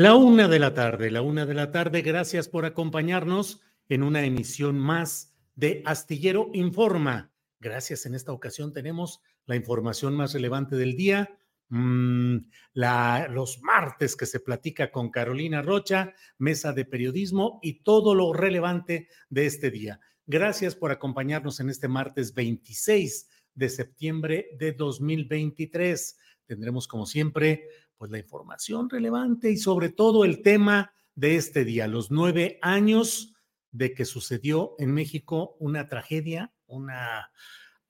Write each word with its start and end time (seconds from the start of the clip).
La 0.00 0.14
una 0.14 0.48
de 0.48 0.58
la 0.58 0.72
tarde, 0.72 1.10
la 1.10 1.20
una 1.20 1.44
de 1.44 1.52
la 1.52 1.72
tarde, 1.72 2.00
gracias 2.00 2.48
por 2.48 2.64
acompañarnos 2.64 3.60
en 3.90 4.02
una 4.02 4.24
emisión 4.24 4.78
más 4.78 5.34
de 5.56 5.82
Astillero 5.84 6.48
Informa. 6.54 7.34
Gracias, 7.58 8.06
en 8.06 8.14
esta 8.14 8.32
ocasión 8.32 8.72
tenemos 8.72 9.20
la 9.44 9.56
información 9.56 10.16
más 10.16 10.32
relevante 10.32 10.74
del 10.76 10.96
día, 10.96 11.38
mm, 11.68 12.36
los 13.28 13.60
martes 13.60 14.16
que 14.16 14.24
se 14.24 14.40
platica 14.40 14.90
con 14.90 15.10
Carolina 15.10 15.60
Rocha, 15.60 16.14
mesa 16.38 16.72
de 16.72 16.86
periodismo 16.86 17.58
y 17.60 17.82
todo 17.82 18.14
lo 18.14 18.32
relevante 18.32 19.08
de 19.28 19.44
este 19.44 19.70
día. 19.70 20.00
Gracias 20.24 20.76
por 20.76 20.92
acompañarnos 20.92 21.60
en 21.60 21.68
este 21.68 21.88
martes 21.88 22.32
26 22.32 23.28
de 23.54 23.68
septiembre 23.68 24.48
de 24.58 24.72
2023. 24.72 26.16
Tendremos, 26.50 26.88
como 26.88 27.06
siempre, 27.06 27.68
pues 27.96 28.10
la 28.10 28.18
información 28.18 28.90
relevante 28.90 29.52
y 29.52 29.56
sobre 29.56 29.88
todo 29.88 30.24
el 30.24 30.42
tema 30.42 30.92
de 31.14 31.36
este 31.36 31.64
día, 31.64 31.86
los 31.86 32.10
nueve 32.10 32.58
años 32.60 33.36
de 33.70 33.94
que 33.94 34.04
sucedió 34.04 34.74
en 34.80 34.92
México 34.92 35.54
una 35.60 35.86
tragedia, 35.86 36.52
una 36.66 37.30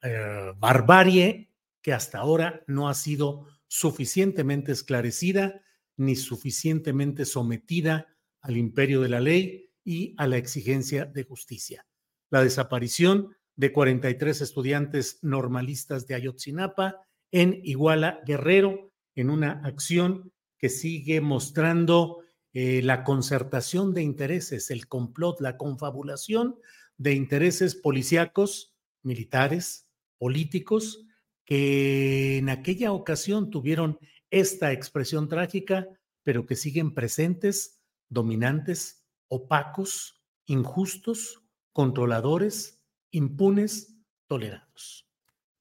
eh, 0.02 0.52
barbarie 0.58 1.54
que 1.80 1.94
hasta 1.94 2.18
ahora 2.18 2.62
no 2.66 2.90
ha 2.90 2.94
sido 2.94 3.46
suficientemente 3.66 4.72
esclarecida 4.72 5.62
ni 5.96 6.14
suficientemente 6.14 7.24
sometida 7.24 8.14
al 8.42 8.58
imperio 8.58 9.00
de 9.00 9.08
la 9.08 9.20
ley 9.20 9.72
y 9.84 10.14
a 10.18 10.26
la 10.26 10.36
exigencia 10.36 11.06
de 11.06 11.24
justicia. 11.24 11.86
La 12.28 12.42
desaparición 12.42 13.34
de 13.56 13.72
43 13.72 14.42
estudiantes 14.42 15.18
normalistas 15.22 16.06
de 16.06 16.14
Ayotzinapa 16.14 17.06
en 17.30 17.60
Iguala 17.64 18.20
Guerrero, 18.26 18.92
en 19.14 19.30
una 19.30 19.60
acción 19.64 20.32
que 20.58 20.68
sigue 20.68 21.20
mostrando 21.20 22.22
eh, 22.52 22.82
la 22.82 23.04
concertación 23.04 23.94
de 23.94 24.02
intereses, 24.02 24.70
el 24.70 24.88
complot, 24.88 25.40
la 25.40 25.56
confabulación 25.56 26.56
de 26.96 27.14
intereses 27.14 27.74
policíacos, 27.74 28.74
militares, 29.02 29.88
políticos, 30.18 31.06
que 31.44 32.38
en 32.38 32.48
aquella 32.48 32.92
ocasión 32.92 33.50
tuvieron 33.50 33.98
esta 34.30 34.72
expresión 34.72 35.28
trágica, 35.28 35.88
pero 36.22 36.46
que 36.46 36.56
siguen 36.56 36.94
presentes, 36.94 37.80
dominantes, 38.08 39.04
opacos, 39.28 40.22
injustos, 40.46 41.42
controladores, 41.72 42.82
impunes, 43.10 43.96
tolerados. 44.26 45.09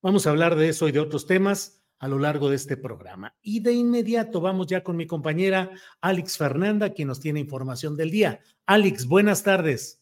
Vamos 0.02 0.26
a 0.26 0.30
hablar 0.30 0.56
de 0.56 0.70
eso 0.70 0.88
y 0.88 0.94
de 0.94 1.02
otros 1.02 1.26
temas 1.26 1.82
a 2.00 2.08
lo 2.08 2.20
largo 2.20 2.50
de 2.50 2.56
este 2.56 2.78
programa. 2.78 3.36
Y 3.42 3.60
de 3.60 3.74
inmediato 3.74 4.40
vamos 4.40 4.68
ya 4.68 4.82
con 4.82 4.96
mi 4.96 5.06
compañera 5.06 5.72
Alex 6.00 6.38
Fernanda, 6.38 6.94
quien 6.94 7.10
nos 7.10 7.20
tiene 7.20 7.42
información 7.42 7.98
del 7.98 8.10
día. 8.10 8.40
Alex, 8.66 9.06
buenas 9.06 9.44
tardes. 9.44 10.02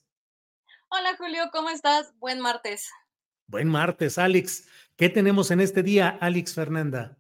Hola 0.89 1.15
Julio, 1.17 1.49
¿cómo 1.51 1.69
estás? 1.69 2.13
Buen 2.19 2.39
martes. 2.39 2.87
Buen 3.47 3.67
martes, 3.69 4.19
Alex. 4.19 4.67
¿Qué 4.95 5.09
tenemos 5.09 5.49
en 5.49 5.61
este 5.61 5.81
día, 5.81 6.17
Alex 6.21 6.53
Fernanda? 6.53 7.17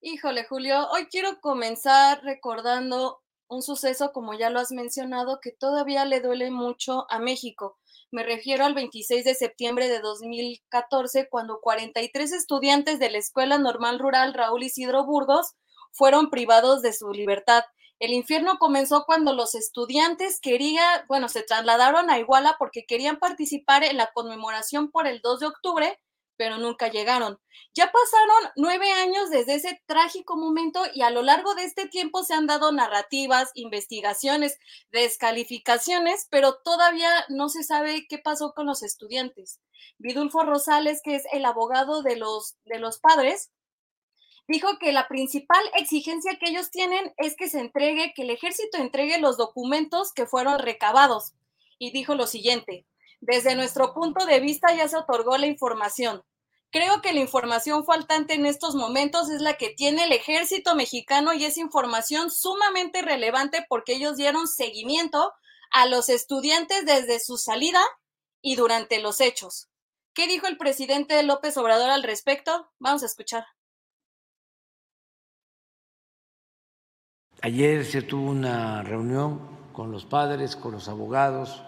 Híjole, 0.00 0.44
Julio, 0.46 0.88
hoy 0.90 1.06
quiero 1.06 1.40
comenzar 1.40 2.22
recordando 2.24 3.22
un 3.46 3.62
suceso, 3.62 4.12
como 4.12 4.34
ya 4.34 4.50
lo 4.50 4.58
has 4.58 4.72
mencionado, 4.72 5.38
que 5.40 5.52
todavía 5.52 6.04
le 6.04 6.20
duele 6.20 6.50
mucho 6.50 7.06
a 7.10 7.20
México. 7.20 7.78
Me 8.14 8.22
refiero 8.22 8.64
al 8.64 8.74
26 8.74 9.24
de 9.24 9.34
septiembre 9.34 9.88
de 9.88 9.98
2014, 9.98 11.28
cuando 11.28 11.58
43 11.60 12.30
estudiantes 12.30 13.00
de 13.00 13.10
la 13.10 13.18
Escuela 13.18 13.58
Normal 13.58 13.98
Rural 13.98 14.34
Raúl 14.34 14.62
Isidro 14.62 15.04
Burgos 15.04 15.56
fueron 15.90 16.30
privados 16.30 16.80
de 16.80 16.92
su 16.92 17.10
libertad. 17.10 17.64
El 17.98 18.12
infierno 18.12 18.58
comenzó 18.60 19.02
cuando 19.04 19.32
los 19.32 19.56
estudiantes 19.56 20.38
querían, 20.40 21.02
bueno, 21.08 21.28
se 21.28 21.42
trasladaron 21.42 22.08
a 22.08 22.20
Iguala 22.20 22.54
porque 22.56 22.84
querían 22.86 23.18
participar 23.18 23.82
en 23.82 23.96
la 23.96 24.12
conmemoración 24.14 24.92
por 24.92 25.08
el 25.08 25.20
2 25.20 25.40
de 25.40 25.46
octubre 25.46 26.00
pero 26.36 26.58
nunca 26.58 26.88
llegaron. 26.88 27.38
Ya 27.74 27.90
pasaron 27.90 28.52
nueve 28.56 28.90
años 28.92 29.30
desde 29.30 29.54
ese 29.54 29.82
trágico 29.86 30.36
momento 30.36 30.82
y 30.94 31.02
a 31.02 31.10
lo 31.10 31.22
largo 31.22 31.54
de 31.54 31.64
este 31.64 31.88
tiempo 31.88 32.22
se 32.22 32.34
han 32.34 32.46
dado 32.46 32.72
narrativas, 32.72 33.50
investigaciones, 33.54 34.58
descalificaciones, 34.92 36.26
pero 36.30 36.58
todavía 36.64 37.24
no 37.28 37.48
se 37.48 37.64
sabe 37.64 38.06
qué 38.08 38.18
pasó 38.18 38.52
con 38.54 38.66
los 38.66 38.82
estudiantes. 38.82 39.60
Vidulfo 39.98 40.42
Rosales, 40.42 41.00
que 41.02 41.16
es 41.16 41.24
el 41.32 41.44
abogado 41.44 42.02
de 42.02 42.16
los, 42.16 42.56
de 42.64 42.78
los 42.78 42.98
padres, 42.98 43.50
dijo 44.46 44.78
que 44.78 44.92
la 44.92 45.08
principal 45.08 45.62
exigencia 45.74 46.38
que 46.38 46.50
ellos 46.50 46.70
tienen 46.70 47.12
es 47.16 47.36
que 47.36 47.48
se 47.48 47.60
entregue, 47.60 48.12
que 48.14 48.22
el 48.22 48.30
ejército 48.30 48.78
entregue 48.78 49.18
los 49.18 49.36
documentos 49.36 50.12
que 50.12 50.26
fueron 50.26 50.58
recabados. 50.58 51.32
Y 51.78 51.90
dijo 51.90 52.14
lo 52.14 52.26
siguiente, 52.26 52.86
desde 53.26 53.56
nuestro 53.56 53.94
punto 53.94 54.26
de 54.26 54.38
vista 54.40 54.74
ya 54.74 54.86
se 54.86 54.98
otorgó 54.98 55.38
la 55.38 55.46
información. 55.46 56.22
Creo 56.70 57.00
que 57.00 57.12
la 57.12 57.20
información 57.20 57.84
faltante 57.84 58.34
en 58.34 58.46
estos 58.46 58.74
momentos 58.74 59.30
es 59.30 59.40
la 59.40 59.54
que 59.54 59.70
tiene 59.70 60.04
el 60.04 60.12
ejército 60.12 60.74
mexicano 60.74 61.32
y 61.32 61.44
es 61.44 61.56
información 61.56 62.30
sumamente 62.30 63.00
relevante 63.00 63.64
porque 63.68 63.94
ellos 63.94 64.16
dieron 64.16 64.46
seguimiento 64.46 65.32
a 65.70 65.86
los 65.86 66.08
estudiantes 66.08 66.84
desde 66.84 67.18
su 67.18 67.38
salida 67.38 67.80
y 68.42 68.56
durante 68.56 69.00
los 69.00 69.20
hechos. 69.20 69.68
¿Qué 70.12 70.26
dijo 70.26 70.46
el 70.46 70.58
presidente 70.58 71.22
López 71.22 71.56
Obrador 71.56 71.90
al 71.90 72.02
respecto? 72.02 72.70
Vamos 72.78 73.02
a 73.04 73.06
escuchar. 73.06 73.46
Ayer 77.40 77.84
se 77.84 78.02
tuvo 78.02 78.30
una 78.30 78.82
reunión 78.82 79.40
con 79.72 79.90
los 79.92 80.04
padres, 80.04 80.56
con 80.56 80.72
los 80.72 80.88
abogados 80.88 81.62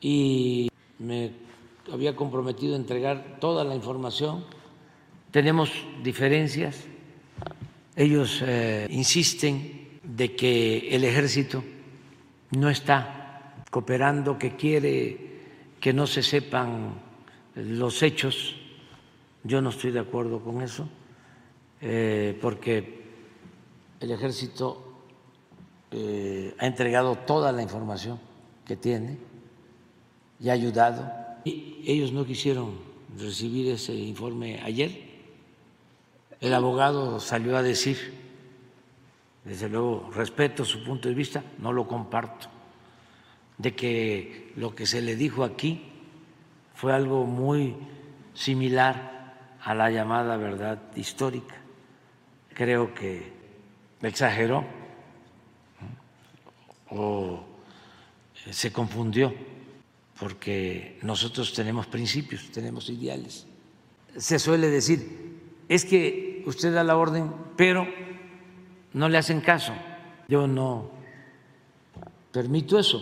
y 0.00 0.68
me 0.98 1.32
había 1.92 2.16
comprometido 2.16 2.74
a 2.74 2.76
entregar 2.76 3.38
toda 3.40 3.64
la 3.64 3.74
información. 3.74 4.44
Tenemos 5.30 5.70
diferencias, 6.02 6.84
ellos 7.96 8.42
eh, 8.46 8.86
insisten 8.90 9.98
de 10.02 10.34
que 10.34 10.94
el 10.94 11.04
ejército 11.04 11.62
no 12.52 12.70
está 12.70 13.64
cooperando, 13.70 14.38
que 14.38 14.56
quiere 14.56 15.28
que 15.80 15.92
no 15.92 16.06
se 16.06 16.22
sepan 16.22 16.94
los 17.54 18.02
hechos. 18.02 18.56
Yo 19.44 19.60
no 19.60 19.70
estoy 19.70 19.92
de 19.92 20.00
acuerdo 20.00 20.40
con 20.40 20.62
eso, 20.62 20.88
eh, 21.80 22.36
porque 22.40 23.02
el 24.00 24.10
ejército 24.10 24.84
eh, 25.90 26.54
ha 26.58 26.66
entregado 26.66 27.16
toda 27.16 27.52
la 27.52 27.62
información 27.62 28.18
que 28.64 28.76
tiene 28.76 29.27
y 30.40 30.50
ayudado. 30.50 31.10
Ellos 31.44 32.12
no 32.12 32.24
quisieron 32.24 32.78
recibir 33.16 33.72
ese 33.72 33.94
informe 33.94 34.60
ayer. 34.62 35.08
El 36.40 36.54
abogado 36.54 37.20
salió 37.20 37.56
a 37.56 37.62
decir, 37.62 38.14
desde 39.44 39.68
luego 39.68 40.10
respeto 40.14 40.64
su 40.64 40.84
punto 40.84 41.08
de 41.08 41.14
vista, 41.14 41.42
no 41.58 41.72
lo 41.72 41.88
comparto, 41.88 42.48
de 43.56 43.74
que 43.74 44.52
lo 44.56 44.74
que 44.74 44.86
se 44.86 45.02
le 45.02 45.16
dijo 45.16 45.42
aquí 45.42 45.82
fue 46.74 46.92
algo 46.92 47.24
muy 47.24 47.74
similar 48.34 49.34
a 49.60 49.74
la 49.74 49.90
llamada 49.90 50.36
verdad 50.36 50.78
histórica. 50.94 51.56
Creo 52.54 52.94
que 52.94 53.32
exageró 54.02 54.64
o 56.90 57.40
se 58.50 58.72
confundió, 58.72 59.34
porque 60.18 60.98
nosotros 61.02 61.52
tenemos 61.52 61.86
principios, 61.86 62.50
tenemos 62.50 62.88
ideales. 62.90 63.46
Se 64.16 64.38
suele 64.38 64.68
decir, 64.68 65.38
es 65.68 65.84
que 65.84 66.42
usted 66.46 66.74
da 66.74 66.82
la 66.82 66.96
orden, 66.96 67.32
pero 67.56 67.86
no 68.94 69.08
le 69.08 69.18
hacen 69.18 69.40
caso. 69.40 69.72
Yo 70.28 70.46
no 70.48 70.90
permito 72.32 72.78
eso. 72.78 73.00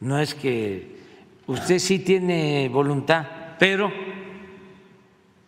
No 0.00 0.18
es 0.18 0.34
que 0.34 0.96
usted 1.46 1.78
sí 1.78 2.00
tiene 2.00 2.68
voluntad, 2.68 3.56
pero 3.58 3.90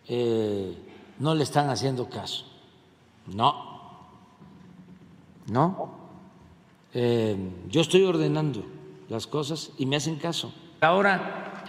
eh, 0.07 0.75
no 1.19 1.35
le 1.35 1.43
están 1.43 1.71
haciendo 1.71 2.09
caso. 2.09 2.47
No, 3.27 4.07
no. 5.49 5.99
Eh, 6.95 7.37
yo 7.69 7.81
estoy 7.81 8.05
ordenando 8.05 8.78
las 9.09 9.27
cosas 9.27 9.71
y 9.79 9.87
me 9.87 9.97
hacen 9.97 10.17
caso. 10.17 10.53
Ahora 10.81 11.65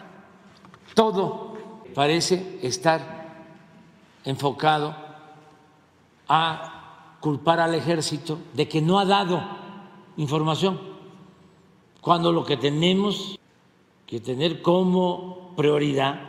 todo 0.94 1.58
parece 1.96 2.60
estar 2.62 3.20
enfocado 4.26 4.96
a 6.28 7.18
culpar 7.20 7.60
al 7.60 7.76
ejército 7.76 8.40
de 8.54 8.68
que 8.68 8.82
no 8.82 9.00
ha 9.00 9.06
dado 9.06 9.42
información, 10.18 10.80
cuando 12.02 12.32
lo 12.32 12.46
que 12.46 12.58
tenemos 12.58 13.40
que 14.06 14.20
tener 14.20 14.62
como 14.62 15.54
prioridad 15.56 16.22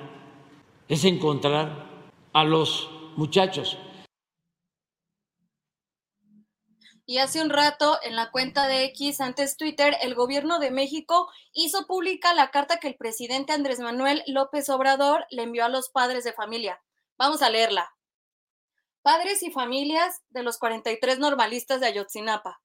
es 0.88 1.04
encontrar 1.04 1.86
a 2.32 2.44
los 2.44 2.90
muchachos 3.16 3.76
Y 7.10 7.18
hace 7.18 7.42
un 7.42 7.50
rato, 7.50 7.98
en 8.04 8.14
la 8.14 8.30
cuenta 8.30 8.68
de 8.68 8.84
X, 8.84 9.20
antes 9.20 9.56
Twitter, 9.56 9.96
el 10.00 10.14
gobierno 10.14 10.60
de 10.60 10.70
México 10.70 11.28
hizo 11.52 11.88
pública 11.88 12.34
la 12.34 12.52
carta 12.52 12.78
que 12.78 12.86
el 12.86 12.94
presidente 12.94 13.52
Andrés 13.52 13.80
Manuel 13.80 14.22
López 14.28 14.68
Obrador 14.68 15.26
le 15.28 15.42
envió 15.42 15.64
a 15.64 15.68
los 15.68 15.90
padres 15.90 16.22
de 16.22 16.32
familia. 16.32 16.80
Vamos 17.18 17.42
a 17.42 17.50
leerla. 17.50 17.92
Padres 19.02 19.42
y 19.42 19.50
familias 19.50 20.22
de 20.28 20.44
los 20.44 20.58
43 20.58 21.18
normalistas 21.18 21.80
de 21.80 21.88
Ayotzinapa. 21.88 22.60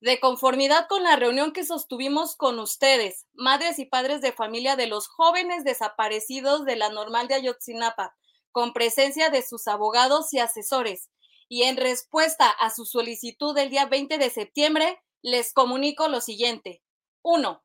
De 0.00 0.20
conformidad 0.20 0.88
con 0.88 1.02
la 1.02 1.16
reunión 1.16 1.54
que 1.54 1.64
sostuvimos 1.64 2.36
con 2.36 2.58
ustedes, 2.58 3.24
madres 3.32 3.78
y 3.78 3.86
padres 3.86 4.20
de 4.20 4.32
familia 4.32 4.76
de 4.76 4.88
los 4.88 5.08
jóvenes 5.08 5.64
desaparecidos 5.64 6.66
de 6.66 6.76
la 6.76 6.90
normal 6.90 7.28
de 7.28 7.36
Ayotzinapa, 7.36 8.14
con 8.52 8.74
presencia 8.74 9.30
de 9.30 9.40
sus 9.40 9.66
abogados 9.66 10.34
y 10.34 10.38
asesores, 10.38 11.08
y 11.48 11.64
en 11.64 11.76
respuesta 11.76 12.48
a 12.48 12.70
su 12.70 12.84
solicitud 12.84 13.54
del 13.54 13.70
día 13.70 13.86
20 13.86 14.18
de 14.18 14.30
septiembre, 14.30 15.00
les 15.22 15.52
comunico 15.52 16.08
lo 16.08 16.20
siguiente. 16.20 16.82
Uno, 17.22 17.64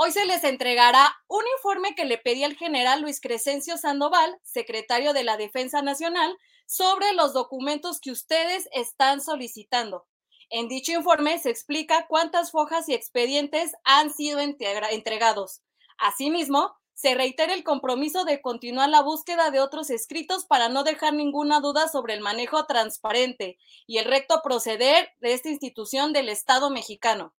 Hoy 0.00 0.12
se 0.12 0.26
les 0.26 0.44
entregará 0.44 1.12
un 1.26 1.42
informe 1.56 1.96
que 1.96 2.04
le 2.04 2.18
pedí 2.18 2.44
al 2.44 2.54
general 2.54 3.02
Luis 3.02 3.20
Crescencio 3.20 3.76
Sandoval, 3.76 4.38
secretario 4.44 5.12
de 5.12 5.24
la 5.24 5.36
Defensa 5.36 5.82
Nacional, 5.82 6.38
sobre 6.66 7.12
los 7.14 7.32
documentos 7.32 7.98
que 8.00 8.12
ustedes 8.12 8.68
están 8.70 9.20
solicitando. 9.20 10.06
En 10.50 10.68
dicho 10.68 10.92
informe 10.92 11.36
se 11.40 11.50
explica 11.50 12.06
cuántas 12.06 12.52
fojas 12.52 12.88
y 12.88 12.94
expedientes 12.94 13.72
han 13.82 14.12
sido 14.12 14.38
entregados. 14.38 15.62
Asimismo, 15.98 16.77
se 16.98 17.14
reitera 17.14 17.54
el 17.54 17.62
compromiso 17.62 18.24
de 18.24 18.42
continuar 18.42 18.88
la 18.88 19.02
búsqueda 19.02 19.52
de 19.52 19.60
otros 19.60 19.88
escritos 19.88 20.46
para 20.46 20.68
no 20.68 20.82
dejar 20.82 21.14
ninguna 21.14 21.60
duda 21.60 21.86
sobre 21.86 22.14
el 22.14 22.20
manejo 22.20 22.66
transparente 22.66 23.56
y 23.86 23.98
el 23.98 24.04
recto 24.06 24.40
proceder 24.42 25.08
de 25.20 25.32
esta 25.32 25.48
institución 25.48 26.12
del 26.12 26.28
Estado 26.28 26.70
mexicano. 26.70 27.32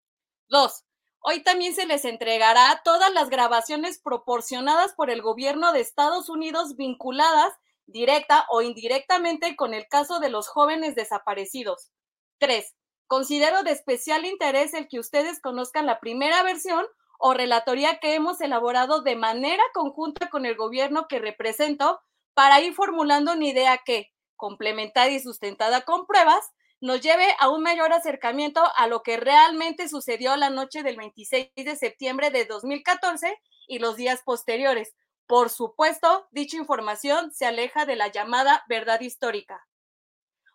Dos, 0.48 0.86
hoy 1.20 1.44
también 1.44 1.76
se 1.76 1.86
les 1.86 2.06
entregará 2.06 2.82
todas 2.86 3.12
las 3.12 3.30
grabaciones 3.30 4.00
proporcionadas 4.00 4.94
por 4.94 5.10
el 5.10 5.22
gobierno 5.22 5.74
de 5.74 5.82
Estados 5.82 6.30
Unidos 6.30 6.78
vinculadas 6.78 7.52
directa 7.86 8.46
o 8.50 8.62
indirectamente 8.62 9.58
con 9.58 9.74
el 9.74 9.90
caso 9.90 10.22
de 10.22 10.30
los 10.30 10.48
jóvenes 10.48 10.96
desaparecidos. 10.96 11.92
Tres, 12.38 12.76
considero 13.08 13.64
de 13.64 13.72
especial 13.72 14.24
interés 14.24 14.74
el 14.74 14.88
que 14.88 15.00
ustedes 15.00 15.42
conozcan 15.42 15.86
la 15.86 16.00
primera 16.00 16.44
versión 16.44 16.86
o 17.20 17.34
relatoría 17.34 18.00
que 18.00 18.16
hemos 18.16 18.42
elaborado 18.42 19.02
de 19.02 19.16
manera 19.16 19.62
conjunta 19.74 20.30
con 20.30 20.46
el 20.46 20.56
gobierno 20.56 21.08
que 21.08 21.20
represento 21.20 22.00
para 22.34 22.62
ir 22.62 22.74
formulando 22.74 23.34
una 23.34 23.46
idea 23.46 23.78
que, 23.86 24.12
complementada 24.38 25.10
y 25.10 25.20
sustentada 25.20 25.82
con 25.82 26.08
pruebas, 26.08 26.50
nos 26.80 27.02
lleve 27.02 27.28
a 27.40 27.50
un 27.50 27.62
mayor 27.62 27.92
acercamiento 27.92 28.64
a 28.78 28.88
lo 28.88 29.04
que 29.04 29.18
realmente 29.18 29.90
sucedió 29.90 30.38
la 30.38 30.50
noche 30.50 30.82
del 30.82 30.96
26 30.96 31.50
de 31.56 31.76
septiembre 31.76 32.32
de 32.32 32.46
2014 32.46 33.38
y 33.68 33.80
los 33.80 33.98
días 33.98 34.22
posteriores. 34.24 34.96
Por 35.28 35.50
supuesto, 35.50 36.28
dicha 36.32 36.56
información 36.56 37.32
se 37.34 37.46
aleja 37.46 37.86
de 37.86 37.98
la 37.98 38.08
llamada 38.08 38.64
verdad 38.70 39.02
histórica. 39.02 39.68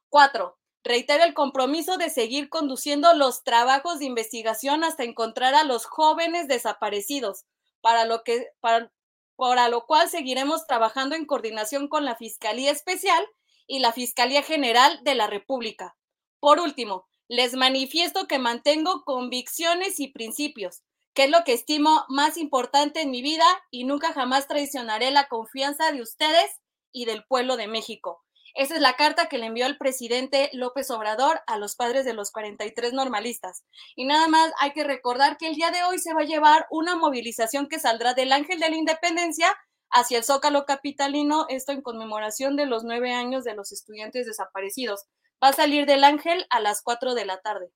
4. 0.09 0.57
Reitero 0.85 1.25
el 1.25 1.33
compromiso 1.33 1.97
de 1.97 2.11
seguir 2.11 2.51
conduciendo 2.51 3.15
los 3.15 3.43
trabajos 3.43 3.99
de 3.99 4.05
investigación 4.05 4.85
hasta 4.85 5.03
encontrar 5.03 5.55
a 5.55 5.65
los 5.65 5.87
jóvenes 5.87 6.47
desaparecidos, 6.47 7.47
para 7.81 8.05
lo, 8.05 8.23
que, 8.23 8.49
para, 8.61 8.93
para 9.37 9.71
lo 9.71 9.87
cual 9.87 10.11
seguiremos 10.11 10.67
trabajando 10.67 11.17
en 11.17 11.25
coordinación 11.25 11.89
con 11.89 12.05
la 12.05 12.17
Fiscalía 12.17 12.71
Especial 12.71 13.27
y 13.67 13.79
la 13.79 13.93
Fiscalía 13.93 14.43
General 14.43 15.01
de 15.05 15.15
la 15.15 15.27
República. 15.27 15.97
Por 16.39 16.61
último, 16.61 17.07
les 17.29 17.55
manifiesto 17.55 18.27
que 18.27 18.39
mantengo 18.39 19.05
convicciones 19.05 20.01
y 20.01 20.09
principios, 20.09 20.83
que 21.15 21.25
es 21.25 21.31
lo 21.31 21.45
que 21.45 21.55
estimo 21.55 22.05
más 22.11 22.37
importante 22.37 23.01
en 23.01 23.11
mi 23.11 23.23
vida 23.23 23.47
y 23.71 23.85
nunca 23.85 24.13
jamás 24.13 24.49
traicionaré 24.49 25.11
la 25.11 25.29
confianza 25.29 25.93
de 25.93 26.03
ustedes 26.03 26.61
y 26.93 27.07
del 27.07 27.25
pueblo 27.25 27.57
de 27.57 27.69
México. 27.69 28.23
Esa 28.55 28.77
es 28.77 28.81
la 28.81 28.95
carta 28.95 29.27
que 29.27 29.39
le 29.39 29.47
envió 29.47 29.67
el 29.67 29.79
presidente 29.79 30.49
López 30.53 30.89
Obrador 30.93 31.41
a 31.49 31.59
los 31.59 31.75
padres 31.75 32.05
de 32.05 32.15
los 32.15 32.31
43 32.31 32.93
normalistas. 32.93 33.65
Y 33.97 34.05
nada 34.05 34.29
más 34.29 34.53
hay 34.61 34.71
que 34.73 34.85
recordar 34.85 35.37
que 35.39 35.49
el 35.49 35.57
día 35.57 35.73
de 35.73 35.83
hoy 35.83 35.99
se 35.99 36.15
va 36.15 36.21
a 36.21 36.27
llevar 36.27 36.69
una 36.71 36.95
movilización 36.95 37.69
que 37.69 37.81
saldrá 37.81 38.15
del 38.15 38.31
Ángel 38.31 38.61
de 38.61 38.71
la 38.71 38.77
Independencia 38.77 39.53
hacia 39.91 40.19
el 40.19 40.25
Zócalo 40.25 40.67
Capitalino, 40.67 41.47
esto 41.49 41.73
en 41.73 41.83
conmemoración 41.83 42.55
de 42.55 42.67
los 42.67 42.85
nueve 42.85 43.13
años 43.13 43.43
de 43.43 43.55
los 43.55 43.73
estudiantes 43.73 44.25
desaparecidos. 44.25 45.07
Va 45.43 45.49
a 45.49 45.53
salir 45.53 45.85
del 45.85 46.05
Ángel 46.05 46.47
a 46.51 46.61
las 46.61 46.81
cuatro 46.81 47.15
de 47.15 47.25
la 47.25 47.41
tarde. 47.41 47.73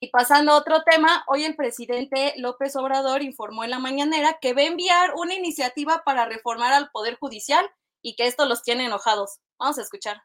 Y 0.00 0.10
pasando 0.10 0.52
a 0.52 0.56
otro 0.56 0.82
tema, 0.82 1.24
hoy 1.28 1.44
el 1.44 1.56
presidente 1.56 2.34
López 2.36 2.76
Obrador 2.76 3.22
informó 3.22 3.64
en 3.64 3.70
la 3.70 3.78
mañanera 3.78 4.38
que 4.38 4.52
va 4.52 4.60
a 4.60 4.66
enviar 4.66 5.14
una 5.14 5.34
iniciativa 5.34 6.02
para 6.04 6.26
reformar 6.26 6.74
al 6.74 6.90
Poder 6.90 7.16
Judicial 7.18 7.64
y 8.02 8.16
que 8.16 8.26
esto 8.26 8.46
los 8.46 8.62
tiene 8.62 8.86
enojados. 8.86 9.38
Vamos 9.58 9.78
a 9.78 9.82
escuchar. 9.82 10.22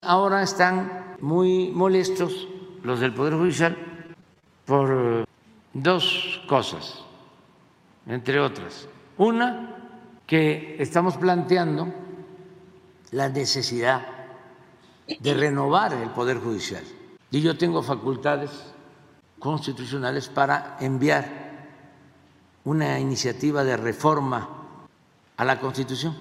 Ahora 0.00 0.42
están 0.42 1.16
muy 1.20 1.70
molestos 1.70 2.48
los 2.82 3.00
del 3.00 3.14
Poder 3.14 3.34
Judicial 3.34 3.76
por 4.64 5.26
dos 5.72 6.40
cosas, 6.48 7.04
entre 8.06 8.40
otras. 8.40 8.88
Una, 9.18 9.74
que 10.26 10.76
estamos 10.78 11.16
planteando 11.16 11.92
la 13.10 13.28
necesidad 13.28 14.06
de 15.06 15.34
renovar 15.34 15.94
el 15.94 16.10
Poder 16.10 16.38
Judicial. 16.38 16.84
Y 17.30 17.40
yo 17.40 17.56
tengo 17.56 17.82
facultades 17.82 18.50
constitucionales 19.38 20.28
para 20.28 20.76
enviar 20.80 21.48
una 22.64 23.00
iniciativa 23.00 23.64
de 23.64 23.76
reforma 23.76 24.57
a 25.38 25.44
la 25.44 25.58
Constitución, 25.58 26.14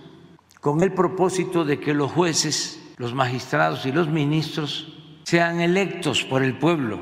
con 0.61 0.81
el 0.81 0.93
propósito 0.93 1.65
de 1.65 1.79
que 1.79 1.93
los 1.93 2.11
jueces 2.11 2.77
los 2.97 3.13
magistrados 3.13 3.85
y 3.85 3.91
los 3.91 4.07
ministros 4.07 4.87
sean 5.23 5.61
electos 5.61 6.23
por 6.23 6.43
el 6.43 6.57
pueblo 6.57 6.99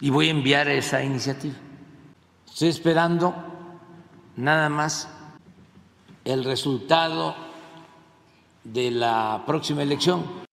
y 0.00 0.10
voy 0.10 0.28
a 0.28 0.32
enviar 0.32 0.68
esa 0.68 1.02
iniciativa. 1.02 1.54
Estoy 2.46 2.68
esperando 2.68 3.34
nada 4.36 4.68
más 4.68 5.08
el 6.24 6.44
resultado 6.44 7.36
de 8.64 8.90
la 8.90 9.44
próxima 9.46 9.82
elección. 9.82 10.44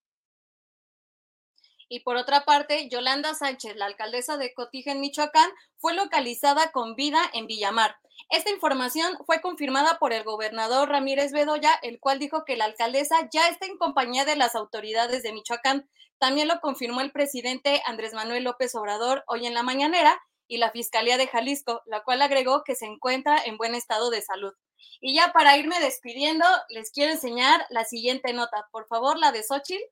Y 1.90 2.02
por 2.02 2.16
otra 2.16 2.46
parte, 2.46 2.88
Yolanda 2.90 3.34
Sánchez, 3.34 3.76
la 3.76 3.86
alcaldesa 3.86 4.38
de 4.38 4.54
Cotija 4.54 4.92
en 4.92 5.02
Michoacán, 5.02 5.50
fue 5.78 5.94
localizada 5.94 6.72
con 6.72 6.96
vida 6.96 7.20
en 7.34 7.48
Villamar. 7.48 7.98
Esta 8.32 8.50
información 8.50 9.18
fue 9.26 9.42
confirmada 9.42 10.00
por 10.00 10.14
el 10.14 10.24
gobernador 10.24 10.88
Ramírez 10.88 11.34
Bedoya, 11.34 11.74
el 11.82 12.00
cual 12.00 12.18
dijo 12.18 12.46
que 12.46 12.56
la 12.56 12.64
alcaldesa 12.64 13.28
ya 13.30 13.50
está 13.50 13.66
en 13.66 13.78
compañía 13.78 14.24
de 14.24 14.38
las 14.38 14.56
autoridades 14.56 15.22
de 15.22 15.34
Michoacán. 15.34 15.90
También 16.18 16.48
lo 16.48 16.62
confirmó 16.62 17.02
el 17.02 17.12
presidente 17.12 17.82
Andrés 17.86 18.14
Manuel 18.14 18.46
López 18.46 18.74
Obrador 18.74 19.26
hoy 19.28 19.48
en 19.48 19.54
la 19.54 19.64
mañanera 19.64 20.18
y 20.48 20.60
la 20.60 20.72
Fiscalía 20.72 21.18
de 21.18 21.28
Jalisco, 21.28 21.82
la 21.86 22.04
cual 22.04 22.22
agregó 22.22 22.64
que 22.64 22.76
se 22.76 22.86
encuentra 22.86 23.38
en 23.44 23.58
buen 23.58 23.76
estado 23.76 24.10
de 24.10 24.22
salud. 24.22 24.54
Y 25.02 25.14
ya 25.14 25.34
para 25.34 25.58
irme 25.58 25.82
despidiendo, 25.82 26.46
les 26.70 26.90
quiero 26.92 27.12
enseñar 27.12 27.66
la 27.70 27.84
siguiente 27.84 28.32
nota. 28.32 28.66
Por 28.72 28.88
favor, 28.88 29.18
la 29.18 29.34
de 29.34 29.44
Xochitl, 29.44 29.84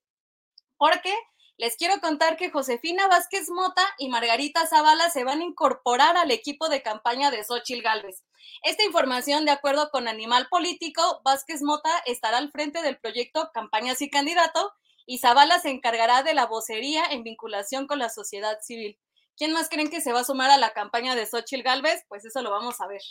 porque 0.77 1.13
les 1.59 1.75
quiero 1.75 1.99
contar 1.99 2.37
que 2.37 2.49
Josefina 2.49 3.09
Vázquez 3.09 3.49
Mota 3.49 3.83
y 3.97 4.07
Margarita 4.07 4.65
Zavala 4.65 5.09
se 5.09 5.25
van 5.25 5.41
a 5.41 5.43
incorporar 5.43 6.15
al 6.15 6.31
equipo 6.31 6.69
de 6.69 6.81
campaña 6.81 7.31
de 7.31 7.43
Xochitl 7.43 7.81
Gálvez. 7.81 8.23
Esta 8.63 8.85
información, 8.85 9.43
de 9.43 9.51
acuerdo 9.51 9.89
con 9.91 10.07
Animal 10.07 10.47
Político, 10.49 11.19
Vázquez 11.25 11.61
Mota 11.61 11.89
estará 12.05 12.37
al 12.37 12.49
frente 12.49 12.81
del 12.81 12.97
proyecto 12.97 13.51
Campañas 13.53 14.01
y 14.01 14.09
Candidato 14.09 14.71
y 15.05 15.17
Zavala 15.17 15.59
se 15.59 15.69
encargará 15.69 16.23
de 16.23 16.33
la 16.33 16.45
vocería 16.45 17.03
en 17.11 17.23
vinculación 17.23 17.87
con 17.87 17.99
la 17.99 18.07
sociedad 18.07 18.59
civil. 18.61 18.97
¿Quién 19.35 19.51
más 19.51 19.67
creen 19.67 19.89
que 19.89 19.99
se 19.99 20.13
va 20.13 20.21
a 20.21 20.23
sumar 20.23 20.51
a 20.51 20.57
la 20.57 20.71
campaña 20.71 21.13
de 21.15 21.25
Xochitl 21.25 21.63
Gálvez? 21.63 22.05
Pues 22.07 22.23
eso 22.23 22.41
lo 22.41 22.51
vamos 22.51 22.79
a 22.79 22.87
ver. 22.87 23.01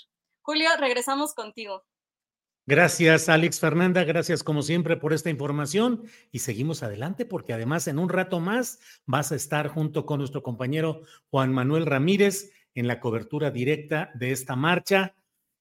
Julio, 0.41 0.71
regresamos 0.79 1.35
contigo. 1.35 1.85
Gracias, 2.69 3.31
Alex 3.31 3.61
Fernanda. 3.61 4.05
Gracias, 4.05 4.45
como 4.45 4.61
siempre, 4.61 4.99
por 4.99 5.15
esta 5.15 5.31
información. 5.31 6.03
Y 6.31 6.41
seguimos 6.41 6.83
adelante, 6.83 7.25
porque 7.25 7.55
además, 7.55 7.89
en 7.89 7.99
un 7.99 8.11
rato 8.11 8.41
más, 8.41 8.79
vas 9.07 9.33
a 9.33 9.37
estar 9.37 9.69
junto 9.69 10.05
con 10.05 10.19
nuestro 10.19 10.43
compañero 10.43 11.01
Juan 11.31 11.51
Manuel 11.51 11.87
Ramírez 11.87 12.53
en 12.75 12.87
la 12.87 13.01
cobertura 13.01 13.51
directa 13.51 14.11
de 14.17 14.33
esta 14.33 14.55
marcha. 14.55 15.17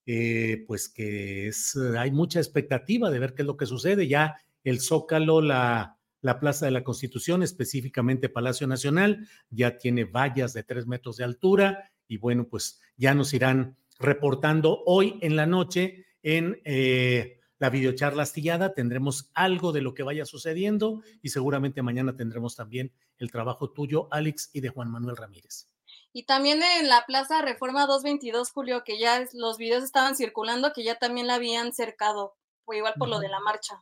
Eh, 0.06 0.66
pues 0.68 0.90
que 0.90 1.48
es, 1.48 1.78
hay 1.98 2.12
mucha 2.12 2.40
expectativa 2.40 3.10
de 3.10 3.20
ver 3.20 3.36
qué 3.36 3.44
es 3.44 3.48
lo 3.48 3.56
que 3.56 3.68
sucede. 3.68 4.10
Ya 4.10 4.42
el 4.66 4.82
Zócalo, 4.82 5.40
la, 5.40 5.98
la 6.20 6.42
Plaza 6.42 6.66
de 6.66 6.72
la 6.72 6.84
Constitución, 6.84 7.42
específicamente 7.42 8.28
Palacio 8.28 8.68
Nacional, 8.68 9.26
ya 9.50 9.78
tiene 9.78 10.04
vallas 10.04 10.52
de 10.52 10.64
tres 10.64 10.88
metros 10.88 11.16
de 11.16 11.24
altura. 11.24 11.90
Y 12.06 12.18
bueno, 12.18 12.50
pues 12.50 12.82
ya 12.98 13.16
nos 13.16 13.34
irán 13.34 13.78
reportando 13.98 14.84
hoy 14.86 15.18
en 15.22 15.38
la 15.38 15.46
noche 15.46 16.04
en 16.28 16.60
eh, 16.66 17.40
la 17.58 17.70
videocharla 17.70 18.24
astillada. 18.24 18.74
Tendremos 18.74 19.32
algo 19.34 19.72
de 19.72 19.82
lo 19.82 19.94
que 19.94 20.04
vaya 20.04 20.26
sucediendo 20.26 21.02
y 21.22 21.30
seguramente 21.30 21.82
mañana 21.82 22.18
tendremos 22.18 22.58
también 22.58 22.92
el 23.18 23.32
trabajo 23.32 23.70
tuyo, 23.70 24.10
Alex, 24.12 24.50
y 24.52 24.60
de 24.60 24.68
Juan 24.68 24.92
Manuel 24.92 25.16
Ramírez. 25.16 25.70
Y 26.12 26.26
también 26.26 26.62
en 26.80 26.90
la 26.90 27.06
Plaza 27.08 27.42
Reforma 27.42 27.86
222, 27.86 28.52
Julio, 28.52 28.84
que 28.84 29.00
ya 29.00 29.26
los 29.34 29.58
videos 29.58 29.86
estaban 29.86 30.18
circulando, 30.18 30.74
que 30.74 30.84
ya 30.84 31.00
también 31.00 31.28
la 31.28 31.36
habían 31.36 31.72
cercado, 31.72 32.36
fue 32.66 32.78
igual 32.78 32.96
por 32.98 33.08
lo 33.08 33.20
de 33.20 33.30
la 33.30 33.40
marcha. 33.40 33.82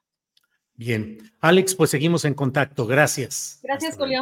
Bien. 0.75 1.17
Alex, 1.39 1.73
pues 1.73 1.89
seguimos 1.89 2.25
en 2.25 2.35
contacto. 2.35 2.85
Gracias. 2.85 3.59
Gracias, 3.63 3.97
Julio. 3.97 4.21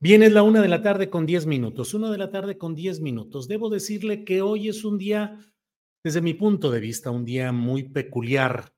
Bien, 0.00 0.24
es 0.24 0.32
la 0.32 0.42
una 0.42 0.60
de 0.60 0.68
la 0.68 0.82
tarde 0.82 1.08
con 1.08 1.26
diez 1.26 1.46
minutos. 1.46 1.94
Una 1.94 2.10
de 2.10 2.18
la 2.18 2.32
tarde 2.32 2.58
con 2.58 2.74
diez 2.74 3.00
minutos. 3.00 3.46
Debo 3.46 3.70
decirle 3.70 4.24
que 4.24 4.42
hoy 4.42 4.68
es 4.68 4.84
un 4.84 4.98
día 4.98 5.38
desde 6.04 6.20
mi 6.20 6.34
punto 6.34 6.70
de 6.70 6.80
vista, 6.80 7.10
un 7.10 7.24
día 7.24 7.52
muy 7.52 7.84
peculiar, 7.84 8.74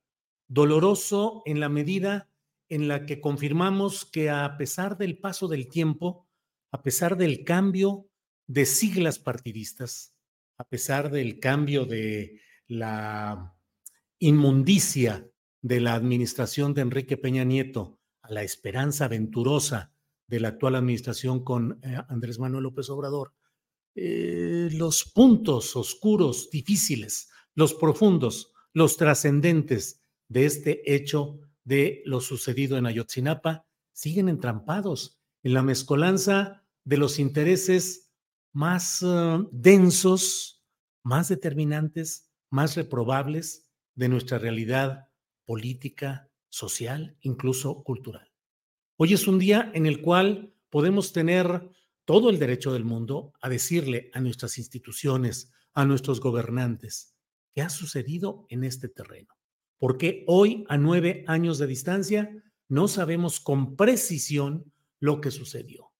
doloroso 0.46 1.42
en 1.46 1.60
la 1.60 1.68
medida 1.68 2.28
en 2.68 2.88
la 2.88 3.06
que 3.06 3.20
confirmamos 3.20 4.04
que 4.04 4.30
a 4.30 4.56
pesar 4.58 4.98
del 4.98 5.18
paso 5.18 5.48
del 5.48 5.68
tiempo, 5.68 6.28
a 6.70 6.82
pesar 6.82 7.16
del 7.16 7.44
cambio 7.44 8.08
de 8.46 8.66
siglas 8.66 9.18
partidistas, 9.18 10.14
a 10.56 10.64
pesar 10.64 11.10
del 11.10 11.40
cambio 11.40 11.86
de 11.86 12.40
la 12.66 13.56
inmundicia 14.18 15.28
de 15.62 15.80
la 15.80 15.94
administración 15.94 16.74
de 16.74 16.82
Enrique 16.82 17.16
Peña 17.16 17.44
Nieto 17.44 17.98
a 18.22 18.32
la 18.32 18.42
esperanza 18.42 19.08
venturosa 19.08 19.92
de 20.26 20.40
la 20.40 20.48
actual 20.48 20.74
administración 20.74 21.42
con 21.42 21.78
eh, 21.82 21.96
Andrés 22.08 22.38
Manuel 22.38 22.64
López 22.64 22.88
Obrador, 22.90 23.34
eh, 23.94 24.68
los 24.72 25.04
puntos 25.04 25.76
oscuros, 25.76 26.50
difíciles, 26.50 27.28
los 27.54 27.74
profundos, 27.74 28.52
los 28.72 28.96
trascendentes 28.96 30.02
de 30.28 30.46
este 30.46 30.94
hecho 30.94 31.38
de 31.62 32.02
lo 32.04 32.20
sucedido 32.20 32.76
en 32.76 32.86
Ayotzinapa 32.86 33.66
siguen 33.92 34.28
entrampados 34.28 35.18
en 35.42 35.54
la 35.54 35.62
mezcolanza 35.62 36.64
de 36.84 36.96
los 36.96 37.18
intereses 37.18 38.12
más 38.52 39.02
eh, 39.02 39.38
densos, 39.52 40.62
más 41.02 41.28
determinantes, 41.28 42.30
más 42.50 42.76
reprobables 42.76 43.70
de 43.94 44.08
nuestra 44.08 44.38
realidad 44.38 45.08
política, 45.44 46.30
social, 46.48 47.16
incluso 47.20 47.82
cultural. 47.82 48.32
Hoy 48.96 49.12
es 49.12 49.26
un 49.26 49.38
día 49.38 49.70
en 49.74 49.86
el 49.86 50.00
cual 50.02 50.54
podemos 50.70 51.12
tener 51.12 51.68
todo 52.04 52.30
el 52.30 52.38
derecho 52.38 52.72
del 52.72 52.84
mundo 52.84 53.32
a 53.40 53.48
decirle 53.48 54.10
a 54.12 54.20
nuestras 54.20 54.58
instituciones, 54.58 55.52
a 55.72 55.84
nuestros 55.84 56.20
gobernantes, 56.20 57.14
qué 57.54 57.62
ha 57.62 57.70
sucedido 57.70 58.46
en 58.48 58.64
este 58.64 58.88
terreno. 58.88 59.34
Porque 59.78 60.24
hoy, 60.26 60.64
a 60.68 60.76
nueve 60.76 61.24
años 61.26 61.58
de 61.58 61.66
distancia, 61.66 62.30
no 62.68 62.88
sabemos 62.88 63.40
con 63.40 63.76
precisión 63.76 64.72
lo 65.00 65.20
que 65.20 65.30
sucedió. 65.30 65.92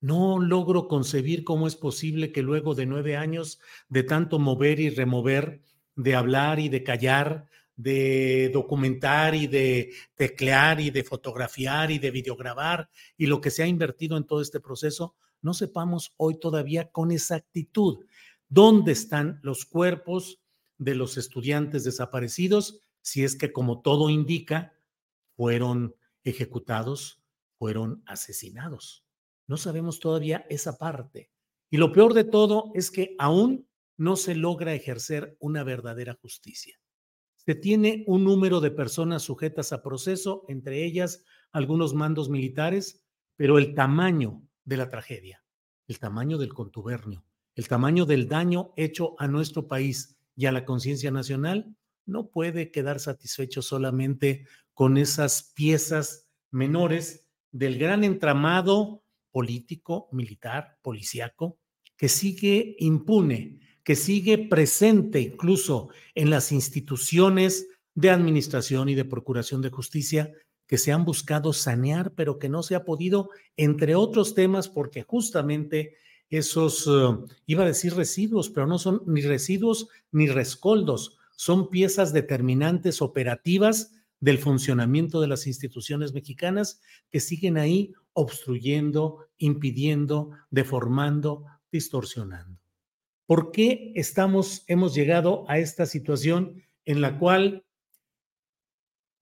No 0.00 0.38
logro 0.38 0.86
concebir 0.86 1.44
cómo 1.44 1.66
es 1.66 1.74
posible 1.74 2.30
que 2.30 2.42
luego 2.42 2.74
de 2.74 2.86
nueve 2.86 3.16
años 3.16 3.58
de 3.88 4.04
tanto 4.04 4.38
mover 4.38 4.78
y 4.78 4.90
remover, 4.90 5.62
de 5.96 6.14
hablar 6.14 6.60
y 6.60 6.68
de 6.68 6.84
callar, 6.84 7.46
de 7.78 8.50
documentar 8.52 9.36
y 9.36 9.46
de 9.46 9.92
teclear 10.16 10.80
y 10.80 10.90
de 10.90 11.04
fotografiar 11.04 11.92
y 11.92 12.00
de 12.00 12.10
videograbar 12.10 12.90
y 13.16 13.26
lo 13.26 13.40
que 13.40 13.52
se 13.52 13.62
ha 13.62 13.68
invertido 13.68 14.16
en 14.16 14.24
todo 14.24 14.42
este 14.42 14.58
proceso, 14.58 15.14
no 15.40 15.54
sepamos 15.54 16.12
hoy 16.16 16.40
todavía 16.40 16.90
con 16.90 17.12
exactitud 17.12 18.04
dónde 18.48 18.90
están 18.90 19.38
los 19.44 19.64
cuerpos 19.64 20.40
de 20.76 20.96
los 20.96 21.16
estudiantes 21.18 21.84
desaparecidos, 21.84 22.82
si 23.00 23.22
es 23.22 23.36
que 23.36 23.52
como 23.52 23.80
todo 23.80 24.10
indica, 24.10 24.74
fueron 25.36 25.94
ejecutados, 26.24 27.22
fueron 27.58 28.02
asesinados. 28.06 29.04
No 29.46 29.56
sabemos 29.56 30.00
todavía 30.00 30.44
esa 30.50 30.78
parte. 30.78 31.30
Y 31.70 31.76
lo 31.76 31.92
peor 31.92 32.12
de 32.12 32.24
todo 32.24 32.72
es 32.74 32.90
que 32.90 33.14
aún 33.20 33.68
no 33.96 34.16
se 34.16 34.34
logra 34.34 34.74
ejercer 34.74 35.36
una 35.38 35.62
verdadera 35.62 36.18
justicia. 36.20 36.76
Tiene 37.54 38.04
un 38.06 38.24
número 38.24 38.60
de 38.60 38.70
personas 38.70 39.22
sujetas 39.22 39.72
a 39.72 39.82
proceso, 39.82 40.44
entre 40.48 40.84
ellas 40.84 41.24
algunos 41.52 41.94
mandos 41.94 42.28
militares, 42.28 43.04
pero 43.36 43.58
el 43.58 43.74
tamaño 43.74 44.42
de 44.64 44.76
la 44.76 44.90
tragedia, 44.90 45.44
el 45.86 45.98
tamaño 45.98 46.38
del 46.38 46.52
contubernio, 46.52 47.24
el 47.54 47.68
tamaño 47.68 48.04
del 48.04 48.28
daño 48.28 48.72
hecho 48.76 49.14
a 49.18 49.26
nuestro 49.28 49.66
país 49.66 50.18
y 50.36 50.46
a 50.46 50.52
la 50.52 50.64
conciencia 50.64 51.10
nacional, 51.10 51.74
no 52.06 52.30
puede 52.30 52.70
quedar 52.70 53.00
satisfecho 53.00 53.62
solamente 53.62 54.46
con 54.74 54.96
esas 54.96 55.52
piezas 55.54 56.30
menores 56.50 57.28
del 57.50 57.78
gran 57.78 58.04
entramado 58.04 59.04
político, 59.30 60.08
militar, 60.12 60.78
policiaco, 60.82 61.58
que 61.96 62.08
sigue 62.08 62.76
impune 62.78 63.60
que 63.88 63.96
sigue 63.96 64.36
presente 64.36 65.18
incluso 65.18 65.88
en 66.14 66.28
las 66.28 66.52
instituciones 66.52 67.68
de 67.94 68.10
administración 68.10 68.90
y 68.90 68.94
de 68.94 69.06
procuración 69.06 69.62
de 69.62 69.70
justicia 69.70 70.30
que 70.66 70.76
se 70.76 70.92
han 70.92 71.06
buscado 71.06 71.54
sanear, 71.54 72.12
pero 72.12 72.38
que 72.38 72.50
no 72.50 72.62
se 72.62 72.74
ha 72.74 72.84
podido, 72.84 73.30
entre 73.56 73.94
otros 73.94 74.34
temas, 74.34 74.68
porque 74.68 75.04
justamente 75.04 75.94
esos, 76.28 76.86
eh, 76.86 77.16
iba 77.46 77.62
a 77.64 77.66
decir 77.66 77.94
residuos, 77.94 78.50
pero 78.50 78.66
no 78.66 78.78
son 78.78 79.04
ni 79.06 79.22
residuos 79.22 79.88
ni 80.12 80.28
rescoldos, 80.28 81.16
son 81.34 81.70
piezas 81.70 82.12
determinantes 82.12 83.00
operativas 83.00 83.94
del 84.20 84.36
funcionamiento 84.36 85.18
de 85.18 85.28
las 85.28 85.46
instituciones 85.46 86.12
mexicanas 86.12 86.82
que 87.08 87.20
siguen 87.20 87.56
ahí 87.56 87.94
obstruyendo, 88.12 89.28
impidiendo, 89.38 90.32
deformando, 90.50 91.46
distorsionando. 91.72 92.58
¿Por 93.28 93.52
qué 93.52 93.92
estamos, 93.94 94.64
hemos 94.68 94.94
llegado 94.94 95.44
a 95.50 95.58
esta 95.58 95.84
situación 95.84 96.62
en 96.86 97.02
la 97.02 97.18
cual 97.18 97.66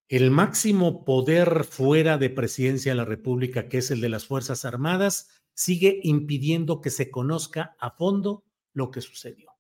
el 0.08 0.30
máximo 0.30 1.04
poder 1.04 1.64
fuera 1.64 2.16
de 2.16 2.30
presidencia 2.30 2.92
de 2.92 2.96
la 2.98 3.04
República, 3.04 3.68
que 3.68 3.78
es 3.78 3.90
el 3.90 4.00
de 4.00 4.08
las 4.08 4.24
Fuerzas 4.24 4.64
Armadas, 4.64 5.28
sigue 5.54 5.98
impidiendo 6.04 6.80
que 6.80 6.90
se 6.90 7.10
conozca 7.10 7.74
a 7.80 7.90
fondo 7.90 8.44
lo 8.72 8.92
que 8.92 9.00
sucedió. 9.00 9.50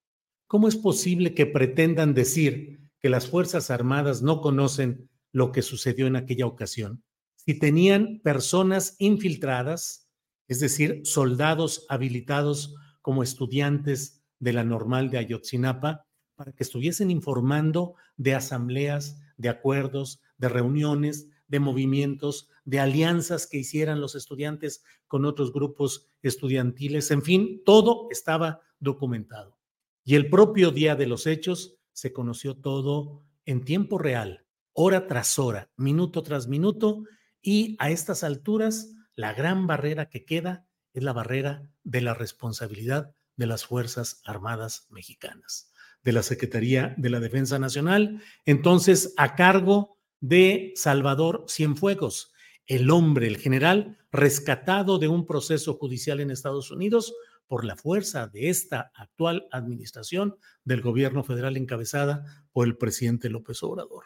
¿Cómo 0.46 0.68
es 0.68 0.76
posible 0.76 1.34
que 1.34 1.46
pretendan 1.46 2.14
decir 2.14 2.88
que 3.00 3.08
las 3.08 3.26
Fuerzas 3.26 3.72
Armadas 3.72 4.22
no 4.22 4.40
conocen 4.40 5.10
lo 5.32 5.50
que 5.50 5.62
sucedió 5.62 6.06
en 6.06 6.14
aquella 6.14 6.46
ocasión? 6.46 7.02
Si 7.34 7.58
tenían 7.58 8.20
personas 8.22 8.94
infiltradas, 9.00 10.08
es 10.46 10.60
decir, 10.60 11.00
soldados 11.02 11.84
habilitados 11.88 12.76
como 13.02 13.24
estudiantes 13.24 14.22
de 14.38 14.52
la 14.52 14.64
normal 14.64 15.10
de 15.10 15.18
Ayotzinapa, 15.18 16.06
para 16.34 16.52
que 16.52 16.62
estuviesen 16.62 17.10
informando 17.10 17.94
de 18.16 18.34
asambleas, 18.34 19.18
de 19.36 19.48
acuerdos, 19.48 20.20
de 20.38 20.48
reuniones, 20.48 21.28
de 21.48 21.60
movimientos, 21.60 22.48
de 22.64 22.80
alianzas 22.80 23.46
que 23.46 23.58
hicieran 23.58 24.00
los 24.00 24.14
estudiantes 24.14 24.82
con 25.06 25.24
otros 25.24 25.52
grupos 25.52 26.08
estudiantiles, 26.22 27.10
en 27.10 27.22
fin, 27.22 27.62
todo 27.64 28.08
estaba 28.10 28.60
documentado. 28.80 29.56
Y 30.04 30.14
el 30.16 30.28
propio 30.28 30.70
día 30.70 30.96
de 30.96 31.06
los 31.06 31.26
hechos 31.26 31.78
se 31.92 32.12
conoció 32.12 32.56
todo 32.56 33.22
en 33.44 33.64
tiempo 33.64 33.98
real, 33.98 34.44
hora 34.72 35.06
tras 35.06 35.38
hora, 35.38 35.70
minuto 35.76 36.22
tras 36.22 36.48
minuto, 36.48 37.04
y 37.40 37.76
a 37.78 37.90
estas 37.90 38.24
alturas 38.24 38.92
la 39.14 39.32
gran 39.32 39.66
barrera 39.66 40.10
que 40.10 40.24
queda 40.24 40.66
es 40.92 41.02
la 41.02 41.12
barrera 41.12 41.70
de 41.84 42.00
la 42.00 42.12
responsabilidad 42.12 43.14
de 43.36 43.46
las 43.46 43.64
Fuerzas 43.64 44.20
Armadas 44.24 44.86
Mexicanas, 44.90 45.72
de 46.02 46.12
la 46.12 46.22
Secretaría 46.22 46.94
de 46.96 47.10
la 47.10 47.20
Defensa 47.20 47.58
Nacional, 47.58 48.22
entonces 48.44 49.14
a 49.16 49.34
cargo 49.34 49.98
de 50.20 50.72
Salvador 50.74 51.44
Cienfuegos, 51.48 52.32
el 52.66 52.90
hombre, 52.90 53.28
el 53.28 53.36
general, 53.36 53.98
rescatado 54.10 54.98
de 54.98 55.08
un 55.08 55.26
proceso 55.26 55.74
judicial 55.74 56.20
en 56.20 56.30
Estados 56.30 56.70
Unidos 56.70 57.14
por 57.46 57.64
la 57.64 57.76
fuerza 57.76 58.26
de 58.26 58.48
esta 58.48 58.90
actual 58.94 59.46
administración 59.52 60.36
del 60.64 60.80
gobierno 60.80 61.22
federal 61.22 61.56
encabezada 61.56 62.24
por 62.52 62.66
el 62.66 62.76
presidente 62.76 63.30
López 63.30 63.62
Obrador. 63.62 64.04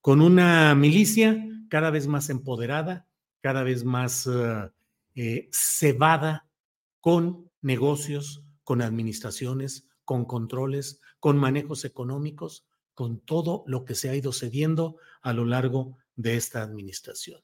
Con 0.00 0.22
una 0.22 0.74
milicia 0.74 1.44
cada 1.68 1.90
vez 1.90 2.06
más 2.06 2.30
empoderada, 2.30 3.06
cada 3.42 3.62
vez 3.62 3.84
más 3.84 4.26
uh, 4.26 4.70
eh, 5.14 5.48
cebada 5.52 6.48
con 7.00 7.50
negocios, 7.60 8.44
con 8.70 8.82
administraciones, 8.82 9.88
con 10.04 10.24
controles, 10.24 11.00
con 11.18 11.36
manejos 11.36 11.84
económicos, 11.84 12.68
con 12.94 13.18
todo 13.18 13.64
lo 13.66 13.84
que 13.84 13.96
se 13.96 14.08
ha 14.08 14.14
ido 14.14 14.32
cediendo 14.32 14.96
a 15.22 15.32
lo 15.32 15.44
largo 15.44 15.98
de 16.14 16.36
esta 16.36 16.62
administración. 16.62 17.40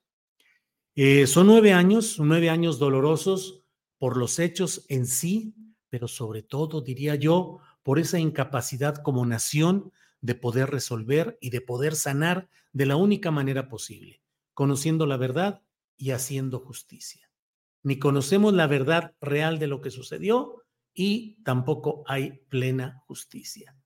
Eh, 0.94 1.26
son 1.26 1.48
nueve 1.48 1.72
años, 1.72 2.20
nueve 2.20 2.48
años 2.48 2.78
dolorosos 2.78 3.64
por 3.98 4.16
los 4.16 4.38
hechos 4.38 4.86
en 4.88 5.04
sí, 5.04 5.56
pero 5.88 6.06
sobre 6.06 6.44
todo, 6.44 6.80
diría 6.80 7.16
yo, 7.16 7.58
por 7.82 7.98
esa 7.98 8.20
incapacidad 8.20 9.02
como 9.02 9.26
nación 9.26 9.90
de 10.20 10.36
poder 10.36 10.70
resolver 10.70 11.38
y 11.40 11.50
de 11.50 11.60
poder 11.60 11.96
sanar 11.96 12.48
de 12.72 12.86
la 12.86 12.94
única 12.94 13.32
manera 13.32 13.68
posible, 13.68 14.22
conociendo 14.54 15.06
la 15.06 15.16
verdad 15.16 15.60
y 15.96 16.12
haciendo 16.12 16.60
justicia. 16.60 17.28
Ni 17.82 17.98
conocemos 17.98 18.54
la 18.54 18.68
verdad 18.68 19.16
real 19.20 19.58
de 19.58 19.66
lo 19.66 19.80
que 19.80 19.90
sucedió 19.90 20.62
y 20.96 21.42
tampoco 21.44 22.02
hay 22.06 22.40
plena 22.48 23.02
justicia. 23.06 23.76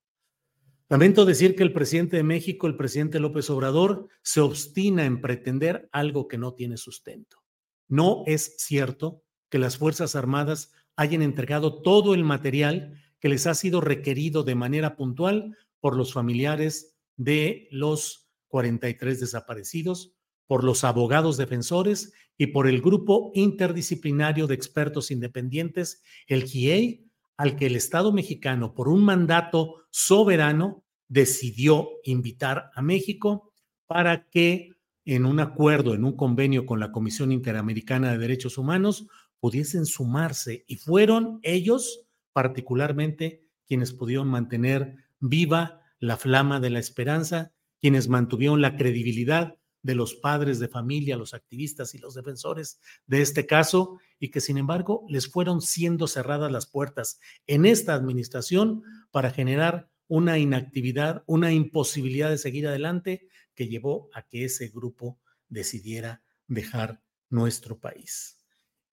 Lamento 0.88 1.24
decir 1.24 1.54
que 1.54 1.62
el 1.62 1.72
presidente 1.72 2.16
de 2.16 2.22
México, 2.22 2.66
el 2.66 2.76
presidente 2.76 3.20
López 3.20 3.50
Obrador, 3.50 4.08
se 4.22 4.40
obstina 4.40 5.04
en 5.04 5.20
pretender 5.20 5.88
algo 5.92 6.28
que 6.28 6.38
no 6.38 6.54
tiene 6.54 6.76
sustento. 6.76 7.44
No 7.88 8.22
es 8.26 8.56
cierto 8.58 9.22
que 9.50 9.58
las 9.58 9.76
Fuerzas 9.76 10.14
Armadas 10.14 10.72
hayan 10.96 11.22
entregado 11.22 11.82
todo 11.82 12.14
el 12.14 12.24
material 12.24 12.94
que 13.18 13.28
les 13.28 13.46
ha 13.46 13.54
sido 13.54 13.80
requerido 13.80 14.44
de 14.44 14.54
manera 14.54 14.96
puntual 14.96 15.56
por 15.80 15.96
los 15.96 16.12
familiares 16.12 16.96
de 17.16 17.68
los 17.70 18.30
43 18.48 19.20
desaparecidos, 19.20 20.14
por 20.46 20.64
los 20.64 20.84
abogados 20.84 21.36
defensores 21.36 22.12
y 22.40 22.46
por 22.46 22.66
el 22.66 22.80
grupo 22.80 23.32
interdisciplinario 23.34 24.46
de 24.46 24.54
expertos 24.54 25.10
independientes, 25.10 26.02
el 26.26 26.44
GIEI, 26.44 27.04
al 27.36 27.54
que 27.54 27.66
el 27.66 27.76
Estado 27.76 28.14
mexicano, 28.14 28.72
por 28.72 28.88
un 28.88 29.04
mandato 29.04 29.84
soberano, 29.90 30.82
decidió 31.06 31.90
invitar 32.02 32.70
a 32.74 32.80
México 32.80 33.52
para 33.86 34.30
que 34.30 34.70
en 35.04 35.26
un 35.26 35.38
acuerdo, 35.38 35.92
en 35.92 36.02
un 36.02 36.16
convenio 36.16 36.64
con 36.64 36.80
la 36.80 36.92
Comisión 36.92 37.30
Interamericana 37.30 38.10
de 38.10 38.16
Derechos 38.16 38.56
Humanos, 38.56 39.06
pudiesen 39.38 39.84
sumarse 39.84 40.64
y 40.66 40.76
fueron 40.76 41.40
ellos 41.42 42.06
particularmente 42.32 43.44
quienes 43.66 43.92
pudieron 43.92 44.28
mantener 44.28 44.96
viva 45.18 45.82
la 45.98 46.16
flama 46.16 46.58
de 46.58 46.70
la 46.70 46.78
esperanza, 46.78 47.52
quienes 47.82 48.08
mantuvieron 48.08 48.62
la 48.62 48.76
credibilidad 48.76 49.59
de 49.82 49.94
los 49.94 50.14
padres 50.14 50.58
de 50.58 50.68
familia, 50.68 51.16
los 51.16 51.34
activistas 51.34 51.94
y 51.94 51.98
los 51.98 52.14
defensores 52.14 52.80
de 53.06 53.22
este 53.22 53.46
caso, 53.46 53.98
y 54.18 54.30
que 54.30 54.40
sin 54.40 54.58
embargo 54.58 55.04
les 55.08 55.28
fueron 55.28 55.60
siendo 55.60 56.06
cerradas 56.06 56.52
las 56.52 56.66
puertas 56.66 57.18
en 57.46 57.64
esta 57.64 57.94
administración 57.94 58.82
para 59.10 59.30
generar 59.30 59.88
una 60.08 60.38
inactividad, 60.38 61.22
una 61.26 61.52
imposibilidad 61.52 62.30
de 62.30 62.38
seguir 62.38 62.66
adelante 62.66 63.28
que 63.54 63.68
llevó 63.68 64.10
a 64.12 64.22
que 64.22 64.44
ese 64.44 64.68
grupo 64.68 65.18
decidiera 65.48 66.22
dejar 66.46 67.02
nuestro 67.30 67.78
país. 67.78 68.36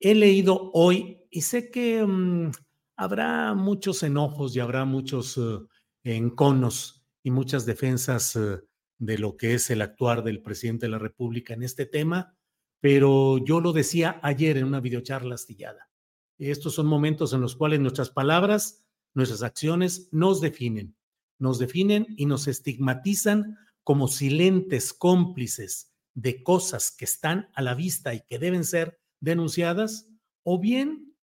He 0.00 0.14
leído 0.14 0.70
hoy 0.74 1.18
y 1.30 1.40
sé 1.40 1.70
que 1.70 2.04
mm, 2.06 2.52
habrá 2.96 3.54
muchos 3.54 4.02
enojos 4.02 4.54
y 4.54 4.60
habrá 4.60 4.84
muchos 4.84 5.36
uh, 5.36 5.66
enconos 6.04 7.04
y 7.22 7.30
muchas 7.30 7.66
defensas 7.66 8.36
uh, 8.36 8.60
de 8.98 9.18
lo 9.18 9.36
que 9.36 9.54
es 9.54 9.70
el 9.70 9.82
actuar 9.82 10.22
del 10.22 10.42
presidente 10.42 10.86
de 10.86 10.90
la 10.90 10.98
República 10.98 11.54
en 11.54 11.62
este 11.62 11.86
tema, 11.86 12.36
pero 12.80 13.38
yo 13.44 13.60
lo 13.60 13.72
decía 13.72 14.20
ayer 14.22 14.56
en 14.56 14.64
una 14.64 14.80
videocharla 14.80 15.34
astillada. 15.34 15.90
Estos 16.38 16.74
son 16.74 16.86
momentos 16.86 17.32
en 17.32 17.40
los 17.40 17.56
cuales 17.56 17.80
nuestras 17.80 18.10
palabras, 18.10 18.84
nuestras 19.14 19.42
acciones 19.42 20.08
nos 20.12 20.40
definen, 20.40 20.96
nos 21.38 21.58
definen 21.58 22.06
y 22.16 22.26
nos 22.26 22.46
estigmatizan 22.46 23.56
como 23.82 24.08
silentes 24.08 24.92
cómplices 24.92 25.94
de 26.14 26.42
cosas 26.42 26.90
que 26.90 27.04
están 27.04 27.48
a 27.54 27.62
la 27.62 27.74
vista 27.74 28.14
y 28.14 28.20
que 28.28 28.38
deben 28.38 28.64
ser 28.64 29.00
denunciadas 29.20 30.08
o 30.42 30.60
bien 30.60 31.16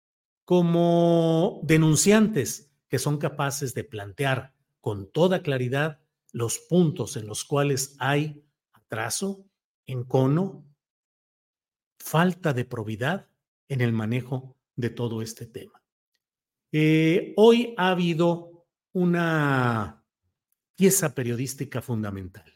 como 0.45 1.61
denunciantes 1.65 2.71
que 2.89 2.99
son 2.99 3.19
capaces 3.19 3.75
de 3.75 3.85
plantear 3.85 4.55
con 4.81 5.11
toda 5.11 5.43
claridad 5.43 6.02
los 6.33 6.59
puntos 6.59 7.17
en 7.17 7.27
los 7.27 7.45
cuales 7.45 7.95
hay 7.99 8.43
atraso, 8.73 9.45
encono, 9.87 10.67
falta 11.99 12.53
de 12.53 12.65
probidad 12.65 13.29
en 13.69 13.81
el 13.81 13.93
manejo 13.93 14.57
de 14.75 14.91
todo 14.91 15.23
este 15.23 15.47
tema. 15.47 15.83
Eh, 16.73 17.35
hoy 17.37 17.75
ha 17.77 17.91
habido 17.91 18.67
una 18.93 20.05
pieza 20.75 21.15
periodística 21.15 21.81
fundamental. 21.81 22.51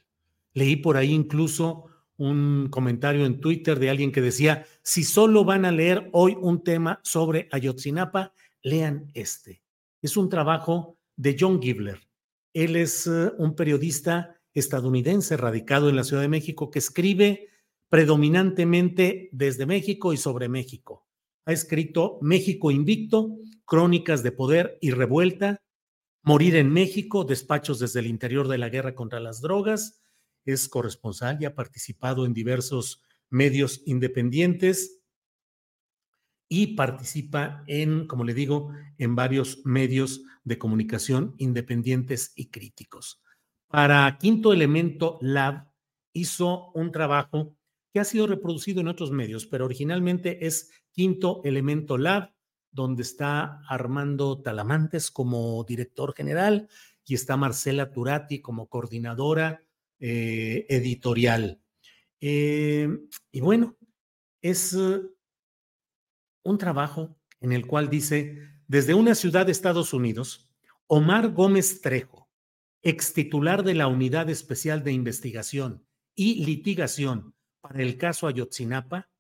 Leí 0.53 0.77
por 0.77 0.97
ahí 0.97 1.13
incluso 1.13 1.87
un 2.17 2.69
comentario 2.71 3.27
en 3.27 3.41
Twitter 3.41 3.79
de 3.79 3.91
alguien 3.91 4.11
que 4.11 4.23
decía, 4.23 4.67
si 4.83 5.05
solo 5.05 5.45
van 5.45 5.67
a 5.67 5.71
leer 5.71 6.09
hoy 6.13 6.37
un 6.41 6.65
tema 6.65 7.01
sobre 7.05 7.49
Ayotzinapa, 7.53 8.33
lean 8.63 9.11
este. 9.15 9.63
Es 10.01 10.17
un 10.17 10.29
trabajo 10.29 10.99
de 11.15 11.37
John 11.39 11.61
Gibler. 11.61 12.01
Él 12.57 12.75
es 12.75 13.07
eh, 13.07 13.33
un 13.37 13.55
periodista 13.55 14.41
estadounidense 14.55 15.37
radicado 15.37 15.91
en 15.91 15.97
la 15.97 16.05
Ciudad 16.05 16.23
de 16.23 16.29
México 16.29 16.71
que 16.71 16.79
escribe 16.79 17.51
predominantemente 17.91 19.29
desde 19.31 19.67
México 19.67 20.15
y 20.15 20.17
sobre 20.17 20.49
México. 20.49 21.07
Ha 21.45 21.53
escrito 21.53 22.19
México 22.23 22.71
Invicto, 22.71 23.37
Crónicas 23.67 24.23
de 24.23 24.33
Poder 24.33 24.79
y 24.81 24.91
Revuelta, 24.91 25.61
Morir 26.23 26.57
en 26.57 26.73
México, 26.73 27.25
Despachos 27.25 27.79
desde 27.79 28.01
el 28.01 28.07
interior 28.07 28.49
de 28.49 28.57
la 28.57 28.71
guerra 28.71 28.95
contra 28.95 29.21
las 29.21 29.43
drogas, 29.43 30.01
es 30.47 30.67
corresponsal 30.71 31.37
y 31.39 31.45
ha 31.45 31.55
participado 31.55 32.25
en 32.25 32.33
diversos 32.33 33.03
medios 33.29 33.83
independientes 33.85 35.03
y 36.49 36.75
participa 36.75 37.65
en, 37.67 38.07
como 38.07 38.25
le 38.25 38.35
digo, 38.35 38.73
en 38.99 39.17
varios 39.17 39.65
medios 39.65 40.23
de 40.45 40.59
comunicación 40.59 41.35
independientes 41.39 42.33
y 42.37 42.47
críticos. 42.47 43.21
Para 43.69 44.17
Quinto 44.19 44.53
Elemento 44.53 45.19
Lab 45.21 45.69
hizo 46.13 46.71
un 46.73 46.93
trabajo 46.93 47.57
que 47.93 48.01
ha 48.01 48.05
sido 48.05 48.27
reproducido 48.27 48.81
en 48.81 48.89
otros 48.89 49.11
medios, 49.11 49.47
pero 49.47 49.65
originalmente 49.65 50.47
es 50.47 50.71
Quinto 50.93 51.41
Elemento 51.45 51.99
Lab, 51.99 52.33
donde 52.71 53.03
está 53.03 53.61
Armando 53.69 54.41
Talamantes 54.41 55.11
como 55.11 55.65
director 55.65 56.15
general 56.15 56.69
y 57.05 57.15
está 57.15 57.37
Marcela 57.37 57.91
Turati 57.91 58.41
como 58.41 58.69
coordinadora 58.69 59.65
eh, 59.99 60.67
editorial. 60.69 61.61
Eh, 62.21 62.89
y 63.33 63.41
bueno, 63.41 63.77
es 64.43 64.77
un 66.47 66.59
trabajo 66.59 67.17
en 67.41 67.53
el 67.53 67.67
cual 67.67 67.91
dice, 67.91 68.39
desde 68.69 68.95
una 68.95 69.15
ciudad 69.15 69.47
de 69.47 69.53
Estados 69.53 69.93
Unidos, 69.93 70.49
Omar 70.87 71.33
Gómez 71.33 71.81
Trejo, 71.81 72.29
ex 72.83 73.13
titular 73.13 73.65
de 73.65 73.75
la 73.75 73.89
Unidad 73.89 74.31
Especial 74.31 74.83
de 74.85 74.93
Investigación 74.93 75.85
y 76.15 76.45
Litigación 76.45 77.35
para 77.61 77.83
el 77.83 77.99
caso 77.99 78.29
Ayotzinapa, 78.29 79.11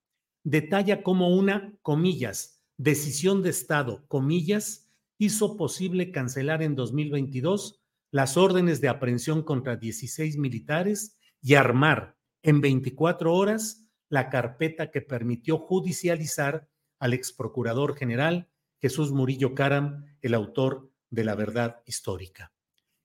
detalla 0.45 1.03
cómo 1.03 1.37
una, 1.37 1.77
comillas, 1.83 2.63
decisión 2.77 3.43
de 3.43 3.51
Estado, 3.51 4.07
comillas, 4.07 4.89
hizo 5.19 5.57
posible 5.57 6.13
cancelar 6.13 6.63
en 6.63 6.77
2022 6.77 7.81
las 8.13 8.37
órdenes 8.37 8.81
de 8.81 8.89
aprehensión 8.89 9.43
contra 9.43 9.77
16 9.77 10.39
militares 10.39 11.19
y 11.43 11.55
armar 11.55 12.17
en 12.43 12.61
24 12.61 13.35
horas 13.35 13.85
la 14.09 14.31
carpeta 14.31 14.91
que 14.91 15.01
permitió 15.01 15.59
judicializar 15.59 16.69
al 16.99 17.15
ex 17.15 17.33
procurador 17.33 17.97
general 17.97 18.49
Jesús 18.81 19.13
Murillo 19.13 19.55
Caram, 19.55 20.05
el 20.23 20.35
autor 20.35 20.91
de 21.11 21.25
la 21.25 21.35
verdad 21.35 21.83
histórica. 21.87 22.53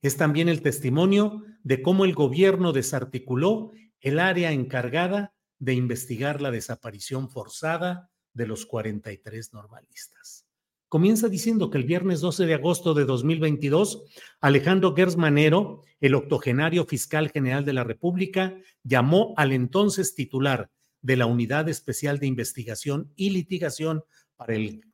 Es 0.01 0.17
también 0.17 0.49
el 0.49 0.61
testimonio 0.61 1.43
de 1.63 1.81
cómo 1.81 2.05
el 2.05 2.13
gobierno 2.13 2.73
desarticuló 2.73 3.71
el 3.99 4.19
área 4.19 4.51
encargada 4.51 5.33
de 5.59 5.73
investigar 5.73 6.41
la 6.41 6.51
desaparición 6.51 7.29
forzada 7.29 8.09
de 8.33 8.47
los 8.47 8.65
43 8.65 9.53
normalistas. 9.53 10.47
Comienza 10.89 11.29
diciendo 11.29 11.69
que 11.69 11.77
el 11.77 11.85
viernes 11.85 12.19
12 12.19 12.45
de 12.45 12.55
agosto 12.55 12.93
de 12.93 13.05
2022, 13.05 14.03
Alejandro 14.41 14.93
Gersmanero, 14.93 15.83
el 16.01 16.15
octogenario 16.15 16.85
fiscal 16.85 17.29
general 17.29 17.63
de 17.63 17.73
la 17.73 17.85
República, 17.85 18.57
llamó 18.83 19.33
al 19.37 19.53
entonces 19.53 20.15
titular 20.15 20.69
de 21.01 21.17
la 21.17 21.25
Unidad 21.25 21.69
Especial 21.69 22.19
de 22.19 22.27
Investigación 22.27 23.11
y 23.15 23.31
Litigación 23.31 24.03
para 24.35 24.55
el 24.55 24.85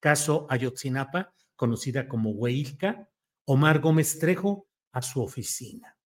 caso 0.00 0.46
Ayotzinapa, 0.50 1.34
conocida 1.56 2.08
como 2.08 2.30
Hueilca, 2.30 3.08
Omar 3.44 3.80
Gómez 3.80 4.18
Trejo, 4.18 4.68
a 4.92 5.02
su 5.02 5.20
oficina. 5.22 5.98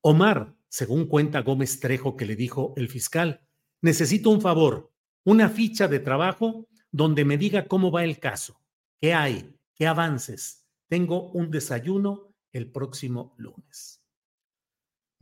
Omar, 0.00 0.56
según 0.68 1.06
cuenta 1.06 1.42
Gómez 1.42 1.78
Trejo 1.78 2.16
que 2.16 2.26
le 2.26 2.34
dijo 2.34 2.74
el 2.76 2.88
fiscal, 2.88 3.46
necesito 3.80 4.30
un 4.30 4.40
favor, 4.40 4.92
una 5.24 5.48
ficha 5.48 5.86
de 5.86 6.00
trabajo 6.00 6.68
donde 6.90 7.24
me 7.24 7.38
diga 7.38 7.68
cómo 7.68 7.92
va 7.92 8.02
el 8.02 8.18
caso, 8.18 8.60
qué 9.00 9.14
hay, 9.14 9.56
qué 9.74 9.86
avances. 9.86 10.66
Tengo 10.88 11.30
un 11.30 11.50
desayuno 11.50 12.34
el 12.52 12.70
próximo 12.70 13.34
lunes. 13.38 14.01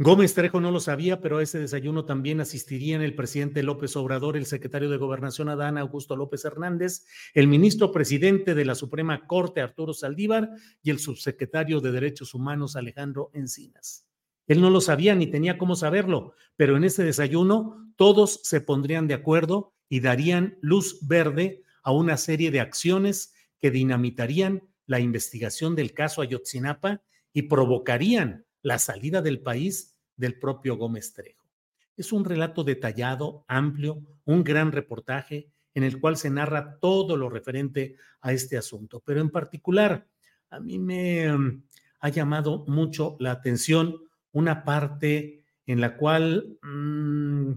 Gómez 0.02 0.32
Trejo 0.32 0.62
no 0.62 0.70
lo 0.70 0.80
sabía, 0.80 1.20
pero 1.20 1.36
a 1.36 1.42
ese 1.42 1.58
desayuno 1.58 2.06
también 2.06 2.40
asistirían 2.40 3.02
el 3.02 3.14
presidente 3.14 3.62
López 3.62 3.94
Obrador, 3.96 4.38
el 4.38 4.46
secretario 4.46 4.88
de 4.88 4.96
Gobernación 4.96 5.50
Adán 5.50 5.76
Augusto 5.76 6.16
López 6.16 6.42
Hernández, 6.46 7.04
el 7.34 7.48
ministro 7.48 7.92
presidente 7.92 8.54
de 8.54 8.64
la 8.64 8.74
Suprema 8.74 9.26
Corte 9.26 9.60
Arturo 9.60 9.92
Saldívar 9.92 10.52
y 10.82 10.88
el 10.88 11.00
subsecretario 11.00 11.82
de 11.82 11.92
Derechos 11.92 12.32
Humanos 12.32 12.76
Alejandro 12.76 13.30
Encinas. 13.34 14.06
Él 14.46 14.62
no 14.62 14.70
lo 14.70 14.80
sabía 14.80 15.14
ni 15.14 15.26
tenía 15.26 15.58
cómo 15.58 15.76
saberlo, 15.76 16.32
pero 16.56 16.78
en 16.78 16.84
ese 16.84 17.04
desayuno 17.04 17.92
todos 17.96 18.40
se 18.42 18.62
pondrían 18.62 19.06
de 19.06 19.12
acuerdo 19.12 19.74
y 19.90 20.00
darían 20.00 20.56
luz 20.62 21.06
verde 21.06 21.62
a 21.82 21.92
una 21.92 22.16
serie 22.16 22.50
de 22.50 22.60
acciones 22.60 23.34
que 23.60 23.70
dinamitarían 23.70 24.62
la 24.86 24.98
investigación 24.98 25.76
del 25.76 25.92
caso 25.92 26.22
Ayotzinapa 26.22 27.02
y 27.34 27.42
provocarían 27.42 28.46
la 28.62 28.78
salida 28.78 29.22
del 29.22 29.40
país 29.40 29.89
del 30.20 30.38
propio 30.38 30.76
Gómez 30.76 31.12
Trejo. 31.14 31.48
Es 31.96 32.12
un 32.12 32.24
relato 32.24 32.62
detallado, 32.62 33.44
amplio, 33.48 34.02
un 34.24 34.44
gran 34.44 34.70
reportaje 34.70 35.50
en 35.74 35.82
el 35.82 35.98
cual 35.98 36.16
se 36.16 36.30
narra 36.30 36.78
todo 36.78 37.16
lo 37.16 37.30
referente 37.30 37.96
a 38.20 38.32
este 38.32 38.58
asunto, 38.58 39.02
pero 39.04 39.20
en 39.20 39.30
particular 39.30 40.06
a 40.50 40.60
mí 40.60 40.78
me 40.78 41.32
mm, 41.32 41.62
ha 42.00 42.08
llamado 42.10 42.64
mucho 42.66 43.16
la 43.18 43.32
atención 43.32 43.96
una 44.32 44.64
parte 44.64 45.44
en 45.66 45.80
la 45.80 45.96
cual 45.96 46.58
mm, 46.62 47.52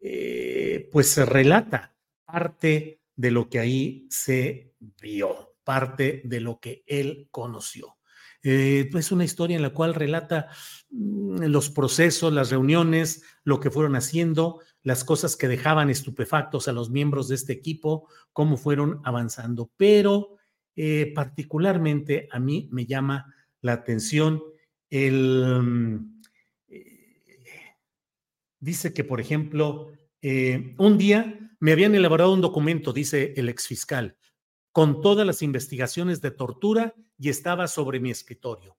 eh, 0.00 0.88
pues 0.92 1.08
se 1.08 1.24
relata 1.24 1.94
parte 2.24 3.00
de 3.16 3.30
lo 3.30 3.48
que 3.48 3.60
ahí 3.60 4.06
se 4.10 4.74
vio, 5.00 5.56
parte 5.64 6.20
de 6.24 6.40
lo 6.40 6.60
que 6.60 6.84
él 6.86 7.28
conoció. 7.30 7.96
Eh, 8.46 8.90
es 8.92 9.10
una 9.10 9.24
historia 9.24 9.56
en 9.56 9.62
la 9.62 9.70
cual 9.70 9.94
relata 9.94 10.48
mm, 10.90 11.44
los 11.46 11.70
procesos, 11.70 12.32
las 12.32 12.50
reuniones, 12.50 13.22
lo 13.42 13.58
que 13.58 13.70
fueron 13.70 13.96
haciendo, 13.96 14.60
las 14.82 15.02
cosas 15.02 15.34
que 15.34 15.48
dejaban 15.48 15.88
estupefactos 15.88 16.68
a 16.68 16.72
los 16.72 16.90
miembros 16.90 17.28
de 17.28 17.36
este 17.36 17.54
equipo, 17.54 18.06
cómo 18.34 18.58
fueron 18.58 19.00
avanzando. 19.04 19.72
Pero 19.78 20.36
eh, 20.76 21.10
particularmente 21.14 22.28
a 22.30 22.38
mí 22.38 22.68
me 22.70 22.84
llama 22.86 23.34
la 23.62 23.72
atención 23.72 24.42
el... 24.90 25.62
Mm, 25.62 26.20
eh, 26.68 27.76
dice 28.60 28.92
que, 28.92 29.04
por 29.04 29.20
ejemplo, 29.20 29.90
un 30.78 30.96
día 30.96 31.38
me 31.60 31.72
habían 31.72 31.94
elaborado 31.94 32.32
un 32.32 32.40
documento, 32.40 32.94
dice 32.94 33.34
el 33.36 33.50
exfiscal, 33.50 34.16
con 34.74 35.02
todas 35.02 35.24
las 35.24 35.40
investigaciones 35.40 36.20
de 36.20 36.32
tortura 36.32 36.96
y 37.16 37.28
estaba 37.28 37.68
sobre 37.68 38.00
mi 38.00 38.10
escritorio. 38.10 38.76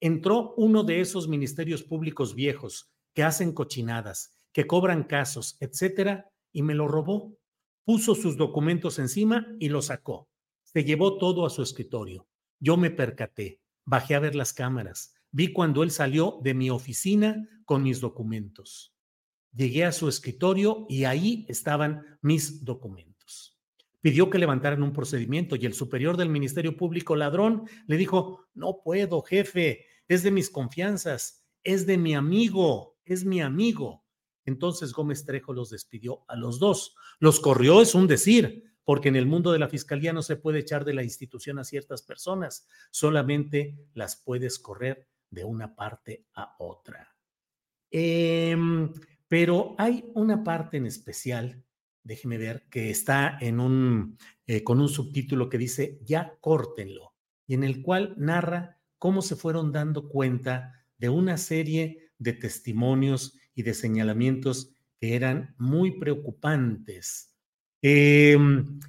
Entró 0.00 0.54
uno 0.56 0.82
de 0.82 1.02
esos 1.02 1.28
ministerios 1.28 1.82
públicos 1.82 2.34
viejos 2.34 2.90
que 3.12 3.22
hacen 3.22 3.52
cochinadas, 3.52 4.34
que 4.50 4.66
cobran 4.66 5.04
casos, 5.04 5.58
etcétera, 5.60 6.32
y 6.52 6.62
me 6.62 6.72
lo 6.72 6.88
robó. 6.88 7.36
Puso 7.84 8.14
sus 8.14 8.38
documentos 8.38 8.98
encima 8.98 9.46
y 9.60 9.68
lo 9.68 9.82
sacó. 9.82 10.30
Se 10.62 10.84
llevó 10.84 11.18
todo 11.18 11.44
a 11.44 11.50
su 11.50 11.62
escritorio. 11.62 12.26
Yo 12.58 12.78
me 12.78 12.90
percaté, 12.90 13.60
bajé 13.84 14.14
a 14.14 14.20
ver 14.20 14.34
las 14.34 14.54
cámaras, 14.54 15.12
vi 15.32 15.52
cuando 15.52 15.82
él 15.82 15.90
salió 15.90 16.40
de 16.42 16.54
mi 16.54 16.70
oficina 16.70 17.46
con 17.66 17.82
mis 17.82 18.00
documentos. 18.00 18.94
Llegué 19.52 19.84
a 19.84 19.92
su 19.92 20.08
escritorio 20.08 20.86
y 20.88 21.04
ahí 21.04 21.44
estaban 21.50 22.18
mis 22.22 22.64
documentos 22.64 23.15
pidió 24.06 24.30
que 24.30 24.38
levantaran 24.38 24.84
un 24.84 24.92
procedimiento 24.92 25.56
y 25.56 25.66
el 25.66 25.74
superior 25.74 26.16
del 26.16 26.28
Ministerio 26.28 26.76
Público, 26.76 27.16
ladrón, 27.16 27.68
le 27.88 27.96
dijo, 27.96 28.46
no 28.54 28.80
puedo, 28.84 29.20
jefe, 29.20 29.84
es 30.06 30.22
de 30.22 30.30
mis 30.30 30.48
confianzas, 30.48 31.44
es 31.64 31.86
de 31.86 31.98
mi 31.98 32.14
amigo, 32.14 33.00
es 33.04 33.24
mi 33.24 33.40
amigo. 33.40 34.04
Entonces 34.44 34.92
Gómez 34.92 35.24
Trejo 35.24 35.52
los 35.52 35.70
despidió 35.70 36.24
a 36.28 36.36
los 36.36 36.60
dos. 36.60 36.94
Los 37.18 37.40
corrió, 37.40 37.82
es 37.82 37.96
un 37.96 38.06
decir, 38.06 38.76
porque 38.84 39.08
en 39.08 39.16
el 39.16 39.26
mundo 39.26 39.50
de 39.50 39.58
la 39.58 39.68
fiscalía 39.68 40.12
no 40.12 40.22
se 40.22 40.36
puede 40.36 40.60
echar 40.60 40.84
de 40.84 40.94
la 40.94 41.02
institución 41.02 41.58
a 41.58 41.64
ciertas 41.64 42.02
personas, 42.02 42.68
solamente 42.92 43.76
las 43.92 44.14
puedes 44.14 44.60
correr 44.60 45.08
de 45.30 45.42
una 45.42 45.74
parte 45.74 46.26
a 46.34 46.54
otra. 46.60 47.12
Em, 47.90 48.92
pero 49.26 49.74
hay 49.78 50.04
una 50.14 50.44
parte 50.44 50.76
en 50.76 50.86
especial 50.86 51.65
déjeme 52.06 52.38
ver, 52.38 52.66
que 52.70 52.90
está 52.90 53.36
en 53.40 53.60
un, 53.60 54.16
eh, 54.46 54.62
con 54.62 54.80
un 54.80 54.88
subtítulo 54.88 55.48
que 55.48 55.58
dice 55.58 55.98
Ya 56.04 56.36
córtenlo, 56.40 57.14
y 57.46 57.54
en 57.54 57.64
el 57.64 57.82
cual 57.82 58.14
narra 58.16 58.78
cómo 58.98 59.22
se 59.22 59.36
fueron 59.36 59.72
dando 59.72 60.08
cuenta 60.08 60.86
de 60.98 61.08
una 61.08 61.36
serie 61.36 62.10
de 62.18 62.32
testimonios 62.32 63.36
y 63.54 63.62
de 63.62 63.74
señalamientos 63.74 64.70
que 65.00 65.16
eran 65.16 65.54
muy 65.58 65.98
preocupantes. 65.98 67.34
Em, 67.82 68.80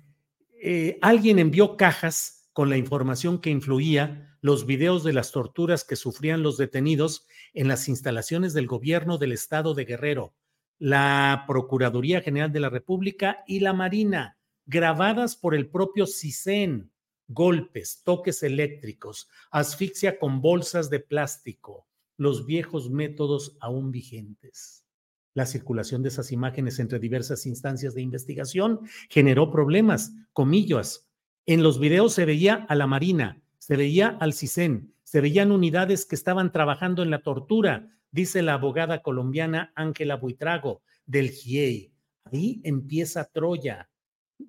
eh, 0.61 0.97
alguien 1.01 1.39
envió 1.39 1.75
cajas 1.75 2.49
con 2.53 2.69
la 2.69 2.77
información 2.77 3.41
que 3.41 3.49
influía 3.49 4.37
los 4.41 4.65
videos 4.65 5.03
de 5.03 5.13
las 5.13 5.31
torturas 5.31 5.83
que 5.83 5.95
sufrían 5.95 6.43
los 6.43 6.57
detenidos 6.57 7.27
en 7.53 7.67
las 7.67 7.89
instalaciones 7.89 8.53
del 8.53 8.67
gobierno 8.67 9.17
del 9.17 9.31
estado 9.31 9.73
de 9.73 9.85
Guerrero, 9.85 10.33
la 10.79 11.45
Procuraduría 11.47 12.21
General 12.21 12.51
de 12.51 12.59
la 12.59 12.69
República 12.69 13.43
y 13.47 13.59
la 13.59 13.73
Marina, 13.73 14.37
grabadas 14.65 15.35
por 15.35 15.55
el 15.55 15.69
propio 15.69 16.05
CISEN, 16.05 16.91
golpes, 17.27 18.01
toques 18.03 18.43
eléctricos, 18.43 19.29
asfixia 19.51 20.19
con 20.19 20.41
bolsas 20.41 20.89
de 20.89 20.99
plástico, 20.99 21.87
los 22.17 22.45
viejos 22.45 22.89
métodos 22.89 23.57
aún 23.59 23.91
vigentes. 23.91 24.85
La 25.33 25.45
circulación 25.45 26.01
de 26.01 26.09
esas 26.09 26.31
imágenes 26.31 26.79
entre 26.79 26.99
diversas 26.99 27.45
instancias 27.45 27.93
de 27.93 28.01
investigación 28.01 28.81
generó 29.09 29.51
problemas, 29.51 30.13
comillas. 30.33 31.07
En 31.45 31.61
los 31.61 31.79
videos 31.79 32.13
se 32.13 32.25
veía 32.25 32.65
a 32.69 32.75
la 32.75 32.87
Marina, 32.87 33.41
se 33.59 33.75
veía 33.75 34.17
al 34.19 34.33
CISEN, 34.33 34.93
se 35.03 35.21
veían 35.21 35.51
unidades 35.51 36.05
que 36.05 36.15
estaban 36.15 36.51
trabajando 36.51 37.03
en 37.03 37.11
la 37.11 37.21
tortura, 37.21 37.96
dice 38.11 38.41
la 38.41 38.53
abogada 38.53 39.01
colombiana 39.01 39.71
Ángela 39.75 40.15
Buitrago 40.15 40.81
del 41.05 41.31
GIEI. 41.31 41.91
Ahí 42.25 42.61
empieza 42.63 43.25
Troya. 43.25 43.89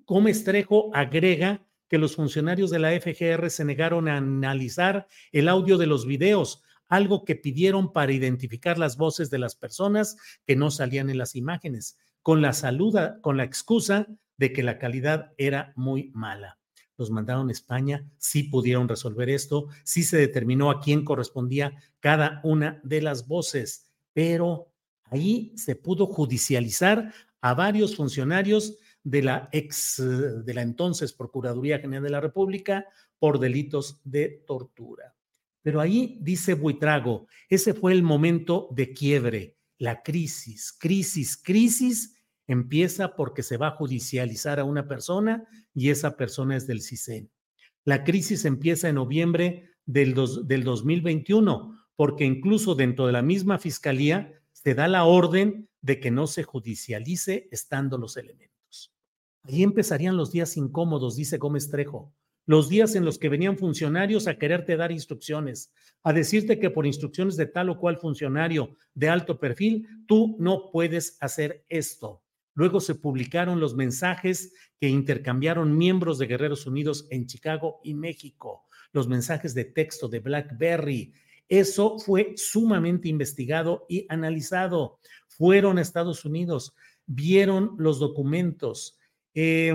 Gómez 0.05 0.43
Trejo 0.43 0.91
agrega 0.93 1.65
que 1.87 1.97
los 1.97 2.15
funcionarios 2.15 2.69
de 2.69 2.79
la 2.79 2.91
FGR 2.91 3.49
se 3.49 3.65
negaron 3.65 4.07
a 4.07 4.17
analizar 4.17 5.07
el 5.31 5.49
audio 5.49 5.77
de 5.77 5.87
los 5.87 6.05
videos, 6.05 6.61
algo 6.87 7.25
que 7.25 7.35
pidieron 7.35 7.91
para 7.91 8.11
identificar 8.11 8.77
las 8.77 8.97
voces 8.97 9.29
de 9.29 9.39
las 9.39 9.55
personas 9.55 10.17
que 10.45 10.55
no 10.55 10.71
salían 10.71 11.09
en 11.09 11.17
las 11.17 11.35
imágenes, 11.35 11.97
con 12.21 12.41
la 12.41 12.53
saluda, 12.53 13.19
con 13.21 13.37
la 13.37 13.43
excusa 13.43 14.07
de 14.37 14.53
que 14.53 14.63
la 14.63 14.77
calidad 14.77 15.33
era 15.37 15.73
muy 15.75 16.11
mala. 16.13 16.59
Los 16.99 17.09
mandaron 17.09 17.47
a 17.47 17.53
España, 17.53 18.05
sí 18.17 18.43
pudieron 18.43 18.89
resolver 18.89 19.29
esto, 19.29 19.69
sí 19.83 20.03
se 20.03 20.17
determinó 20.17 20.69
a 20.69 20.81
quién 20.81 21.05
correspondía 21.05 21.81
cada 22.01 22.41
una 22.43 22.81
de 22.83 23.01
las 23.01 23.25
voces, 23.25 23.89
pero 24.11 24.67
ahí 25.05 25.53
se 25.55 25.77
pudo 25.77 26.05
judicializar 26.05 27.13
a 27.39 27.53
varios 27.53 27.95
funcionarios 27.95 28.77
de 29.01 29.23
la 29.23 29.47
ex, 29.53 30.03
de 30.45 30.53
la 30.53 30.61
entonces 30.61 31.13
Procuraduría 31.13 31.79
General 31.79 32.03
de 32.03 32.09
la 32.09 32.19
República 32.19 32.85
por 33.17 33.39
delitos 33.39 34.01
de 34.03 34.43
tortura. 34.45 35.15
Pero 35.61 35.79
ahí 35.79 36.17
dice 36.21 36.53
Buitrago, 36.53 37.27
ese 37.47 37.73
fue 37.73 37.93
el 37.93 38.03
momento 38.03 38.67
de 38.71 38.93
quiebre, 38.93 39.55
la 39.77 40.03
crisis, 40.03 40.73
crisis, 40.77 41.37
crisis 41.37 42.18
empieza 42.49 43.15
porque 43.15 43.43
se 43.43 43.57
va 43.57 43.67
a 43.67 43.75
judicializar 43.75 44.59
a 44.59 44.63
una 44.63 44.87
persona 44.87 45.47
y 45.75 45.91
esa 45.91 46.17
persona 46.17 46.57
es 46.57 46.65
del 46.65 46.81
CISEN. 46.81 47.29
La 47.85 48.03
crisis 48.03 48.43
empieza 48.43 48.89
en 48.89 48.95
noviembre 48.95 49.69
del, 49.85 50.15
del 50.45 50.63
2021 50.63 51.77
porque 51.95 52.25
incluso 52.25 52.73
dentro 52.73 53.05
de 53.05 53.13
la 53.13 53.21
misma 53.21 53.59
fiscalía 53.59 54.33
se 54.51 54.73
da 54.73 54.87
la 54.87 55.03
orden 55.03 55.69
de 55.81 55.99
que 55.99 56.09
no 56.09 56.25
se 56.25 56.41
judicialice 56.41 57.47
estando 57.51 57.99
los 57.99 58.17
elementos. 58.17 58.95
Ahí 59.43 59.61
empezarían 59.61 60.17
los 60.17 60.31
días 60.31 60.57
incómodos, 60.57 61.15
dice 61.15 61.37
Gómez 61.37 61.69
Trejo, 61.69 62.15
los 62.47 62.67
días 62.67 62.95
en 62.95 63.05
los 63.05 63.19
que 63.19 63.29
venían 63.29 63.59
funcionarios 63.59 64.27
a 64.27 64.39
quererte 64.39 64.75
dar 64.75 64.91
instrucciones, 64.91 65.71
a 66.01 66.13
decirte 66.13 66.59
que 66.59 66.71
por 66.71 66.87
instrucciones 66.87 67.37
de 67.37 67.45
tal 67.45 67.69
o 67.69 67.79
cual 67.79 67.97
funcionario 67.97 68.75
de 68.95 69.07
alto 69.07 69.39
perfil, 69.39 69.87
tú 70.07 70.35
no 70.39 70.71
puedes 70.71 71.15
hacer 71.21 71.63
esto. 71.69 72.23
Luego 72.59 72.81
se 72.81 72.95
publicaron 72.95 73.61
los 73.61 73.73
mensajes 73.73 74.51
que 74.81 74.89
intercambiaron 74.89 75.77
miembros 75.77 76.19
de 76.19 76.27
Guerreros 76.27 76.67
Unidos 76.67 77.07
en 77.09 77.25
Chicago 77.25 77.79
y 77.85 77.93
México, 77.93 78.65
los 78.91 79.07
mensajes 79.07 79.53
de 79.53 79.63
texto 79.63 80.09
de 80.09 80.19
BlackBerry. 80.19 81.13
Eso 81.47 81.97
fue 81.99 82.33
sumamente 82.35 83.07
investigado 83.07 83.85
y 83.87 84.05
analizado. 84.09 84.99
Fueron 85.29 85.77
a 85.77 85.81
Estados 85.81 86.25
Unidos, 86.25 86.75
vieron 87.05 87.75
los 87.77 87.97
documentos. 87.97 88.99
Eh, 89.33 89.73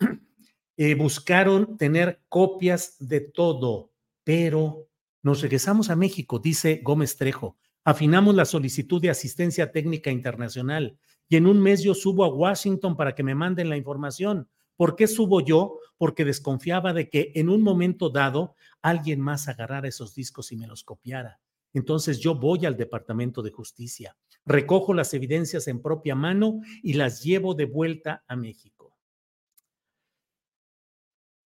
eh, 0.78 0.94
buscaron 0.94 1.76
tener 1.76 2.22
copias 2.30 2.96
de 2.98 3.20
todo, 3.20 3.92
pero 4.24 4.88
nos 5.22 5.42
regresamos 5.42 5.90
a 5.90 5.96
México, 5.96 6.38
dice 6.38 6.80
Gómez 6.82 7.18
Trejo. 7.18 7.58
Afinamos 7.84 8.34
la 8.34 8.46
solicitud 8.46 9.02
de 9.02 9.10
asistencia 9.10 9.70
técnica 9.70 10.10
internacional 10.10 10.98
y 11.28 11.36
en 11.36 11.46
un 11.46 11.60
mes 11.60 11.82
yo 11.82 11.94
subo 11.94 12.24
a 12.24 12.28
Washington 12.28 12.96
para 12.96 13.14
que 13.14 13.22
me 13.22 13.34
manden 13.34 13.68
la 13.68 13.76
información. 13.76 14.48
¿Por 14.76 14.96
qué 14.96 15.06
subo 15.06 15.40
yo? 15.40 15.78
Porque 15.98 16.24
desconfiaba 16.24 16.92
de 16.92 17.10
que 17.10 17.32
en 17.34 17.48
un 17.48 17.62
momento 17.62 18.08
dado 18.08 18.54
alguien 18.80 19.20
más 19.20 19.48
agarrara 19.48 19.88
esos 19.88 20.14
discos 20.14 20.52
y 20.52 20.56
me 20.56 20.66
los 20.66 20.84
copiara. 20.84 21.40
Entonces 21.74 22.18
yo 22.18 22.34
voy 22.34 22.64
al 22.64 22.76
Departamento 22.76 23.42
de 23.42 23.50
Justicia, 23.50 24.16
recojo 24.46 24.94
las 24.94 25.12
evidencias 25.12 25.68
en 25.68 25.82
propia 25.82 26.14
mano 26.14 26.60
y 26.82 26.94
las 26.94 27.22
llevo 27.22 27.54
de 27.54 27.66
vuelta 27.66 28.24
a 28.26 28.36
México. 28.36 28.96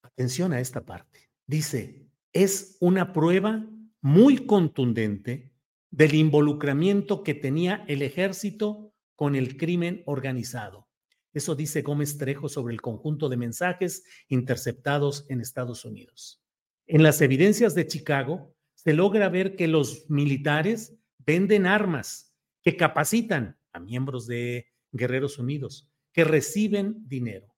Atención 0.03 0.53
a 0.53 0.61
esta 0.61 0.85
parte. 0.85 1.29
Dice, 1.45 2.07
es 2.31 2.77
una 2.79 3.11
prueba 3.11 3.67
muy 4.01 4.45
contundente 4.45 5.51
del 5.91 6.15
involucramiento 6.15 7.23
que 7.23 7.33
tenía 7.33 7.83
el 7.87 8.01
ejército 8.01 8.94
con 9.15 9.35
el 9.35 9.57
crimen 9.57 10.03
organizado. 10.05 10.87
Eso 11.33 11.55
dice 11.55 11.81
Gómez 11.81 12.17
Trejo 12.17 12.47
sobre 12.47 12.73
el 12.73 12.81
conjunto 12.81 13.27
de 13.27 13.37
mensajes 13.37 14.03
interceptados 14.29 15.25
en 15.29 15.41
Estados 15.41 15.83
Unidos. 15.83 16.41
En 16.87 17.03
las 17.03 17.19
evidencias 17.21 17.75
de 17.75 17.87
Chicago 17.87 18.55
se 18.73 18.93
logra 18.93 19.27
ver 19.29 19.55
que 19.55 19.67
los 19.67 20.09
militares 20.09 20.95
venden 21.17 21.65
armas, 21.65 22.33
que 22.61 22.77
capacitan 22.77 23.59
a 23.73 23.79
miembros 23.79 24.27
de 24.27 24.67
Guerreros 24.91 25.37
Unidos, 25.37 25.91
que 26.13 26.23
reciben 26.23 27.07
dinero. 27.07 27.55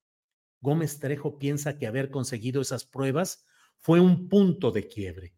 Gómez 0.60 0.98
Trejo 0.98 1.38
piensa 1.38 1.78
que 1.78 1.86
haber 1.86 2.10
conseguido 2.10 2.60
esas 2.60 2.84
pruebas 2.84 3.44
fue 3.76 4.00
un 4.00 4.28
punto 4.28 4.72
de 4.72 4.88
quiebre. 4.88 5.36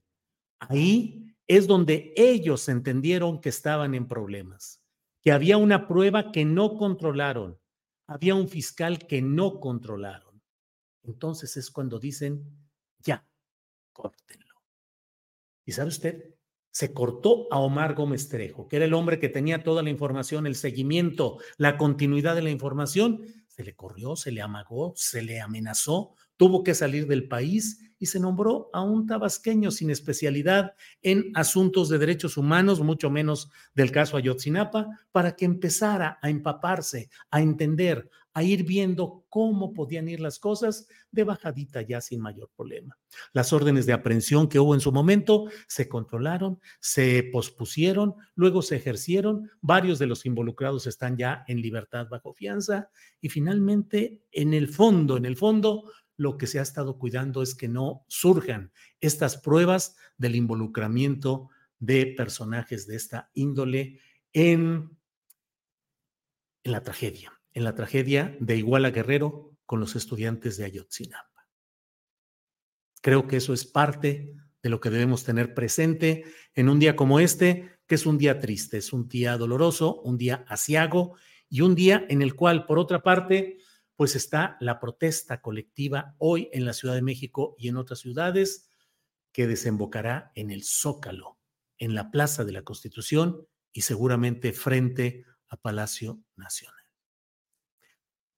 Ahí 0.60 1.34
es 1.46 1.66
donde 1.66 2.12
ellos 2.16 2.68
entendieron 2.68 3.40
que 3.40 3.48
estaban 3.48 3.94
en 3.94 4.08
problemas, 4.08 4.79
que 5.22 5.32
había 5.32 5.56
una 5.56 5.86
prueba 5.86 6.32
que 6.32 6.44
no 6.44 6.76
controlaron, 6.76 7.58
había 8.06 8.34
un 8.34 8.48
fiscal 8.48 9.06
que 9.06 9.22
no 9.22 9.60
controlaron. 9.60 10.42
Entonces 11.02 11.56
es 11.56 11.70
cuando 11.70 11.98
dicen, 11.98 12.44
ya, 12.98 13.26
córtenlo. 13.92 14.54
¿Y 15.64 15.72
sabe 15.72 15.88
usted? 15.88 16.34
Se 16.72 16.92
cortó 16.92 17.48
a 17.50 17.58
Omar 17.58 17.94
Gómez 17.94 18.28
Trejo, 18.28 18.68
que 18.68 18.76
era 18.76 18.84
el 18.84 18.94
hombre 18.94 19.18
que 19.18 19.28
tenía 19.28 19.62
toda 19.62 19.82
la 19.82 19.90
información, 19.90 20.46
el 20.46 20.54
seguimiento, 20.54 21.38
la 21.56 21.76
continuidad 21.76 22.34
de 22.34 22.42
la 22.42 22.50
información, 22.50 23.24
se 23.48 23.64
le 23.64 23.74
corrió, 23.74 24.16
se 24.16 24.30
le 24.32 24.40
amagó, 24.40 24.92
se 24.96 25.22
le 25.22 25.40
amenazó, 25.40 26.14
tuvo 26.40 26.64
que 26.64 26.74
salir 26.74 27.06
del 27.06 27.28
país 27.28 27.92
y 27.98 28.06
se 28.06 28.18
nombró 28.18 28.70
a 28.72 28.80
un 28.80 29.06
tabasqueño 29.06 29.70
sin 29.70 29.90
especialidad 29.90 30.72
en 31.02 31.30
asuntos 31.34 31.90
de 31.90 31.98
derechos 31.98 32.38
humanos, 32.38 32.80
mucho 32.80 33.10
menos 33.10 33.50
del 33.74 33.92
caso 33.92 34.16
Ayotzinapa, 34.16 34.88
para 35.12 35.36
que 35.36 35.44
empezara 35.44 36.18
a 36.22 36.30
empaparse, 36.30 37.10
a 37.30 37.42
entender, 37.42 38.08
a 38.32 38.42
ir 38.42 38.64
viendo 38.64 39.26
cómo 39.28 39.74
podían 39.74 40.08
ir 40.08 40.20
las 40.20 40.38
cosas 40.38 40.88
de 41.10 41.24
bajadita 41.24 41.82
ya 41.82 42.00
sin 42.00 42.22
mayor 42.22 42.48
problema. 42.56 42.96
Las 43.34 43.52
órdenes 43.52 43.84
de 43.84 43.92
aprehensión 43.92 44.48
que 44.48 44.60
hubo 44.60 44.72
en 44.74 44.80
su 44.80 44.92
momento 44.92 45.44
se 45.68 45.90
controlaron, 45.90 46.58
se 46.80 47.28
pospusieron, 47.30 48.14
luego 48.34 48.62
se 48.62 48.76
ejercieron, 48.76 49.50
varios 49.60 49.98
de 49.98 50.06
los 50.06 50.24
involucrados 50.24 50.86
están 50.86 51.18
ya 51.18 51.44
en 51.48 51.60
libertad 51.60 52.06
bajo 52.08 52.32
fianza 52.32 52.88
y 53.20 53.28
finalmente 53.28 54.22
en 54.32 54.54
el 54.54 54.68
fondo, 54.68 55.18
en 55.18 55.26
el 55.26 55.36
fondo, 55.36 55.84
lo 56.20 56.36
que 56.36 56.46
se 56.46 56.58
ha 56.58 56.62
estado 56.62 56.98
cuidando 56.98 57.40
es 57.40 57.54
que 57.54 57.66
no 57.66 58.04
surjan 58.06 58.72
estas 59.00 59.38
pruebas 59.38 59.96
del 60.18 60.36
involucramiento 60.36 61.48
de 61.78 62.06
personajes 62.14 62.86
de 62.86 62.96
esta 62.96 63.30
índole 63.32 64.00
en, 64.34 64.98
en 66.62 66.72
la 66.72 66.82
tragedia 66.82 67.40
en 67.52 67.64
la 67.64 67.74
tragedia 67.74 68.36
de 68.38 68.56
Iguala 68.56 68.90
Guerrero 68.90 69.56
con 69.66 69.80
los 69.80 69.96
estudiantes 69.96 70.56
de 70.56 70.64
Ayotzinapa. 70.64 71.48
Creo 73.00 73.26
que 73.26 73.38
eso 73.38 73.54
es 73.54 73.64
parte 73.64 74.36
de 74.62 74.68
lo 74.68 74.80
que 74.80 74.90
debemos 74.90 75.24
tener 75.24 75.54
presente 75.54 76.24
en 76.54 76.68
un 76.68 76.78
día 76.78 76.96
como 76.96 77.18
este, 77.18 77.78
que 77.86 77.94
es 77.94 78.04
un 78.04 78.18
día 78.18 78.40
triste, 78.40 78.76
es 78.76 78.92
un 78.92 79.08
día 79.08 79.38
doloroso, 79.38 80.02
un 80.02 80.18
día 80.18 80.44
asiago 80.48 81.16
y 81.48 81.62
un 81.62 81.74
día 81.74 82.04
en 82.08 82.22
el 82.22 82.34
cual, 82.34 82.66
por 82.66 82.78
otra 82.78 83.02
parte, 83.02 83.58
pues 84.00 84.16
está 84.16 84.56
la 84.60 84.80
protesta 84.80 85.42
colectiva 85.42 86.14
hoy 86.16 86.48
en 86.54 86.64
la 86.64 86.72
Ciudad 86.72 86.94
de 86.94 87.02
México 87.02 87.54
y 87.58 87.68
en 87.68 87.76
otras 87.76 87.98
ciudades 87.98 88.70
que 89.30 89.46
desembocará 89.46 90.32
en 90.34 90.50
el 90.50 90.62
Zócalo, 90.64 91.38
en 91.76 91.94
la 91.94 92.10
Plaza 92.10 92.46
de 92.46 92.52
la 92.52 92.62
Constitución 92.62 93.46
y 93.74 93.82
seguramente 93.82 94.54
frente 94.54 95.26
a 95.50 95.58
Palacio 95.58 96.22
Nacional. 96.34 96.82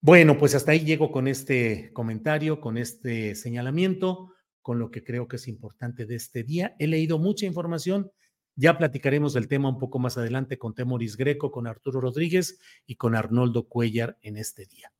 Bueno, 0.00 0.36
pues 0.36 0.56
hasta 0.56 0.72
ahí 0.72 0.80
llego 0.80 1.12
con 1.12 1.28
este 1.28 1.92
comentario, 1.92 2.60
con 2.60 2.76
este 2.76 3.36
señalamiento, 3.36 4.34
con 4.62 4.80
lo 4.80 4.90
que 4.90 5.04
creo 5.04 5.28
que 5.28 5.36
es 5.36 5.46
importante 5.46 6.06
de 6.06 6.16
este 6.16 6.42
día. 6.42 6.74
He 6.80 6.88
leído 6.88 7.20
mucha 7.20 7.46
información. 7.46 8.10
Ya 8.56 8.76
platicaremos 8.78 9.32
del 9.32 9.46
tema 9.46 9.68
un 9.68 9.78
poco 9.78 10.00
más 10.00 10.18
adelante 10.18 10.58
con 10.58 10.74
Temoris 10.74 11.16
Greco, 11.16 11.52
con 11.52 11.68
Arturo 11.68 12.00
Rodríguez 12.00 12.58
y 12.84 12.96
con 12.96 13.14
Arnoldo 13.14 13.68
Cuellar 13.68 14.18
en 14.22 14.38
este 14.38 14.66
día. 14.66 14.92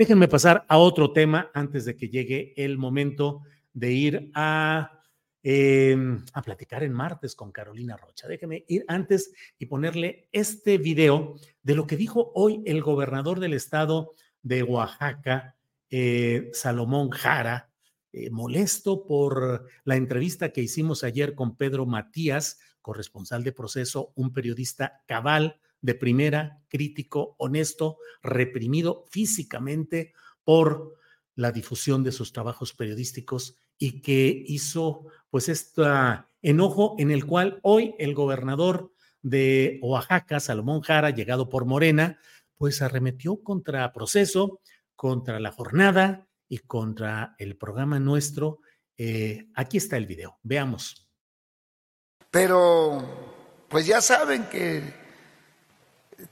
Déjenme 0.00 0.28
pasar 0.28 0.64
a 0.66 0.78
otro 0.78 1.12
tema 1.12 1.50
antes 1.52 1.84
de 1.84 1.94
que 1.94 2.08
llegue 2.08 2.54
el 2.56 2.78
momento 2.78 3.42
de 3.74 3.92
ir 3.92 4.30
a, 4.34 5.02
em, 5.42 6.24
a 6.32 6.40
platicar 6.40 6.82
en 6.82 6.94
martes 6.94 7.34
con 7.34 7.52
Carolina 7.52 7.98
Rocha. 7.98 8.26
Déjenme 8.26 8.64
ir 8.66 8.82
antes 8.88 9.30
y 9.58 9.66
ponerle 9.66 10.30
este 10.32 10.78
video 10.78 11.36
de 11.62 11.74
lo 11.74 11.86
que 11.86 11.98
dijo 11.98 12.32
hoy 12.34 12.62
el 12.64 12.80
gobernador 12.80 13.40
del 13.40 13.52
estado 13.52 14.14
de 14.40 14.62
Oaxaca, 14.62 15.58
eh, 15.90 16.48
Salomón 16.54 17.10
Jara, 17.10 17.70
eh, 18.10 18.30
molesto 18.30 19.06
por 19.06 19.66
la 19.84 19.96
entrevista 19.96 20.48
que 20.48 20.62
hicimos 20.62 21.04
ayer 21.04 21.34
con 21.34 21.58
Pedro 21.58 21.84
Matías, 21.84 22.58
corresponsal 22.80 23.44
de 23.44 23.52
proceso, 23.52 24.14
un 24.14 24.32
periodista 24.32 25.02
cabal, 25.06 25.60
de 25.80 25.94
primera, 25.94 26.62
crítico, 26.68 27.34
honesto, 27.38 27.98
reprimido 28.22 29.04
físicamente 29.10 30.12
por 30.44 30.96
la 31.34 31.52
difusión 31.52 32.04
de 32.04 32.12
sus 32.12 32.32
trabajos 32.32 32.74
periodísticos 32.74 33.56
y 33.78 34.02
que 34.02 34.44
hizo 34.46 35.06
pues 35.30 35.48
este 35.48 35.82
enojo 36.42 36.96
en 36.98 37.10
el 37.10 37.24
cual 37.24 37.60
hoy 37.62 37.94
el 37.98 38.14
gobernador 38.14 38.92
de 39.22 39.78
Oaxaca, 39.82 40.40
Salomón 40.40 40.80
Jara, 40.80 41.10
llegado 41.10 41.48
por 41.48 41.64
Morena, 41.64 42.18
pues 42.56 42.82
arremetió 42.82 43.42
contra 43.42 43.92
Proceso, 43.92 44.60
contra 44.96 45.40
la 45.40 45.50
jornada 45.50 46.26
y 46.48 46.58
contra 46.58 47.34
el 47.38 47.56
programa 47.56 47.98
nuestro. 48.00 48.60
Eh, 48.98 49.48
aquí 49.54 49.78
está 49.78 49.96
el 49.96 50.06
video, 50.06 50.38
veamos. 50.42 51.08
Pero, 52.30 53.64
pues 53.68 53.86
ya 53.86 54.00
saben 54.00 54.44
que 54.50 54.99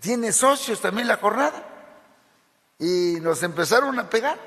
tiene 0.01 0.33
socios 0.33 0.81
también 0.81 1.09
la 1.09 1.17
jornada. 1.17 1.65
Y 2.79 3.19
nos 3.21 3.43
empezaron 3.43 3.99
a 3.99 4.09
pegar, 4.09 4.39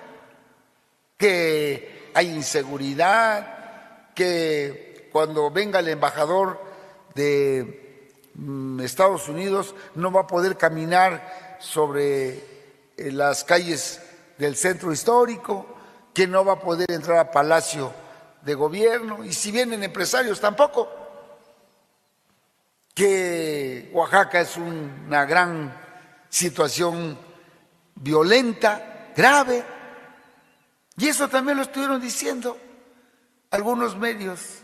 que 1.18 2.12
hay 2.14 2.30
inseguridad, 2.30 4.14
que 4.16 5.10
cuando 5.12 5.52
venga 5.52 5.80
el 5.80 5.90
embajador 5.90 6.62
de 7.14 8.14
mm, 8.36 8.80
Estados 8.80 9.28
Unidos 9.28 9.76
no 9.96 10.12
va 10.12 10.22
a 10.22 10.28
poder 10.28 10.58
caminar 10.58 11.58
sobre 11.60 12.30
eh, 12.98 13.12
las 13.12 13.44
calles 13.44 14.02
del 14.38 14.56
centro 14.56 14.92
histórico, 14.92 15.66
que 16.14 16.28
no 16.28 16.44
va 16.44 16.54
a 16.54 16.60
poder 16.60 16.90
entrar 16.92 17.20
a 17.20 17.32
Palacio 17.32 17.94
de 18.42 18.56
Gobierno, 18.56 19.24
y 19.24 19.34
si 19.34 19.52
vienen 19.52 19.84
empresarios 19.84 20.40
tampoco, 20.40 20.90
que 22.94 23.90
Oaxaca 23.94 24.42
es 24.42 24.58
una 24.58 25.26
gran 25.26 25.74
situación 26.30 27.18
violenta, 27.96 29.12
grave, 29.16 29.64
y 30.98 31.08
eso 31.08 31.28
también 31.28 31.58
lo 31.58 31.64
estuvieron 31.64 32.02
diciendo 32.02 32.58
algunos 33.50 33.98
medios, 33.98 34.60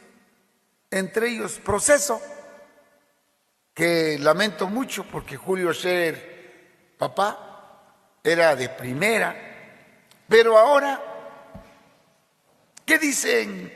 entre 0.92 1.30
ellos 1.30 1.60
Proceso, 1.60 2.22
que 3.74 4.18
lamento 4.20 4.68
mucho 4.68 5.04
porque 5.04 5.38
Julio 5.38 5.74
Scherer, 5.74 6.96
papá, 6.98 8.20
era 8.24 8.56
de 8.56 8.70
primera, 8.70 9.36
pero 10.28 10.58
ahora, 10.58 11.02
¿qué 12.86 12.98
dicen 12.98 13.72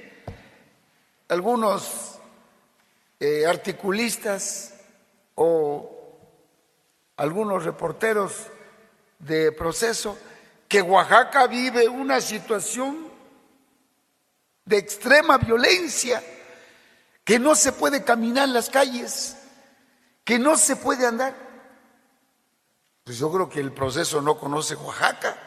algunos 1.30 2.20
eh, 3.22 3.46
articulistas 3.46 4.74
o 5.36 6.18
algunos 7.16 7.64
reporteros 7.64 8.48
de 9.20 9.52
proceso? 9.52 10.18
Que 10.68 10.82
Oaxaca 10.82 11.46
vive 11.46 11.88
una 11.88 12.20
situación 12.20 13.08
de 14.66 14.78
extrema 14.78 15.38
violencia, 15.38 16.24
que 17.24 17.38
no 17.38 17.54
se 17.54 17.72
puede 17.74 18.04
caminar 18.04 18.48
en 18.48 18.54
las 18.56 18.70
calles, 18.70 19.38
que 20.24 20.40
no 20.40 20.58
se 20.58 20.76
puede 20.76 21.06
andar. 21.06 21.36
Pues 23.04 23.20
yo 23.20 23.32
creo 23.32 23.48
que 23.48 23.60
el 23.60 23.72
proceso 23.72 24.20
no 24.22 24.40
conoce 24.40 24.76
Oaxaca 24.76 25.38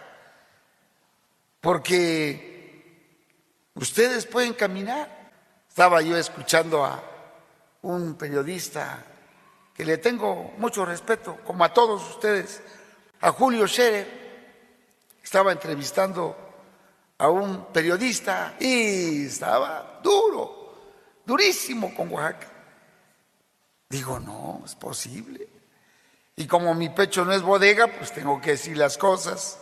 porque 1.60 3.18
ustedes 3.74 4.26
pueden 4.26 4.52
caminar. 4.52 5.32
Estaba 5.68 6.02
yo 6.02 6.16
escuchando 6.16 6.84
a 6.84 7.13
un 7.85 8.14
periodista 8.14 9.05
que 9.75 9.85
le 9.85 9.99
tengo 9.99 10.55
mucho 10.59 10.85
respeto, 10.85 11.38
como 11.44 11.64
a 11.64 11.73
todos 11.73 12.09
ustedes, 12.11 12.62
a 13.20 13.31
Julio 13.33 13.66
Scherer. 13.66 14.25
Estaba 15.23 15.53
entrevistando 15.53 16.37
a 17.18 17.29
un 17.29 17.66
periodista 17.73 18.57
y 18.59 19.27
estaba 19.27 20.01
duro, 20.03 20.75
durísimo 21.25 21.94
con 21.94 22.12
Oaxaca. 22.12 22.49
Digo, 23.88 24.18
no, 24.18 24.62
es 24.64 24.75
posible. 24.75 25.49
Y 26.37 26.47
como 26.47 26.75
mi 26.75 26.88
pecho 26.88 27.25
no 27.25 27.33
es 27.33 27.42
bodega, 27.42 27.87
pues 27.87 28.12
tengo 28.12 28.40
que 28.40 28.51
decir 28.53 28.77
las 28.77 28.99
cosas 28.99 29.59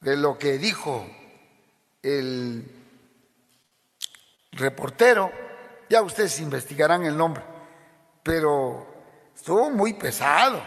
de 0.00 0.16
lo 0.16 0.38
que 0.38 0.58
dijo 0.58 1.06
el 2.02 2.64
reportero, 4.52 5.43
ya 5.94 6.02
ustedes 6.02 6.40
investigarán 6.40 7.04
el 7.04 7.16
nombre, 7.16 7.44
pero 8.24 8.84
estuvo 9.32 9.70
muy 9.70 9.92
pesado, 9.92 10.60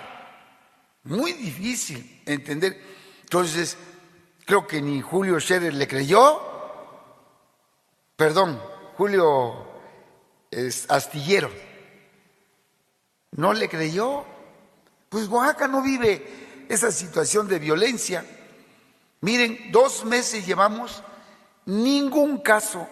muy 1.04 1.34
difícil 1.34 2.24
entender. 2.26 2.82
Entonces, 3.24 3.76
creo 4.46 4.66
que 4.66 4.82
ni 4.82 5.02
Julio 5.02 5.38
Scherer 5.38 5.74
le 5.74 5.86
creyó, 5.86 6.42
perdón, 8.16 8.64
Julio 8.96 9.68
es 10.50 10.90
Astillero, 10.90 11.52
no 13.32 13.52
le 13.52 13.68
creyó. 13.68 14.24
Pues 15.10 15.28
Oaxaca 15.28 15.68
no 15.68 15.82
vive 15.82 16.66
esa 16.70 16.90
situación 16.90 17.50
de 17.50 17.60
violencia. 17.60 18.26
Miren, 19.20 19.74
dos 19.74 20.06
meses 20.06 20.48
llevamos 20.48 21.04
ningún 21.66 22.38
caso 22.38 22.88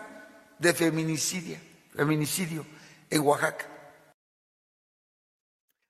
de 0.59 0.73
feminicidio, 0.73 1.57
feminicidio 1.95 2.65
en 3.09 3.21
Oaxaca. 3.21 3.71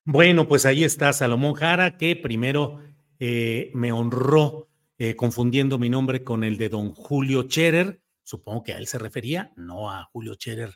Bueno, 0.06 0.48
pues 0.48 0.68
ahí 0.68 0.84
está 0.84 1.12
Salomón 1.14 1.56
Jara, 1.56 1.98
que 1.98 2.16
primero 2.16 2.80
eh, 3.20 3.72
me 3.74 3.92
honró 3.92 4.70
eh, 5.00 5.16
confundiendo 5.16 5.80
mi 5.80 5.90
nombre 5.90 6.24
con 6.24 6.44
el 6.44 6.58
de 6.58 6.70
don 6.70 6.94
Julio 6.94 7.44
Cherer. 7.44 8.02
Supongo 8.24 8.64
que 8.64 8.74
a 8.74 8.78
él 8.78 8.86
se 8.86 9.00
refería, 9.00 9.52
no 9.56 9.90
a 9.90 10.04
Julio 10.04 10.36
Cherer, 10.36 10.76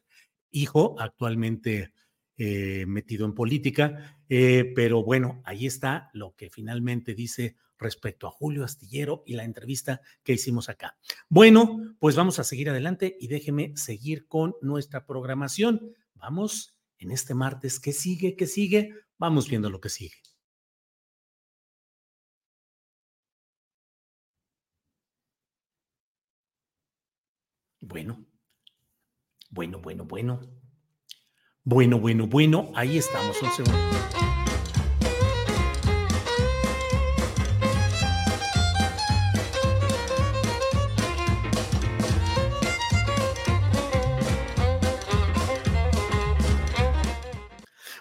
hijo, 0.50 0.96
actualmente 1.00 1.94
eh, 2.38 2.86
metido 2.88 3.26
en 3.26 3.34
política. 3.34 4.18
pero 4.28 5.04
bueno, 5.04 5.42
ahí 5.46 5.68
está 5.68 6.10
lo 6.14 6.36
que 6.36 6.50
finalmente 6.50 7.14
dice 7.14 7.56
respecto 7.80 8.28
a 8.28 8.32
Julio 8.32 8.64
Astillero 8.64 9.24
y 9.26 9.34
la 9.34 9.44
entrevista 9.44 10.02
que 10.24 10.34
hicimos 10.34 10.70
acá. 10.70 10.98
Bueno, 11.30 11.96
pues 12.00 12.16
vamos 12.16 12.40
a 12.40 12.44
seguir 12.44 12.70
adelante 12.70 13.18
y 13.20 13.28
déjeme 13.28 13.76
seguir 13.76 14.28
con 14.28 14.54
nuestra 14.62 15.06
programación. 15.06 15.96
Vamos 16.14 16.76
en 16.98 17.12
este 17.12 17.34
martes, 17.34 17.80
¿qué 17.80 17.94
sigue? 17.94 18.36
¿Qué 18.36 18.46
sigue? 18.46 18.94
Vamos 19.18 19.50
viendo 19.50 19.70
lo 19.70 19.80
que 19.80 19.90
sigue. 19.90 20.16
Bueno, 27.82 28.26
bueno, 29.50 29.80
bueno, 29.80 30.06
bueno. 30.06 30.42
Bueno, 31.64 32.00
bueno, 32.00 32.28
bueno, 32.28 32.72
ahí 32.76 32.98
estamos. 32.98 33.42
Un 33.42 33.52
segundo. 33.52 34.39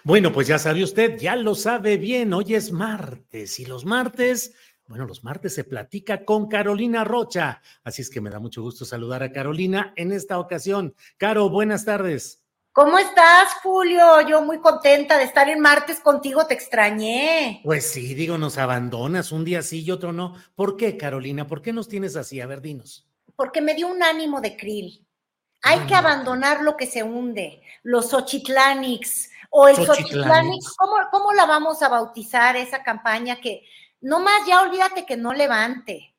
Bueno, 0.09 0.33
pues 0.33 0.47
ya 0.47 0.57
sabe 0.57 0.83
usted, 0.83 1.19
ya 1.19 1.35
lo 1.35 1.53
sabe 1.53 1.97
bien, 1.97 2.33
hoy 2.33 2.55
es 2.55 2.71
martes 2.71 3.59
y 3.59 3.65
los 3.65 3.85
martes, 3.85 4.55
bueno, 4.87 5.05
los 5.05 5.23
martes 5.23 5.53
se 5.53 5.63
platica 5.63 6.25
con 6.25 6.47
Carolina 6.49 7.03
Rocha, 7.03 7.61
así 7.83 8.01
es 8.01 8.09
que 8.09 8.19
me 8.19 8.31
da 8.31 8.39
mucho 8.39 8.63
gusto 8.63 8.85
saludar 8.85 9.21
a 9.21 9.31
Carolina 9.31 9.93
en 9.95 10.11
esta 10.11 10.39
ocasión. 10.39 10.95
Caro, 11.17 11.51
buenas 11.51 11.85
tardes. 11.85 12.43
¿Cómo 12.71 12.97
estás, 12.97 13.53
Julio? 13.61 14.27
Yo 14.27 14.41
muy 14.41 14.57
contenta 14.57 15.15
de 15.15 15.25
estar 15.25 15.47
en 15.47 15.59
martes 15.59 15.99
contigo, 15.99 16.47
te 16.47 16.55
extrañé. 16.55 17.61
Pues 17.63 17.91
sí, 17.91 18.15
digo, 18.15 18.39
nos 18.39 18.57
abandonas 18.57 19.31
un 19.31 19.45
día 19.45 19.61
sí 19.61 19.83
y 19.83 19.91
otro 19.91 20.11
no. 20.11 20.33
¿Por 20.55 20.75
qué, 20.75 20.97
Carolina? 20.97 21.45
¿Por 21.45 21.61
qué 21.61 21.71
nos 21.71 21.87
tienes 21.87 22.15
así? 22.15 22.41
A 22.41 22.47
ver, 22.47 22.61
dinos. 22.61 23.07
Porque 23.35 23.61
me 23.61 23.75
dio 23.75 23.87
un 23.87 24.01
ánimo 24.01 24.41
de 24.41 24.57
krill. 24.57 25.05
Hay 25.61 25.79
que 25.81 25.93
abandonar 25.93 26.61
lo 26.61 26.77
que 26.77 26.87
se 26.87 27.03
hunde, 27.03 27.61
los 27.83 28.13
Ochitlanix, 28.13 29.29
o 29.49 29.67
el 29.67 29.75
Xochitlánix, 29.75 30.75
¿cómo, 30.77 30.95
¿cómo 31.11 31.33
la 31.33 31.45
vamos 31.45 31.81
a 31.81 31.89
bautizar 31.89 32.55
esa 32.55 32.83
campaña 32.83 33.41
que 33.41 33.63
no 34.01 34.19
más 34.19 34.45
ya 34.47 34.61
olvídate 34.61 35.05
que 35.05 35.17
no 35.17 35.33
levante? 35.33 36.15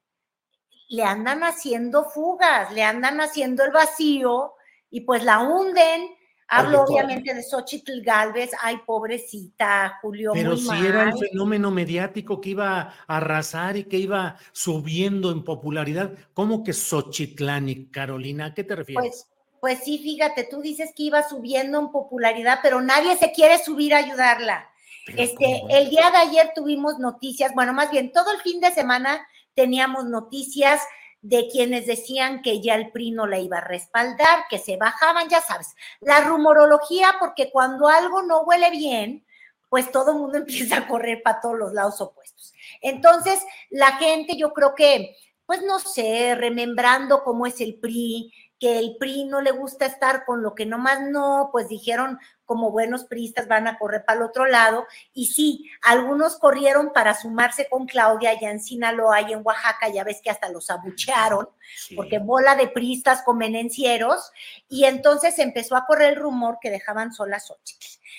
Le 0.88 1.04
andan 1.04 1.44
haciendo 1.44 2.04
fugas, 2.04 2.72
le 2.72 2.82
andan 2.82 3.20
haciendo 3.20 3.64
el 3.64 3.70
vacío 3.70 4.54
y 4.90 5.02
pues 5.02 5.24
la 5.24 5.40
hunden. 5.40 6.16
Hablo 6.52 6.82
obviamente 6.82 7.32
de 7.32 7.44
Xochitl 7.44 8.02
Galvez, 8.02 8.50
ay, 8.60 8.80
pobrecita, 8.84 10.00
Julio. 10.02 10.32
Pero 10.34 10.56
si 10.56 10.84
era 10.84 11.04
el 11.04 11.16
fenómeno 11.16 11.70
mediático 11.70 12.40
que 12.40 12.50
iba 12.50 12.80
a 12.80 12.94
arrasar 13.06 13.76
y 13.76 13.84
que 13.84 13.98
iba 13.98 14.36
subiendo 14.50 15.30
en 15.30 15.44
popularidad, 15.44 16.12
¿cómo 16.34 16.64
que 16.64 16.72
Xochitlán 16.72 17.84
Carolina? 17.92 18.46
¿A 18.46 18.54
qué 18.54 18.64
te 18.64 18.74
refieres? 18.74 19.28
Pues 19.28 19.39
pues 19.60 19.80
sí, 19.84 19.98
fíjate, 19.98 20.44
tú 20.44 20.60
dices 20.60 20.92
que 20.96 21.04
iba 21.04 21.28
subiendo 21.28 21.78
en 21.78 21.90
popularidad, 21.90 22.60
pero 22.62 22.80
nadie 22.80 23.16
se 23.16 23.32
quiere 23.32 23.62
subir 23.62 23.94
a 23.94 23.98
ayudarla. 23.98 24.68
este, 25.16 25.62
el 25.70 25.90
día 25.90 26.10
de 26.10 26.18
ayer 26.18 26.52
tuvimos 26.54 26.98
noticias, 26.98 27.52
bueno, 27.54 27.72
más 27.72 27.90
bien 27.90 28.12
todo 28.12 28.32
el 28.32 28.40
fin 28.40 28.60
de 28.60 28.72
semana 28.72 29.26
teníamos 29.54 30.04
noticias 30.06 30.80
de 31.22 31.48
quienes 31.50 31.86
decían 31.86 32.42
que 32.42 32.60
ya 32.60 32.74
el 32.74 32.90
PRI 32.92 33.10
no 33.10 33.26
la 33.26 33.38
iba 33.38 33.58
a 33.58 33.64
respaldar, 33.64 34.44
que 34.48 34.58
se 34.58 34.76
bajaban, 34.76 35.28
ya 35.28 35.40
sabes, 35.40 35.74
la 36.00 36.22
rumorología, 36.22 37.16
porque 37.18 37.50
cuando 37.50 37.88
algo 37.88 38.22
no 38.22 38.42
huele 38.42 38.70
bien, 38.70 39.26
pues 39.68 39.90
todo 39.92 40.12
el 40.12 40.18
mundo 40.18 40.38
empieza 40.38 40.78
a 40.78 40.88
correr 40.88 41.22
para 41.22 41.40
todos 41.40 41.58
los 41.58 41.72
lados 41.72 42.00
opuestos. 42.00 42.54
Entonces, 42.80 43.40
la 43.68 43.92
gente, 43.96 44.36
yo 44.36 44.52
creo 44.52 44.74
que, 44.74 45.16
pues 45.44 45.62
no 45.62 45.78
sé, 45.78 46.34
remembrando 46.34 47.22
cómo 47.22 47.46
es 47.46 47.60
el 47.60 47.74
PRI, 47.74 48.32
que 48.60 48.78
el 48.78 48.96
PRI 48.98 49.24
no 49.24 49.40
le 49.40 49.52
gusta 49.52 49.86
estar 49.86 50.26
con 50.26 50.42
lo 50.42 50.54
que 50.54 50.66
nomás 50.66 51.00
no, 51.00 51.48
pues 51.50 51.68
dijeron 51.68 52.18
como 52.44 52.70
buenos 52.70 53.04
priistas 53.04 53.48
van 53.48 53.66
a 53.66 53.78
correr 53.78 54.04
para 54.04 54.18
el 54.18 54.26
otro 54.26 54.44
lado. 54.44 54.86
Y 55.14 55.28
sí, 55.28 55.70
algunos 55.82 56.36
corrieron 56.36 56.92
para 56.92 57.14
sumarse 57.14 57.68
con 57.70 57.86
Claudia 57.86 58.30
allá 58.30 58.50
en 58.50 58.60
Sinaloa 58.60 59.22
y 59.22 59.32
en 59.32 59.40
Oaxaca, 59.42 59.88
ya 59.88 60.04
ves 60.04 60.20
que 60.22 60.28
hasta 60.28 60.50
los 60.50 60.68
abuchearon, 60.68 61.48
porque 61.96 62.18
bola 62.18 62.54
de 62.54 62.68
priistas 62.68 63.22
convenencieros, 63.22 64.30
y 64.68 64.84
entonces 64.84 65.38
empezó 65.38 65.74
a 65.74 65.86
correr 65.86 66.12
el 66.12 66.16
rumor 66.16 66.58
que 66.60 66.70
dejaban 66.70 67.14
solas 67.14 67.50
ocho. 67.50 67.76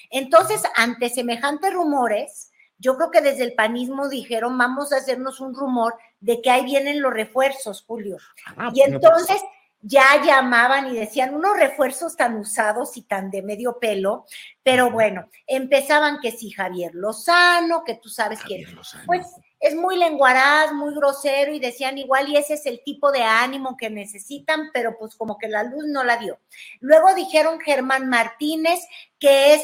Entonces, 0.09 0.63
ante 0.75 1.09
semejantes 1.09 1.71
rumores, 1.71 2.51
yo 2.79 2.97
creo 2.97 3.11
que 3.11 3.21
desde 3.21 3.43
el 3.43 3.53
panismo 3.53 4.09
dijeron, 4.09 4.57
vamos 4.57 4.91
a 4.91 4.97
hacernos 4.97 5.39
un 5.39 5.53
rumor 5.53 5.95
de 6.19 6.41
que 6.41 6.49
ahí 6.49 6.65
vienen 6.65 6.99
los 6.99 7.13
refuerzos, 7.13 7.83
Julio. 7.85 8.17
Ah, 8.57 8.71
y 8.73 8.81
entonces 8.81 9.39
ya 9.81 10.21
llamaban 10.23 10.87
y 10.87 10.99
decían 10.99 11.33
unos 11.33 11.57
refuerzos 11.57 12.15
tan 12.15 12.37
usados 12.37 12.97
y 12.97 13.01
tan 13.01 13.31
de 13.31 13.41
medio 13.41 13.79
pelo, 13.79 14.25
pero 14.63 14.91
bueno, 14.91 15.27
empezaban 15.47 16.19
que 16.19 16.31
si 16.31 16.51
Javier 16.51 16.93
Lozano, 16.93 17.83
que 17.83 17.95
tú 17.95 18.09
sabes 18.09 18.39
que 18.43 18.65
pues 19.05 19.25
es 19.59 19.75
muy 19.75 19.97
lenguaraz, 19.97 20.73
muy 20.73 20.93
grosero 20.93 21.53
y 21.53 21.59
decían 21.59 21.97
igual 21.97 22.29
y 22.29 22.37
ese 22.37 22.55
es 22.55 22.65
el 22.65 22.83
tipo 22.83 23.11
de 23.11 23.23
ánimo 23.23 23.77
que 23.77 23.89
necesitan, 23.89 24.69
pero 24.73 24.97
pues 24.97 25.15
como 25.15 25.37
que 25.37 25.47
la 25.47 25.63
luz 25.63 25.85
no 25.87 26.03
la 26.03 26.17
dio. 26.17 26.39
Luego 26.79 27.13
dijeron 27.15 27.59
Germán 27.59 28.09
Martínez 28.09 28.79
que 29.19 29.55
es 29.55 29.61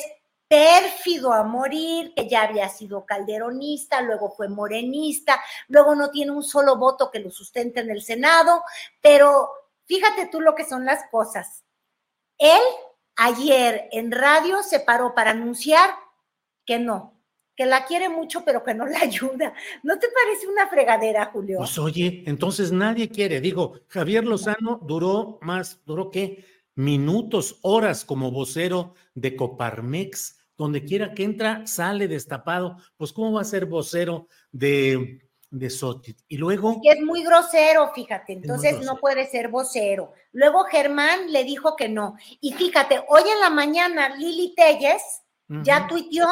pérfido 0.47 1.34
a 1.34 1.43
morir, 1.43 2.13
que 2.15 2.30
ya 2.30 2.43
había 2.43 2.70
sido 2.70 3.05
calderonista, 3.05 4.01
luego 4.01 4.32
fue 4.32 4.47
morenista, 4.47 5.41
luego 5.68 5.93
no 5.93 6.09
tiene 6.09 6.32
un 6.32 6.43
solo 6.43 6.78
voto 6.78 7.11
que 7.11 7.20
lo 7.20 7.32
sustente 7.32 7.82
en 7.82 7.89
el 7.89 8.01
Senado, 8.01 8.63
pero 9.01 9.49
Fíjate 9.88 10.27
tú 10.31 10.41
lo 10.41 10.53
que 10.53 10.65
son 10.65 10.85
las 10.85 11.09
cosas. 11.09 11.63
Él 12.38 12.61
ayer 13.15 13.89
en 13.91 14.11
radio 14.11 14.61
se 14.61 14.79
paró 14.79 15.15
para 15.15 15.31
anunciar 15.31 15.89
que 16.65 16.77
no, 16.77 17.19
que 17.55 17.65
la 17.65 17.85
quiere 17.85 18.09
mucho, 18.09 18.43
pero 18.45 18.63
que 18.63 18.73
no 18.73 18.85
la 18.85 18.99
ayuda. 18.99 19.53
¿No 19.83 19.97
te 19.97 20.07
parece 20.09 20.47
una 20.47 20.67
fregadera, 20.67 21.25
Julio? 21.33 21.57
Pues 21.57 21.77
oye, 21.79 22.23
entonces 22.27 22.71
nadie 22.71 23.09
quiere. 23.09 23.41
Digo, 23.41 23.79
Javier 23.88 24.23
Lozano 24.23 24.79
duró 24.83 25.39
más, 25.41 25.81
duró 25.85 26.11
qué? 26.11 26.45
Minutos, 26.75 27.57
horas 27.63 28.05
como 28.05 28.31
vocero 28.31 28.93
de 29.15 29.35
Coparmex. 29.35 30.38
Donde 30.57 30.83
quiera 30.83 31.13
que 31.13 31.23
entra, 31.23 31.67
sale 31.67 32.07
destapado. 32.07 32.77
Pues, 32.97 33.13
¿cómo 33.13 33.33
va 33.33 33.41
a 33.41 33.45
ser 33.45 33.67
vocero 33.67 34.27
de 34.51 35.26
de 35.50 35.70
Sotit. 35.70 36.20
Y 36.28 36.38
luego... 36.38 36.82
Es, 36.84 36.98
es 36.98 37.04
muy 37.04 37.24
grosero, 37.24 37.91
fíjate, 37.93 38.34
entonces 38.34 38.80
no 38.82 38.98
puede 38.98 39.28
ser 39.28 39.48
vocero. 39.48 40.14
Luego 40.32 40.66
Germán 40.66 41.32
le 41.32 41.43
dijo 41.43 41.76
que 41.76 41.89
no. 41.89 42.16
Y 42.41 42.54
fíjate, 42.54 43.04
hoy 43.08 43.22
en 43.22 43.39
la 43.39 43.50
mañana 43.50 44.16
Lili 44.16 44.54
Telles 44.56 45.02
ya 45.64 45.88
tuiteó 45.88 46.28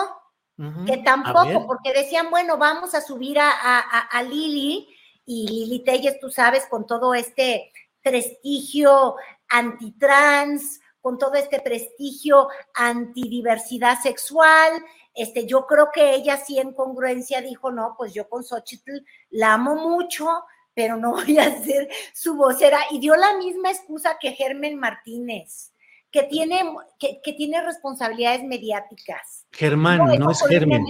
que 0.86 0.97
tampoco, 0.97 1.68
porque 1.68 1.91
decían, 1.91 2.30
bueno, 2.30 2.57
vamos 2.57 2.95
a 2.95 3.01
subir 3.01 3.39
a, 3.39 3.49
a, 3.80 4.24
Lili 4.24 4.88
y 5.26 5.47
Lili 5.47 5.84
Telles, 5.84 6.18
tú 6.20 6.30
sabes, 6.30 6.66
con 6.68 6.88
todo 6.88 7.13
este 7.13 7.72
prestigio 8.01 9.16
antitrans, 9.49 10.80
con 11.01 11.18
todo 11.18 11.34
este 11.34 11.59
prestigio 11.59 12.47
antidiversidad 12.74 14.01
sexual, 14.01 14.72
este, 15.16 15.45
yo 15.45 15.66
creo 15.66 15.89
que 15.93 16.13
ella 16.13 16.38
sí 16.38 16.59
en 16.59 16.74
congruencia 16.74 17.41
dijo, 17.41 17.72
no, 17.72 17.95
pues 17.97 18.13
yo 18.13 18.28
con 18.28 18.43
Xochitl 18.43 19.05
la 19.30 19.53
amo 19.53 19.76
mucho, 19.76 20.28
pero 20.74 20.97
no 20.97 21.11
voy 21.13 21.39
a 21.39 21.63
ser 21.63 21.89
su 22.13 22.36
vocera. 22.36 22.80
Y 22.91 22.99
dio 22.99 23.16
la 23.16 23.38
misma 23.38 23.72
excusa 23.72 24.18
que 24.20 24.34
Germán 24.34 24.76
Martínez, 24.76 25.72
que 26.11 26.24
tiene, 26.24 26.61
que, 26.99 27.34
tiene 27.34 27.61
responsabilidades 27.61 28.43
mediáticas. 28.43 29.45
Germán, 29.51 29.99
no, 30.20 30.30
es 30.30 30.41
Germán. 30.47 30.86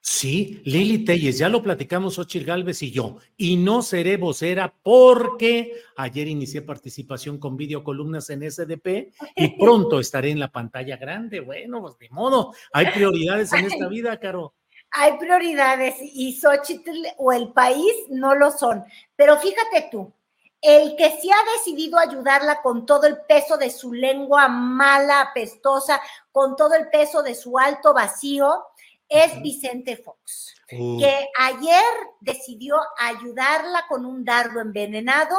Sí, 0.00 0.62
Lili 0.64 1.04
Telles, 1.04 1.38
ya 1.38 1.48
lo 1.48 1.62
platicamos 1.62 2.18
Ochil 2.18 2.44
Galvez 2.44 2.82
y 2.82 2.90
yo, 2.90 3.18
y 3.36 3.56
no 3.56 3.82
seré 3.82 4.16
vocera 4.16 4.72
porque 4.82 5.82
ayer 5.96 6.28
inicié 6.28 6.62
participación 6.62 7.38
con 7.38 7.56
videocolumnas 7.56 8.30
en 8.30 8.48
SDP 8.48 9.12
y 9.36 9.48
pronto 9.58 9.98
estaré 9.98 10.30
en 10.30 10.38
la 10.38 10.52
pantalla 10.52 10.96
grande. 10.96 11.40
Bueno, 11.40 11.82
pues 11.82 11.98
de 11.98 12.08
modo, 12.10 12.54
hay 12.72 12.86
prioridades 12.94 13.52
en 13.52 13.66
esta 13.66 13.88
vida, 13.88 14.18
Caro. 14.18 14.54
Hay 14.92 15.18
prioridades 15.18 15.96
y 16.00 16.32
Xochitl 16.32 17.06
o 17.18 17.32
el 17.32 17.52
país 17.52 17.92
no 18.08 18.34
lo 18.34 18.50
son. 18.50 18.84
Pero 19.16 19.36
fíjate 19.36 19.88
tú, 19.90 20.12
el 20.60 20.96
que 20.96 21.10
sí 21.20 21.30
ha 21.30 21.58
decidido 21.58 21.98
ayudarla 21.98 22.62
con 22.62 22.86
todo 22.86 23.06
el 23.06 23.18
peso 23.28 23.56
de 23.56 23.70
su 23.70 23.92
lengua 23.92 24.48
mala, 24.48 25.20
apestosa, 25.20 26.00
con 26.32 26.56
todo 26.56 26.74
el 26.74 26.88
peso 26.88 27.22
de 27.22 27.34
su 27.34 27.58
alto 27.58 27.92
vacío, 27.92 28.64
es 29.08 29.40
Vicente 29.40 29.96
Fox, 29.96 30.54
que 30.68 31.28
ayer 31.38 31.84
decidió 32.20 32.76
ayudarla 32.98 33.86
con 33.88 34.04
un 34.04 34.24
dardo 34.24 34.60
envenenado 34.60 35.36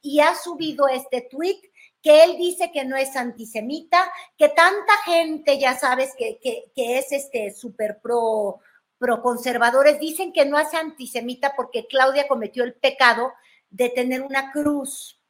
y 0.00 0.20
ha 0.20 0.34
subido 0.34 0.88
este 0.88 1.22
tweet 1.30 1.60
que 2.02 2.24
él 2.24 2.38
dice 2.38 2.72
que 2.72 2.84
no 2.84 2.96
es 2.96 3.14
antisemita, 3.16 4.10
que 4.38 4.48
tanta 4.48 4.96
gente, 5.04 5.58
ya 5.58 5.78
sabes, 5.78 6.14
que, 6.16 6.38
que, 6.42 6.98
es 6.98 7.12
este 7.12 7.52
súper 7.52 8.00
pro, 8.00 8.60
pro 8.96 9.20
conservadores, 9.22 10.00
dicen 10.00 10.32
que 10.32 10.46
no 10.46 10.58
es 10.58 10.72
antisemita 10.72 11.54
porque 11.54 11.86
Claudia 11.86 12.26
cometió 12.26 12.64
el 12.64 12.74
pecado 12.74 13.32
de 13.68 13.90
tener 13.90 14.22
una 14.22 14.50
cruz. 14.50 15.20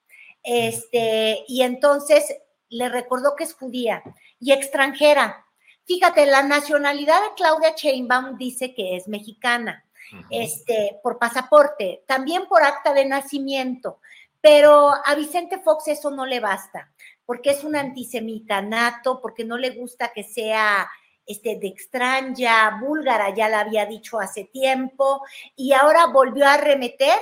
Este, 0.43 1.45
y 1.49 1.63
entonces 1.63 2.37
le 2.69 2.89
recordó 2.89 3.35
que 3.37 3.45
es 3.45 3.55
judía 3.55 4.03
y 4.39 4.53
extranjera. 4.53 5.47
Fíjate, 5.91 6.25
la 6.27 6.45
nacionalidad 6.45 7.21
de 7.21 7.35
Claudia 7.35 7.75
Sheinbaum 7.75 8.39
dice 8.39 8.73
que 8.75 8.95
es 8.95 9.09
mexicana, 9.09 9.85
este, 10.31 11.01
por 11.03 11.19
pasaporte, 11.19 12.05
también 12.07 12.47
por 12.47 12.63
acta 12.63 12.95
de 12.95 13.07
nacimiento, 13.07 13.99
pero 14.41 14.93
a 15.05 15.15
Vicente 15.17 15.59
Fox 15.59 15.89
eso 15.89 16.13
no 16.13 16.27
le 16.27 16.39
basta, 16.39 16.93
porque 17.27 17.51
es 17.51 17.65
un 17.65 17.75
antisemita 17.75 18.63
nato, 18.63 19.21
porque 19.21 19.45
no 19.45 19.59
le 19.59 19.71
gusta 19.71 20.13
que 20.13 20.23
sea 20.23 20.89
este, 21.27 21.57
de 21.57 21.67
extraña, 21.67 22.79
búlgara, 22.81 23.35
ya 23.35 23.49
la 23.49 23.59
había 23.59 23.85
dicho 23.85 24.21
hace 24.21 24.45
tiempo, 24.45 25.27
y 25.57 25.73
ahora 25.73 26.07
volvió 26.07 26.47
a 26.47 26.57
remeter 26.57 27.19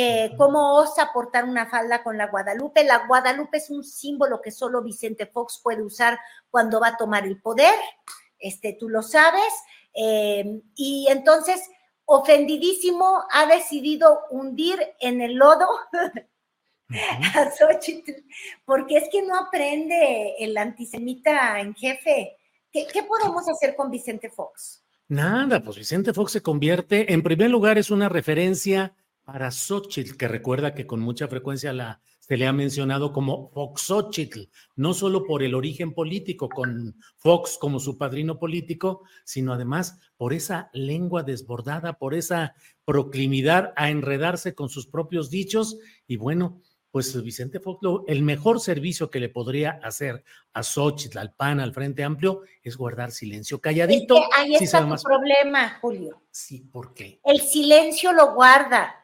que 0.00 0.32
cómo 0.38 0.76
osa 0.76 1.10
portar 1.12 1.44
una 1.44 1.66
falda 1.66 2.02
con 2.02 2.16
la 2.16 2.28
Guadalupe. 2.28 2.84
La 2.84 3.06
Guadalupe 3.06 3.58
es 3.58 3.68
un 3.68 3.84
símbolo 3.84 4.40
que 4.40 4.50
solo 4.50 4.82
Vicente 4.82 5.26
Fox 5.26 5.60
puede 5.62 5.82
usar 5.82 6.18
cuando 6.48 6.80
va 6.80 6.88
a 6.88 6.96
tomar 6.96 7.26
el 7.26 7.38
poder, 7.38 7.74
este, 8.38 8.72
tú 8.72 8.88
lo 8.88 9.02
sabes, 9.02 9.52
eh, 9.92 10.62
y 10.74 11.06
entonces, 11.10 11.68
ofendidísimo, 12.06 13.24
ha 13.30 13.44
decidido 13.44 14.20
hundir 14.30 14.78
en 15.00 15.20
el 15.20 15.34
lodo 15.34 15.68
a 17.34 17.50
Xochitl, 17.50 18.24
porque 18.64 18.96
es 18.96 19.08
que 19.12 19.20
no 19.20 19.38
aprende 19.38 20.34
el 20.38 20.56
antisemita 20.56 21.60
en 21.60 21.74
jefe. 21.74 22.38
¿Qué, 22.72 22.86
¿Qué 22.86 23.02
podemos 23.02 23.46
hacer 23.50 23.76
con 23.76 23.90
Vicente 23.90 24.30
Fox? 24.30 24.82
Nada, 25.08 25.62
pues 25.62 25.76
Vicente 25.76 26.14
Fox 26.14 26.32
se 26.32 26.40
convierte, 26.40 27.12
en 27.12 27.22
primer 27.22 27.50
lugar, 27.50 27.76
es 27.76 27.90
una 27.90 28.08
referencia 28.08 28.94
para 29.32 29.52
Xochitl, 29.52 30.16
que 30.16 30.26
recuerda 30.26 30.74
que 30.74 30.88
con 30.88 30.98
mucha 30.98 31.28
frecuencia 31.28 31.72
la, 31.72 32.00
se 32.18 32.36
le 32.36 32.48
ha 32.48 32.52
mencionado 32.52 33.12
como 33.12 33.48
Foxochitl, 33.50 34.40
no 34.74 34.92
solo 34.92 35.22
por 35.24 35.44
el 35.44 35.54
origen 35.54 35.94
político, 35.94 36.48
con 36.48 36.96
Fox 37.16 37.56
como 37.56 37.78
su 37.78 37.96
padrino 37.96 38.40
político, 38.40 39.04
sino 39.24 39.52
además 39.52 40.00
por 40.16 40.32
esa 40.32 40.68
lengua 40.72 41.22
desbordada, 41.22 41.92
por 41.92 42.14
esa 42.14 42.56
proclimidad 42.84 43.72
a 43.76 43.90
enredarse 43.90 44.56
con 44.56 44.68
sus 44.68 44.88
propios 44.88 45.30
dichos. 45.30 45.78
Y 46.08 46.16
bueno, 46.16 46.60
pues 46.90 47.22
Vicente 47.22 47.60
Fox, 47.60 47.86
el 48.08 48.22
mejor 48.22 48.58
servicio 48.58 49.10
que 49.10 49.20
le 49.20 49.28
podría 49.28 49.78
hacer 49.84 50.24
a 50.54 50.64
Xochitl, 50.64 51.18
al 51.18 51.34
PAN, 51.34 51.60
al 51.60 51.72
Frente 51.72 52.02
Amplio, 52.02 52.42
es 52.64 52.76
guardar 52.76 53.12
silencio 53.12 53.60
calladito. 53.60 54.16
ahí 54.36 54.56
está 54.56 54.84
problema, 55.00 55.78
Julio. 55.80 56.20
Sí, 56.32 56.62
¿por 56.72 56.94
qué? 56.94 57.20
El 57.22 57.40
silencio 57.40 58.12
lo 58.12 58.34
guarda 58.34 58.99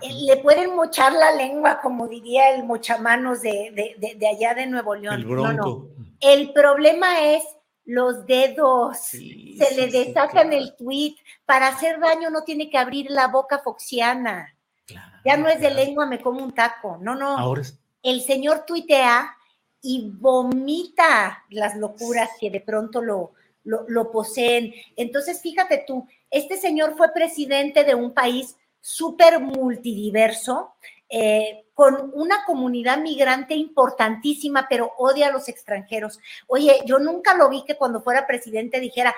le 0.00 0.36
pueden 0.38 0.76
mochar 0.76 1.12
la 1.12 1.32
lengua, 1.32 1.80
como 1.80 2.08
diría 2.08 2.54
el 2.54 2.64
mochamanos 2.64 3.40
de, 3.42 3.96
de, 3.98 4.14
de, 4.16 4.28
allá 4.28 4.54
de 4.54 4.66
Nuevo 4.66 4.94
León. 4.94 5.14
El 5.14 5.24
bronco. 5.24 5.88
El 6.20 6.52
problema 6.52 7.20
es 7.22 7.42
los 7.84 8.26
dedos, 8.26 8.98
se 8.98 9.74
le 9.74 9.86
desacan 9.90 10.52
el 10.52 10.76
tweet. 10.76 11.16
Para 11.46 11.68
hacer 11.68 11.98
daño 12.00 12.28
no 12.28 12.44
tiene 12.44 12.68
que 12.68 12.76
abrir 12.76 13.10
la 13.10 13.28
boca 13.28 13.60
foxiana. 13.60 14.54
ya 15.24 15.36
no 15.36 15.48
es 15.48 15.60
de 15.60 15.70
lengua, 15.70 16.04
me 16.04 16.20
como 16.20 16.42
un 16.42 16.52
taco. 16.52 16.98
No, 17.00 17.14
no. 17.14 17.38
Ahora 17.38 17.62
El 18.02 18.20
señor 18.20 18.66
tuitea 18.66 19.34
y 19.80 20.10
vomita 20.10 21.44
las 21.48 21.76
locuras 21.76 22.28
que 22.38 22.50
de 22.50 22.60
pronto 22.60 23.00
lo, 23.00 23.32
lo, 23.64 24.10
poseen. 24.10 24.74
Entonces, 24.96 25.40
fíjate 25.40 25.84
tú, 25.86 26.06
este 26.30 26.58
señor 26.58 26.94
fue 26.96 27.12
presidente 27.12 27.84
de 27.84 27.94
un 27.94 28.12
país 28.12 28.56
súper 28.88 29.38
multidiverso, 29.38 30.76
eh, 31.10 31.66
con 31.74 32.10
una 32.14 32.42
comunidad 32.46 32.96
migrante 32.96 33.52
importantísima, 33.54 34.66
pero 34.66 34.92
odia 34.96 35.28
a 35.28 35.30
los 35.30 35.48
extranjeros. 35.50 36.18
Oye, 36.46 36.80
yo 36.86 36.98
nunca 36.98 37.34
lo 37.34 37.50
vi 37.50 37.64
que 37.66 37.76
cuando 37.76 38.00
fuera 38.00 38.26
presidente 38.26 38.80
dijera, 38.80 39.14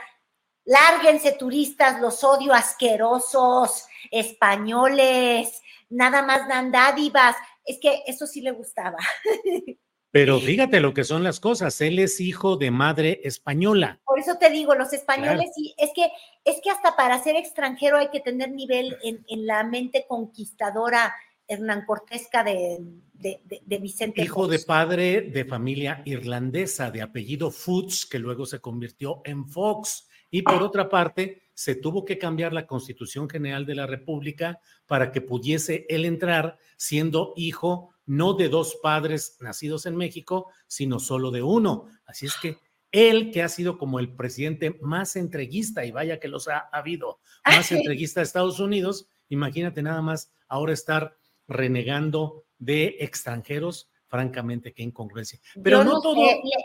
lárguense 0.65 1.33
turistas, 1.33 2.01
los 2.01 2.25
odio 2.25 2.53
asquerosos, 2.53 3.87
españoles, 4.11 5.63
nada 5.89 6.23
más 6.23 6.49
dan 6.49 6.73
dádivas. 6.73 7.37
Es 7.65 7.79
que 7.81 8.03
eso 8.09 8.27
sí 8.27 8.41
le 8.41 8.51
gustaba. 8.51 8.99
Pero 10.13 10.41
fíjate 10.41 10.81
lo 10.81 10.93
que 10.93 11.05
son 11.05 11.23
las 11.23 11.39
cosas, 11.39 11.81
él 11.81 11.99
es 12.01 12.21
hijo 12.21 12.57
de 12.57 12.71
madre 12.71 13.21
española. 13.23 14.01
Por 14.05 14.19
eso 14.19 14.37
te 14.39 14.51
digo, 14.51 14.75
los 14.75 14.93
españoles 14.93 15.51
sí, 15.55 15.75
es 15.79 15.91
que, 15.95 16.11
es 16.45 16.61
que 16.63 16.71
hasta 16.71 16.97
para 16.97 17.23
ser 17.23 17.37
extranjero 17.37 17.97
hay 17.97 18.09
que 18.11 18.21
tener 18.21 18.51
nivel 18.51 18.97
en, 19.05 19.25
en 19.29 19.47
la 19.47 19.63
mente 19.63 20.07
conquistadora 20.09 21.15
Hernán 21.51 21.85
Cortesca 21.85 22.45
de, 22.45 22.79
de, 23.13 23.79
Vicente. 23.79 24.23
Hijo 24.23 24.47
de 24.47 24.61
padre 24.61 25.21
de 25.23 25.45
familia 25.45 26.01
irlandesa, 26.05 26.91
de 26.91 27.03
apellido 27.03 27.51
Foods, 27.51 28.07
que 28.07 28.21
luego 28.21 28.47
se 28.47 28.61
convirtió 28.61 29.21
en 29.25 29.49
Fox. 29.49 30.09
Y 30.31 30.43
por 30.43 30.63
otra 30.63 30.89
parte, 30.89 31.43
se 31.53 31.75
tuvo 31.75 32.05
que 32.05 32.19
cambiar 32.19 32.53
la 32.53 32.69
Constitución 32.69 33.29
General 33.29 33.67
de 33.67 33.75
la 33.75 33.87
República 33.87 34.61
para 34.87 35.11
que 35.11 35.21
pudiese 35.21 35.87
él 35.89 36.05
entrar 36.05 36.57
siendo 36.77 37.35
hijo 37.37 37.91
no 38.11 38.35
de 38.35 38.49
dos 38.49 38.77
padres 38.83 39.37
nacidos 39.39 39.87
en 39.87 39.95
México, 39.95 40.51
sino 40.67 40.99
solo 40.99 41.31
de 41.31 41.45
uno. 41.45 41.87
Así 42.07 42.27
es 42.27 42.35
que 42.43 42.59
él, 42.91 43.31
que 43.31 43.41
ha 43.41 43.49
sido 43.49 43.79
como 43.79 44.01
el 44.01 44.17
presidente 44.17 44.77
más 44.81 45.15
entreguista, 45.15 45.85
y 45.85 45.93
vaya 45.93 46.19
que 46.19 46.27
los 46.27 46.49
ha 46.49 46.69
habido, 46.73 47.21
más 47.45 47.71
entreguista 47.71 48.19
de 48.19 48.25
Estados 48.25 48.59
Unidos, 48.59 49.07
imagínate 49.29 49.81
nada 49.81 50.03
más 50.03 50.33
ahora 50.49 50.73
estar 50.73 51.17
renegando 51.47 52.47
de 52.59 52.97
extranjeros, 52.99 53.89
francamente, 54.09 54.73
qué 54.73 54.83
incongruencia. 54.83 55.39
Pero 55.63 55.85
no, 55.85 56.01
todo. 56.01 56.17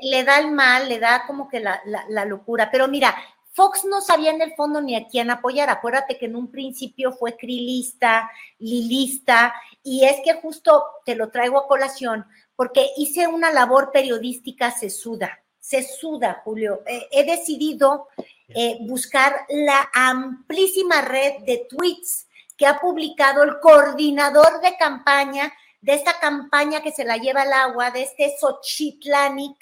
le, 0.02 0.24
da 0.24 0.40
el 0.40 0.52
mal, 0.52 0.90
le 0.90 0.98
da 0.98 1.28
como 1.28 1.48
que 1.48 1.60
la, 1.60 1.80
la, 2.10 2.26
locura. 2.26 2.72
Pero 2.72 2.88
mira, 2.88 3.16
Fox 3.56 3.86
no 3.86 4.02
sabía 4.02 4.32
en 4.32 4.42
el 4.42 4.54
fondo 4.54 4.82
ni 4.82 4.96
a 4.96 5.08
quién 5.08 5.32
apoyar. 5.32 5.70
Acuérdate 5.70 6.18
que 6.18 6.26
en 6.26 6.36
un 6.36 6.52
principio 6.52 7.14
fue 7.14 7.38
crilista, 7.38 8.30
lilista, 8.60 9.54
y 9.82 10.04
es 10.04 10.18
que 10.26 10.34
justo 10.42 10.84
te 11.06 11.16
lo 11.16 11.30
traigo 11.30 11.58
a 11.58 11.68
colación 11.68 12.26
porque 12.58 12.90
hice 12.98 13.28
una 13.28 13.52
labor 13.52 13.92
periodística 13.92 14.72
sesuda, 14.72 15.40
sesuda, 15.60 16.42
Julio. 16.44 16.82
Eh, 16.86 17.08
he 17.12 17.24
decidido 17.24 18.08
eh, 18.50 18.78
buscar 18.82 19.46
la 19.50 19.90
amplísima 19.94 21.02
red 21.02 21.44
de 21.46 21.66
tweets 21.70 22.28
que 22.58 22.68
ha 22.68 22.80
publicado 22.80 23.44
el 23.44 23.60
coordinador 23.60 24.62
de 24.62 24.76
campaña 24.78 25.54
de 25.86 25.94
esta 25.94 26.20
campaña 26.20 26.82
que 26.82 26.92
se 26.92 27.06
la 27.06 27.18
lleva 27.18 27.44
al 27.44 27.54
agua, 27.54 27.92
de 27.92 28.02
este 28.02 28.36
Xochitlanic, 28.40 29.56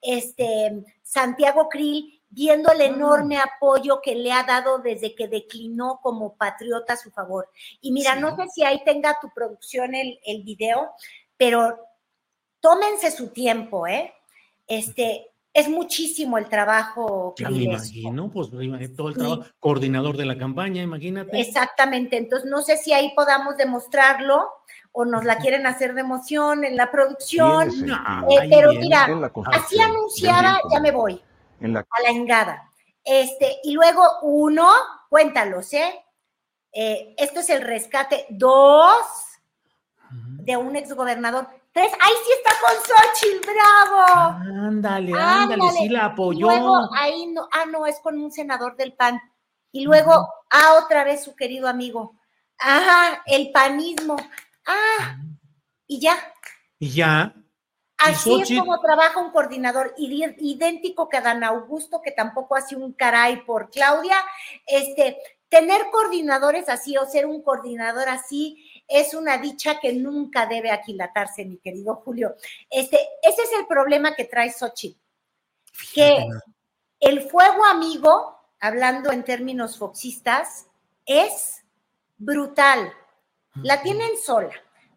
este 0.00 0.84
Santiago 1.02 1.68
Krill, 1.68 2.13
viendo 2.34 2.72
el 2.72 2.80
ah. 2.80 2.84
enorme 2.84 3.38
apoyo 3.38 4.00
que 4.02 4.14
le 4.14 4.32
ha 4.32 4.42
dado 4.42 4.78
desde 4.78 5.14
que 5.14 5.28
declinó 5.28 6.00
como 6.02 6.36
patriota 6.36 6.94
a 6.94 6.96
su 6.96 7.10
favor. 7.10 7.48
Y 7.80 7.92
mira, 7.92 8.16
no 8.16 8.36
sé 8.36 8.48
si 8.52 8.64
ahí 8.64 8.82
tenga 8.84 9.18
tu 9.20 9.30
producción 9.34 9.94
el, 9.94 10.18
el 10.24 10.42
video, 10.42 10.90
pero 11.36 11.78
tómense 12.60 13.10
su 13.10 13.28
tiempo, 13.28 13.86
¿eh? 13.86 14.12
Este, 14.66 15.30
es 15.54 15.68
muchísimo 15.68 16.36
el 16.36 16.48
trabajo. 16.48 17.34
Ya 17.38 17.48
me 17.48 17.62
imagino, 17.62 18.28
pues 18.30 18.50
todo 18.96 19.08
el 19.08 19.14
trabajo, 19.14 19.44
coordinador 19.60 20.16
de 20.16 20.26
la 20.26 20.36
campaña, 20.36 20.82
imagínate. 20.82 21.40
Exactamente, 21.40 22.16
entonces 22.16 22.50
no 22.50 22.60
sé 22.60 22.76
si 22.76 22.92
ahí 22.92 23.12
podamos 23.14 23.56
demostrarlo 23.56 24.48
o 24.90 25.04
nos 25.04 25.24
la 25.24 25.38
quieren 25.38 25.66
hacer 25.66 25.94
de 25.94 26.00
emoción 26.00 26.64
en 26.64 26.76
la 26.76 26.90
producción, 26.90 27.70
eh, 27.70 28.48
pero 28.50 28.72
mira, 28.74 29.08
así 29.52 29.80
anunciaba, 29.80 30.60
ya 30.72 30.80
me 30.80 30.90
voy, 30.90 31.20
a 31.64 32.02
la 32.02 32.10
engada. 32.10 32.70
Este, 33.02 33.58
y 33.62 33.72
luego 33.72 34.02
uno, 34.22 34.70
cuéntalos, 35.08 35.72
¿eh? 35.72 36.04
¿eh? 36.72 37.14
Esto 37.18 37.40
es 37.40 37.50
el 37.50 37.62
rescate, 37.62 38.26
dos, 38.30 39.06
de 40.10 40.56
un 40.56 40.76
exgobernador 40.76 41.48
Tres, 41.74 41.90
ahí 42.00 42.12
sí 42.24 42.30
está 42.36 42.52
con 42.60 42.70
Xochitl, 42.86 43.50
bravo. 43.50 44.38
Ándale, 44.68 45.12
ándale, 45.12 45.72
sí 45.72 45.88
la 45.88 46.04
apoyó. 46.04 46.46
luego 46.46 46.88
ahí 46.96 47.26
no, 47.26 47.48
ah, 47.50 47.64
no, 47.66 47.84
es 47.84 47.98
con 47.98 48.16
un 48.16 48.30
senador 48.30 48.76
del 48.76 48.92
PAN. 48.92 49.20
Y 49.72 49.84
luego, 49.84 50.12
ah, 50.50 50.80
otra 50.84 51.02
vez 51.02 51.24
su 51.24 51.34
querido 51.34 51.66
amigo. 51.66 52.14
Ajá, 52.58 53.24
el 53.26 53.50
panismo. 53.50 54.14
Ah, 54.64 55.16
y 55.88 55.98
ya. 55.98 56.16
Y 56.78 56.90
ya. 56.90 57.34
Así 58.04 58.40
es 58.40 58.58
como 58.58 58.80
trabaja 58.80 59.20
un 59.20 59.30
coordinador 59.30 59.94
idéntico 59.96 61.08
que 61.08 61.20
Dan 61.20 61.44
Augusto, 61.44 62.02
que 62.02 62.10
tampoco 62.12 62.56
hace 62.56 62.76
un 62.76 62.92
caray 62.92 63.44
por 63.44 63.70
Claudia. 63.70 64.16
Este, 64.66 65.18
tener 65.48 65.82
coordinadores 65.90 66.68
así 66.68 66.96
o 66.96 67.06
ser 67.06 67.26
un 67.26 67.42
coordinador 67.42 68.08
así 68.08 68.70
es 68.88 69.14
una 69.14 69.38
dicha 69.38 69.80
que 69.80 69.92
nunca 69.92 70.46
debe 70.46 70.70
aquilatarse, 70.70 71.44
mi 71.44 71.58
querido 71.58 71.96
Julio. 72.04 72.34
Este, 72.70 72.98
ese 73.22 73.42
es 73.42 73.52
el 73.58 73.66
problema 73.66 74.14
que 74.14 74.24
trae 74.24 74.52
Sochi, 74.52 74.98
que 75.94 76.26
el 77.00 77.22
fuego 77.22 77.64
amigo, 77.64 78.36
hablando 78.60 79.12
en 79.12 79.24
términos 79.24 79.78
foxistas, 79.78 80.66
es 81.06 81.64
brutal. 82.18 82.92
La 83.62 83.82
tienen 83.82 84.16
sola, 84.20 84.54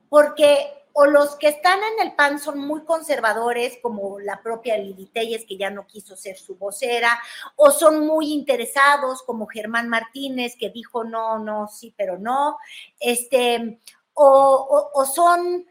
porque 0.09 0.76
o 0.99 1.05
los 1.05 1.35
que 1.35 1.49
están 1.49 1.77
en 1.83 2.07
el 2.07 2.15
PAN 2.15 2.39
son 2.39 2.57
muy 2.57 2.83
conservadores, 2.83 3.77
como 3.83 4.19
la 4.19 4.41
propia 4.41 4.79
Lili 4.79 5.05
Telles, 5.05 5.45
que 5.45 5.55
ya 5.55 5.69
no 5.69 5.85
quiso 5.85 6.15
ser 6.15 6.39
su 6.39 6.55
vocera, 6.55 7.19
o 7.55 7.69
son 7.69 7.99
muy 7.99 8.33
interesados, 8.33 9.21
como 9.21 9.45
Germán 9.45 9.89
Martínez, 9.89 10.55
que 10.57 10.71
dijo 10.71 11.03
no, 11.03 11.37
no, 11.37 11.67
sí, 11.67 11.93
pero 11.95 12.17
no, 12.17 12.57
este, 12.99 13.79
o, 14.13 15.05
son 15.13 15.67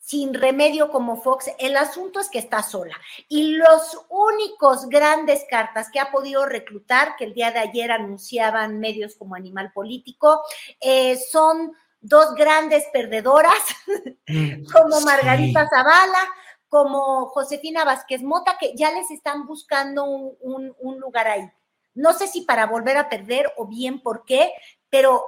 sin 0.00 0.34
remedio 0.34 0.90
como 0.90 1.22
Fox, 1.22 1.52
el 1.60 1.76
asunto 1.76 2.18
es 2.18 2.28
que 2.28 2.40
está 2.40 2.64
sola. 2.64 2.96
Y 3.28 3.52
los 3.52 4.06
únicos 4.08 4.88
grandes 4.88 5.44
cartas 5.48 5.88
que 5.92 6.00
ha 6.00 6.10
podido 6.10 6.46
reclutar, 6.46 7.14
que 7.16 7.26
el 7.26 7.34
día 7.34 7.52
de 7.52 7.60
ayer 7.60 7.92
anunciaban 7.92 8.80
medios 8.80 9.14
como 9.14 9.36
Animal 9.36 9.70
Político, 9.72 10.42
eh, 10.80 11.16
son 11.16 11.76
dos 12.06 12.34
grandes 12.34 12.84
perdedoras, 12.92 13.52
mm, 14.28 14.64
como 14.72 15.00
Margarita 15.00 15.68
Zavala, 15.68 16.28
como 16.68 17.26
Josefina 17.26 17.84
Vázquez 17.84 18.22
Mota, 18.22 18.56
que 18.58 18.74
ya 18.76 18.92
les 18.92 19.10
están 19.10 19.46
buscando 19.46 20.04
un, 20.04 21.00
lugar 21.00 21.28
ahí. 21.28 21.50
No 21.94 22.12
sé 22.12 22.26
si 22.28 22.42
para 22.42 22.66
volver 22.66 22.96
a 22.96 23.08
perder 23.08 23.52
o 23.56 23.66
bien 23.66 24.00
por 24.02 24.24
qué, 24.24 24.52
pero 24.90 25.24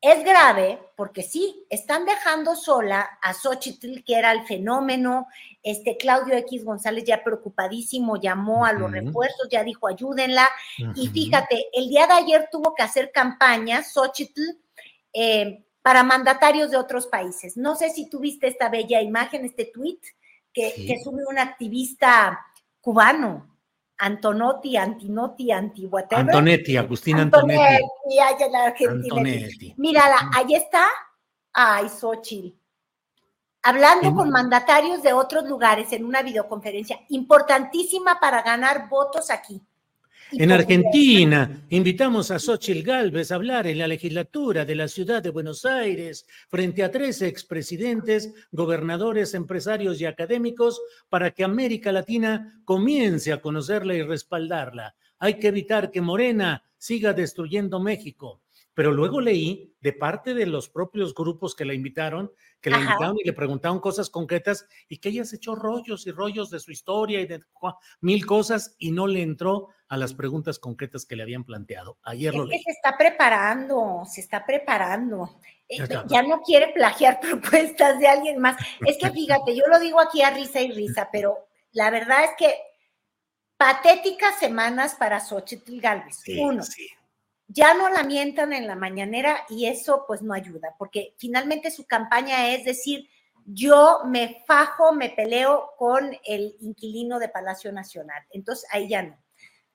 es 0.00 0.24
grave 0.24 0.80
porque 0.96 1.22
sí, 1.22 1.66
están 1.70 2.04
dejando 2.04 2.56
sola 2.56 3.18
a 3.22 3.32
Xochitl, 3.32 4.02
que 4.04 4.16
era 4.16 4.32
el 4.32 4.44
fenómeno. 4.46 5.26
Este 5.62 5.96
Claudio 5.96 6.34
X 6.34 6.64
González 6.64 7.04
ya 7.04 7.24
preocupadísimo 7.24 8.20
llamó 8.20 8.66
a 8.66 8.72
los 8.72 8.90
refuerzos, 8.90 9.48
ya 9.50 9.64
dijo 9.64 9.86
ayúdenla. 9.86 10.48
Y 10.94 11.08
fíjate, 11.08 11.66
el 11.72 11.88
día 11.88 12.06
de 12.06 12.14
ayer 12.14 12.48
tuvo 12.50 12.74
que 12.74 12.82
hacer 12.82 13.12
campaña 13.12 13.82
Xochitl 13.82 14.42
eh, 15.14 15.64
para 15.84 16.02
mandatarios 16.02 16.70
de 16.70 16.78
otros 16.78 17.06
países. 17.08 17.58
No 17.58 17.76
sé 17.76 17.90
si 17.90 18.08
tuviste 18.08 18.46
esta 18.46 18.70
bella 18.70 19.02
imagen, 19.02 19.44
este 19.44 19.66
tweet 19.66 20.00
que, 20.50 20.98
sube 21.04 21.26
un 21.28 21.38
activista 21.38 22.40
cubano, 22.80 23.58
Antonotti, 23.98 24.78
Antinotti, 24.78 25.52
anti 25.52 25.84
whatever. 25.84 26.24
Antonetti, 26.24 26.78
Agustín 26.78 27.18
Antonetti. 27.18 27.60
Antonetti, 28.18 28.84
Antonetti. 28.86 29.74
Mírala, 29.76 30.30
ahí 30.34 30.54
está. 30.54 30.86
Ay, 31.52 31.90
Xochitl. 31.90 32.56
Hablando 33.62 34.14
con 34.14 34.30
mandatarios 34.30 35.02
de 35.02 35.12
otros 35.12 35.44
lugares 35.44 35.92
en 35.92 36.06
una 36.06 36.22
videoconferencia 36.22 36.98
importantísima 37.10 38.18
para 38.18 38.40
ganar 38.40 38.88
votos 38.88 39.30
aquí. 39.30 39.60
En 40.32 40.52
Argentina, 40.52 41.64
invitamos 41.70 42.30
a 42.30 42.38
Xochitl 42.38 42.82
Galvez 42.82 43.30
a 43.30 43.36
hablar 43.36 43.66
en 43.66 43.78
la 43.78 43.86
legislatura 43.86 44.64
de 44.64 44.74
la 44.74 44.88
ciudad 44.88 45.22
de 45.22 45.30
Buenos 45.30 45.64
Aires 45.64 46.26
frente 46.48 46.82
a 46.82 46.90
tres 46.90 47.22
expresidentes, 47.22 48.32
gobernadores, 48.50 49.34
empresarios 49.34 50.00
y 50.00 50.06
académicos 50.06 50.80
para 51.08 51.30
que 51.30 51.44
América 51.44 51.92
Latina 51.92 52.62
comience 52.64 53.32
a 53.32 53.40
conocerla 53.40 53.94
y 53.94 54.02
respaldarla. 54.02 54.94
Hay 55.18 55.38
que 55.38 55.48
evitar 55.48 55.90
que 55.90 56.00
Morena 56.00 56.62
siga 56.76 57.12
destruyendo 57.12 57.80
México. 57.80 58.43
Pero 58.74 58.90
luego 58.90 59.20
leí 59.20 59.72
de 59.80 59.92
parte 59.92 60.34
de 60.34 60.46
los 60.46 60.68
propios 60.68 61.14
grupos 61.14 61.54
que 61.54 61.64
la 61.64 61.74
invitaron, 61.74 62.32
que 62.60 62.70
la 62.70 62.80
invitaron 62.80 63.16
y 63.18 63.24
le 63.24 63.32
preguntaron 63.32 63.78
cosas 63.78 64.10
concretas 64.10 64.66
y 64.88 64.98
que 64.98 65.10
ella 65.10 65.24
se 65.24 65.36
echó 65.36 65.54
rollos 65.54 66.06
y 66.06 66.10
rollos 66.10 66.50
de 66.50 66.58
su 66.58 66.72
historia 66.72 67.20
y 67.20 67.26
de 67.26 67.40
mil 68.00 68.26
cosas 68.26 68.74
y 68.78 68.90
no 68.90 69.06
le 69.06 69.22
entró 69.22 69.68
a 69.88 69.96
las 69.96 70.14
preguntas 70.14 70.58
concretas 70.58 71.06
que 71.06 71.14
le 71.14 71.22
habían 71.22 71.44
planteado. 71.44 71.98
Ayer 72.02 72.34
lo 72.34 72.46
leí. 72.46 72.60
se 72.62 72.72
está 72.72 72.96
preparando, 72.98 74.02
se 74.06 74.20
está 74.20 74.44
preparando. 74.44 75.38
Eh, 75.68 75.78
ya 76.08 76.22
no 76.22 76.42
quiere 76.42 76.72
plagiar 76.72 77.20
propuestas 77.20 78.00
de 78.00 78.08
alguien 78.08 78.40
más. 78.40 78.56
Es 78.84 78.98
que 78.98 79.10
fíjate, 79.10 79.54
yo 79.54 79.66
lo 79.68 79.78
digo 79.78 80.00
aquí 80.00 80.22
a 80.22 80.30
risa 80.30 80.60
y 80.60 80.72
risa, 80.72 81.10
pero 81.12 81.46
la 81.72 81.90
verdad 81.90 82.24
es 82.24 82.30
que 82.36 82.54
patéticas 83.56 84.38
semanas 84.40 84.96
para 84.96 85.20
Xochitl 85.20 85.80
Galvez. 85.80 86.22
Uno. 86.40 86.62
Sí 86.64 86.88
ya 87.48 87.74
no 87.74 87.88
la 87.88 88.02
mientan 88.02 88.52
en 88.52 88.66
la 88.66 88.76
mañanera 88.76 89.44
y 89.48 89.66
eso 89.66 90.04
pues 90.06 90.22
no 90.22 90.34
ayuda, 90.34 90.74
porque 90.78 91.14
finalmente 91.18 91.70
su 91.70 91.86
campaña 91.86 92.48
es 92.54 92.64
decir, 92.64 93.08
yo 93.46 94.00
me 94.06 94.42
fajo, 94.46 94.92
me 94.92 95.10
peleo 95.10 95.72
con 95.76 96.16
el 96.24 96.56
inquilino 96.60 97.18
de 97.18 97.28
Palacio 97.28 97.72
Nacional. 97.72 98.22
Entonces 98.30 98.66
ahí 98.72 98.88
ya 98.88 99.02
no. 99.02 99.18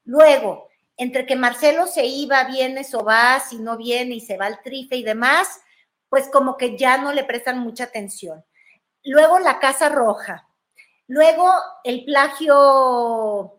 Luego, 0.06 0.70
entre 0.98 1.26
que 1.26 1.36
Marcelo 1.36 1.86
se 1.86 2.06
iba, 2.06 2.44
viene 2.46 2.86
va, 3.06 3.40
si 3.40 3.60
no 3.60 3.78
viene 3.78 4.16
y 4.16 4.22
se 4.22 4.38
va 4.38 4.48
al 4.48 4.62
trife 4.62 4.96
y 4.96 5.04
demás, 5.04 5.62
pues 6.10 6.28
como 6.30 6.58
que 6.58 6.78
ya 6.78 6.98
no 6.98 7.14
le 7.14 7.24
prestan 7.24 7.60
mucha 7.60 7.86
atención. 7.86 8.44
Luego 9.04 9.40
la 9.40 9.60
Casa 9.60 9.90
Roja. 9.90 10.48
Luego 11.08 11.52
el 11.84 12.06
plagio 12.06 13.59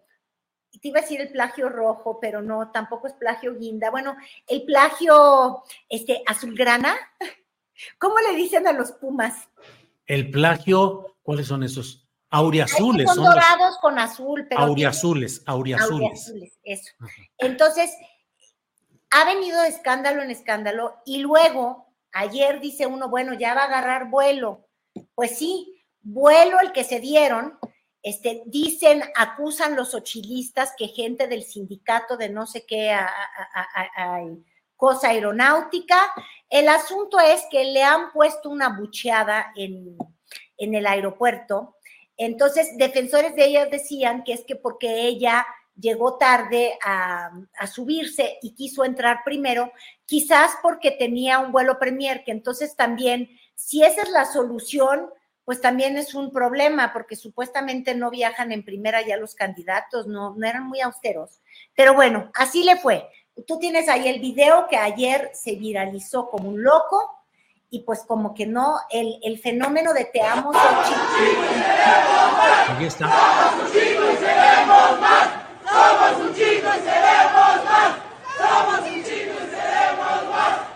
te 0.81 0.89
iba 0.89 0.99
a 0.99 1.03
decir 1.03 1.21
el 1.21 1.31
plagio 1.31 1.69
rojo, 1.69 2.19
pero 2.21 2.43
no, 2.43 2.71
tampoco 2.71 3.07
es 3.07 3.13
plagio 3.15 3.55
guinda. 3.57 3.91
Bueno, 3.91 4.17
el 4.47 4.65
plagio 4.65 5.63
este, 5.89 6.23
azulgrana, 6.27 6.95
¿cómo 7.99 8.15
le 8.21 8.37
dicen 8.37 8.67
a 8.67 8.73
los 8.73 8.93
pumas? 8.93 9.49
El 10.07 10.31
plagio, 10.31 11.17
¿cuáles 11.23 11.47
son 11.47 11.63
esos? 11.63 12.09
Auriazules. 12.31 13.07
Son, 13.07 13.17
son 13.17 13.25
dorados 13.25 13.79
con 13.79 13.99
azul, 13.99 14.47
pero. 14.49 14.63
Auriazules, 14.63 15.43
auriazules. 15.47 15.93
auriazules 15.93 16.59
eso. 16.63 16.93
Entonces, 17.39 17.93
ha 19.11 19.25
venido 19.25 19.61
de 19.61 19.69
escándalo 19.69 20.23
en 20.23 20.31
escándalo 20.31 21.03
y 21.05 21.19
luego, 21.19 21.93
ayer 22.13 22.61
dice 22.61 22.87
uno, 22.87 23.09
bueno, 23.09 23.35
ya 23.35 23.55
va 23.55 23.63
a 23.63 23.67
agarrar 23.67 24.09
vuelo. 24.09 24.69
Pues 25.15 25.37
sí, 25.37 25.85
vuelo 26.03 26.61
el 26.61 26.73
que 26.73 26.85
se 26.85 27.01
dieron 27.01 27.59
este, 28.03 28.43
dicen, 28.47 29.03
acusan 29.15 29.77
los 29.77 29.95
ochilistas 29.95 30.73
que 30.77 30.89
gente 30.89 31.27
del 31.27 31.43
sindicato 31.43 32.17
de 32.17 32.31
no 32.31 32.47
sé 32.47 32.65
qué 32.67 32.97
cosa 34.77 35.09
aeronáutica. 35.09 36.13
El 36.49 36.69
asunto 36.69 37.21
es 37.21 37.45
que 37.51 37.65
le 37.65 37.83
han 37.83 38.11
puesto 38.13 38.49
una 38.49 38.71
bucheada 38.71 39.53
en, 39.55 39.99
en 40.57 40.75
el 40.75 40.87
aeropuerto. 40.87 41.77
Entonces, 42.17 42.77
defensores 42.79 43.35
de 43.37 43.45
ella 43.45 43.67
decían 43.67 44.25
que 44.25 44.33
es 44.33 44.45
que 44.45 44.57
porque 44.57 45.07
ella 45.07 45.47
llegó 45.79 46.17
tarde 46.17 46.79
a, 46.85 47.31
a, 47.59 47.67
subirse 47.67 48.39
y 48.43 48.55
quiso 48.55 48.85
entrar 48.85 49.21
primero, 49.25 49.73
quizás 50.05 50.53
porque 50.63 50.91
tenía 50.91 51.39
un 51.39 51.53
vuelo 51.53 51.79
premier, 51.79 52.23
que 52.25 52.33
entonces 52.33 52.77
también, 52.77 53.31
si 53.55 53.83
esa 53.83 54.03
es 54.03 54.11
la 54.11 54.27
solución, 54.27 55.09
pues 55.51 55.61
también 55.61 55.97
es 55.97 56.15
un 56.15 56.31
problema 56.31 56.93
porque 56.93 57.17
supuestamente 57.17 57.97
no 57.97 58.09
viajan 58.09 58.53
en 58.53 58.65
primera 58.65 59.05
ya 59.05 59.17
los 59.17 59.35
candidatos, 59.35 60.07
no, 60.07 60.33
no 60.37 60.47
eran 60.47 60.69
muy 60.69 60.81
austeros. 60.81 61.41
Pero 61.75 61.93
bueno, 61.93 62.31
así 62.35 62.63
le 62.63 62.77
fue. 62.77 63.09
Tú 63.49 63.59
tienes 63.59 63.89
ahí 63.89 64.07
el 64.07 64.21
video 64.21 64.69
que 64.69 64.77
ayer 64.77 65.29
se 65.35 65.57
viralizó 65.57 66.31
como 66.31 66.51
un 66.51 66.63
loco 66.63 67.25
y 67.69 67.81
pues 67.81 68.05
como 68.07 68.33
que 68.33 68.47
no, 68.47 68.77
el, 68.91 69.19
el 69.25 69.41
fenómeno 69.41 69.93
de 69.93 70.05
te 70.05 70.23
amo, 70.23 70.53
Aquí 72.69 72.85
está. 72.85 73.09
Somos 73.09 73.65
un 73.65 73.73
chico 73.73 74.03
y 74.09 74.17
seremos 74.19 75.01
más. 75.01 75.29
Somos 75.69 76.29
un 76.29 76.33
chico 76.33 76.69
y 76.69 76.81
seremos 76.81 77.65
más. 77.65 77.97
Somos 78.39 78.81
un 78.83 79.03
chico 79.03 79.35
y 79.35 79.51
seremos 79.51 80.31
más. 80.31 80.71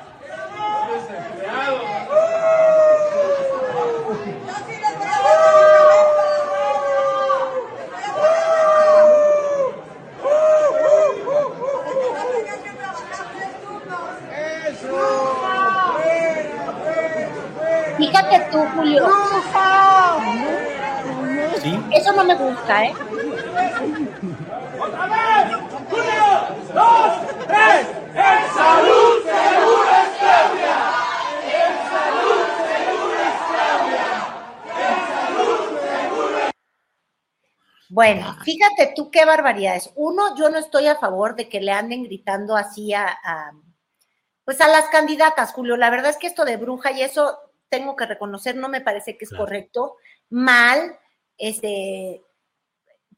Fíjate 17.97 18.44
tú, 18.55 18.65
Julio. 18.77 19.09
Eso 21.93 22.13
no 22.13 22.25
me 22.25 22.35
gusta, 22.37 22.85
¿eh? 22.85 22.95
¡Otra 24.79 25.07
vez! 25.07 25.57
¡Uno, 25.91 26.23
dos, 26.73 27.13
tres! 27.47 27.87
¡En 28.15 28.55
salud 28.55 29.23
seguro 29.25 29.91
es 29.91 30.11
Claudia! 30.21 30.77
¡En 31.51 31.73
salud 31.91 32.45
seguro 32.71 33.15
es 33.27 33.37
Claudia! 33.51 34.07
¡En 34.79 34.97
salud 35.15 35.63
seguro 35.83 36.39
es... 36.39 36.53
Bueno, 37.89 38.37
fíjate 38.45 38.93
tú 38.95 39.11
qué 39.11 39.25
barbaridades. 39.25 39.91
Uno, 39.97 40.37
yo 40.37 40.49
no 40.51 40.59
estoy 40.59 40.87
a 40.87 40.97
favor 40.97 41.35
de 41.35 41.49
que 41.49 41.61
le 41.61 41.73
anden 41.73 42.05
gritando 42.05 42.57
así 42.57 42.95
a, 42.95 43.07
a 43.07 43.53
pues 44.45 44.61
a 44.61 44.69
las 44.69 44.87
candidatas, 44.91 45.53
Julio. 45.53 45.77
La 45.77 45.91
verdad 45.91 46.11
es 46.11 46.19
que 46.19 46.27
esto 46.27 46.45
de 46.45 46.59
bruja 46.59 46.93
y 46.93 47.03
eso 47.03 47.39
tengo 47.69 47.97
que 47.97 48.07
reconocer, 48.07 48.57
no 48.57 48.69
me 48.69 48.81
parece 48.81 49.17
que 49.17 49.25
es 49.25 49.31
correcto, 49.31 49.97
mal, 50.31 50.99
este, 51.39 52.23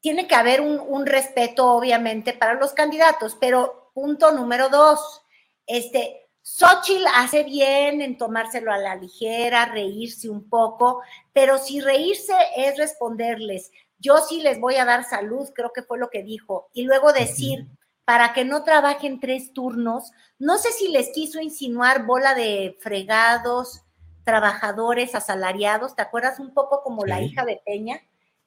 tiene 0.01 0.27
que 0.27 0.35
haber 0.35 0.61
un, 0.61 1.05
respeto, 1.05 1.67
obviamente, 1.71 2.33
para 2.33 2.53
los 2.53 2.73
candidatos, 2.73 3.37
pero 3.39 3.91
punto 3.93 4.31
número 4.31 4.69
dos, 4.69 5.21
este, 5.65 6.29
Xochitl 6.41 7.05
hace 7.15 7.43
bien 7.43 8.01
en 8.01 8.17
tomárselo 8.17 8.71
a 8.71 8.77
la 8.77 8.95
ligera, 8.95 9.65
reírse 9.65 10.29
un 10.29 10.49
poco, 10.49 11.01
pero 11.33 11.57
si 11.57 11.81
reírse 11.81 12.33
es 12.55 12.77
responderles, 12.77 13.71
yo 13.99 14.17
sí 14.19 14.41
les 14.41 14.59
voy 14.59 14.75
a 14.75 14.85
dar 14.85 15.03
salud, 15.03 15.49
creo 15.53 15.73
que 15.73 15.83
fue 15.83 15.97
lo 15.97 16.09
que 16.09 16.23
dijo, 16.23 16.69
y 16.73 16.83
luego 16.83 17.11
decir, 17.11 17.67
para 18.05 18.31
que 18.31 18.45
no 18.45 18.63
trabajen 18.63 19.19
tres 19.19 19.51
turnos, 19.51 20.11
no 20.39 20.57
sé 20.57 20.71
si 20.71 20.87
les 20.87 21.09
quiso 21.09 21.41
insinuar 21.41 22.05
bola 22.05 22.35
de 22.35 22.77
fregados, 22.79 23.81
trabajadores 24.27 25.15
asalariados, 25.15 25.95
¿te 25.95 26.01
acuerdas 26.01 26.37
un 26.37 26.53
poco 26.53 26.83
como 26.83 27.05
la 27.05 27.21
hija 27.21 27.45
de 27.45 27.61
Peña? 27.65 28.01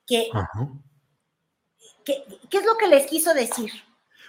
Que, 0.07 0.29
¿Qué 2.05 2.59
es 2.59 2.67
lo 2.67 2.77
que 2.77 2.87
les 2.87 3.07
quiso 3.07 3.33
decir? 3.33 3.73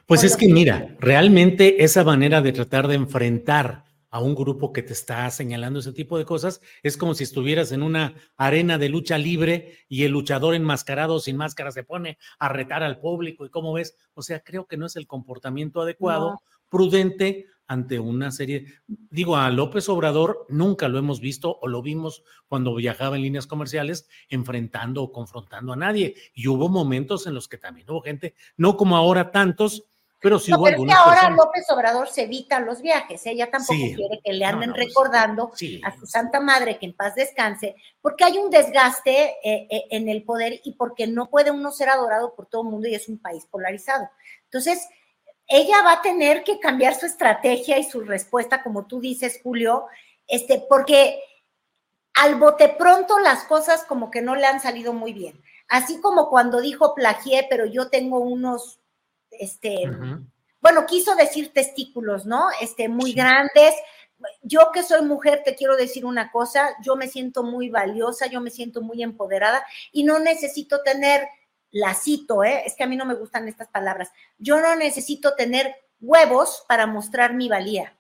Pues 0.05 0.23
es 0.23 0.37
que 0.37 0.47
mira, 0.47 0.95
realmente 0.99 1.83
esa 1.83 2.05
manera 2.05 2.41
de 2.41 2.53
tratar 2.53 2.87
de 2.87 2.95
enfrentar 2.95 3.83
a 4.09 4.21
un 4.21 4.33
grupo 4.33 4.71
que 4.71 4.81
te 4.81 4.93
está 4.93 5.29
señalando 5.29 5.79
ese 5.79 5.91
tipo 5.91 6.17
de 6.17 6.23
cosas, 6.23 6.61
es 6.83 6.95
como 6.95 7.15
si 7.15 7.25
estuvieras 7.25 7.73
en 7.73 7.83
una 7.83 8.13
arena 8.37 8.77
de 8.77 8.87
lucha 8.87 9.17
libre 9.17 9.79
y 9.89 10.05
el 10.05 10.13
luchador 10.13 10.55
enmascarado 10.55 11.19
sin 11.19 11.35
máscara 11.35 11.71
se 11.73 11.83
pone 11.83 12.17
a 12.39 12.47
retar 12.47 12.81
al 12.81 12.99
público 13.01 13.45
y 13.45 13.49
cómo 13.49 13.73
ves, 13.73 13.97
o 14.13 14.21
sea, 14.21 14.39
creo 14.39 14.67
que 14.67 14.77
no 14.77 14.85
es 14.85 14.95
el 14.95 15.05
comportamiento 15.05 15.81
adecuado, 15.81 16.41
prudente 16.69 17.47
ante 17.67 17.99
una 17.99 18.31
serie, 18.31 18.65
digo, 18.87 19.37
a 19.37 19.49
López 19.49 19.87
Obrador 19.89 20.45
nunca 20.49 20.87
lo 20.87 20.99
hemos 20.99 21.21
visto 21.21 21.57
o 21.61 21.67
lo 21.67 21.81
vimos 21.81 22.23
cuando 22.47 22.75
viajaba 22.75 23.15
en 23.15 23.21
líneas 23.21 23.47
comerciales 23.47 24.09
enfrentando 24.29 25.03
o 25.03 25.11
confrontando 25.11 25.71
a 25.71 25.77
nadie. 25.77 26.15
Y 26.33 26.47
hubo 26.47 26.67
momentos 26.67 27.27
en 27.27 27.33
los 27.33 27.47
que 27.47 27.57
también 27.57 27.89
hubo 27.89 28.01
gente, 28.01 28.35
no 28.57 28.75
como 28.75 28.97
ahora 28.97 29.31
tantos, 29.31 29.85
pero 30.21 30.37
sí 30.37 30.53
hubo 30.53 30.65
pero 30.65 30.83
que 30.83 30.91
ahora 30.91 31.29
López 31.31 31.65
Obrador 31.69 32.07
se 32.07 32.23
evita 32.23 32.59
los 32.59 32.81
viajes, 32.81 33.25
ella 33.25 33.49
tampoco 33.49 33.79
quiere 33.79 34.19
que 34.23 34.33
le 34.33 34.45
anden 34.45 34.71
pues, 34.71 34.85
recordando 34.85 35.51
a 35.83 35.97
su 35.97 36.05
santa 36.05 36.39
madre 36.39 36.77
que 36.77 36.85
en 36.85 36.93
paz 36.93 37.15
descanse, 37.15 37.75
porque 38.01 38.23
hay 38.23 38.37
un 38.37 38.51
desgaste 38.51 39.31
eh, 39.43 39.67
eh, 39.69 39.83
en 39.89 40.09
el 40.09 40.23
poder 40.23 40.61
y 40.63 40.73
porque 40.73 41.07
no 41.07 41.29
puede 41.29 41.49
uno 41.49 41.71
ser 41.71 41.89
adorado 41.89 42.35
por 42.35 42.45
todo 42.45 42.61
el 42.61 42.69
mundo 42.69 42.87
y 42.87 42.93
es 42.93 43.09
un 43.09 43.17
país 43.17 43.47
polarizado. 43.49 44.09
Entonces, 44.43 44.87
ella 45.51 45.81
va 45.83 45.93
a 45.93 46.01
tener 46.01 46.43
que 46.43 46.59
cambiar 46.59 46.95
su 46.95 47.05
estrategia 47.05 47.77
y 47.77 47.83
su 47.83 48.01
respuesta, 48.01 48.63
como 48.63 48.85
tú 48.85 48.99
dices, 48.99 49.39
Julio, 49.43 49.85
este, 50.27 50.63
porque 50.69 51.21
al 52.13 52.35
bote 52.35 52.69
pronto 52.69 53.19
las 53.19 53.43
cosas 53.43 53.83
como 53.83 54.09
que 54.09 54.21
no 54.21 54.35
le 54.35 54.45
han 54.45 54.59
salido 54.59 54.93
muy 54.93 55.13
bien. 55.13 55.41
Así 55.67 56.01
como 56.01 56.29
cuando 56.29 56.61
dijo 56.61 56.95
plagié, 56.95 57.47
pero 57.49 57.65
yo 57.65 57.89
tengo 57.89 58.19
unos 58.19 58.81
este, 59.31 59.89
bueno, 60.61 60.85
quiso 60.85 61.15
decir 61.15 61.51
testículos, 61.53 62.25
¿no? 62.25 62.47
Este, 62.61 62.89
muy 62.89 63.13
grandes. 63.13 63.73
Yo 64.43 64.71
que 64.71 64.83
soy 64.83 65.01
mujer, 65.03 65.41
te 65.43 65.55
quiero 65.55 65.75
decir 65.75 66.05
una 66.05 66.31
cosa, 66.31 66.69
yo 66.83 66.95
me 66.95 67.07
siento 67.07 67.43
muy 67.43 67.69
valiosa, 67.69 68.27
yo 68.27 68.39
me 68.39 68.51
siento 68.51 68.81
muy 68.81 69.01
empoderada 69.01 69.65
y 69.91 70.03
no 70.03 70.19
necesito 70.19 70.83
tener, 70.83 71.27
la 71.71 71.93
cito, 71.93 72.43
¿eh? 72.43 72.63
es 72.65 72.75
que 72.75 72.83
a 72.83 72.87
mí 72.87 72.95
no 72.95 73.05
me 73.05 73.15
gustan 73.15 73.47
estas 73.47 73.69
palabras, 73.69 74.11
yo 74.37 74.59
no 74.59 74.75
necesito 74.75 75.35
tener 75.35 75.75
huevos 75.99 76.65
para 76.67 76.87
mostrar 76.87 77.33
mi 77.33 77.49
valía. 77.49 77.97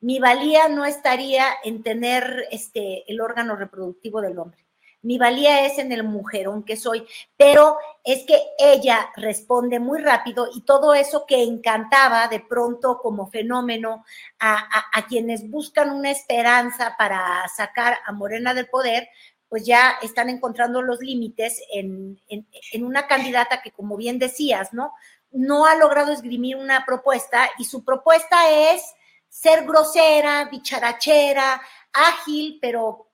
Mi 0.00 0.18
valía 0.18 0.68
no 0.68 0.84
estaría 0.84 1.46
en 1.62 1.82
tener 1.82 2.48
este, 2.50 3.10
el 3.10 3.20
órgano 3.20 3.54
reproductivo 3.54 4.20
del 4.20 4.38
hombre 4.38 4.62
mi 5.02 5.18
valía 5.18 5.66
es 5.66 5.78
en 5.78 5.90
el 5.90 6.04
mujerón 6.04 6.62
que 6.62 6.76
soy, 6.76 7.06
pero 7.36 7.76
es 8.04 8.24
que 8.24 8.40
ella 8.58 9.10
responde 9.16 9.80
muy 9.80 10.00
rápido 10.00 10.48
y 10.54 10.62
todo 10.62 10.94
eso 10.94 11.26
que 11.26 11.42
encantaba 11.42 12.28
de 12.28 12.38
pronto 12.38 12.98
como 12.98 13.28
fenómeno 13.28 14.04
a, 14.38 15.04
quienes 15.08 15.50
buscan 15.50 15.90
una 15.90 16.10
esperanza 16.10 16.94
para 16.96 17.46
sacar 17.54 17.98
a 18.06 18.12
Morena 18.12 18.54
del 18.54 18.68
poder, 18.68 19.08
pues 19.52 19.66
ya 19.66 19.98
están 20.00 20.30
encontrando 20.30 20.80
los 20.80 21.00
límites 21.00 21.62
en, 21.70 22.18
en 22.30 22.86
una 22.86 23.06
candidata 23.06 23.60
que, 23.60 23.70
como 23.70 23.98
bien 23.98 24.18
decías, 24.18 24.72
¿no? 24.72 24.94
No 25.30 25.66
ha 25.66 25.74
logrado 25.76 26.10
esgrimir 26.10 26.56
una 26.56 26.86
propuesta 26.86 27.50
y 27.58 27.66
su 27.66 27.84
propuesta 27.84 28.48
es 28.48 28.82
ser 29.28 29.66
grosera, 29.66 30.46
bicharachera, 30.46 31.60
ágil, 31.92 32.60
pero 32.62 33.10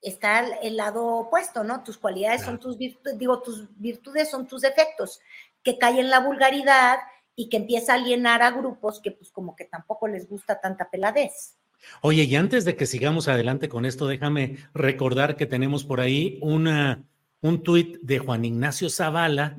está 0.00 0.46
el 0.62 0.76
lado 0.76 1.04
opuesto, 1.04 1.64
¿no? 1.64 1.82
Tus 1.82 1.98
cualidades 1.98 2.42
son 2.42 2.60
tus 2.60 2.78
virtudes, 2.78 3.18
digo, 3.18 3.42
tus 3.42 3.66
virtudes 3.76 4.30
son 4.30 4.46
tus 4.46 4.62
defectos, 4.62 5.18
que 5.64 5.76
cae 5.76 5.98
en 5.98 6.08
la 6.08 6.20
vulgaridad 6.20 7.00
y 7.34 7.48
que 7.48 7.56
empieza 7.56 7.94
a 7.94 7.96
alienar 7.96 8.42
a 8.42 8.52
grupos 8.52 9.00
que 9.00 9.10
pues 9.10 9.32
como 9.32 9.56
que 9.56 9.64
tampoco 9.64 10.06
les 10.06 10.28
gusta 10.28 10.60
tanta 10.60 10.88
peladez. 10.88 11.56
Oye, 12.00 12.24
y 12.24 12.36
antes 12.36 12.64
de 12.64 12.76
que 12.76 12.86
sigamos 12.86 13.28
adelante 13.28 13.68
con 13.68 13.84
esto, 13.84 14.06
déjame 14.06 14.58
recordar 14.74 15.36
que 15.36 15.46
tenemos 15.46 15.84
por 15.84 16.00
ahí 16.00 16.38
un 16.42 17.62
tuit 17.62 17.98
de 18.02 18.18
Juan 18.18 18.44
Ignacio 18.44 18.90
Zavala 18.90 19.56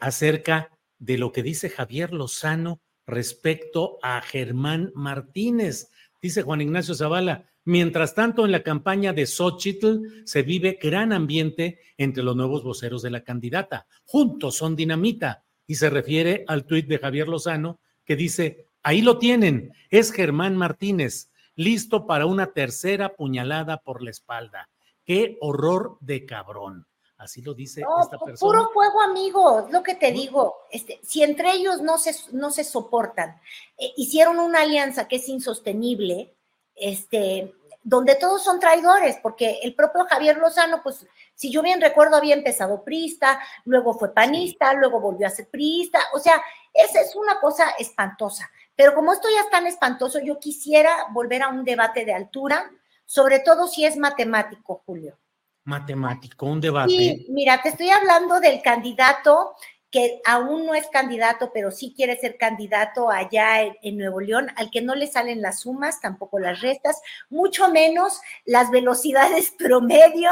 acerca 0.00 0.70
de 0.98 1.18
lo 1.18 1.32
que 1.32 1.42
dice 1.42 1.68
Javier 1.68 2.12
Lozano 2.12 2.80
respecto 3.06 3.98
a 4.02 4.20
Germán 4.20 4.92
Martínez. 4.94 5.90
Dice 6.20 6.42
Juan 6.42 6.60
Ignacio 6.60 6.94
Zavala, 6.94 7.46
Mientras 7.66 8.14
tanto, 8.14 8.44
en 8.44 8.52
la 8.52 8.62
campaña 8.62 9.12
de 9.12 9.26
Xochitl 9.26 10.22
se 10.24 10.42
vive 10.42 10.78
gran 10.80 11.12
ambiente 11.12 11.80
entre 11.98 12.22
los 12.22 12.36
nuevos 12.36 12.62
voceros 12.62 13.02
de 13.02 13.10
la 13.10 13.24
candidata. 13.24 13.88
Juntos 14.04 14.56
son 14.56 14.76
dinamita. 14.76 15.42
Y 15.66 15.74
se 15.74 15.90
refiere 15.90 16.44
al 16.46 16.64
tuit 16.64 16.86
de 16.86 16.98
Javier 16.98 17.26
Lozano 17.26 17.80
que 18.04 18.14
dice, 18.14 18.68
ahí 18.84 19.02
lo 19.02 19.18
tienen, 19.18 19.72
es 19.90 20.12
Germán 20.12 20.56
Martínez, 20.56 21.32
listo 21.56 22.06
para 22.06 22.26
una 22.26 22.46
tercera 22.52 23.14
puñalada 23.14 23.78
por 23.78 24.02
la 24.02 24.10
espalda. 24.10 24.68
Qué 25.04 25.38
horror 25.40 25.96
de 26.00 26.24
cabrón. 26.26 26.86
Así 27.18 27.40
lo 27.40 27.54
dice 27.54 27.80
esta 27.80 28.18
persona. 28.18 28.38
Puro 28.38 28.70
fuego, 28.72 29.00
amigo, 29.00 29.60
es 29.66 29.72
lo 29.72 29.82
que 29.82 29.94
te 29.94 30.12
digo. 30.12 30.56
Este, 30.70 31.00
si 31.02 31.22
entre 31.22 31.52
ellos 31.52 31.80
no 31.80 31.96
se, 31.96 32.14
no 32.32 32.50
se 32.50 32.62
soportan, 32.62 33.40
eh, 33.78 33.92
hicieron 33.96 34.38
una 34.38 34.60
alianza 34.60 35.08
que 35.08 35.16
es 35.16 35.28
insostenible, 35.28 36.34
este, 36.74 37.54
donde 37.82 38.16
todos 38.16 38.44
son 38.44 38.60
traidores, 38.60 39.16
porque 39.22 39.60
el 39.62 39.74
propio 39.74 40.04
Javier 40.04 40.36
Lozano, 40.36 40.82
pues, 40.82 41.06
si 41.34 41.50
yo 41.50 41.62
bien 41.62 41.80
recuerdo, 41.80 42.16
había 42.16 42.34
empezado 42.34 42.84
priista, 42.84 43.40
luego 43.64 43.94
fue 43.94 44.12
panista, 44.12 44.74
luego 44.74 45.00
volvió 45.00 45.26
a 45.26 45.30
ser 45.30 45.48
priista, 45.48 46.00
o 46.12 46.18
sea, 46.18 46.42
esa 46.74 47.00
es 47.00 47.16
una 47.16 47.40
cosa 47.40 47.70
espantosa. 47.78 48.50
Pero 48.76 48.94
como 48.94 49.12
esto 49.12 49.28
ya 49.34 49.40
es 49.40 49.50
tan 49.50 49.66
espantoso, 49.66 50.20
yo 50.20 50.38
quisiera 50.38 50.94
volver 51.12 51.42
a 51.42 51.48
un 51.48 51.64
debate 51.64 52.04
de 52.04 52.14
altura, 52.14 52.70
sobre 53.06 53.40
todo 53.40 53.66
si 53.66 53.84
es 53.84 53.96
matemático, 53.96 54.82
Julio. 54.84 55.18
Matemático, 55.64 56.46
un 56.46 56.60
debate. 56.60 56.90
Sí, 56.90 57.26
mira, 57.30 57.60
te 57.60 57.70
estoy 57.70 57.90
hablando 57.90 58.38
del 58.38 58.62
candidato 58.62 59.56
que 59.90 60.20
aún 60.24 60.66
no 60.66 60.74
es 60.74 60.88
candidato, 60.88 61.50
pero 61.54 61.70
sí 61.70 61.92
quiere 61.94 62.16
ser 62.18 62.36
candidato 62.36 63.10
allá 63.10 63.62
en, 63.62 63.96
Nuevo 63.96 64.20
León, 64.20 64.48
al 64.56 64.70
que 64.70 64.82
no 64.82 64.94
le 64.94 65.06
salen 65.06 65.40
las 65.40 65.60
sumas, 65.60 66.00
tampoco 66.00 66.38
las 66.38 66.60
restas, 66.60 67.00
mucho 67.30 67.70
menos 67.70 68.20
las 68.44 68.70
velocidades 68.70 69.52
promedio, 69.58 70.30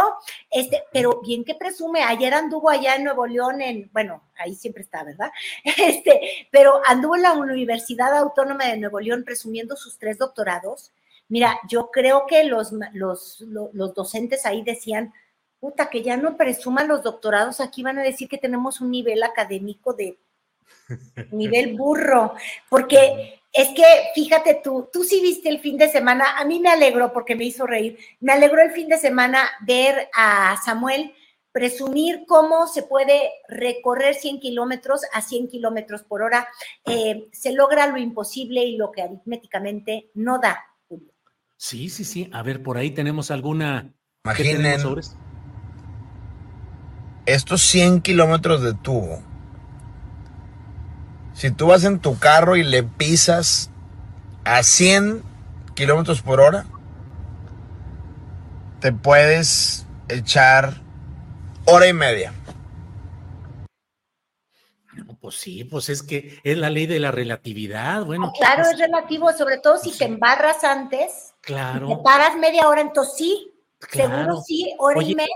este, 0.50 0.82
pero 0.92 1.20
bien 1.22 1.44
que 1.44 1.54
presume, 1.54 2.02
ayer 2.02 2.34
anduvo 2.34 2.68
allá 2.68 2.96
en 2.96 3.04
Nuevo 3.04 3.26
León, 3.26 3.60
en, 3.62 3.90
bueno, 3.92 4.22
ahí 4.36 4.54
siempre 4.54 4.82
está, 4.82 5.04
¿verdad? 5.04 5.30
Este, 5.84 6.48
pero 6.50 6.80
anduvo 6.86 7.16
en 7.16 7.22
la 7.22 7.32
Universidad 7.32 8.16
Autónoma 8.16 8.66
de 8.66 8.78
Nuevo 8.78 9.00
León 9.00 9.24
presumiendo 9.24 9.76
sus 9.76 9.98
tres 9.98 10.18
doctorados. 10.18 10.92
Mira, 11.28 11.58
yo 11.68 11.90
creo 11.90 12.26
que 12.26 12.44
los, 12.44 12.72
los, 12.92 13.40
los 13.40 13.94
docentes 13.94 14.46
ahí 14.46 14.62
decían, 14.62 15.12
puta, 15.64 15.88
que 15.88 16.02
ya 16.02 16.18
no 16.18 16.36
presuman 16.36 16.88
los 16.88 17.02
doctorados, 17.02 17.58
aquí 17.58 17.82
van 17.82 17.98
a 17.98 18.02
decir 18.02 18.28
que 18.28 18.36
tenemos 18.36 18.82
un 18.82 18.90
nivel 18.90 19.22
académico 19.22 19.94
de 19.94 20.18
nivel 21.32 21.74
burro, 21.74 22.34
porque 22.68 23.40
es 23.50 23.68
que, 23.68 23.82
fíjate 24.14 24.60
tú, 24.62 24.90
tú 24.92 25.04
sí 25.04 25.22
viste 25.22 25.48
el 25.48 25.60
fin 25.60 25.78
de 25.78 25.88
semana, 25.88 26.36
a 26.36 26.44
mí 26.44 26.60
me 26.60 26.68
alegró 26.68 27.14
porque 27.14 27.34
me 27.34 27.44
hizo 27.44 27.66
reír, 27.66 27.98
me 28.20 28.34
alegró 28.34 28.60
el 28.60 28.72
fin 28.72 28.88
de 28.88 28.98
semana 28.98 29.48
ver 29.66 30.10
a 30.12 30.60
Samuel 30.62 31.14
presumir 31.50 32.26
cómo 32.26 32.66
se 32.66 32.82
puede 32.82 33.30
recorrer 33.48 34.16
100 34.16 34.40
kilómetros 34.40 35.00
a 35.14 35.22
100 35.22 35.48
kilómetros 35.48 36.02
por 36.02 36.20
hora. 36.20 36.46
Eh, 36.84 37.28
se 37.32 37.52
logra 37.52 37.86
lo 37.86 37.96
imposible 37.96 38.64
y 38.64 38.76
lo 38.76 38.92
que 38.92 39.00
aritméticamente 39.00 40.10
no 40.12 40.38
da. 40.40 40.62
Sí, 41.56 41.88
sí, 41.88 42.04
sí. 42.04 42.28
A 42.34 42.42
ver, 42.42 42.62
por 42.62 42.76
ahí 42.76 42.90
tenemos 42.90 43.30
alguna... 43.30 43.94
Imaginen, 44.24 44.66
estos 47.26 47.62
100 47.62 48.00
kilómetros 48.00 48.62
de 48.62 48.74
tubo, 48.74 49.22
si 51.34 51.50
tú 51.50 51.66
vas 51.68 51.84
en 51.84 51.98
tu 51.98 52.18
carro 52.18 52.56
y 52.56 52.62
le 52.62 52.82
pisas 52.82 53.70
a 54.44 54.62
100 54.62 55.22
kilómetros 55.74 56.22
por 56.22 56.40
hora, 56.40 56.64
te 58.80 58.92
puedes 58.92 59.86
echar 60.08 60.80
hora 61.64 61.88
y 61.88 61.92
media. 61.92 62.32
pues 65.20 65.36
sí, 65.36 65.64
pues 65.64 65.88
es 65.88 66.02
que 66.02 66.38
es 66.44 66.58
la 66.58 66.68
ley 66.68 66.84
de 66.84 67.00
la 67.00 67.10
relatividad. 67.10 68.04
Bueno, 68.04 68.30
claro, 68.38 68.62
es 68.70 68.78
relativo, 68.78 69.32
sobre 69.32 69.56
todo 69.56 69.78
si 69.78 69.96
te 69.96 70.04
embarras 70.04 70.62
antes. 70.64 71.32
Claro. 71.40 71.88
te 71.88 71.96
paras 71.96 72.36
media 72.36 72.68
hora, 72.68 72.82
entonces 72.82 73.14
sí. 73.16 73.53
Seguro 73.90 74.40
sí, 74.40 74.72
hora 74.78 75.02
y 75.02 75.14
media. 75.14 75.28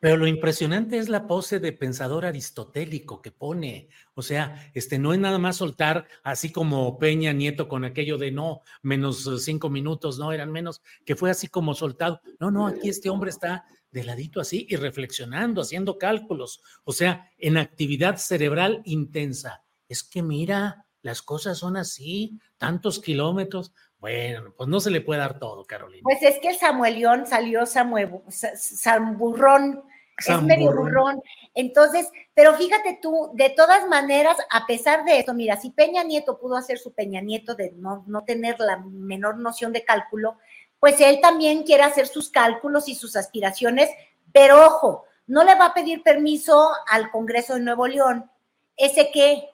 Pero 0.00 0.16
lo 0.16 0.26
impresionante 0.26 0.98
es 0.98 1.08
la 1.08 1.26
pose 1.26 1.60
de 1.60 1.72
pensador 1.72 2.26
aristotélico 2.26 3.22
que 3.22 3.30
pone. 3.30 3.88
O 4.14 4.22
sea, 4.22 4.70
este 4.74 4.98
no 4.98 5.12
es 5.12 5.20
nada 5.20 5.38
más 5.38 5.56
soltar 5.56 6.06
así 6.24 6.50
como 6.50 6.98
Peña 6.98 7.32
Nieto 7.32 7.68
con 7.68 7.84
aquello 7.84 8.18
de 8.18 8.32
no, 8.32 8.62
menos 8.82 9.30
cinco 9.44 9.70
minutos, 9.70 10.18
no, 10.18 10.32
eran 10.32 10.50
menos, 10.50 10.82
que 11.04 11.14
fue 11.14 11.30
así 11.30 11.48
como 11.48 11.74
soltado. 11.74 12.20
No, 12.40 12.50
no, 12.50 12.66
aquí 12.66 12.88
este 12.88 13.10
hombre 13.10 13.30
está 13.30 13.64
de 13.92 14.04
ladito 14.04 14.40
así 14.40 14.66
y 14.68 14.76
reflexionando, 14.76 15.60
haciendo 15.60 15.98
cálculos. 15.98 16.62
O 16.84 16.92
sea, 16.92 17.30
en 17.38 17.56
actividad 17.56 18.16
cerebral 18.16 18.82
intensa. 18.84 19.62
Es 19.88 20.02
que 20.02 20.22
mira, 20.22 20.86
las 21.02 21.20
cosas 21.20 21.58
son 21.58 21.76
así, 21.76 22.40
tantos 22.58 23.00
kilómetros. 23.00 23.72
Bueno, 24.02 24.52
pues 24.56 24.68
no 24.68 24.80
se 24.80 24.90
le 24.90 25.00
puede 25.00 25.20
dar 25.20 25.38
todo, 25.38 25.64
Carolina. 25.64 26.00
Pues 26.02 26.20
es 26.24 26.40
que 26.40 26.48
el 26.48 26.56
Samuelión 26.56 27.24
salió 27.24 27.64
Samuel, 27.66 28.10
Samburrón, 28.28 29.84
es 30.18 30.42
medio 30.42 30.72
burrón. 30.72 31.22
Entonces, 31.54 32.10
pero 32.34 32.52
fíjate 32.54 32.98
tú, 33.00 33.30
de 33.34 33.50
todas 33.50 33.86
maneras, 33.86 34.36
a 34.50 34.66
pesar 34.66 35.04
de 35.04 35.20
eso, 35.20 35.34
mira, 35.34 35.56
si 35.56 35.70
Peña 35.70 36.02
Nieto 36.02 36.40
pudo 36.40 36.56
hacer 36.56 36.78
su 36.78 36.92
Peña 36.92 37.20
Nieto 37.20 37.54
de 37.54 37.70
no, 37.76 38.02
no 38.08 38.24
tener 38.24 38.58
la 38.58 38.78
menor 38.78 39.38
noción 39.38 39.72
de 39.72 39.84
cálculo, 39.84 40.36
pues 40.80 41.00
él 41.00 41.20
también 41.20 41.62
quiere 41.62 41.84
hacer 41.84 42.08
sus 42.08 42.28
cálculos 42.28 42.88
y 42.88 42.96
sus 42.96 43.14
aspiraciones, 43.14 43.88
pero 44.32 44.66
ojo, 44.66 45.04
no 45.28 45.44
le 45.44 45.54
va 45.54 45.66
a 45.66 45.74
pedir 45.74 46.02
permiso 46.02 46.70
al 46.88 47.08
Congreso 47.12 47.54
de 47.54 47.60
Nuevo 47.60 47.86
León. 47.86 48.28
¿Ese 48.76 49.12
qué? 49.12 49.51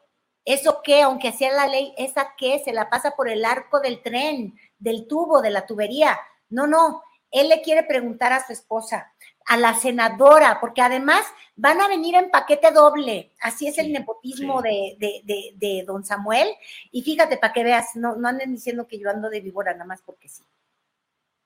¿Eso 0.48 0.80
qué? 0.82 1.02
Aunque 1.02 1.30
sea 1.30 1.52
la 1.52 1.66
ley, 1.66 1.92
¿esa 1.98 2.34
qué? 2.38 2.62
Se 2.64 2.72
la 2.72 2.88
pasa 2.88 3.10
por 3.10 3.28
el 3.28 3.44
arco 3.44 3.80
del 3.80 4.00
tren, 4.00 4.58
del 4.78 5.06
tubo, 5.06 5.42
de 5.42 5.50
la 5.50 5.66
tubería. 5.66 6.18
No, 6.48 6.66
no. 6.66 7.02
Él 7.30 7.50
le 7.50 7.60
quiere 7.60 7.82
preguntar 7.82 8.32
a 8.32 8.46
su 8.46 8.54
esposa, 8.54 9.12
a 9.44 9.58
la 9.58 9.74
senadora, 9.74 10.58
porque 10.58 10.80
además 10.80 11.22
van 11.54 11.82
a 11.82 11.88
venir 11.88 12.14
en 12.14 12.30
paquete 12.30 12.70
doble. 12.70 13.34
Así 13.42 13.68
es 13.68 13.76
el 13.76 13.92
nepotismo 13.92 14.62
de, 14.62 14.96
de, 14.98 15.84
don 15.86 16.02
Samuel. 16.02 16.48
Y 16.92 17.02
fíjate, 17.02 17.36
para 17.36 17.52
que 17.52 17.64
veas, 17.64 17.94
no, 17.94 18.16
no 18.16 18.26
anden 18.26 18.54
diciendo 18.54 18.88
que 18.88 18.98
yo 18.98 19.10
ando 19.10 19.28
de 19.28 19.42
víbora, 19.42 19.74
nada 19.74 19.84
más 19.84 20.00
porque 20.00 20.30
sí. 20.30 20.42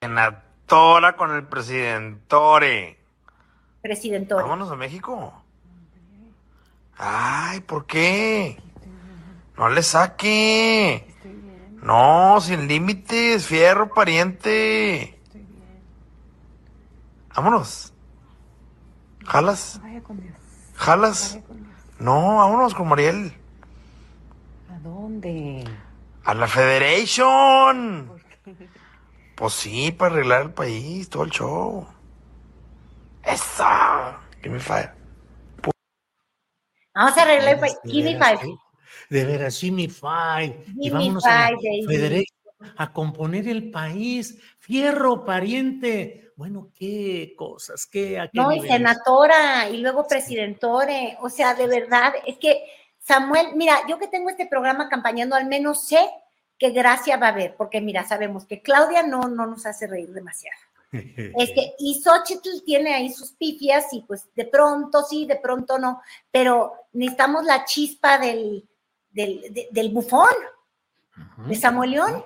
Senadora 0.01 1.17
con 1.17 1.35
el 1.35 1.45
presidentore. 1.49 3.01
Presidentore. 3.81 4.45
Vámonos 4.45 4.71
a 4.71 4.77
México. 4.77 5.43
Ay, 6.97 7.63
¿por 7.63 7.85
qué? 7.85 8.57
No 9.57 9.69
le 9.69 9.83
saque. 9.83 11.07
No, 11.83 12.41
sin 12.41 12.69
límites, 12.69 13.47
fierro, 13.47 13.93
pariente. 13.93 15.21
Vámonos. 17.35 17.93
¿Jalas? 19.27 19.81
¿Jalas? 20.75 21.39
No, 21.99 22.37
vámonos 22.37 22.75
con 22.75 22.89
Mariel. 22.89 23.33
¿A 24.71 24.79
dónde? 24.81 25.65
A 26.25 26.35
la 26.35 26.47
Federation. 26.47 28.13
Pues 29.37 29.53
sí, 29.55 29.93
para 29.93 30.15
arreglar 30.15 30.43
el 30.43 30.51
país, 30.51 31.09
todo 31.09 31.25
el 31.25 31.31
show. 31.31 31.87
Esa. 33.25 34.19
Give 34.43 34.51
me 34.51 34.61
five. 34.61 34.93
Vamos 36.95 37.17
a 37.17 37.23
arreglar 37.23 37.55
el 37.55 37.61
país. 37.61 37.79
Give 37.85 38.13
me 38.13 38.25
five. 38.25 38.59
De 39.13 39.27
veras, 39.27 39.59
Jimmy 39.59 39.89
Five. 39.89 40.65
Y 40.79 40.85
Give 40.85 40.97
me 40.97 41.05
vámonos 41.05 41.27
a 41.27 41.49
five. 41.49 41.87
Federation 41.87 42.43
a 42.79 42.93
componer 42.95 43.47
el 43.47 43.71
país. 43.71 44.39
Fierro, 44.59 45.27
pariente. 45.27 46.33
Bueno, 46.35 46.71
qué 46.75 47.35
cosas, 47.37 47.85
qué 47.85 48.19
a 48.19 48.29
qué 48.29 48.41
No, 48.41 48.53
y 48.53 48.63
senadora, 48.63 49.69
y 49.69 49.77
luego 49.77 50.07
presidentore. 50.09 51.19
O 51.21 51.29
sea, 51.29 51.55
de 51.55 51.67
verdad, 51.67 52.15
es 52.27 52.39
que 52.39 52.65
Samuel, 52.99 53.49
mira, 53.55 53.81
yo 53.87 53.99
que 53.99 54.09
tengo 54.09 54.31
este 54.31 54.47
programa 54.47 54.89
campañando, 54.89 55.37
al 55.37 55.47
menos 55.47 55.87
sé 55.87 56.09
qué 56.59 56.71
gracia 56.71 57.19
va 57.19 57.27
a 57.27 57.33
haber, 57.33 57.55
porque 57.55 57.83
mira, 57.83 58.09
sabemos 58.09 58.47
que 58.47 58.63
Claudia 58.63 59.03
no, 59.03 59.29
no 59.29 59.47
nos 59.47 59.67
hace 59.67 59.87
reír 59.87 60.09
demasiado. 60.09 60.57
Este, 60.93 61.75
y 61.79 62.01
Xochitl 62.03 62.65
tiene 62.65 62.95
ahí 62.95 63.11
sus 63.11 63.33
pifias 63.33 63.93
y 63.93 64.03
pues 64.03 64.29
de 64.35 64.45
pronto 64.45 65.03
sí, 65.03 65.27
de 65.27 65.37
pronto 65.37 65.79
no, 65.79 66.03
pero 66.31 66.73
necesitamos 66.93 67.45
la 67.45 67.65
chispa 67.65 68.19
del, 68.19 68.69
del, 69.13 69.43
de- 69.53 69.69
del 69.71 69.91
bufón, 69.91 70.29
de 71.49 71.55
Samuel 71.55 71.91
León. 71.93 72.25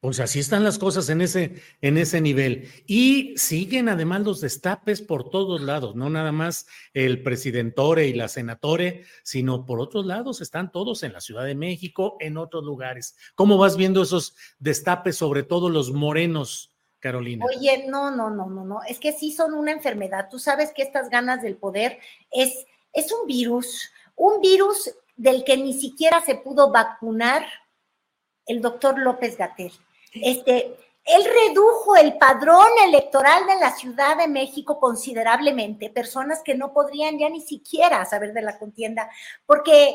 Pues 0.00 0.20
así 0.20 0.38
están 0.38 0.62
las 0.62 0.78
cosas 0.78 1.08
en 1.08 1.20
ese, 1.20 1.60
en 1.80 1.98
ese 1.98 2.20
nivel. 2.20 2.68
Y 2.86 3.36
siguen 3.36 3.88
además 3.88 4.20
los 4.22 4.40
destapes 4.40 5.02
por 5.02 5.28
todos 5.28 5.60
lados, 5.60 5.96
no 5.96 6.08
nada 6.08 6.30
más 6.30 6.66
el 6.94 7.22
presidentore 7.22 8.06
y 8.06 8.14
la 8.14 8.28
senatore, 8.28 9.04
sino 9.24 9.66
por 9.66 9.80
otros 9.80 10.06
lados 10.06 10.40
están 10.40 10.70
todos 10.70 11.02
en 11.02 11.12
la 11.12 11.20
Ciudad 11.20 11.44
de 11.44 11.56
México, 11.56 12.16
en 12.20 12.36
otros 12.36 12.62
lugares. 12.64 13.16
¿Cómo 13.34 13.58
vas 13.58 13.76
viendo 13.76 14.02
esos 14.02 14.36
destapes, 14.60 15.16
sobre 15.16 15.42
todo 15.42 15.68
los 15.68 15.90
morenos, 15.92 16.72
Carolina? 17.00 17.44
Oye, 17.46 17.86
no, 17.88 18.10
no, 18.12 18.30
no, 18.30 18.48
no, 18.48 18.64
no, 18.64 18.82
es 18.88 19.00
que 19.00 19.12
sí 19.12 19.32
son 19.32 19.54
una 19.54 19.72
enfermedad. 19.72 20.28
Tú 20.30 20.38
sabes 20.38 20.70
que 20.72 20.82
estas 20.82 21.10
ganas 21.10 21.42
del 21.42 21.56
poder 21.56 21.98
es, 22.30 22.66
es 22.92 23.10
un 23.12 23.26
virus, 23.26 23.90
un 24.14 24.40
virus 24.40 24.94
del 25.20 25.44
que 25.44 25.58
ni 25.58 25.74
siquiera 25.74 26.22
se 26.22 26.34
pudo 26.34 26.72
vacunar 26.72 27.44
el 28.46 28.62
doctor 28.62 28.98
López 28.98 29.36
Gatel. 29.36 29.70
Este, 30.14 30.78
él 31.04 31.24
redujo 31.24 31.94
el 31.94 32.16
padrón 32.16 32.70
electoral 32.86 33.46
de 33.46 33.56
la 33.56 33.72
Ciudad 33.72 34.16
de 34.16 34.28
México 34.28 34.80
considerablemente, 34.80 35.90
personas 35.90 36.42
que 36.42 36.54
no 36.54 36.72
podrían 36.72 37.18
ya 37.18 37.28
ni 37.28 37.42
siquiera 37.42 38.02
saber 38.06 38.32
de 38.32 38.40
la 38.40 38.58
contienda, 38.58 39.10
porque 39.44 39.94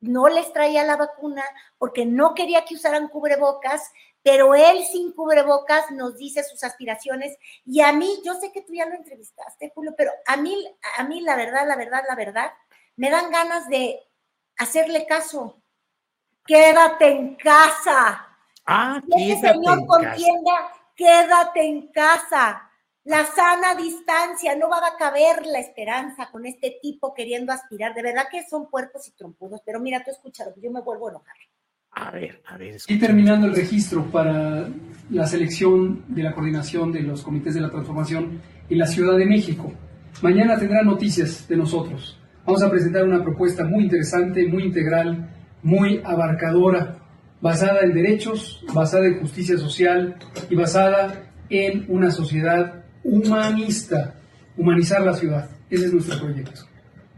no 0.00 0.28
les 0.28 0.52
traía 0.52 0.84
la 0.84 0.96
vacuna, 0.96 1.42
porque 1.76 2.06
no 2.06 2.32
quería 2.34 2.64
que 2.64 2.76
usaran 2.76 3.08
cubrebocas, 3.08 3.90
pero 4.22 4.54
él 4.54 4.84
sin 4.84 5.10
cubrebocas 5.10 5.90
nos 5.90 6.16
dice 6.16 6.44
sus 6.44 6.62
aspiraciones 6.62 7.36
y 7.66 7.80
a 7.80 7.92
mí, 7.92 8.22
yo 8.24 8.34
sé 8.34 8.52
que 8.52 8.62
tú 8.62 8.72
ya 8.72 8.86
lo 8.86 8.94
entrevistaste, 8.94 9.72
Julio, 9.74 9.94
pero 9.96 10.12
a 10.26 10.36
mí, 10.36 10.64
a 10.96 11.02
mí 11.02 11.22
la 11.22 11.34
verdad, 11.34 11.66
la 11.66 11.74
verdad, 11.74 12.04
la 12.08 12.14
verdad, 12.14 12.52
me 12.94 13.10
dan 13.10 13.32
ganas 13.32 13.68
de 13.68 13.98
hacerle 14.58 15.06
caso. 15.06 15.60
Quédate 16.46 17.10
en 17.10 17.36
casa. 17.36 18.26
Ah, 18.66 19.00
Si 19.14 19.30
ese 19.30 19.40
quédate 19.40 19.54
señor 19.58 19.78
en 19.78 19.86
casa. 19.86 19.98
contienda, 20.10 20.52
quédate 20.94 21.66
en 21.66 21.86
casa. 21.88 22.70
La 23.04 23.24
sana 23.26 23.74
distancia, 23.74 24.56
no 24.56 24.70
va 24.70 24.78
a 24.78 24.96
caber 24.96 25.44
la 25.46 25.58
esperanza 25.58 26.30
con 26.30 26.46
este 26.46 26.78
tipo 26.80 27.12
queriendo 27.14 27.52
aspirar. 27.52 27.94
De 27.94 28.02
verdad 28.02 28.24
que 28.30 28.46
son 28.46 28.70
puercos 28.70 29.06
y 29.08 29.12
trompudos, 29.12 29.60
pero 29.64 29.78
mira, 29.80 30.02
tú 30.02 30.10
escúchalo, 30.10 30.52
yo 30.56 30.70
me 30.70 30.80
vuelvo 30.80 31.08
a 31.08 31.10
enojar. 31.10 31.36
A 31.96 32.10
ver, 32.10 32.42
a 32.46 32.56
ver. 32.56 32.76
Y 32.88 32.98
terminando 32.98 33.46
el 33.46 33.54
registro 33.54 34.04
para 34.10 34.66
la 35.10 35.26
selección 35.26 36.04
de 36.08 36.22
la 36.22 36.32
coordinación 36.34 36.90
de 36.92 37.02
los 37.02 37.22
comités 37.22 37.54
de 37.54 37.60
la 37.60 37.70
transformación 37.70 38.40
en 38.68 38.78
la 38.78 38.86
Ciudad 38.86 39.16
de 39.16 39.26
México. 39.26 39.70
Mañana 40.22 40.58
tendrán 40.58 40.86
noticias 40.86 41.46
de 41.46 41.56
nosotros. 41.56 42.18
Vamos 42.46 42.62
a 42.62 42.70
presentar 42.70 43.04
una 43.04 43.22
propuesta 43.22 43.64
muy 43.64 43.84
interesante, 43.84 44.46
muy 44.46 44.64
integral, 44.64 45.30
muy 45.62 46.02
abarcadora, 46.04 46.98
basada 47.40 47.80
en 47.80 47.94
derechos, 47.94 48.62
basada 48.74 49.06
en 49.06 49.18
justicia 49.20 49.56
social 49.56 50.16
y 50.50 50.54
basada 50.54 51.32
en 51.48 51.86
una 51.88 52.10
sociedad 52.10 52.84
humanista, 53.02 54.20
humanizar 54.58 55.00
la 55.00 55.14
ciudad. 55.14 55.48
Ese 55.70 55.86
es 55.86 55.92
nuestro 55.94 56.18
proyecto. 56.18 56.60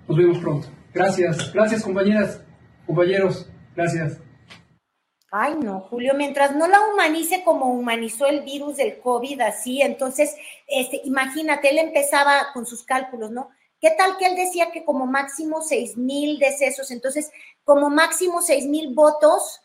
Nos 0.07 0.17
vemos 0.17 0.39
pronto. 0.39 0.69
Gracias, 0.95 1.53
gracias 1.53 1.83
compañeras, 1.83 2.41
compañeros, 2.87 3.51
gracias. 3.75 4.21
Ay, 5.33 5.57
no, 5.61 5.81
Julio, 5.81 6.15
mientras 6.17 6.55
no 6.55 6.69
la 6.69 6.79
humanice 6.93 7.43
como 7.45 7.67
humanizó 7.67 8.27
el 8.27 8.43
virus 8.43 8.77
del 8.77 9.01
COVID, 9.01 9.41
así, 9.41 9.83
entonces, 9.83 10.35
este, 10.69 11.01
imagínate, 11.05 11.71
él 11.71 11.79
empezaba 11.79 12.53
con 12.55 12.65
sus 12.65 12.85
cálculos, 12.85 13.33
¿no? 13.33 13.51
¿Qué 13.81 13.91
tal 13.91 14.17
que 14.17 14.27
él 14.27 14.37
decía 14.37 14.71
que 14.71 14.85
como 14.85 15.07
máximo 15.07 15.61
seis 15.61 15.97
mil 15.97 16.39
decesos, 16.39 16.91
entonces, 16.91 17.31
como 17.65 17.91
máximo 17.91 18.41
seis 18.43 18.67
mil 18.67 18.95
votos, 18.95 19.61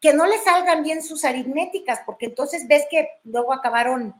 que 0.00 0.12
no 0.12 0.26
le 0.26 0.38
salgan 0.38 0.82
bien 0.82 1.02
sus 1.02 1.24
aritméticas, 1.24 2.00
porque 2.06 2.26
entonces 2.26 2.68
ves 2.68 2.86
que 2.90 3.08
luego 3.24 3.52
acabaron, 3.52 4.14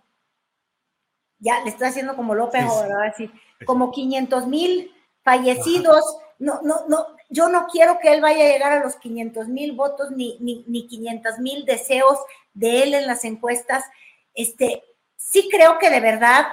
ya 1.39 1.63
le 1.63 1.71
estoy 1.71 1.89
haciendo 1.89 2.17
como 2.17 2.35
López, 2.35 2.65
Sí. 2.65 2.93
Así, 3.05 3.31
como 3.65 3.91
500 3.91 4.47
mil 4.47 4.93
fallecidos. 5.23 6.19
No, 6.39 6.61
no, 6.63 6.87
no, 6.89 7.07
yo 7.29 7.49
no 7.49 7.67
quiero 7.67 7.99
que 7.99 8.13
él 8.13 8.21
vaya 8.21 8.45
a 8.45 8.53
llegar 8.53 8.73
a 8.73 8.83
los 8.83 8.97
500 8.97 9.49
mil 9.49 9.73
votos 9.73 10.11
ni, 10.13 10.37
ni, 10.41 10.65
ni 10.67 10.87
500 10.87 11.39
mil 11.39 11.65
deseos 11.65 12.19
de 12.55 12.83
él 12.85 12.95
en 12.95 13.07
las 13.07 13.25
encuestas. 13.25 13.85
Este, 14.35 14.85
sí 15.17 15.49
creo 15.51 15.79
que 15.79 15.91
de 15.91 16.01
verdad, 16.01 16.47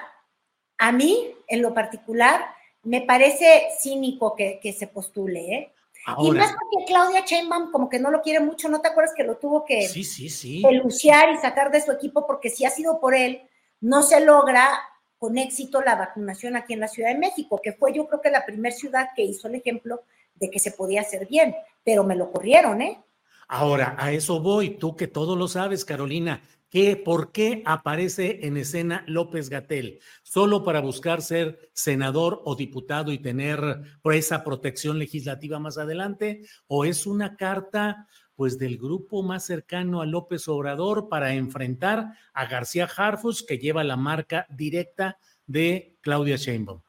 a 0.77 0.91
mí, 0.91 1.35
en 1.47 1.61
lo 1.61 1.73
particular, 1.73 2.54
me 2.85 3.01
parece 3.01 3.67
cínico 3.79 4.35
que, 4.35 4.59
que 4.61 4.73
se 4.73 4.87
postule, 4.87 5.53
¿eh? 5.53 5.71
Y 6.19 6.31
más 6.31 6.51
porque 6.51 6.85
Claudia 6.85 7.25
Sheinbaum 7.25 7.71
como 7.71 7.89
que 7.89 7.99
no 7.99 8.11
lo 8.11 8.21
quiere 8.21 8.39
mucho, 8.39 8.69
¿no 8.69 8.79
te 8.79 8.89
acuerdas 8.89 9.15
que 9.15 9.23
lo 9.23 9.37
tuvo 9.37 9.65
que 9.65 9.87
Sí, 9.87 10.03
sí, 10.03 10.29
sí. 10.29 10.61
peluciar 10.61 11.31
y 11.33 11.37
sacar 11.37 11.71
de 11.71 11.81
su 11.81 11.91
equipo? 11.91 12.27
Porque 12.27 12.49
si 12.49 12.63
ha 12.63 12.69
sido 12.69 12.99
por 12.99 13.15
él, 13.15 13.41
no 13.81 14.03
se 14.03 14.23
logra 14.23 14.69
con 15.17 15.39
éxito 15.39 15.81
la 15.81 15.95
vacunación 15.95 16.55
aquí 16.55 16.73
en 16.73 16.81
la 16.81 16.87
Ciudad 16.87 17.09
de 17.09 17.17
México, 17.17 17.59
que 17.61 17.73
fue 17.73 17.91
yo 17.91 18.07
creo 18.07 18.21
que 18.21 18.29
la 18.29 18.45
primera 18.45 18.75
ciudad 18.75 19.09
que 19.15 19.23
hizo 19.23 19.47
el 19.47 19.55
ejemplo 19.55 20.03
de 20.35 20.51
que 20.51 20.59
se 20.59 20.71
podía 20.71 21.01
hacer 21.01 21.27
bien, 21.27 21.55
pero 21.83 22.03
me 22.03 22.15
lo 22.15 22.31
corrieron, 22.31 22.81
¿eh? 22.81 23.01
Ahora, 23.47 23.95
a 23.97 24.11
eso 24.11 24.39
voy, 24.39 24.71
tú 24.71 24.95
que 24.95 25.07
todo 25.07 25.35
lo 25.35 25.47
sabes, 25.47 25.85
Carolina. 25.85 26.41
¿Qué, 26.75 26.97
¿Por 26.97 27.31
qué 27.31 27.63
aparece 27.65 28.39
en 28.45 28.57
escena 28.57 29.05
López 29.07 29.49
Gatel? 29.49 30.01
¿Solo 30.23 30.65
para 30.65 30.81
buscar 30.81 31.21
ser 31.21 31.69
senador 31.71 32.41
o 32.43 32.53
diputado 32.53 33.13
y 33.13 33.17
tener 33.17 33.61
por 34.01 34.13
esa 34.13 34.43
protección 34.43 34.99
legislativa 34.99 35.57
más 35.57 35.77
adelante? 35.77 36.41
¿O 36.67 36.83
es 36.83 37.07
una 37.07 37.37
carta 37.37 38.09
pues 38.35 38.59
del 38.59 38.77
grupo 38.77 39.23
más 39.23 39.45
cercano 39.45 40.01
a 40.01 40.05
López 40.05 40.49
Obrador 40.49 41.07
para 41.07 41.31
enfrentar 41.31 42.07
a 42.33 42.45
García 42.45 42.89
Harfus 42.93 43.41
que 43.41 43.57
lleva 43.57 43.85
la 43.85 43.95
marca 43.95 44.45
directa 44.49 45.17
de 45.47 45.95
Claudia 46.01 46.35
Sheinbaum? 46.35 46.81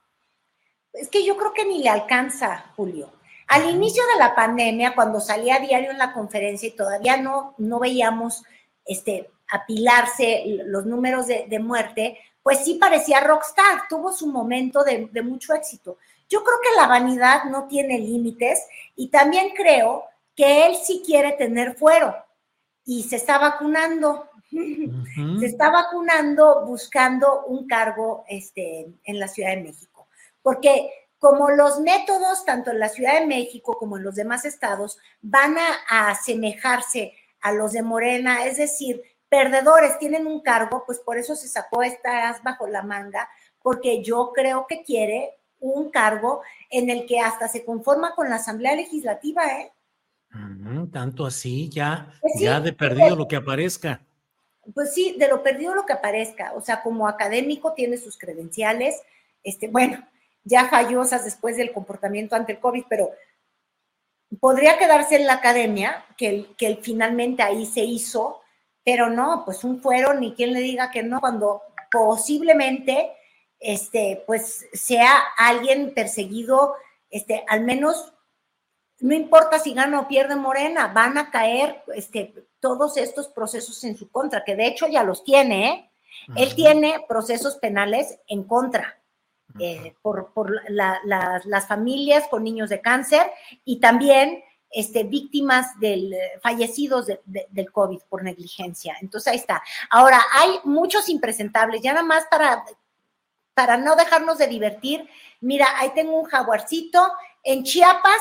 Es 0.95 1.09
que 1.09 1.25
yo 1.25 1.37
creo 1.37 1.53
que 1.53 1.65
ni 1.65 1.81
le 1.81 1.91
alcanza, 1.91 2.73
Julio. 2.75 3.13
Al 3.47 3.71
inicio 3.71 4.03
de 4.13 4.19
la 4.19 4.35
pandemia, 4.35 4.97
cuando 4.97 5.21
salía 5.21 5.55
a 5.55 5.61
diario 5.61 5.93
en 5.93 5.99
la 5.99 6.13
conferencia 6.13 6.69
y 6.69 6.75
todavía 6.75 7.19
no, 7.19 7.55
no 7.59 7.79
veíamos 7.79 8.43
este, 8.85 9.31
apilarse 9.51 10.45
los 10.67 10.87
números 10.87 11.27
de, 11.27 11.47
de 11.49 11.59
muerte, 11.59 12.19
pues 12.43 12.65
sí 12.65 12.75
parecía 12.75 13.21
rockstar, 13.21 13.89
tuvo 13.89 14.13
su 14.13 14.29
momento 14.29 14.85
de, 14.85 15.09
de 15.11 15.23
mucho 15.23 15.55
éxito. 15.55 15.99
Yo 16.29 16.43
creo 16.43 16.59
que 16.63 16.77
la 16.77 16.87
vanidad 16.87 17.45
no 17.45 17.67
tiene 17.67 17.99
límites 17.99 18.67
y 18.95 19.09
también 19.09 19.51
creo 19.57 20.05
que 20.35 20.67
él 20.67 20.77
sí 20.77 21.03
quiere 21.05 21.33
tener 21.33 21.77
fuero 21.77 22.15
y 22.85 23.03
se 23.03 23.17
está 23.17 23.39
vacunando. 23.39 24.31
Se 25.41 25.47
está 25.47 25.71
vacunando 25.71 26.65
buscando 26.65 27.45
un 27.47 27.67
cargo 27.67 28.25
este, 28.29 28.87
en 29.05 29.19
la 29.19 29.27
Ciudad 29.27 29.51
de 29.51 29.63
México. 29.63 30.07
Porque 30.41 30.91
como 31.19 31.51
los 31.51 31.81
métodos, 31.81 32.45
tanto 32.45 32.71
en 32.71 32.79
la 32.79 32.89
Ciudad 32.89 33.19
de 33.19 33.27
México 33.27 33.77
como 33.77 33.97
en 33.97 34.05
los 34.05 34.15
demás 34.15 34.45
estados, 34.45 34.99
van 35.21 35.59
a, 35.59 35.67
a 35.89 36.11
asemejarse 36.11 37.13
a 37.41 37.53
los 37.53 37.73
de 37.73 37.83
Morena, 37.83 38.47
es 38.47 38.57
decir, 38.57 39.03
perdedores 39.29 39.99
tienen 39.99 40.27
un 40.27 40.41
cargo, 40.41 40.85
pues 40.87 40.99
por 41.01 41.19
eso 41.19 41.35
se 41.37 41.49
sacó 41.49 41.83
esta 41.83 42.29
as 42.29 42.43
bajo 42.43 42.67
la 42.67 42.83
manga, 42.83 43.29
porque 43.63 44.03
yo 44.03 44.33
creo 44.35 44.67
que 44.69 44.83
quiere 44.83 45.39
un 45.59 45.91
cargo 45.91 46.43
en 46.71 46.91
el 46.91 47.07
que 47.07 47.21
hasta 47.21 47.49
se 47.49 47.65
conforma 47.65 48.15
con 48.15 48.29
la 48.29 48.37
Asamblea 48.37 48.75
Legislativa, 48.77 49.45
¿eh? 49.61 49.73
Tanto 50.93 51.25
así, 51.27 51.69
ya, 51.71 52.13
Pues 52.21 52.35
sí, 52.37 52.45
ya 52.45 52.61
de 52.61 52.73
perdido 52.73 53.17
lo 53.17 53.27
que 53.27 53.37
aparezca. 53.37 54.01
Pues 54.75 54.93
sí, 54.93 55.17
de 55.19 55.29
lo 55.29 55.43
perdido 55.43 55.75
lo 55.75 55.87
que 55.87 55.93
aparezca. 55.95 56.53
O 56.55 56.61
sea, 56.61 56.83
como 56.83 57.09
académico 57.09 57.73
tiene 57.73 57.97
sus 57.97 58.19
credenciales. 58.19 59.01
Este, 59.43 59.69
bueno, 59.69 60.05
ya 60.45 60.69
fallosas 60.69 61.25
después 61.25 61.57
del 61.57 61.73
comportamiento 61.73 62.37
ante 62.37 62.53
el 62.53 62.61
COVID, 62.61 62.85
pero 62.89 63.11
podría 64.41 64.77
quedarse 64.77 65.17
en 65.17 65.27
la 65.27 65.35
academia, 65.35 66.05
que, 66.19 66.29
el- 66.29 66.57
que 66.57 66.77
finalmente 66.83 67.43
ahí 67.43 67.65
se 67.65 67.81
hizo, 67.85 68.41
pero 68.87 69.11
no, 69.11 69.43
pues 69.45 69.65
un 69.65 69.81
fuero, 69.83 70.15
ni 70.15 70.33
quien 70.35 70.53
le 70.53 70.61
diga 70.61 70.93
que 70.93 71.03
no, 71.03 71.19
cuando 71.21 71.61
posiblemente, 71.91 73.11
este, 73.59 74.23
pues 74.29 74.67
sea 74.73 75.19
alguien 75.37 75.93
perseguido, 75.93 76.77
este, 77.11 77.45
al 77.49 77.63
menos, 77.65 78.13
no 79.01 79.13
importa 79.13 79.59
si 79.59 79.75
gana 79.75 79.99
o 80.01 80.09
pierde 80.09 80.37
Morena, 80.37 80.87
van 80.87 81.19
a 81.19 81.31
caer, 81.33 81.83
este, 81.97 82.33
todos 82.61 82.97
estos 82.97 83.27
procesos 83.29 83.83
en 83.85 83.97
su 83.97 84.09
contra, 84.11 84.45
que 84.45 84.55
de 84.55 84.67
hecho 84.69 84.87
ya 84.87 85.03
los 85.03 85.25
tiene, 85.25 85.69
¿eh? 85.69 85.91
Él 86.37 86.55
tiene 86.55 87.05
procesos 87.09 87.57
penales 87.57 88.19
en 88.29 88.45
contra. 88.45 88.99
eh, 89.61 89.95
por, 90.03 90.33
por 90.35 90.51
la- 90.71 91.01
la- 91.05 91.41
las 91.47 91.67
familias 91.67 92.27
con 92.29 92.43
niños 92.45 92.69
de 92.69 92.81
cáncer 92.83 93.23
y 93.65 93.81
también 93.81 94.43
este, 94.77 95.05
víctimas 95.05 95.79
del, 95.81 96.13
eh, 96.13 96.39
fallecidos 96.43 97.07
de- 97.07 97.21
de- 97.25 97.47
del 97.51 97.73
COVID 97.73 98.01
por 98.09 98.23
negligencia. 98.23 98.97
Entonces 99.01 99.33
ahí 99.33 99.39
está. 99.39 99.63
Ahora, 99.91 100.23
hay 100.35 100.61
muchos 100.65 101.09
impresentables, 101.09 101.81
ya 101.83 101.93
nada 101.95 102.05
más 102.05 102.25
para, 102.31 102.63
para 103.55 103.77
no 103.79 103.97
dejarnos 103.97 104.37
de 104.39 104.47
divertir. 104.49 105.09
Mira, 105.41 105.67
ahí 105.79 105.91
tengo 105.95 106.21
un 106.21 106.27
jaguarcito. 106.27 107.11
En 107.43 107.63
Chiapas, 107.65 108.21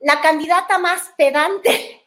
la 0.00 0.20
candidata 0.20 0.78
más 0.78 1.10
pedante 1.16 2.00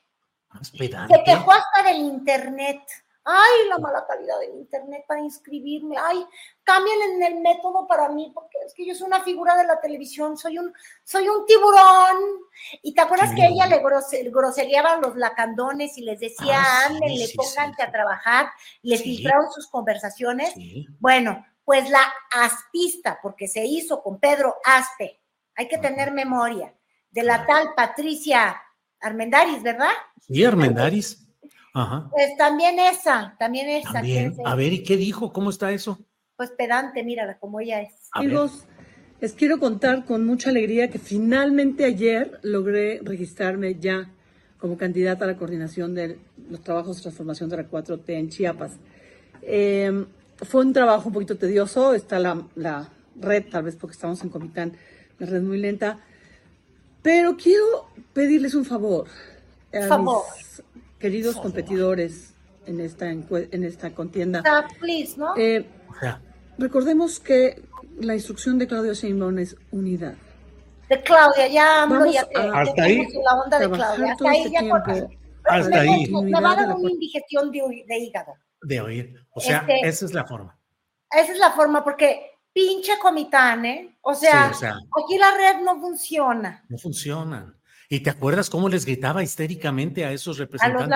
más 0.49 0.69
se 0.69 0.77
pedante. 0.77 1.21
quejó 1.25 1.51
hasta 1.51 1.83
del 1.83 1.97
internet. 1.97 2.81
Ay, 3.29 3.67
la 3.67 3.77
mala 3.77 4.05
calidad 4.07 4.39
del 4.39 4.51
internet 4.55 5.03
para 5.05 5.19
inscribirme. 5.19 5.97
Ay, 6.01 6.25
cambien 6.63 7.01
en 7.11 7.23
el 7.23 7.41
método 7.41 7.85
para 7.85 8.07
mí, 8.07 8.31
porque 8.33 8.57
es 8.65 8.73
que 8.73 8.85
yo 8.85 8.95
soy 8.95 9.07
una 9.07 9.21
figura 9.21 9.57
de 9.57 9.65
la 9.65 9.81
televisión, 9.81 10.37
soy 10.37 10.57
un, 10.59 10.73
soy 11.03 11.27
un 11.27 11.45
tiburón. 11.45 12.17
Y 12.81 12.93
te 12.93 13.01
acuerdas 13.01 13.33
que 13.35 13.45
ella 13.47 13.65
le 13.67 13.83
grose- 13.83 14.23
grosereaban 14.31 15.01
los 15.01 15.15
lacandones 15.17 15.97
y 15.97 16.01
les 16.03 16.19
decía, 16.21 16.57
Ah, 16.61 16.85
sí, 16.87 16.93
anden, 16.95 17.09
le 17.17 17.27
sí, 17.27 17.35
pónganse 17.37 17.83
a 17.83 17.91
trabajar, 17.91 18.49
les 18.81 19.01
Sí. 19.01 19.17
filtraron 19.17 19.51
sus 19.51 19.67
conversaciones. 19.67 20.53
Sí. 20.53 20.87
Bueno, 20.99 21.45
pues 21.65 21.89
la 21.89 22.01
aspista, 22.31 23.19
porque 23.21 23.47
se 23.49 23.65
hizo 23.65 24.01
con 24.01 24.19
Pedro 24.21 24.55
Aspe, 24.63 25.19
hay 25.55 25.67
que 25.67 25.77
tener 25.77 26.11
memoria, 26.11 26.73
de 27.11 27.23
la 27.23 27.45
tal 27.45 27.73
Patricia 27.75 28.61
Armendaris, 29.01 29.61
¿verdad? 29.63 29.89
Sí, 30.21 30.45
Armendaris. 30.45 31.26
Ajá. 31.77 32.09
Pues 32.11 32.35
también 32.37 32.79
esa, 32.79 33.35
también 33.37 33.69
esa. 33.69 33.93
También. 33.93 34.35
que 34.35 34.41
es, 34.41 34.47
A 34.47 34.55
ver, 34.55 34.73
¿y 34.73 34.83
qué 34.83 34.97
dijo? 34.97 35.31
¿Cómo 35.31 35.51
está 35.51 35.71
eso? 35.71 35.99
Pues 36.35 36.51
pedante, 36.51 37.03
mírala 37.03 37.37
como 37.37 37.59
ella 37.59 37.81
es. 37.81 37.91
Amigos, 38.13 38.65
les 39.21 39.33
quiero 39.33 39.59
contar 39.59 40.05
con 40.05 40.25
mucha 40.25 40.49
alegría 40.49 40.89
que 40.89 40.99
finalmente 40.99 41.85
ayer 41.85 42.39
logré 42.41 42.99
registrarme 43.03 43.75
ya 43.75 44.09
como 44.59 44.77
candidata 44.77 45.25
a 45.25 45.27
la 45.27 45.37
coordinación 45.37 45.93
de 45.93 46.19
los 46.49 46.61
trabajos 46.61 46.97
de 46.97 47.03
transformación 47.03 47.49
de 47.49 47.57
la 47.57 47.69
4T 47.69 48.09
en 48.09 48.29
Chiapas. 48.29 48.71
Eh, 49.43 50.05
fue 50.37 50.65
un 50.65 50.73
trabajo 50.73 51.09
un 51.09 51.13
poquito 51.13 51.37
tedioso, 51.37 51.93
está 51.93 52.17
la, 52.17 52.43
la 52.55 52.89
red, 53.15 53.45
tal 53.51 53.63
vez 53.63 53.75
porque 53.75 53.93
estamos 53.93 54.23
en 54.23 54.29
Comitán, 54.29 54.73
la 55.19 55.27
red 55.27 55.41
muy 55.41 55.59
lenta, 55.59 55.99
pero 57.03 57.37
quiero 57.37 57.87
pedirles 58.13 58.55
un 58.55 58.65
favor 58.65 59.07
a 59.73 59.87
Favor. 59.87 60.23
mis 60.35 60.63
queridos 60.99 61.35
competidores 61.37 62.33
en 62.65 62.79
esta, 62.81 63.09
en 63.09 63.63
esta 63.63 63.93
contienda. 63.93 64.43
Ah, 64.45 64.67
please, 64.79 65.17
¿no? 65.17 65.35
Eh, 65.37 65.65
O 65.89 65.99
sea, 65.99 66.21
Recordemos 66.59 67.19
que 67.19 67.61
la 67.99 68.15
instrucción 68.15 68.57
de 68.57 68.67
Claudio 68.67 68.93
Sheinbaum 68.93 69.37
es 69.39 69.55
unidad. 69.71 70.15
De 70.89 71.01
Claudia, 71.03 71.47
ya 71.47 71.83
ando, 71.83 71.99
Vamos 71.99 72.13
ya 72.13 72.25
te, 72.27 72.39
a- 72.39 72.43
ya 72.45 72.61
Hasta 72.61 72.83
ahí. 72.83 73.07
la 73.23 73.33
onda 73.35 73.59
de 73.59 73.69
Claudia. 73.69 74.11
Hasta 74.13 74.29
ahí 74.29 74.37
este 74.39 74.51
ya 74.51 74.59
tiempo. 74.59 74.77
con- 74.85 75.17
Hasta 75.45 75.69
me, 75.69 75.77
ahí. 75.79 76.11
me- 76.11 76.21
me 76.23 76.41
va 76.41 76.51
a 76.51 76.55
dar 76.55 76.65
Unidad 76.65 76.67
de 76.67 76.73
una 76.73 76.83
la- 76.83 76.91
indigestión 76.91 77.51
de, 77.51 77.85
de 77.87 77.97
hígado. 77.99 78.33
de 78.63 78.81
oír. 78.81 79.15
O 79.31 79.39
sea, 79.39 79.59
Este- 79.59 79.87
esa 79.87 80.05
es 80.05 80.13
la 80.13 80.25
forma. 80.25 80.57
Esa 81.11 81.31
es 81.31 81.37
la 81.39 81.51
forma, 81.51 81.83
porque 81.83 82.31
pinche 82.51 82.93
comitán, 82.99 83.65
¿eh? 83.65 83.97
O 84.01 84.15
sea, 84.15 84.45
Sí, 84.47 84.51
o 84.51 84.59
sea. 84.59 84.71
aquí 84.71 85.17
la 85.19 85.31
red 85.37 85.61
no 85.63 85.79
funciona. 85.79 86.65
No 86.69 86.77
funcionan. 86.79 87.55
¿Y 87.89 88.01
te 88.01 88.09
acuerdas 88.09 88.49
cómo 88.49 88.67
les 88.67 88.85
gritaba 88.85 89.23
histéricamente 89.23 90.03
a 90.05 90.11
esos 90.11 90.37
representantes 90.37 90.87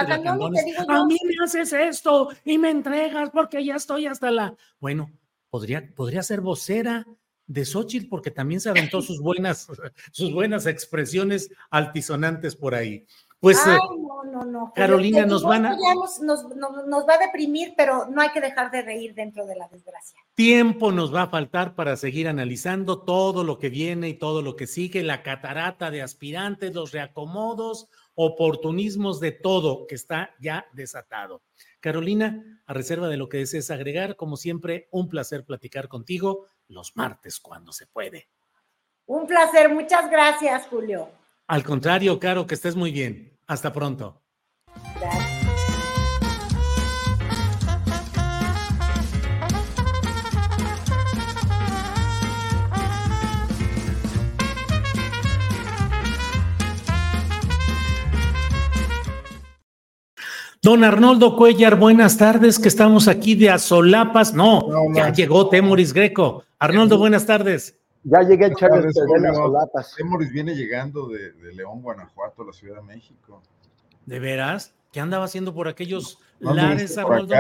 te 0.52 0.64
digo 0.66 0.84
yo. 0.88 0.94
A 0.94 1.06
mí 1.06 1.18
me 1.26 1.36
haces 1.46 1.72
esto 1.72 2.30
y 2.44 2.58
me 2.58 2.70
entregas 2.70 3.30
porque 3.30 3.64
ya 3.64 3.76
estoy 3.76 4.08
hasta 4.08 4.30
la. 4.30 4.56
Bueno, 4.80 5.10
podría, 5.50 5.90
podría 5.96 6.22
ser 6.22 6.42
vocera 6.42 7.06
de 7.48 7.66
Xochitl 7.66 8.08
porque 8.10 8.32
también 8.32 8.60
se 8.60 8.70
aventó 8.70 9.02
sus 9.02 9.22
buenas, 9.22 9.68
sus 10.12 10.34
buenas 10.34 10.66
expresiones 10.66 11.50
altisonantes 11.70 12.56
por 12.56 12.76
ahí. 12.76 13.06
Pues 13.40 13.58
Ay, 13.66 13.76
eh, 13.76 13.80
no, 13.98 14.24
no, 14.24 14.46
no. 14.46 14.74
Carolina, 14.76 15.26
nos 15.26 15.44
van 15.44 15.66
a- 15.66 15.76
nos- 15.76 16.20
nos 16.22 17.08
va 17.08 17.14
a 17.16 17.26
deprimir, 17.26 17.74
pero 17.76 18.06
no 18.08 18.22
hay 18.22 18.30
que 18.30 18.42
dejar 18.42 18.70
de 18.70 18.82
reír 18.84 19.16
dentro 19.16 19.46
de 19.48 19.56
la 19.56 19.68
desgracia. 19.70 20.20
Tiempo 20.36 20.92
nos 20.92 21.14
va 21.14 21.24
a 21.24 21.30
faltar 21.30 21.76
para 21.76 21.98
seguir 21.98 22.28
analizando 22.28 23.02
todo 23.04 23.44
lo 23.44 23.58
que 23.60 23.70
viene 23.70 24.10
y 24.10 24.14
todo 24.14 24.42
lo 24.42 24.56
que 24.56 24.68
sigue, 24.68 25.04
la 25.04 25.24
catarata 25.24 25.92
de 25.92 26.02
aspirantes, 26.02 26.74
los 26.74 26.92
reacomodos, 26.92 27.90
oportunismos 28.16 29.20
de 29.20 29.32
todo 29.32 29.88
que 29.88 29.96
está 29.96 30.36
ya 30.40 30.68
desatado. 30.74 31.44
Carolina, 31.80 32.62
a 32.66 32.74
reserva 32.74 33.08
de 33.08 33.18
lo 33.18 33.30
que 33.30 33.38
desees 33.38 33.72
agregar, 33.72 34.16
como 34.16 34.38
siempre, 34.38 34.88
un 34.92 35.10
placer 35.10 35.46
platicar 35.46 35.88
contigo 35.88 36.48
los 36.68 36.96
martes 36.96 37.40
cuando 37.40 37.72
se 37.72 37.88
puede. 37.88 38.30
Un 39.06 39.28
placer, 39.28 39.74
muchas 39.74 40.10
gracias, 40.10 40.68
Julio. 40.68 41.10
Al 41.48 41.64
contrario, 41.64 42.20
Caro, 42.20 42.48
que 42.48 42.56
estés 42.56 42.76
muy 42.76 42.92
bien. 42.92 43.38
Hasta 43.48 43.74
pronto. 43.74 44.22
Don 60.64 60.84
Arnoldo 60.84 61.38
Cuellar, 61.38 61.76
buenas 61.76 62.20
tardes, 62.20 62.60
que 62.60 62.68
estamos 62.68 63.08
aquí 63.08 63.34
de 63.34 63.50
Azolapas. 63.50 64.36
No, 64.36 64.94
ya 64.94 65.12
llegó 65.12 65.50
Temoris 65.50 65.92
Greco. 65.92 66.44
Arnoldo, 66.60 67.00
buenas 67.00 67.26
tardes. 67.26 67.80
Ya 68.04 68.20
llegué 68.22 68.52
tardes, 68.52 68.94
de 68.94 69.34
solapas. 69.34 69.96
Temoris 69.98 70.32
viene 70.32 70.54
llegando 70.54 71.08
de, 71.08 71.32
de 71.32 71.54
León, 71.56 71.82
Guanajuato, 71.82 72.44
a 72.44 72.46
la 72.46 72.54
Ciudad 72.54 72.76
de 72.76 72.84
México. 72.84 73.42
¿De 74.06 74.20
veras? 74.20 74.76
¿Qué 74.92 75.00
andaba 75.00 75.26
haciendo 75.26 75.52
por 75.52 75.68
aquellos 75.68 76.20
¿No 76.40 76.54
me 76.54 76.62
lares, 76.62 76.96
Arnoldo? 76.96 77.34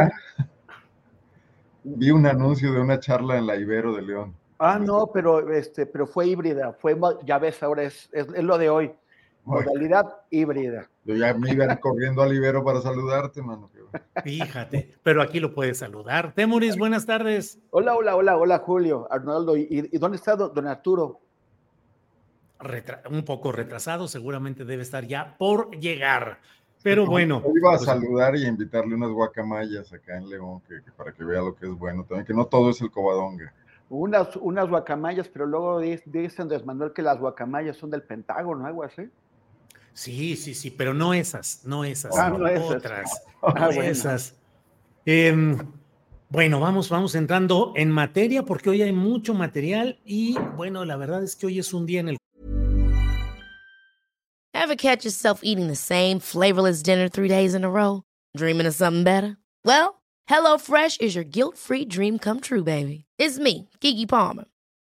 Vi 1.83 2.09
un 2.09 2.25
anuncio 2.25 2.73
de 2.73 2.81
una 2.81 2.99
charla 2.99 3.37
en 3.37 3.45
la 3.45 3.55
Ibero 3.55 3.93
de 3.93 4.01
León. 4.01 4.35
Ah, 4.57 4.79
no, 4.79 5.11
pero 5.13 5.53
este, 5.53 5.85
pero 5.85 6.07
fue 6.07 6.25
híbrida, 6.25 6.73
fue 6.73 6.97
ya 7.23 7.37
ves, 7.37 7.61
ahora 7.61 7.83
es, 7.83 8.09
es, 8.13 8.25
es 8.33 8.43
lo 8.43 8.57
de 8.57 8.71
hoy. 8.71 8.91
Modalidad 9.45 10.07
híbrida. 10.31 10.89
Yo 11.03 11.15
ya 11.15 11.33
me 11.33 11.51
iba 11.51 11.75
corriendo 11.77 12.21
al 12.21 12.33
Ibero 12.33 12.63
para 12.63 12.79
saludarte, 12.81 13.41
mano. 13.41 13.69
Fíjate, 14.23 14.95
pero 15.03 15.21
aquí 15.21 15.39
lo 15.39 15.53
puedes 15.53 15.79
saludar. 15.79 16.33
Temoris, 16.33 16.77
buenas 16.77 17.05
tardes. 17.05 17.57
Hola, 17.71 17.95
hola, 17.95 18.15
hola, 18.15 18.37
hola, 18.37 18.59
Julio, 18.59 19.07
Arnoldo. 19.11 19.57
¿Y, 19.57 19.89
y 19.91 19.97
dónde 19.97 20.17
está 20.17 20.35
don, 20.35 20.67
Arturo? 20.67 21.19
Retra- 22.59 23.01
un 23.09 23.23
poco 23.25 23.51
retrasado, 23.51 24.07
seguramente 24.07 24.63
debe 24.65 24.83
estar 24.83 25.05
ya 25.05 25.35
por 25.37 25.71
llegar. 25.71 26.39
Pero 26.83 27.05
bueno. 27.07 27.41
Yo 27.43 27.51
iba 27.55 27.69
a 27.73 27.77
pues, 27.77 27.85
saludar 27.85 28.35
y 28.35 28.45
a 28.45 28.47
invitarle 28.47 28.93
unas 28.95 29.09
guacamayas 29.11 29.91
acá 29.93 30.17
en 30.17 30.29
León, 30.29 30.61
que, 30.67 30.83
que 30.83 30.91
para 30.91 31.11
que 31.11 31.23
vea 31.23 31.41
lo 31.41 31.55
que 31.55 31.65
es 31.65 31.73
bueno 31.73 32.03
también, 32.03 32.25
que 32.25 32.33
no 32.33 32.45
todo 32.45 32.69
es 32.69 32.79
el 32.81 32.91
cobadonga. 32.91 33.51
Unas, 33.89 34.35
unas 34.37 34.69
guacamayas, 34.69 35.27
pero 35.27 35.45
luego 35.47 35.79
di- 35.79 35.99
dice 36.05 36.41
Andrés 36.43 36.63
Manuel 36.65 36.93
que 36.93 37.01
las 37.01 37.19
guacamayas 37.19 37.77
son 37.77 37.89
del 37.89 38.03
Pentágono, 38.03 38.65
algo 38.65 38.83
así. 38.83 39.09
Sí, 39.93 40.35
sí, 40.35 40.53
sí, 40.53 40.71
pero 40.71 40.93
no 40.93 41.13
esas, 41.13 41.61
no 41.65 41.83
esas, 41.83 42.17
Ah, 42.17 42.29
no 42.29 42.47
esas. 42.47 42.75
otras, 42.75 43.21
Ah, 43.41 43.53
no 43.59 43.65
bueno. 43.67 43.83
esas. 43.83 44.35
Em, 45.05 45.57
bueno, 46.29 46.59
vamos, 46.59 46.89
vamos 46.89 47.13
entrando 47.15 47.73
en 47.75 47.91
materia 47.91 48.43
porque 48.43 48.69
hoy 48.69 48.81
hay 48.81 48.93
mucho 48.93 49.33
material 49.33 49.99
y 50.05 50.37
bueno, 50.55 50.85
la 50.85 50.95
verdad 50.95 51.23
es 51.23 51.35
que 51.35 51.47
hoy 51.47 51.59
es 51.59 51.73
un 51.73 51.85
día 51.85 51.99
en 52.01 52.09
el 52.09 52.17
Ever 54.53 54.75
catch 54.75 55.03
yourself 55.05 55.41
eating 55.43 55.67
the 55.67 55.75
same 55.75 56.19
flavorless 56.19 56.83
dinner 56.83 57.09
three 57.09 57.27
days 57.27 57.53
in 57.55 57.63
a 57.63 57.69
row? 57.69 58.03
Dreaming 58.37 58.67
of 58.67 58.75
something 58.75 59.03
better? 59.03 59.37
Well, 59.65 60.01
HelloFresh 60.29 61.01
is 61.01 61.15
your 61.15 61.23
guilt 61.23 61.57
free 61.57 61.83
dream 61.83 62.19
come 62.19 62.39
true, 62.39 62.63
baby. 62.63 63.05
It's 63.17 63.39
me, 63.39 63.69
Kiki 63.79 64.05
Palmer. 64.05 64.45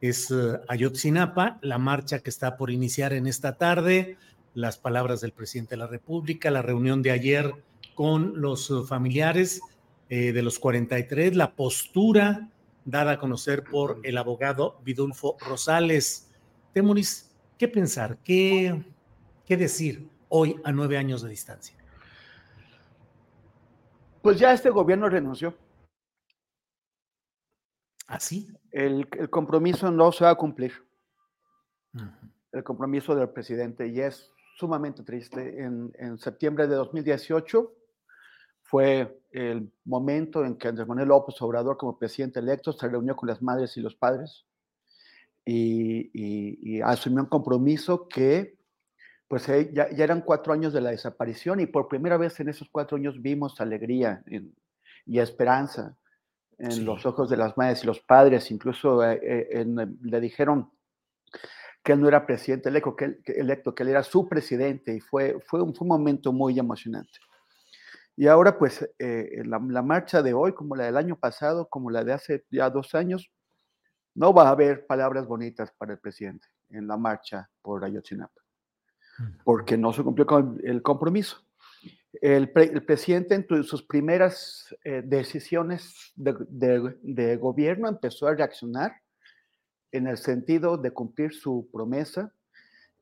es 0.00 0.30
uh, 0.30 0.58
Ayotzinapa, 0.68 1.58
la 1.62 1.78
marcha 1.78 2.20
que 2.20 2.30
está 2.30 2.56
por 2.56 2.70
iniciar 2.70 3.12
en 3.12 3.26
esta 3.26 3.56
tarde, 3.56 4.16
las 4.54 4.78
palabras 4.78 5.20
del 5.20 5.32
presidente 5.32 5.70
de 5.70 5.78
la 5.78 5.86
República, 5.86 6.50
la 6.50 6.62
reunión 6.62 7.02
de 7.02 7.10
ayer 7.10 7.52
con 7.94 8.40
los 8.40 8.70
uh, 8.70 8.84
familiares 8.84 9.60
eh, 10.08 10.32
de 10.32 10.42
los 10.42 10.58
43, 10.58 11.36
la 11.36 11.54
postura 11.54 12.48
dada 12.84 13.12
a 13.12 13.18
conocer 13.18 13.62
por 13.62 14.00
el 14.02 14.18
abogado 14.18 14.80
Vidulfo 14.84 15.36
Rosales. 15.46 16.30
Temuris, 16.72 17.30
¿qué 17.58 17.68
pensar? 17.68 18.18
¿Qué, 18.24 18.82
¿Qué 19.46 19.56
decir 19.56 20.08
hoy 20.28 20.56
a 20.64 20.72
nueve 20.72 20.96
años 20.96 21.22
de 21.22 21.28
distancia? 21.28 21.76
Pues 24.22 24.38
ya 24.38 24.52
este 24.52 24.70
gobierno 24.70 25.08
renunció. 25.08 25.54
¿Así? 28.10 28.48
el, 28.72 29.08
el, 29.18 29.30
compromiso 29.30 29.90
no 29.90 30.10
se 30.10 30.24
va 30.24 30.30
a 30.30 30.34
cumplir. 30.34 30.72
Uh 31.94 31.98
-huh. 31.98 32.32
El 32.52 32.64
compromiso 32.64 33.14
del 33.14 33.28
presidente 33.30 33.86
y 33.86 34.00
es 34.00 34.32
sumamente 34.56 35.04
triste. 35.04 35.62
En, 35.62 35.92
en, 35.96 36.18
septiembre 36.18 36.66
de 36.66 36.74
2018 36.74 37.72
fue 38.62 39.22
el 39.30 39.72
momento 39.84 40.44
en 40.44 40.56
que 40.56 40.68
Andrés 40.68 40.88
Manuel 40.88 41.08
López 41.08 41.40
Obrador, 41.40 41.76
como 41.76 41.98
presidente 41.98 42.40
electo, 42.40 42.72
se 42.72 42.88
reunió 42.88 43.14
con 43.14 43.28
las 43.28 43.40
madres 43.42 43.76
y 43.76 43.80
los 43.80 43.94
padres 43.94 44.44
y, 45.44 46.10
y, 46.12 46.76
y 46.76 46.80
asumió 46.80 47.22
un 47.22 47.28
compromiso 47.28 48.08
que 48.08 48.58
pues 49.28 49.48
eh, 49.48 49.70
ya, 49.72 49.88
ya, 49.90 50.02
eran 50.02 50.22
cuatro 50.22 50.52
años 50.52 50.72
de 50.72 50.80
la 50.80 50.90
desaparición 50.90 51.60
y 51.60 51.66
por 51.66 51.86
primera 51.86 52.16
vez 52.16 52.40
en 52.40 52.48
esos 52.48 52.68
cuatro 52.68 52.96
años 52.96 53.22
vimos 53.22 53.60
alegría 53.60 54.24
y 55.06 55.20
esperanza 55.20 55.96
en 56.60 56.72
sí. 56.72 56.84
los 56.84 57.06
ojos 57.06 57.30
de 57.30 57.36
las 57.36 57.56
madres 57.56 57.82
y 57.82 57.86
los 57.86 58.00
padres, 58.00 58.50
incluso 58.50 59.02
eh, 59.04 59.18
eh, 59.22 59.48
en, 59.60 59.98
le 60.02 60.20
dijeron 60.20 60.70
que 61.82 61.92
él 61.92 62.00
no 62.00 62.08
era 62.08 62.26
presidente 62.26 62.68
electo 62.68 62.94
que, 62.94 63.04
él, 63.06 63.22
que, 63.24 63.32
electo, 63.32 63.74
que 63.74 63.82
él 63.82 63.88
era 63.88 64.02
su 64.02 64.28
presidente, 64.28 64.94
y 64.94 65.00
fue, 65.00 65.40
fue, 65.46 65.62
un, 65.62 65.74
fue 65.74 65.84
un 65.84 65.88
momento 65.88 66.32
muy 66.32 66.58
emocionante. 66.58 67.18
Y 68.16 68.26
ahora, 68.26 68.58
pues, 68.58 68.86
eh, 68.98 69.42
la, 69.46 69.58
la, 69.66 69.82
marcha 69.82 70.22
de 70.22 70.34
hoy, 70.34 70.52
como 70.52 70.76
la 70.76 70.84
del 70.84 70.98
año 70.98 71.16
pasado, 71.16 71.68
como 71.68 71.90
la 71.90 72.04
de 72.04 72.12
hace 72.12 72.44
ya 72.50 72.68
dos 72.68 72.94
años, 72.94 73.32
no 74.14 74.34
va 74.34 74.48
a 74.48 74.50
haber 74.50 74.86
palabras 74.86 75.26
bonitas 75.26 75.72
para 75.78 75.92
el 75.92 75.98
presidente 75.98 76.46
en 76.68 76.86
la 76.86 76.96
marcha 76.96 77.48
por 77.62 77.84
Ayotzinapa, 77.84 78.40
porque 79.44 79.76
no 79.76 79.92
se 79.92 80.02
cumplió 80.02 80.26
con 80.26 80.60
el 80.62 80.82
compromiso. 80.82 81.42
El, 82.12 82.50
pre, 82.50 82.64
el, 82.64 82.84
presidente 82.84 83.34
en 83.34 83.64
sus 83.64 83.84
primeras 83.84 84.74
eh, 84.84 85.02
decisiones 85.04 86.12
de, 86.16 86.34
de, 86.48 86.96
de, 87.02 87.36
gobierno 87.36 87.88
empezó 87.88 88.26
a 88.26 88.34
reaccionar 88.34 88.92
en 89.92 90.06
el 90.06 90.18
sentido 90.18 90.76
de 90.76 90.90
cumplir 90.90 91.32
su 91.32 91.68
promesa 91.72 92.32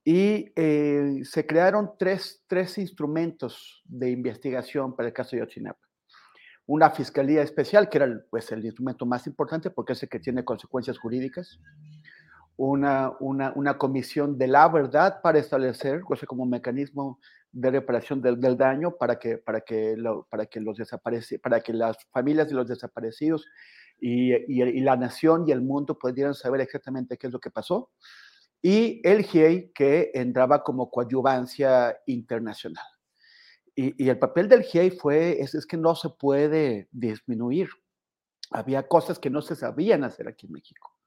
y 0.05 0.53
eh, 0.57 1.21
se 1.25 1.47
crearon 1.47 1.93
tres, 1.99 2.43
tres, 2.47 2.79
instrumentos 2.79 3.83
de 3.85 4.11
investigación 4.11 4.97
para 4.97 5.09
el 5.09 5.15
caso 5.15 5.37
de 5.37 5.41
Yotzinapa. 5.41 5.81
Una 6.67 6.91
fiscalía 6.91 7.43
especial, 7.43 7.89
que 7.89 7.99
era 7.99 8.07
el, 8.07 8.25
pues, 8.31 8.51
el 8.53 8.65
instrumento 8.65 9.05
más 9.05 9.27
importante 9.27 9.71
porque 9.71 9.93
es 9.93 10.03
el 10.03 10.09
que 10.09 10.21
tiene 10.21 10.45
consecuencias 10.45 10.99
jurídicas. 10.99 11.59
Una, 12.57 13.13
una, 13.21 13.53
una 13.55 13.79
comisión 13.79 14.39
de 14.39 14.49
la 14.49 14.69
verdad 14.69 15.21
para 15.23 15.39
establecer, 15.39 16.01
o 16.09 16.17
sea, 16.17 16.27
como 16.27 16.47
mecanismo 16.47 17.21
de 17.53 17.71
reparación 17.71 18.21
del, 18.21 18.41
del, 18.41 18.57
daño 18.57 18.97
para 18.97 19.19
que, 19.19 19.39
para 19.39 19.61
que, 19.61 19.97
para 20.29 20.47
que 20.47 20.61
los 20.61 20.79
para 21.43 21.61
que 21.61 21.73
las 21.73 21.97
familias 22.13 22.49
de 22.49 22.55
los 22.55 22.69
desaparecidos 22.69 23.47
y, 23.99 24.35
y, 24.35 24.63
y, 24.63 24.81
la 24.81 24.97
nación 24.97 25.45
y 25.47 25.53
el 25.53 25.63
mundo 25.63 25.99
pudieran 25.99 26.35
saber 26.35 26.61
exactamente 26.61 27.17
qué 27.17 27.27
es 27.27 27.33
lo 27.33 27.41
que 27.41 27.51
pasó. 27.51 27.91
Y 28.61 29.01
el 29.09 29.25
GIEI 29.25 29.73
que 29.73 30.11
entraba 30.15 30.63
como 30.63 30.91
coadyuvancia 30.91 31.97
internacional. 32.07 32.85
Y, 33.75 34.05
y 34.05 34.09
el 34.09 34.19
papel 34.19 34.49
del 34.49 34.63
GIEI 34.63 34.91
fue, 34.91 35.41
es, 35.41 35.55
es, 35.55 35.67
que 35.67 35.77
no 35.77 35.95
se 35.95 36.11
puede 36.11 36.89
disminuir. 36.91 37.69
Había 38.51 38.87
cosas 38.87 39.19
que 39.19 39.31
no 39.31 39.43
se 39.43 39.57
sabían 39.57 40.05
hacer 40.05 40.29
aquí 40.29 40.47
en 40.47 40.53
México 40.53 40.98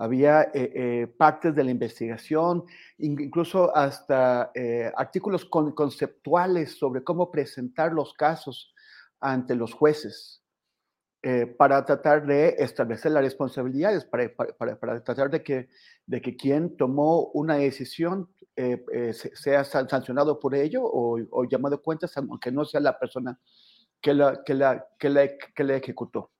había 0.00 0.44
eh, 0.44 0.72
eh, 0.74 1.06
partes 1.06 1.54
de 1.54 1.62
la 1.62 1.70
investigación, 1.70 2.64
incluso 2.96 3.76
hasta 3.76 4.50
eh, 4.54 4.90
artículos 4.96 5.44
con, 5.44 5.72
conceptuales 5.72 6.78
sobre 6.78 7.04
cómo 7.04 7.30
presentar 7.30 7.92
los 7.92 8.14
casos 8.14 8.74
ante 9.20 9.54
los 9.54 9.74
jueces 9.74 10.42
eh, 11.22 11.44
para 11.44 11.84
tratar 11.84 12.24
de 12.24 12.56
establecer 12.58 13.12
las 13.12 13.22
responsabilidades, 13.22 14.06
para, 14.06 14.34
para, 14.34 15.04
tratar 15.04 15.28
de 15.28 15.42
que, 15.42 15.68
de 16.06 16.22
que 16.22 16.34
quien 16.34 16.78
tomó 16.78 17.26
una 17.34 17.56
decisión 17.56 18.30
eh, 18.56 19.12
sea 19.12 19.64
sancionado 19.64 20.40
por 20.40 20.54
ello 20.54 20.82
o, 20.82 21.18
o, 21.30 21.44
llamado 21.44 21.76
a 21.76 21.82
cuentas, 21.82 22.16
aunque 22.16 22.50
no 22.50 22.64
sea 22.64 22.80
la 22.80 22.98
persona 22.98 23.38
que 24.00 24.14
la, 24.14 24.42
que 24.42 24.54
la, 24.54 24.86
que 24.98 25.10
la, 25.10 25.28
que 25.54 25.64
la 25.64 25.76
ejecutó. 25.76 26.30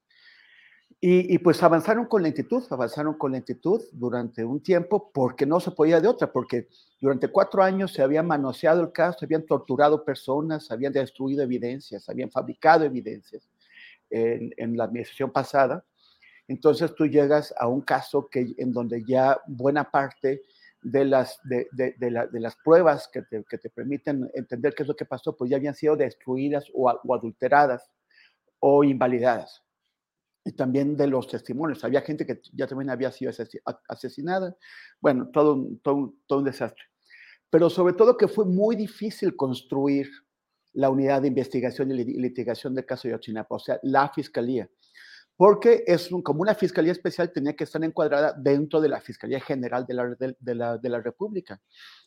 Y, 1.03 1.38
pues 1.38 1.62
avanzaron 1.62 2.05
con 2.05 2.22
lentitud, 2.22 2.62
avanzaron 2.68 3.16
con 3.16 3.32
lentitud 3.32 3.80
durante 3.90 4.44
un 4.44 4.62
tiempo 4.62 5.11
porque 5.14 5.46
no 5.46 5.59
se 5.59 5.70
podía 5.70 5.98
de 5.98 6.09
otra, 6.09 6.30
porque 6.30 6.68
durante 7.01 7.28
cuatro 7.28 7.62
años 7.62 7.94
se 7.94 8.03
había 8.03 8.22
manoseado 8.22 8.82
el 8.82 8.92
caso, 8.92 9.24
habían 9.24 9.46
torturado 9.46 10.05
personas, 10.05 10.70
habían 10.70 10.92
destruido 10.92 11.42
evidencias, 11.42 12.07
habían 12.11 12.30
fabricado 12.30 12.84
evidencias 12.84 13.48
en, 14.11 14.76
la 14.76 14.84
administración 14.84 15.30
pasada. 15.30 15.82
Entonces 16.46 16.94
tú 16.94 17.07
llegas 17.07 17.55
a 17.59 17.66
un 17.66 17.80
caso 17.80 18.28
que, 18.28 18.55
en 18.59 18.70
donde 18.70 19.03
ya 19.03 19.40
buena 19.46 19.90
parte 19.90 20.42
de 20.82 21.07
las, 21.07 21.40
de, 21.44 21.66
de, 21.72 21.95
de, 21.99 22.11
la, 22.11 22.26
de 22.26 22.41
las 22.41 22.57
pruebas 22.57 23.08
que 23.11 23.22
te, 23.22 23.42
que 23.45 23.57
te, 23.57 23.70
permiten 23.70 24.30
entender 24.34 24.75
qué 24.75 24.83
es 24.83 24.88
lo 24.88 24.96
que 24.96 25.07
pasó, 25.07 25.34
pues 25.34 25.50
ya 25.50 25.57
habían 25.57 25.75
sido 25.75 25.96
destruidas 25.96 26.66
o 26.75 26.91
adulteradas 26.91 27.91
o 28.58 28.84
invalidadas 28.84 29.62
y 30.45 30.53
también 30.53 30.96
de 30.96 31.07
los 31.07 31.26
testimonios. 31.29 31.84
Había 31.84 32.00
gente 32.00 32.25
que 32.26 32.41
ya 32.53 32.67
también 32.67 32.91
había 32.91 33.12
sido 33.12 33.33
asesinada. 33.88 34.57
Bueno, 35.00 35.29
todo, 35.33 35.68
todo, 35.83 36.14
todo 36.26 36.38
un 36.38 36.45
desastre. 36.45 36.84
Pero 37.50 37.68
sobre 37.68 37.95
todo 37.95 38.17
que 38.17 38.29
fue 38.29 38.45
muy 38.45 38.76
difícil 38.76 39.37
construir 39.37 40.08
la 40.72 40.88
unidad 40.88 41.22
de 41.22 41.29
investigación 41.29 41.91
y 41.91 42.04
litigación 42.04 42.75
del 42.75 42.87
caso 42.87 43.08
de 43.08 43.14
Ochinapa, 43.14 43.57
o 43.57 43.58
sea, 43.58 43.79
la 43.83 44.08
fiscalía. 44.08 44.71
Porque 45.37 45.84
es 45.87 46.12
un, 46.12 46.22
como 46.22 46.42
una 46.42 46.54
fiscalía 46.54 46.92
especial 46.92 47.33
tenía 47.33 47.57
que 47.57 47.64
estar 47.64 47.83
encuadrada 47.83 48.34
dentro 48.37 48.79
de 48.79 48.91
la 48.91 49.00
Fiscalía 49.00 49.41
General 49.41 49.87
de 49.87 49.95
la, 49.95 50.04
de, 50.14 50.37
de 50.38 50.54
la, 50.54 50.76
de 50.76 50.88
la 50.91 51.00
República. 51.00 51.58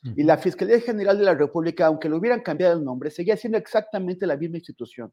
Uh 0.03 0.09
-huh. 0.09 0.13
Y 0.17 0.23
la 0.23 0.37
Fiscalía 0.37 0.79
General 0.79 1.17
de 1.17 1.23
la 1.23 1.33
República, 1.33 1.87
aunque 1.87 2.09
le 2.09 2.15
hubieran 2.15 2.41
cambiado 2.41 2.77
el 2.77 2.83
nombre, 2.83 3.09
seguía 3.09 3.35
siendo 3.35 3.57
exactamente 3.57 4.27
la 4.27 4.37
misma 4.37 4.57
institución 4.57 5.11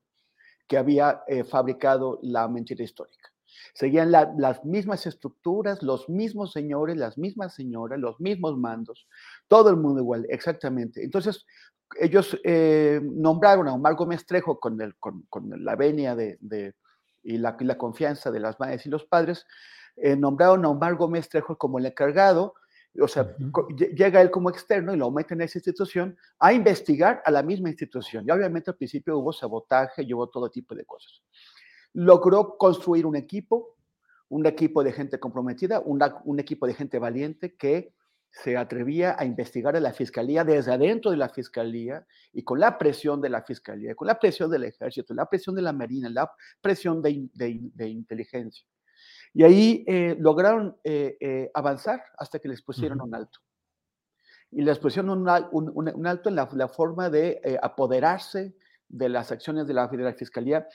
que 0.71 0.79
había 0.79 1.25
eh, 1.27 1.43
fabricado 1.43 2.21
la 2.23 2.47
mentira 2.47 2.85
histórica. 2.85 3.33
Seguían 3.75 4.13
la, 4.13 4.33
las 4.39 4.65
mismas 4.65 5.05
estructuras, 5.05 5.83
los 5.83 6.09
mismos 6.09 6.53
señores, 6.53 6.97
las 6.97 7.19
mismas 7.19 7.55
señoras, 7.55 7.99
los 7.99 8.21
mismos 8.21 8.57
mandos, 8.57 9.09
todo 9.49 9.69
el 9.71 9.77
mundo 9.77 10.01
igual, 10.01 10.27
exactamente. 10.29 11.03
Entonces, 11.03 11.45
ellos 11.99 12.39
eh, 12.45 13.01
nombraron 13.03 13.67
a 13.67 13.75
Omar 13.75 13.97
Gómez 13.97 14.25
Trejo 14.25 14.61
con, 14.61 14.81
el, 14.81 14.95
con, 14.99 15.23
con 15.29 15.51
la 15.65 15.75
venia 15.75 16.15
de, 16.15 16.39
de 16.41 16.75
y, 17.25 17.39
la, 17.39 17.57
la, 17.59 17.77
confianza 17.77 18.31
de 18.31 18.39
las 18.39 18.61
madres 18.61 18.87
y 18.87 18.91
los 18.91 19.05
padres, 19.07 19.45
eh, 19.97 20.15
nombraron 20.15 20.65
a 20.65 20.69
Omar 20.69 20.95
Gómez 20.95 21.29
Trejo 21.29 21.59
como 21.59 21.81
el 21.81 21.87
encargado 21.87 22.55
O 22.99 23.07
sea, 23.07 23.37
llega 23.95 24.21
él 24.21 24.31
como 24.31 24.51
externo 24.51 24.93
y 24.93 24.97
lo 24.97 25.11
meten 25.11 25.41
en 25.41 25.45
esa 25.45 25.59
institución 25.59 26.17
a 26.39 26.53
investigar 26.53 27.23
a 27.25 27.31
la 27.31 27.43
misma 27.43 27.69
institución. 27.69 28.25
Y 28.27 28.31
obviamente 28.31 28.71
al 28.71 28.77
principio 28.77 29.19
hubo 29.19 29.33
sabotaje 29.33 30.03
y 30.03 30.13
hubo 30.13 30.29
todo 30.29 30.51
tipo 30.51 30.75
de 30.75 30.85
cosas. 30.85 31.23
Logró 31.93 32.57
construir 32.57 33.07
un 33.07 33.17
equipo, 33.17 33.77
un 34.29 34.47
equipo 34.47 34.83
de 34.83 34.93
gente 34.93 35.21
comprometida, 35.21 35.81
un 35.81 36.41
equipo 36.41 36.67
de 36.67 36.75
gente 36.75 36.99
valiente 36.99 37.55
que 37.57 37.95
se 38.31 38.57
atrevía 38.57 39.17
a 39.19 39.25
investigar 39.25 39.77
a 39.77 39.81
la 39.81 39.93
fiscalía 39.93 40.45
desde 40.45 40.73
adentro 40.73 41.11
de 41.11 41.17
la 41.17 41.29
fiscalía 41.29 42.07
y 42.33 42.43
con 42.43 42.61
la 42.61 42.79
presión 42.79 43.21
de 43.21 43.29
la 43.29 43.43
fiscalía, 43.43 43.95
con 43.95 44.07
la 44.07 44.19
presión 44.19 44.51
del 44.51 44.65
ejército, 44.65 45.15
la 45.15 45.27
presión 45.27 45.57
de 45.57 45.63
la 45.63 45.73
marina, 45.73 46.09
la 46.09 46.31
presión 46.61 47.03
de, 47.03 47.29
de, 47.35 47.89
inteligencia. 47.89 48.65
Y 49.33 49.45
ahí 49.45 49.85
eh, 49.87 50.17
lograron 50.19 50.77
eh, 50.85 51.17
eh, 51.21 51.51
avanzar 51.55 52.03
hasta 52.19 52.39
que 52.39 52.49
les 52.49 52.63
pusieron 52.63 53.01
un 53.01 53.15
alto. 53.15 53.39
Y 54.51 54.63
les 54.63 54.79
pusieron 54.79 55.11
un, 55.11 55.29
un, 55.53 56.07
alto 56.07 56.29
en 56.29 56.35
la, 56.35 56.49
la 56.53 56.69
forma 56.69 57.09
de 57.09 57.41
apoderarse 57.63 58.57
de 58.89 59.09
las 59.09 59.31
acciones 59.31 59.69
de 59.69 59.75
la, 59.75 59.87
de 59.87 59.99
la 59.99 60.15
fiscalía 60.15 60.67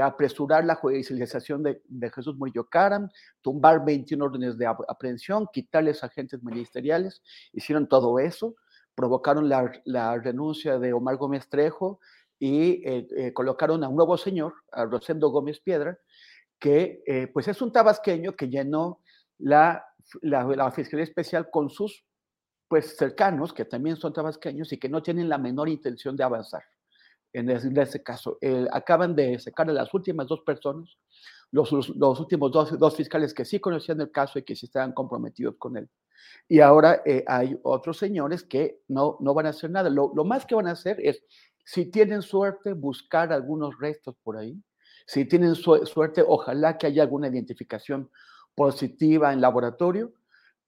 apresurar 0.00 0.64
la 0.64 0.76
judicialización 0.76 1.62
de, 1.62 2.10
Jesús 2.10 2.36
Murillo 2.36 2.68
Caram, 2.68 3.08
tumbar 3.40 3.84
21 3.84 4.24
órdenes 4.24 4.56
de 4.56 4.66
aprehensión, 4.66 5.48
quitarles 5.52 6.04
agentes 6.04 6.40
ministeriales, 6.42 7.20
hicieron 7.52 7.88
todo 7.88 8.20
eso, 8.20 8.54
provocaron 8.94 9.48
la, 9.48 10.18
renuncia 10.18 10.78
de 10.78 10.92
Omar 10.92 11.16
Gómez 11.16 11.48
Trejo 11.48 11.98
y 12.38 13.32
colocaron 13.32 13.82
a 13.82 13.88
un 13.88 13.96
nuevo 13.96 14.16
señor, 14.16 14.54
a 14.70 14.84
Rosendo 14.84 15.30
Gómez 15.30 15.60
Piedra, 15.60 15.98
que 16.62 17.28
pues 17.34 17.48
es 17.48 17.60
un 17.60 17.72
tabasqueño 17.72 18.36
que 18.36 18.48
llenó 18.48 19.00
la, 19.38 19.84
la, 20.20 20.70
Fiscalía 20.70 21.02
Especial 21.02 21.50
con 21.50 21.68
sus 21.70 22.04
pues 22.68 22.96
cercanos, 22.96 23.52
que 23.52 23.64
también 23.64 23.96
son 23.96 24.12
tabasqueños 24.12 24.72
y 24.72 24.78
que 24.78 24.88
no 24.88 25.02
tienen 25.02 25.28
la 25.28 25.38
menor 25.38 25.68
intención 25.68 26.16
de 26.16 26.22
avanzar 26.22 26.62
en 27.32 27.78
ese, 27.78 28.02
caso. 28.02 28.38
Eh, 28.40 28.66
acaban 28.70 29.14
de 29.14 29.38
sacar 29.38 29.68
a 29.68 29.72
las 29.72 29.92
últimas 29.94 30.26
dos 30.26 30.40
personas, 30.42 30.96
los, 31.50 31.72
los, 31.72 32.20
últimos 32.20 32.52
dos, 32.52 32.78
dos, 32.78 32.96
fiscales 32.96 33.34
que 33.34 33.44
sí 33.44 33.58
conocían 33.58 34.00
el 34.00 34.10
caso 34.10 34.38
y 34.38 34.42
que 34.42 34.54
sí 34.54 34.66
estaban 34.66 34.92
comprometidos 34.92 35.56
con 35.58 35.76
él. 35.76 35.88
Y 36.48 36.60
ahora 36.60 37.02
eh, 37.04 37.24
hay 37.26 37.58
otros 37.62 37.98
señores 37.98 38.42
que 38.44 38.80
no, 38.88 39.16
no 39.20 39.34
van 39.34 39.46
a 39.46 39.50
hacer 39.50 39.70
nada. 39.70 39.90
Lo, 39.90 40.12
lo, 40.14 40.24
más 40.24 40.46
que 40.46 40.54
van 40.54 40.66
a 40.66 40.72
hacer 40.72 40.98
es, 41.00 41.24
si 41.64 41.90
tienen 41.90 42.22
suerte, 42.22 42.72
buscar 42.74 43.32
algunos 43.32 43.78
restos 43.78 44.14
por 44.22 44.36
ahí. 44.36 44.56
Si 45.06 45.24
tienen 45.24 45.54
suerte, 45.54 46.24
ojalá 46.26 46.78
que 46.78 46.86
haya 46.86 47.02
alguna 47.02 47.28
identificación 47.28 48.10
positiva 48.54 49.32
en 49.32 49.40
laboratorio, 49.40 50.12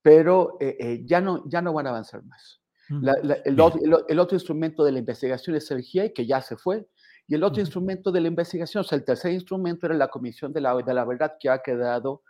pero 0.02 0.56
eh, 0.60 1.02
ya, 1.04 1.20
no, 1.20 1.48
ya 1.48 1.62
no 1.62 1.72
van 1.72 1.86
a 1.86 1.90
avanzar 1.90 2.24
más. 2.24 2.60
El, 2.90 3.60
otro 3.60 4.36
instrumento 4.36 4.84
de 4.84 4.92
la 4.92 4.98
investigación 4.98 5.56
es 5.56 5.70
el 5.70 5.82
GIE, 5.82 6.12
que 6.12 6.26
ya 6.26 6.42
se 6.42 6.56
fue, 6.56 6.86
y 7.26 7.34
el 7.34 7.42
otro 7.42 7.60
instrumento 7.60 8.12
de 8.12 8.20
la 8.20 8.28
investigación, 8.28 8.82
o 8.82 8.84
sea, 8.84 8.98
el 8.98 9.04
tercer 9.04 9.32
instrumento 9.32 9.86
era 9.86 9.94
la 9.94 10.08
Comisión 10.08 10.52
de 10.52 10.60
la, 10.60 10.76
de 10.76 10.94
la 10.94 11.04
Verdad, 11.04 11.36
que 11.40 11.48
ha 11.48 11.62
quedado 11.62 12.22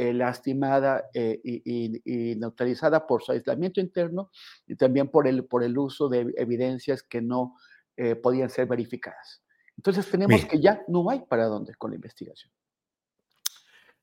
eh, 0.00 0.14
lastimada 0.14 1.10
eh, 1.12 1.40
y, 1.42 2.36
neutralizada 2.36 3.04
por 3.04 3.22
su 3.22 3.32
aislamiento 3.32 3.80
interno 3.80 4.30
y 4.64 4.76
también 4.76 5.08
por 5.10 5.26
el, 5.26 5.44
por 5.44 5.64
el 5.64 5.76
uso 5.76 6.08
de 6.08 6.32
evidencias 6.36 7.02
que 7.02 7.20
no 7.20 7.56
eh, 7.96 8.14
podían 8.14 8.48
ser 8.48 8.68
verificadas. 8.68 9.42
Entonces 9.78 10.10
tenemos 10.10 10.44
que 10.44 10.60
ya 10.60 10.82
no 10.88 11.08
hay 11.08 11.20
para 11.20 11.46
dónde 11.46 11.74
con 11.74 11.90
la 11.90 11.96
investigación. 11.96 12.52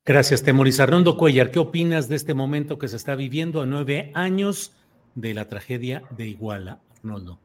Gracias, 0.04 0.42
Temoris. 0.42 0.80
Arnondo 0.80 1.18
Cuellar, 1.18 1.52
¿qué 1.52 1.60
opinas 1.60 2.08
de 2.08 2.16
este 2.16 2.34
momento 2.34 2.80
que 2.80 2.88
se 2.88 2.96
está 2.96 3.16
viviendo 3.16 3.62
a 3.62 3.66
nueve 3.66 4.12
años 4.16 4.76
de 5.16 5.34
la 5.34 5.48
tragedia 5.48 6.04
de 6.12 6.28
Iguala, 6.28 6.80
Arnoldo? 6.98 7.40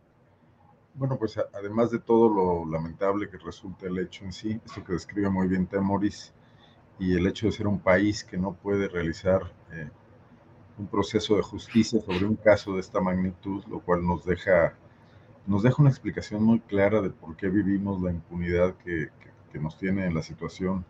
Bueno, 0.94 1.18
pues 1.18 1.38
además 1.54 1.90
de 1.90 1.98
todo 1.98 2.28
lo 2.28 2.70
lamentable 2.70 3.28
que 3.28 3.38
resulta 3.38 3.86
el 3.86 3.98
hecho 3.98 4.24
en 4.24 4.32
sí, 4.32 4.60
esto 4.64 4.84
que 4.84 4.92
describe 4.92 5.30
muy 5.30 5.48
bien 5.48 5.66
Temoris, 5.66 6.32
y 6.98 7.14
el 7.14 7.26
hecho 7.26 7.46
de 7.46 7.52
ser 7.52 7.66
un 7.66 7.80
país 7.80 8.22
que 8.22 8.36
no 8.36 8.52
puede 8.52 8.88
realizar 8.88 9.40
eh, 9.72 9.88
un 10.78 10.86
proceso 10.86 11.36
de 11.36 11.42
justicia 11.42 12.00
sobre 12.00 12.26
un 12.26 12.36
caso 12.36 12.74
de 12.74 12.80
esta 12.80 13.00
magnitud, 13.00 13.64
lo 13.68 13.80
cual 13.80 14.06
nos 14.06 14.24
deja, 14.24 14.76
nos 15.46 15.62
deja 15.62 15.82
una 15.82 15.90
explicación 15.90 16.42
muy 16.44 16.60
clara 16.60 17.00
de 17.00 17.10
por 17.10 17.36
qué 17.36 17.48
vivimos 17.48 18.00
la 18.02 18.10
impunidad 18.10 18.74
que, 18.76 19.08
que 19.52 19.58
nos 19.58 19.78
tiene 19.78 20.06
en 20.06 20.14
la 20.14 20.22
situación 20.22 20.84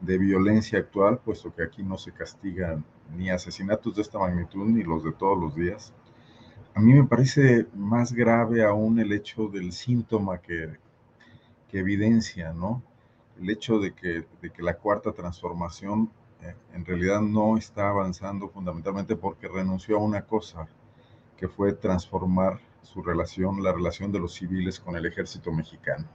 de 0.00 0.18
violencia 0.18 0.78
actual, 0.78 1.18
puesto 1.18 1.54
que 1.54 1.62
aquí 1.62 1.82
no 1.82 1.96
se 1.98 2.12
castigan 2.12 2.84
ni 3.16 3.30
asesinatos 3.30 3.94
de 3.96 4.02
esta 4.02 4.18
magnitud 4.18 4.66
ni 4.66 4.82
los 4.82 5.04
de 5.04 5.12
todos 5.12 5.38
los 5.38 5.54
días 5.54 5.92
a 6.74 6.80
mí 6.80 6.92
me 6.92 7.04
parece 7.04 7.68
más 7.72 8.12
grave 8.12 8.64
aún 8.64 8.98
el 8.98 9.12
hecho 9.12 9.46
del 9.46 9.72
síntoma 9.72 10.38
que, 10.38 10.76
evidencia, 11.72 12.52
¿no? 12.52 12.84
El 13.40 13.50
hecho 13.50 13.80
de 13.80 13.92
que, 13.92 14.24
de 14.40 14.50
que 14.52 14.62
la 14.62 14.74
cuarta 14.74 15.10
transformación 15.10 16.08
eh, 16.40 16.54
en 16.72 16.84
realidad 16.84 17.20
no 17.20 17.56
está 17.56 17.88
avanzando 17.88 18.48
fundamentalmente 18.48 19.16
porque 19.16 19.48
renunció 19.48 19.96
a 19.96 20.00
una 20.00 20.22
cosa, 20.22 20.68
que 21.36 21.48
fue 21.48 21.72
transformar 21.72 22.60
su 22.84 23.02
relación, 23.02 23.62
la 23.62 23.72
relación 23.72 24.12
de 24.12 24.20
los 24.20 24.34
civiles 24.34 24.78
con 24.78 24.96
el 24.96 25.06
ejército 25.06 25.50
mexicano. 25.50 26.06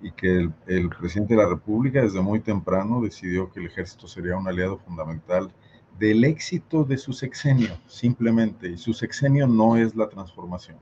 Y 0.00 0.12
que 0.12 0.50
el, 0.66 0.90
presidente 0.90 1.34
de 1.34 1.42
la 1.42 1.48
República 1.48 2.02
desde 2.02 2.20
muy 2.20 2.40
temprano 2.40 3.00
decidió 3.00 3.50
que 3.50 3.60
el 3.60 3.66
ejército 3.66 4.06
sería 4.06 4.36
un 4.36 4.46
aliado 4.46 4.78
fundamental 4.78 5.50
del 5.98 6.24
éxito 6.24 6.84
de 6.84 6.98
su 6.98 7.12
sexenio, 7.14 7.78
simplemente, 7.86 8.68
y 8.68 8.76
su 8.76 8.92
sexenio 8.92 9.46
no 9.46 9.76
es 9.76 9.96
la 9.96 10.08
transformación. 10.08 10.78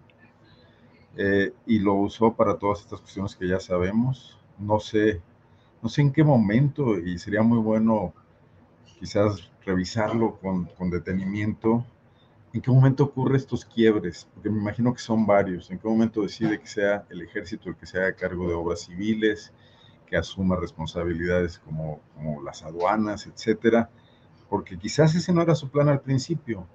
Eh, 1.16 1.52
y 1.66 1.78
lo 1.78 1.94
usó 1.94 2.34
para 2.34 2.59
todas 2.59 2.80
estas 2.80 3.01
cuestiones 3.01 3.36
que 3.36 3.46
ya 3.46 3.60
sabemos. 3.60 4.36
No 4.59 4.80
sé, 4.80 5.22
no 5.80 5.88
sé 5.88 6.02
en 6.02 6.12
qué 6.12 6.24
momento, 6.24 6.98
y 6.98 7.18
sería 7.18 7.42
muy 7.42 7.59
bueno 7.59 8.12
quizás 8.98 9.48
revisarlo 9.64 10.38
con, 10.40 10.64
con 10.76 10.90
detenimiento, 10.90 11.86
en 12.55 12.62
qué 12.62 12.70
momento 12.70 13.05
ocurre 13.05 13.36
estos 13.36 13.64
quiebres, 13.66 14.28
porque 14.32 14.48
me 14.48 14.59
imagino 14.59 14.94
que 14.94 15.01
son 15.01 15.26
varios. 15.26 15.70
En 15.70 15.78
qué 15.78 15.89
momento 15.89 16.22
decide 16.22 16.59
que 16.59 16.66
sea 16.66 17.05
el 17.10 17.20
ejército 17.22 17.68
el 17.68 17.76
que 17.76 17.86
se 17.86 17.98
haga 17.98 18.14
cargo 18.14 18.48
de 18.48 18.55
obras 18.55 18.81
civiles, 18.81 19.52
que 20.06 20.16
asuma 20.16 20.56
responsabilidades 20.56 21.59
como, 21.59 22.01
como 22.14 22.43
las 22.43 22.62
aduanas, 22.62 23.26
etcétera 23.26 23.90
porque 24.48 24.78
quizás 24.78 25.14
ese 25.16 25.32
no 25.32 25.43
era 25.43 25.56
su 25.56 25.68
plan 25.68 25.89
al 25.89 26.01
principio, 26.01 26.66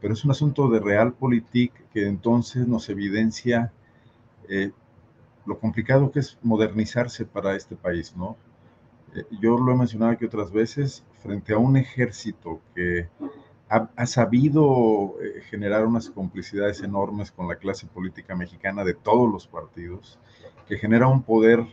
pero 0.00 0.14
es 0.14 0.24
un 0.24 0.30
asunto 0.30 0.68
de 0.68 0.80
realpolitik 0.80 1.72
que 1.90 2.06
entonces 2.06 2.68
nos 2.68 2.88
evidencia 2.88 3.72
eh, 4.48 4.70
lo 5.46 5.58
complicado 5.58 6.10
que 6.12 6.20
es 6.20 6.38
modernizarse 6.42 7.24
para 7.24 7.56
este 7.56 7.76
país, 7.76 8.14
¿no? 8.16 8.36
Eh, 9.14 9.24
yo 9.40 9.58
lo 9.58 9.72
he 9.72 9.76
mencionado 9.76 10.12
aquí 10.12 10.24
otras 10.24 10.52
veces, 10.52 11.04
frente 11.22 11.52
a 11.52 11.58
un 11.58 11.76
ejército 11.76 12.60
que 12.74 13.08
ha, 13.96 14.06
sabido 14.06 15.16
eh, 15.22 15.42
generar 15.50 15.86
unas 15.86 16.10
complicidades 16.10 16.82
enormes 16.82 17.32
con 17.32 17.48
la 17.48 17.56
clase 17.56 17.86
política 17.86 18.34
mexicana 18.34 18.84
de 18.84 18.94
todos 18.94 19.30
los 19.30 19.46
partidos, 19.46 20.18
que 20.68 20.78
genera 20.78 21.08
un 21.08 21.22
poder 21.22 21.64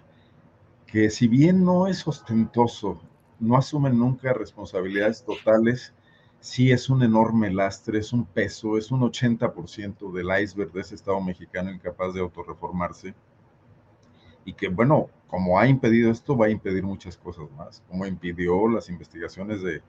que 0.86 1.10
si 1.10 1.28
bien 1.28 1.64
no 1.64 1.88
es 1.88 2.06
ostentoso 2.08 3.00
no 3.42 3.58
asumen 3.58 3.98
nunca 3.98 4.34
responsabilidades 4.34 5.24
totales, 5.26 5.94
sí 6.40 6.72
es 6.72 6.90
un 6.90 7.02
enorme 7.02 7.52
lastre, 7.52 7.98
es 8.00 8.14
un 8.14 8.24
peso, 8.24 8.78
es 8.78 8.92
un 8.92 9.02
80% 9.02 10.12
del 10.14 10.44
iceberg 10.44 10.72
de 10.72 10.82
ese 10.82 10.96
Estado 10.96 11.20
mexicano 11.20 11.72
incapaz 11.72 12.14
de 12.14 12.22
autorreformarse. 12.22 13.16
Y 14.46 14.54
que, 14.54 14.70
bueno, 14.70 15.10
como 15.28 15.60
ha 15.60 15.68
impedido 15.68 16.12
esto, 16.12 16.38
va 16.38 16.46
a 16.46 16.50
impedir 16.50 16.84
muchas 16.84 17.18
cosas 17.18 17.50
más, 17.58 17.84
como 17.90 18.06
impidió 18.06 18.68
las 18.68 18.90
investigaciones 18.90 19.62
de, 19.62 19.82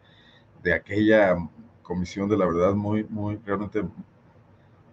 aquella 0.72 1.36
comisión 1.82 2.28
de 2.28 2.36
la 2.36 2.46
verdad 2.46 2.74
muy, 2.74 3.04
muy, 3.04 3.38
realmente 3.44 3.82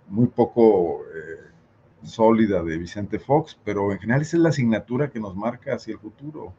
muy 0.07 0.27
poco 0.27 1.01
eh, 1.05 1.49
sólida 2.03 2.63
de 2.63 2.77
Vicente 2.77 3.19
Fox, 3.19 3.59
pero 3.63 3.91
en 3.91 3.99
general 3.99 4.21
esa 4.21 4.37
es 4.37 4.43
la 4.43 4.49
asignatura 4.49 5.09
que 5.09 5.19
nos 5.19 5.35
marca 5.35 5.75
hacia 5.75 5.93
el 5.93 5.99
futuro 5.99 6.53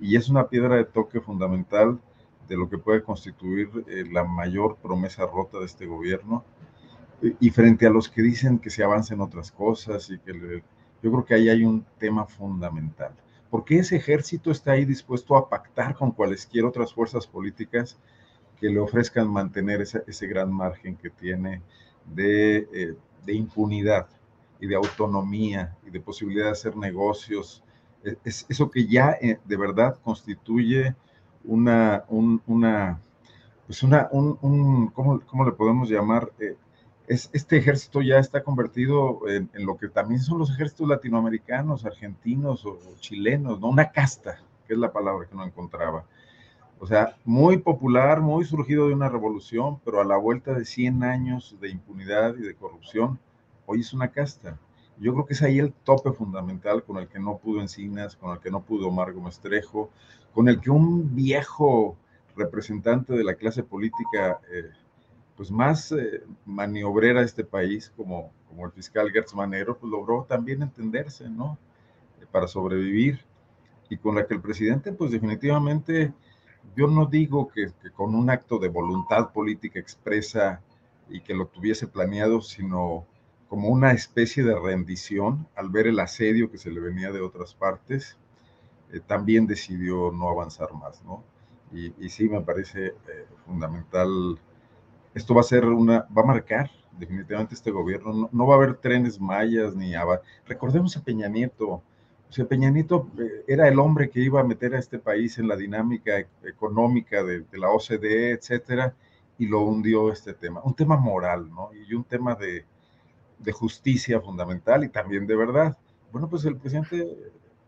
y 0.00 0.16
es 0.16 0.28
una 0.28 0.48
piedra 0.48 0.76
de 0.76 0.84
toque 0.84 1.20
fundamental 1.20 2.00
de 2.48 2.56
lo 2.56 2.68
que 2.68 2.78
puede 2.78 3.02
constituir 3.02 3.70
eh, 3.88 4.04
la 4.10 4.24
mayor 4.24 4.76
promesa 4.76 5.26
rota 5.26 5.58
de 5.58 5.66
este 5.66 5.86
gobierno. 5.86 6.44
Y, 7.38 7.50
frente 7.50 7.86
a 7.86 7.90
los 7.90 8.08
que 8.08 8.20
dicen 8.20 8.58
que 8.58 8.68
se 8.68 8.82
avancen 8.82 9.20
otras 9.20 9.52
cosas 9.52 10.10
y 10.10 10.18
que 10.18 10.60
yo 11.02 11.12
creo 11.12 11.24
que 11.24 11.34
ahí 11.34 11.48
hay 11.48 11.64
un 11.64 11.86
tema 11.96 12.26
fundamental. 12.26 13.12
¿Por 13.48 13.64
qué 13.64 13.78
ese 13.78 13.94
ejército 13.94 14.50
está 14.50 14.72
ahí 14.72 14.84
dispuesto 14.84 15.36
a 15.36 15.48
pactar 15.48 15.94
con 15.94 16.10
cualesquiera 16.10 16.66
otras 16.66 16.92
fuerzas 16.92 17.28
políticas 17.28 17.96
que 18.62 18.70
le 18.70 18.78
ofrezcan 18.78 19.28
mantener 19.28 19.82
ese, 19.82 20.26
gran 20.26 20.50
margen 20.50 20.96
que 20.96 21.10
tiene 21.10 21.60
de, 22.06 22.68
eh, 22.72 22.94
de 23.26 23.34
impunidad 23.34 24.06
y 24.58 24.68
de 24.68 24.76
autonomía 24.76 25.76
y 25.84 25.90
de 25.90 26.00
posibilidad 26.00 26.46
de 26.46 26.52
hacer 26.52 26.76
negocios 26.76 27.62
es 28.24 28.46
eso 28.48 28.70
que 28.70 28.86
ya 28.86 29.16
eh, 29.20 29.38
de 29.44 29.56
verdad 29.56 29.98
constituye 30.02 30.94
una, 31.44 32.04
una, 32.08 33.00
pues 33.66 33.82
una, 33.82 34.08
un, 34.12 34.38
un 34.42 34.88
¿cómo, 34.88 35.20
¿cómo, 35.20 35.44
le 35.44 35.52
podemos 35.52 35.88
llamar? 35.88 36.30
Eh, 36.38 36.56
es, 37.06 37.30
este 37.32 37.56
ejército 37.56 38.00
ya 38.00 38.18
está 38.18 38.42
convertido 38.42 39.28
en, 39.28 39.50
en, 39.54 39.66
lo 39.66 39.76
que 39.76 39.88
también 39.88 40.20
son 40.20 40.38
los 40.38 40.50
ejércitos 40.50 40.88
latinoamericanos, 40.88 41.84
argentinos 41.84 42.64
o, 42.64 42.70
o 42.70 42.96
chilenos, 43.00 43.60
¿no? 43.60 43.68
Una 43.68 43.90
casta, 43.90 44.38
que 44.66 44.74
es 44.74 44.78
la 44.78 44.92
palabra 44.92 45.26
que 45.28 45.34
no 45.34 45.44
encontraba. 45.44 46.04
O 46.82 46.86
sea, 46.88 47.16
muy 47.24 47.58
popular, 47.58 48.20
muy 48.20 48.44
surgido 48.44 48.88
de 48.88 48.94
una 48.94 49.08
revolución, 49.08 49.78
pero 49.84 50.00
a 50.00 50.04
la 50.04 50.16
vuelta 50.16 50.52
de 50.52 50.64
100 50.64 51.04
años 51.04 51.56
de 51.60 51.70
impunidad 51.70 52.34
y 52.34 52.42
de 52.42 52.56
corrupción, 52.56 53.20
hoy 53.66 53.82
es 53.82 53.92
una 53.92 54.08
casta. 54.10 54.58
Yo 54.98 55.12
creo 55.12 55.24
que 55.24 55.34
es 55.34 55.42
ahí 55.42 55.60
el 55.60 55.72
tope 55.72 56.10
fundamental 56.10 56.82
con 56.82 56.96
el 56.96 57.06
que 57.06 57.20
no 57.20 57.38
pudo 57.38 57.60
Encinas, 57.60 58.16
con 58.16 58.32
el 58.32 58.40
que 58.40 58.50
no 58.50 58.62
pudo 58.62 58.88
Omar 58.88 59.12
Gómez 59.12 59.38
Trejo, 59.38 59.90
con 60.34 60.48
el 60.48 60.60
que 60.60 60.70
un 60.70 61.14
viejo 61.14 61.96
representante 62.34 63.12
de 63.12 63.22
la 63.22 63.36
clase 63.36 63.62
política 63.62 64.40
eh, 64.52 64.70
pues 65.36 65.52
más 65.52 65.92
eh, 65.92 66.24
maniobrera 66.46 67.20
de 67.20 67.26
este 67.26 67.44
país, 67.44 67.92
como, 67.96 68.32
como 68.48 68.66
el 68.66 68.72
fiscal 68.72 69.08
Gertz 69.12 69.36
Manero, 69.36 69.78
pues 69.78 69.88
logró 69.88 70.26
también 70.28 70.62
entenderse, 70.62 71.30
¿no? 71.30 71.58
Eh, 72.20 72.26
para 72.32 72.48
sobrevivir. 72.48 73.20
Y 73.88 73.98
con 73.98 74.16
la 74.16 74.26
que 74.26 74.34
el 74.34 74.40
presidente, 74.40 74.92
pues 74.92 75.12
definitivamente, 75.12 76.12
yo 76.76 76.86
no 76.86 77.06
digo 77.06 77.48
que, 77.48 77.72
con 77.94 78.14
un 78.14 78.30
acto 78.30 78.58
de 78.58 78.68
voluntad 78.68 79.32
política 79.32 79.78
expresa 79.78 80.62
y 81.08 81.20
que 81.20 81.34
lo 81.34 81.46
tuviese 81.46 81.86
planeado, 81.86 82.40
sino 82.40 83.06
como 83.48 83.68
una 83.68 83.92
especie 83.92 84.42
de 84.44 84.58
rendición 84.58 85.46
al 85.54 85.68
ver 85.68 85.86
el 85.86 86.00
asedio 86.00 86.50
que 86.50 86.58
se 86.58 86.70
le 86.70 86.80
venía 86.80 87.12
de 87.12 87.20
otras 87.20 87.54
partes, 87.54 88.16
eh, 88.92 89.00
también 89.06 89.46
decidió 89.46 90.10
no 90.10 90.28
avanzar 90.28 90.72
más, 90.72 91.02
¿no? 91.04 91.22
Y, 91.72 91.92
y 92.04 92.08
sí 92.08 92.28
me 92.28 92.40
parece 92.40 92.86
eh, 92.86 93.26
fundamental, 93.46 94.38
esto 95.14 95.34
va 95.34 95.40
a 95.40 95.44
ser 95.44 95.66
una, 95.66 96.06
va 96.16 96.22
a 96.22 96.26
marcar 96.26 96.70
definitivamente 96.98 97.54
este 97.54 97.70
gobierno, 97.70 98.12
no, 98.12 98.28
no 98.32 98.46
va 98.46 98.54
a 98.54 98.58
haber 98.58 98.76
trenes 98.76 99.20
mayas 99.20 99.74
ni, 99.74 99.92
recordemos 100.46 100.96
a 100.96 101.02
Peña 101.02 101.28
Nieto, 101.28 101.82
o 102.32 102.34
sea, 102.34 102.46
Peña 102.46 102.70
Nieto 102.70 103.10
eh, 103.18 103.44
era 103.46 103.68
el 103.68 103.78
hombre 103.78 104.08
que 104.08 104.20
iba 104.20 104.40
a 104.40 104.42
meter 104.42 104.74
a 104.74 104.78
este 104.78 104.98
país 104.98 105.36
en 105.36 105.48
la 105.48 105.54
dinámica 105.54 106.18
e 106.18 106.26
económica 106.44 107.22
de, 107.22 107.44
la 107.52 107.68
OCDE, 107.68 108.30
etcétera, 108.30 108.94
y 109.36 109.48
lo 109.48 109.60
hundió 109.60 110.10
este 110.10 110.32
tema, 110.32 110.62
un 110.64 110.74
tema 110.74 110.96
moral, 110.96 111.50
¿no? 111.50 111.68
Y 111.74 111.92
un 111.92 112.04
tema 112.04 112.34
de, 112.34 112.64
de 113.38 113.52
justicia 113.52 114.18
fundamental 114.18 114.82
y 114.82 114.88
también 114.88 115.26
de 115.26 115.36
verdad. 115.36 115.76
Bueno, 116.10 116.30
pues 116.30 116.46
el 116.46 116.56
presidente 116.56 117.06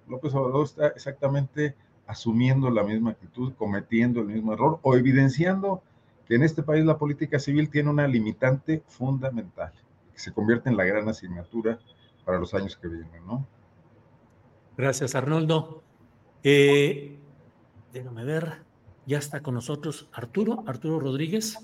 López 0.08 0.34
Obrador 0.34 0.64
está 0.64 0.86
exactamente 0.88 1.74
asumiendo 2.06 2.70
la 2.70 2.84
misma 2.84 3.10
actitud, 3.10 3.52
cometiendo 3.58 4.20
el 4.22 4.28
mismo 4.28 4.54
error 4.54 4.78
o 4.80 4.96
evidenciando 4.96 5.82
que 6.26 6.36
en 6.36 6.42
este 6.42 6.62
país 6.62 6.86
la 6.86 6.96
política 6.96 7.38
civil 7.38 7.68
tiene 7.68 7.90
una 7.90 8.08
limitante 8.08 8.82
fundamental, 8.86 9.74
que 10.14 10.20
se 10.20 10.32
convierte 10.32 10.70
en 10.70 10.78
la 10.78 10.84
gran 10.84 11.06
asignatura 11.06 11.78
para 12.24 12.38
los 12.38 12.54
años 12.54 12.78
que 12.78 12.88
vienen, 12.88 13.26
¿no? 13.26 13.46
Gracias, 14.76 15.14
Arnoldo. 15.14 15.82
Eh, 16.42 17.16
déjame 17.92 18.24
ver, 18.24 18.54
ya 19.06 19.18
está 19.18 19.40
con 19.40 19.54
nosotros 19.54 20.08
Arturo, 20.12 20.64
Arturo 20.66 20.98
Rodríguez. 20.98 21.58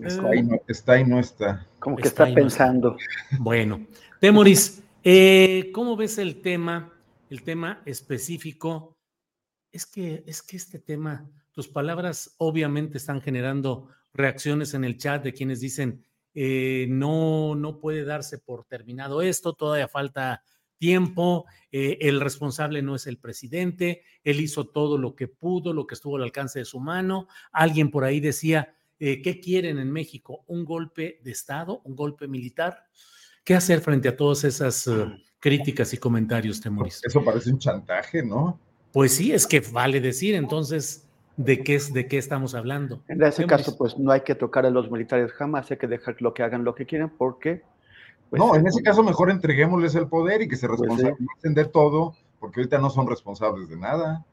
Está 0.00 0.34
y, 0.34 0.42
no, 0.42 0.60
está 0.68 0.98
y 0.98 1.04
no 1.04 1.18
está. 1.18 1.66
Como 1.78 1.96
que 1.96 2.08
está, 2.08 2.28
está 2.28 2.34
pensando. 2.34 2.90
No 2.90 2.96
está. 2.96 3.36
Bueno, 3.40 3.86
Temoris, 4.20 4.82
eh, 5.04 5.70
¿cómo 5.74 5.96
ves 5.96 6.18
el 6.18 6.40
tema, 6.40 6.92
el 7.28 7.42
tema 7.42 7.82
específico? 7.84 8.96
Es 9.72 9.86
que, 9.86 10.24
es 10.26 10.42
que 10.42 10.56
este 10.56 10.78
tema, 10.78 11.28
tus 11.52 11.68
palabras 11.68 12.34
obviamente 12.38 12.98
están 12.98 13.20
generando 13.20 13.88
reacciones 14.12 14.74
en 14.74 14.84
el 14.84 14.96
chat 14.96 15.22
de 15.22 15.32
quienes 15.32 15.60
dicen, 15.60 16.04
eh, 16.34 16.86
no, 16.88 17.54
no 17.54 17.78
puede 17.78 18.04
darse 18.04 18.38
por 18.38 18.64
terminado 18.64 19.22
esto, 19.22 19.52
todavía 19.52 19.88
falta 19.88 20.42
tiempo, 20.80 21.44
eh, 21.70 21.98
el 22.00 22.20
responsable 22.20 22.82
no 22.82 22.96
es 22.96 23.06
el 23.06 23.18
presidente, 23.18 24.02
él 24.24 24.40
hizo 24.40 24.66
todo 24.66 24.98
lo 24.98 25.14
que 25.14 25.28
pudo, 25.28 25.72
lo 25.72 25.86
que 25.86 25.94
estuvo 25.94 26.16
al 26.16 26.22
alcance 26.24 26.58
de 26.58 26.64
su 26.64 26.80
mano. 26.80 27.28
Alguien 27.52 27.90
por 27.90 28.02
ahí 28.02 28.18
decía, 28.18 28.74
eh, 28.98 29.20
¿qué 29.22 29.40
quieren 29.40 29.78
en 29.78 29.92
México? 29.92 30.42
¿Un 30.46 30.64
golpe 30.64 31.20
de 31.22 31.30
Estado? 31.30 31.82
¿Un 31.84 31.94
golpe 31.94 32.26
militar? 32.26 32.86
¿Qué 33.44 33.54
hacer 33.54 33.82
frente 33.82 34.08
a 34.08 34.16
todas 34.16 34.42
esas 34.44 34.86
uh, 34.86 35.10
críticas 35.38 35.92
y 35.92 35.98
comentarios, 35.98 36.60
Temoris? 36.60 37.02
Eso 37.04 37.22
parece 37.22 37.50
un 37.50 37.58
chantaje, 37.58 38.22
¿no? 38.22 38.58
Pues 38.92 39.12
sí, 39.12 39.32
es 39.32 39.46
que 39.46 39.60
vale 39.60 40.00
decir, 40.00 40.34
entonces, 40.34 41.06
¿de 41.36 41.62
qué, 41.62 41.74
es, 41.74 41.92
de 41.92 42.08
qué 42.08 42.16
estamos 42.16 42.54
hablando? 42.54 43.04
En 43.06 43.22
ese 43.22 43.42
Temoris. 43.42 43.66
caso, 43.66 43.76
pues 43.76 43.98
no 43.98 44.12
hay 44.12 44.22
que 44.22 44.34
tocar 44.34 44.64
a 44.64 44.70
los 44.70 44.90
militares 44.90 45.30
jamás, 45.32 45.70
hay 45.70 45.76
que 45.76 45.86
dejar 45.86 46.16
lo 46.20 46.32
que 46.32 46.42
hagan 46.42 46.64
lo 46.64 46.74
que 46.74 46.86
quieran, 46.86 47.12
porque... 47.18 47.62
Pues, 48.30 48.40
no, 48.40 48.54
en 48.54 48.66
ese 48.66 48.82
caso 48.82 49.02
mejor 49.02 49.30
entreguémosles 49.30 49.96
el 49.96 50.08
poder 50.08 50.42
y 50.42 50.48
que 50.48 50.56
se 50.56 50.68
responsabilicen 50.68 51.16
pues, 51.18 51.38
sí. 51.42 51.54
de 51.54 51.64
todo, 51.64 52.14
porque 52.38 52.60
ahorita 52.60 52.78
no 52.78 52.88
son 52.88 53.08
responsables 53.08 53.68
de 53.68 53.76
nada. 53.76 54.24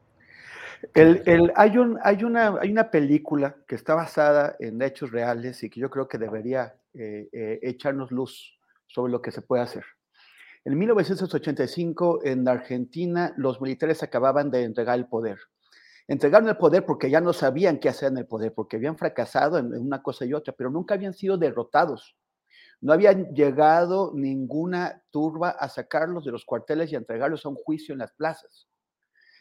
El, 0.94 1.24
el, 1.26 1.52
hay, 1.56 1.80
un, 1.80 1.98
hay, 2.04 2.24
una, 2.24 2.60
hay 2.62 2.72
una 2.72 2.92
película 2.92 3.56
que 3.68 3.74
está 3.74 3.96
basada 3.96 4.56
en 4.60 4.80
hechos 4.84 5.12
reales 5.12 5.64
y 5.64 5.70
que 5.72 5.80
yo 5.80 5.90
creo 5.90 6.08
que 6.08 6.20
debería 6.20 6.76
eh, 6.94 7.28
eh, 7.32 7.60
echarnos 7.64 8.12
luz 8.12 8.60
sobre 8.86 9.12
lo 9.12 9.20
que 9.20 9.32
se 9.32 9.42
puede 9.42 9.64
hacer. 9.64 9.84
En 10.64 10.78
1985, 10.78 12.22
en 12.24 12.48
Argentina, 12.48 13.34
los 13.38 13.60
militares 13.62 14.04
acababan 14.04 14.52
de 14.52 14.64
entregar 14.64 15.00
el 15.00 15.08
poder. 15.08 15.40
Entregaron 16.08 16.48
el 16.50 16.58
poder 16.58 16.86
porque 16.86 17.10
ya 17.10 17.20
no 17.20 17.34
sabían 17.34 17.80
qué 17.80 17.90
hacer 17.90 18.12
en 18.12 18.20
el 18.20 18.28
poder, 18.28 18.54
porque 18.54 18.78
habían 18.78 18.98
fracasado 18.98 19.58
en 19.58 19.74
una 19.74 20.04
cosa 20.04 20.26
y 20.26 20.34
otra, 20.34 20.54
pero 20.56 20.70
nunca 20.70 20.94
habían 20.94 21.14
sido 21.14 21.38
derrotados. 21.38 22.16
No 22.82 22.94
habían 22.94 23.34
llegado 23.34 24.12
ninguna 24.14 25.04
turba 25.10 25.50
a 25.50 25.68
sacarlos 25.70 26.26
de 26.26 26.32
los 26.32 26.46
cuarteles 26.46 26.92
y 26.92 26.96
a 26.96 27.00
entregarlos 27.00 27.46
a 27.46 27.50
un 27.50 27.56
juicio 27.56 27.94
en 27.94 28.00
las 28.00 28.14
plazas 28.14 28.68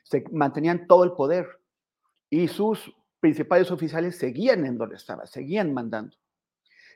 se 0.06 0.24
mantenían 0.30 0.86
todo 0.86 1.02
el 1.02 1.12
poder 1.12 1.46
y 2.30 2.46
sus 2.46 2.92
principales 3.18 3.70
oficiales 3.72 4.16
seguían 4.16 4.64
en 4.64 4.78
donde 4.78 4.96
estaba, 4.96 5.26
seguían 5.26 5.74
mandando. 5.74 6.16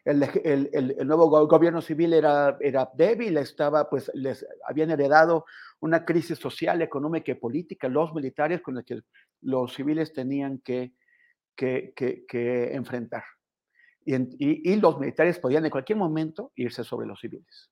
El, 0.04 0.96
nuevo 1.06 1.28
gobierno 1.46 1.82
civil 1.82 2.14
era, 2.14 2.56
era, 2.60 2.88
débil, 2.94 3.36
estaba, 3.36 3.90
pues, 3.90 4.10
les 4.14 4.46
habían 4.64 4.90
heredado 4.90 5.44
una 5.80 6.04
crisis 6.04 6.38
social, 6.38 6.80
económica 6.82 7.32
y 7.32 7.34
política, 7.34 7.88
los 7.88 8.14
militares 8.14 8.62
con 8.62 8.76
los 8.76 8.84
que 8.84 9.00
los 9.42 9.74
civiles 9.74 10.12
tenían 10.12 10.60
que, 10.60 10.94
que, 11.54 11.92
que 11.94 12.74
enfrentar. 12.74 13.24
Y, 14.10 14.14
y, 14.38 14.72
y 14.72 14.76
los 14.76 14.98
militares 14.98 15.38
podían 15.38 15.64
en 15.64 15.70
cualquier 15.70 15.98
momento 15.98 16.52
irse 16.56 16.82
sobre 16.82 17.06
los 17.06 17.20
civiles. 17.20 17.70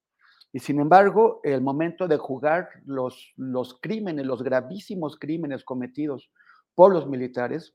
Y 0.52 0.60
sin 0.60 0.80
embargo, 0.80 1.40
el 1.42 1.60
momento 1.60 2.08
de 2.08 2.16
jugar 2.16 2.68
los, 2.86 3.32
los 3.36 3.78
crímenes, 3.80 4.24
los 4.24 4.42
gravísimos 4.42 5.18
crímenes 5.18 5.64
cometidos 5.64 6.30
por 6.74 6.92
los 6.92 7.08
militares, 7.08 7.74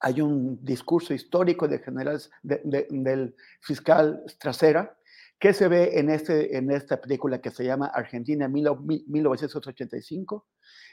hay 0.00 0.20
un 0.20 0.64
discurso 0.64 1.12
histórico 1.12 1.66
de 1.66 1.80
generales, 1.80 2.30
de, 2.42 2.60
de, 2.64 2.86
del 2.90 3.34
fiscal 3.60 4.22
Stracera 4.28 4.96
que 5.38 5.52
se 5.52 5.68
ve 5.68 5.98
en, 5.98 6.10
este, 6.10 6.56
en 6.56 6.70
esta 6.70 7.00
película 7.00 7.40
que 7.40 7.50
se 7.50 7.64
llama 7.64 7.86
Argentina 7.86 8.48
1985, 8.48 10.46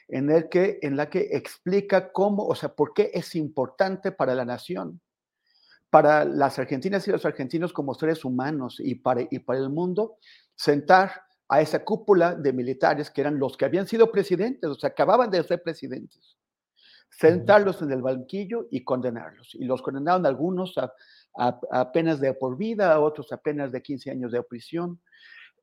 en, 0.08 0.30
el 0.30 0.50
que, 0.50 0.80
en 0.82 0.98
la 0.98 1.10
que 1.10 1.30
explica 1.32 2.12
cómo, 2.12 2.46
o 2.46 2.54
sea, 2.56 2.70
por 2.70 2.94
qué 2.94 3.10
es 3.14 3.36
importante 3.36 4.12
para 4.12 4.36
la 4.36 4.46
nación, 4.46 5.02
para 5.90 6.26
las 6.26 6.60
argentinas 6.60 7.08
y 7.08 7.12
los 7.12 7.26
argentinos 7.26 7.74
como 7.74 7.94
seres 7.94 8.26
humanos 8.26 8.78
y 8.80 8.96
para, 8.96 9.22
y 9.30 9.40
para 9.40 9.60
el 9.60 9.70
mundo, 9.70 10.18
sentar 10.56 11.24
a 11.48 11.62
esa 11.62 11.84
cúpula 11.84 12.34
de 12.36 12.54
militares 12.54 13.10
que 13.10 13.22
eran 13.22 13.40
los 13.40 13.56
que 13.56 13.66
habían 13.66 13.88
sido 13.88 14.12
presidentes, 14.12 14.70
o 14.70 14.76
sea, 14.76 14.90
acababan 14.90 15.30
de 15.30 15.44
ser 15.44 15.62
presidentes, 15.62 16.38
sentarlos 17.10 17.82
en 17.82 17.92
el 17.92 18.02
banquillo 18.02 18.68
y 18.72 18.84
condenarlos. 18.84 19.54
Y 19.56 19.66
los 19.66 19.82
condenaron 19.82 20.26
algunos 20.26 20.78
a, 20.78 20.92
a, 21.38 21.60
a 21.72 21.92
penas 21.92 22.20
de 22.20 22.34
por 22.34 22.58
vida, 22.58 22.92
a 22.92 23.00
otros 23.00 23.32
a 23.32 23.38
penas 23.38 23.72
de 23.72 23.82
15 23.82 24.12
años 24.12 24.32
de 24.32 24.42
prisión. 24.44 25.00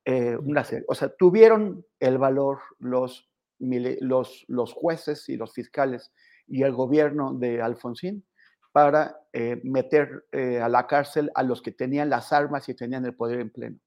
Eh, 0.05 0.37
una 0.37 0.65
serie. 0.65 0.85
O 0.89 0.95
sea, 0.95 1.09
tuvieron 1.11 1.87
el 2.01 2.19
valor 2.19 2.59
los, 2.81 3.31
los, 3.61 4.45
los 4.49 4.73
jueces 4.73 5.29
y 5.29 5.37
los 5.37 5.53
fiscales 5.53 6.13
y 6.49 6.63
el 6.63 6.73
gobierno 6.73 7.35
de 7.35 7.63
Alfonsín 7.63 8.25
para 8.73 9.21
eh, 9.33 9.61
meter 9.63 10.27
eh, 10.33 10.61
a 10.61 10.69
la 10.69 10.87
cárcel 10.87 11.31
a 11.35 11.43
los 11.43 11.63
que 11.63 11.73
tenían 11.73 12.11
las 12.11 12.33
armas 12.33 12.69
y 12.69 12.75
tenían 12.75 13.05
el 13.05 13.15
poder 13.15 13.41
en 13.41 13.51
pleno. 13.51 13.79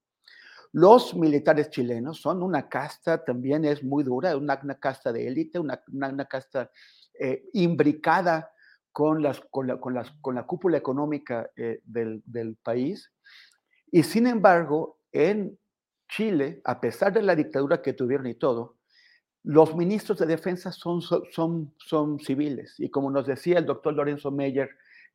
Los 0.71 1.15
militares 1.15 1.69
chilenos 1.69 2.19
son 2.19 2.43
una 2.43 2.67
casta, 2.67 3.23
también 3.23 3.65
es 3.65 3.83
muy 3.83 4.03
dura, 4.03 4.35
una, 4.37 4.59
una 4.61 4.75
casta 4.75 5.11
de 5.11 5.27
élite, 5.27 5.57
una, 5.57 5.81
una, 5.91 6.09
una, 6.09 6.25
casta 6.25 6.69
eh, 7.17 7.45
imbricada 7.53 8.51
con, 8.91 9.23
las, 9.23 9.39
con, 9.49 9.67
la, 9.67 9.79
con, 9.79 9.93
las, 9.93 10.11
con, 10.21 10.35
la, 10.35 10.43
cúpula 10.43 10.77
económica 10.77 11.49
eh, 11.55 11.79
del, 11.85 12.21
del, 12.25 12.57
país. 12.57 13.11
Y 13.89 14.03
sin 14.03 14.27
embargo, 14.27 14.99
en 15.11 15.57
Chile, 16.09 16.61
a 16.65 16.79
pesar 16.81 17.13
de 17.13 17.21
la 17.21 17.35
dictadura 17.35 17.81
que 17.81 17.93
tuvieron 17.93 18.27
y 18.27 18.35
todo, 18.35 18.75
los 19.45 19.75
ministros 19.75 20.17
de 20.17 20.25
defensa 20.25 20.71
son, 20.71 21.01
son, 21.01 21.73
son 21.77 22.19
civiles. 22.19 22.75
Y 22.79 22.89
como 22.89 23.11
nos 23.11 23.27
decía 23.27 23.59
el 23.59 23.65
doctor 23.65 23.93
Lorenzo 23.93 24.31
Meyer 24.31 24.69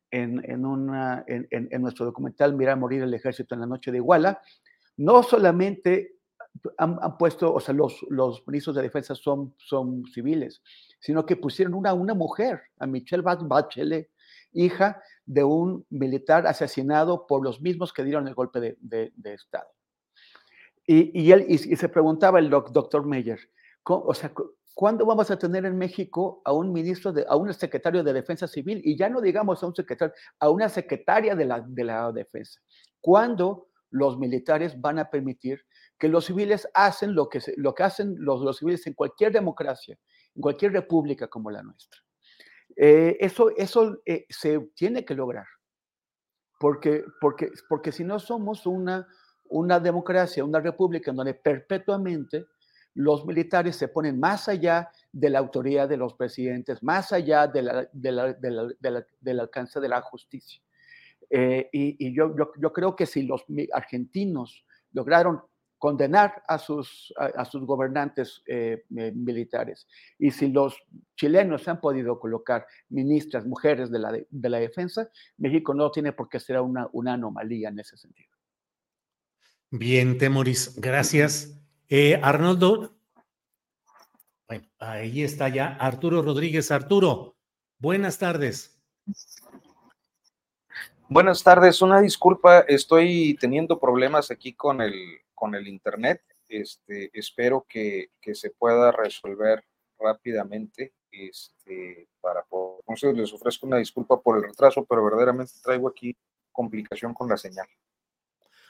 en, 0.09 0.41
en, 0.49 0.65
una, 0.65 1.23
en, 1.27 1.47
en, 1.51 1.81
nuestro 1.81 2.05
documental 2.05 2.55
Mirar 2.55 2.77
morir 2.77 3.03
el 3.03 3.13
ejército 3.13 3.55
en 3.55 3.61
la 3.61 3.67
noche 3.67 3.91
de 3.91 3.97
Iguala, 3.97 4.41
no 4.95 5.21
solamente 5.21 6.15
han, 6.77 6.97
han, 7.01 7.17
puesto, 7.17 7.53
o 7.53 7.59
sea, 7.59 7.73
los, 7.73 8.05
los 8.09 8.47
ministros 8.47 8.75
de 8.77 8.83
defensa 8.83 9.15
son, 9.15 9.53
son 9.57 10.05
civiles, 10.05 10.61
sino 10.99 11.25
que 11.25 11.35
pusieron 11.35 11.73
una, 11.73 11.93
una 11.93 12.13
mujer, 12.13 12.61
a 12.79 12.87
Michelle 12.87 13.23
Bachelet, 13.23 14.09
hija 14.53 15.01
de 15.25 15.43
un 15.43 15.85
militar 15.89 16.47
asesinado 16.47 17.27
por 17.27 17.43
los 17.43 17.61
mismos 17.61 17.91
que 17.91 18.03
dieron 18.03 18.27
el 18.29 18.33
golpe 18.33 18.77
de, 18.79 19.11
Estado. 19.23 19.67
Y, 20.87 21.21
y, 21.21 21.31
él, 21.33 21.45
y, 21.49 21.57
se 21.57 21.89
preguntaba 21.89 22.39
el 22.39 22.49
doctor 22.49 23.05
Meyer, 23.05 23.39
o 23.83 24.13
sea, 24.13 24.31
¿cuándo 24.73 25.05
vamos 25.05 25.29
a 25.31 25.37
tener 25.37 25.65
en 25.65 25.77
México 25.77 26.41
a 26.45 26.53
un 26.53 26.71
ministro, 26.71 27.11
de, 27.11 27.25
a 27.27 27.35
un 27.35 27.53
secretario 27.53 28.03
de 28.03 28.13
Defensa 28.13 28.47
Civil? 28.47 28.81
Y 28.83 28.95
ya 28.95 29.09
no 29.09 29.21
digamos 29.21 29.61
a 29.63 29.67
un 29.67 29.75
secretario, 29.75 30.13
a 30.39 30.49
una 30.49 30.69
secretaria 30.69 31.35
de 31.35 31.45
la, 31.45 31.61
de 31.65 31.83
la 31.83 32.11
Defensa. 32.11 32.61
¿Cuándo 32.99 33.69
los 33.89 34.17
militares 34.17 34.79
van 34.79 34.99
a 34.99 35.09
permitir 35.09 35.61
que 35.97 36.07
los 36.07 36.25
civiles 36.25 36.67
hacen 36.73 37.13
lo 37.13 37.29
que, 37.29 37.39
lo 37.57 37.75
que 37.75 37.83
hacen 37.83 38.15
los, 38.17 38.41
los, 38.41 38.57
civiles 38.57 38.85
en 38.87 38.93
cualquier 38.93 39.31
democracia, 39.31 39.97
en 40.35 40.41
cualquier 40.41 40.71
república 40.71 41.27
como 41.27 41.51
la 41.51 41.61
nuestra? 41.61 41.99
Eh, 42.75 43.17
eso 43.19 43.49
eso 43.57 43.97
eh, 44.05 44.25
se 44.29 44.59
tiene 44.75 45.03
que 45.03 45.13
lograr, 45.13 45.45
porque, 46.59 47.03
porque, 47.19 47.51
porque 47.67 47.91
si 47.91 48.03
no 48.03 48.17
somos 48.17 48.65
una, 48.65 49.07
una 49.49 49.79
democracia, 49.79 50.45
una 50.45 50.61
república 50.61 51.11
en 51.11 51.17
donde 51.17 51.33
perpetuamente 51.33 52.45
los 52.93 53.25
militares 53.25 53.75
se 53.75 53.87
ponen 53.87 54.19
más 54.19 54.47
allá 54.49 54.89
de 55.11 55.29
la 55.29 55.39
autoridad 55.39 55.87
de 55.87 55.97
los 55.97 56.13
presidentes, 56.13 56.83
más 56.83 57.11
allá 57.11 57.47
de 57.47 57.61
la, 57.61 57.89
de 57.91 58.11
la, 58.11 58.33
de 58.33 58.51
la, 58.91 59.05
del 59.19 59.39
alcance 59.39 59.79
de 59.79 59.89
la 59.89 60.01
justicia. 60.01 60.61
Eh, 61.29 61.69
y, 61.71 62.13
yo, 62.13 62.35
creo 62.73 62.95
que 62.95 63.05
si 63.05 63.23
los 63.23 63.45
argentinos 63.71 64.65
lograron 64.91 65.41
condenar 65.77 66.43
a 66.47 66.59
sus, 66.59 67.13
gobernantes 67.61 68.43
eh, 68.45 68.83
militares 68.89 69.87
y 70.19 70.29
si 70.29 70.49
los 70.49 70.77
chilenos 71.15 71.67
han 71.67 71.79
podido 71.79 72.19
colocar 72.19 72.67
ministras, 72.89 73.47
mujeres 73.47 73.89
de 73.89 73.99
la, 73.99 74.11
de, 74.11 74.27
de 74.29 74.49
la 74.49 74.59
defensa, 74.59 75.09
México 75.37 75.73
no 75.73 75.89
tiene 75.89 76.11
por 76.11 76.29
qué 76.29 76.39
ser 76.39 76.59
una, 76.59 76.87
una 76.91 77.13
anomalía 77.13 77.69
en 77.69 77.79
ese 77.79 77.97
sentido. 77.97 78.29
Bien, 79.71 80.17
Temoris, 80.17 80.75
gracias. 80.79 81.60
Eh, 81.93 82.17
Arnoldo, 82.23 82.93
bueno, 84.47 84.65
ahí 84.79 85.23
está 85.23 85.49
ya 85.49 85.75
Arturo 85.75 86.21
Rodríguez. 86.21 86.71
Arturo, 86.71 87.35
buenas 87.79 88.17
tardes. 88.17 88.81
Buenas 91.09 91.43
tardes, 91.43 91.81
una 91.81 91.99
disculpa, 91.99 92.61
estoy 92.61 93.35
teniendo 93.41 93.77
problemas 93.77 94.31
aquí 94.31 94.53
con 94.53 94.79
el, 94.79 94.93
con 95.35 95.53
el 95.53 95.67
internet. 95.67 96.21
Este, 96.47 97.11
espero 97.11 97.65
que, 97.67 98.11
que 98.21 98.35
se 98.35 98.51
pueda 98.51 98.93
resolver 98.93 99.61
rápidamente. 99.99 100.93
Este, 101.11 102.07
para 102.21 102.43
poder, 102.43 102.79
entonces 102.87 103.17
les 103.17 103.33
ofrezco 103.33 103.67
una 103.67 103.79
disculpa 103.79 104.21
por 104.21 104.37
el 104.37 104.43
retraso, 104.43 104.85
pero 104.85 105.03
verdaderamente 105.03 105.55
traigo 105.61 105.89
aquí 105.89 106.15
complicación 106.53 107.13
con 107.13 107.27
la 107.27 107.35
señal. 107.35 107.67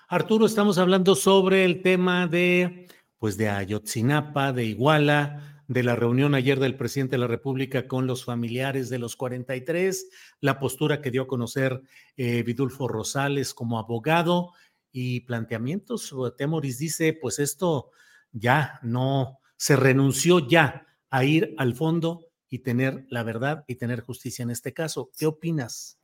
Arturo, 0.08 0.48
estamos 0.48 0.80
hablando 0.80 1.14
sobre 1.14 1.64
el 1.66 1.84
tema 1.84 2.26
de 2.26 2.88
pues 3.22 3.38
de 3.38 3.50
Ayotzinapa, 3.50 4.52
de 4.52 4.66
Iguala, 4.66 5.64
de 5.68 5.84
la 5.84 5.96
reunión 5.96 6.34
ayer 6.34 6.60
del 6.60 6.76
presidente 6.76 7.18
de 7.18 7.20
la 7.20 7.28
República 7.28 7.88
con 7.88 8.08
los 8.08 8.26
familiares 8.26 8.90
de 8.90 8.98
los 8.98 9.16
43, 9.16 10.10
la 10.40 10.60
postura 10.60 11.04
que 11.04 11.12
dio 11.12 11.22
a 11.22 11.28
conocer 11.28 11.84
eh, 12.18 12.42
Vidulfo 12.42 12.88
Rosales 12.88 13.54
como 13.54 13.78
abogado 13.78 14.54
y 14.92 15.20
planteamientos. 15.20 16.16
Temoris 16.36 16.80
dice, 16.80 17.14
pues 17.14 17.38
esto 17.38 17.92
ya 18.32 18.80
no, 18.82 19.38
se 19.56 19.76
renunció 19.76 20.40
ya 20.40 20.88
a 21.12 21.24
ir 21.24 21.54
al 21.60 21.76
fondo 21.76 22.26
y 22.50 22.64
tener 22.64 23.06
la 23.10 23.22
verdad 23.22 23.66
y 23.68 23.76
tener 23.76 24.02
justicia 24.02 24.42
en 24.42 24.50
este 24.50 24.74
caso. 24.74 25.12
¿Qué 25.16 25.28
opinas, 25.28 26.00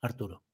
Arturo? 0.00 0.45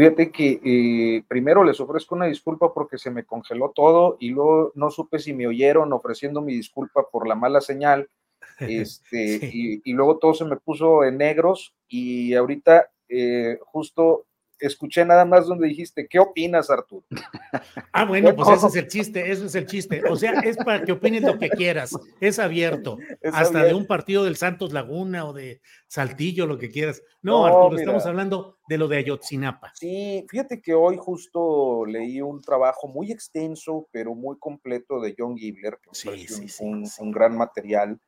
Fíjate 0.00 0.32
que 0.32 0.60
eh, 0.64 1.24
primero 1.28 1.62
les 1.62 1.78
ofrezco 1.78 2.14
una 2.14 2.24
disculpa 2.24 2.72
porque 2.72 2.96
se 2.96 3.10
me 3.10 3.26
congeló 3.26 3.70
todo 3.76 4.16
y 4.18 4.30
luego 4.30 4.72
no 4.74 4.90
supe 4.90 5.18
si 5.18 5.34
me 5.34 5.46
oyeron 5.46 5.92
ofreciendo 5.92 6.40
mi 6.40 6.54
disculpa 6.54 7.10
por 7.12 7.28
la 7.28 7.34
mala 7.34 7.60
señal. 7.60 8.08
Este, 8.60 9.40
sí. 9.40 9.50
y, 9.84 9.90
y, 9.90 9.92
luego 9.94 10.18
todo 10.18 10.32
se 10.34 10.44
me 10.46 10.56
puso 10.56 11.04
en 11.04 11.18
negros 11.18 11.74
y 11.88 12.34
ahorita 12.34 12.90
eh, 13.08 13.58
justo 13.62 14.26
escuché 14.60 15.04
nada 15.04 15.24
más 15.24 15.46
donde 15.46 15.68
dijiste, 15.68 16.06
¿qué 16.08 16.18
opinas, 16.18 16.70
Arturo? 16.70 17.04
Ah, 17.92 18.04
bueno, 18.04 18.34
pues 18.36 18.48
ese 18.50 18.66
es 18.68 18.76
el 18.76 18.88
chiste, 18.88 19.30
eso 19.30 19.46
es 19.46 19.54
el 19.54 19.66
chiste. 19.66 20.02
O 20.08 20.16
sea, 20.16 20.32
es 20.40 20.56
para 20.56 20.84
que 20.84 20.92
opines 20.92 21.22
lo 21.22 21.38
que 21.38 21.50
quieras, 21.50 21.96
es 22.20 22.38
abierto, 22.38 22.98
es 23.20 23.34
hasta 23.34 23.58
abierto. 23.58 23.68
de 23.68 23.74
un 23.74 23.86
partido 23.86 24.24
del 24.24 24.36
Santos 24.36 24.72
Laguna 24.72 25.26
o 25.26 25.32
de 25.32 25.60
Saltillo, 25.88 26.46
lo 26.46 26.58
que 26.58 26.70
quieras. 26.70 27.02
No, 27.22 27.40
no 27.40 27.46
Arturo, 27.46 27.70
mira. 27.70 27.82
estamos 27.82 28.06
hablando 28.06 28.58
de 28.68 28.78
lo 28.78 28.86
de 28.86 28.98
Ayotzinapa. 28.98 29.72
Sí, 29.74 30.24
fíjate 30.28 30.62
que 30.62 30.72
hoy 30.72 30.96
justo 30.98 31.84
leí 31.84 32.20
un 32.20 32.40
trabajo 32.40 32.86
muy 32.86 33.10
extenso, 33.10 33.88
pero 33.90 34.14
muy 34.14 34.38
completo 34.38 35.00
de 35.00 35.14
John 35.18 35.36
Gibler, 35.36 35.78
que 35.82 35.90
sí, 35.92 36.28
sí, 36.28 36.34
un, 36.42 36.48
sí, 36.48 36.64
un, 36.64 36.90
un, 37.06 37.12
gran 37.12 37.36
material 37.36 37.98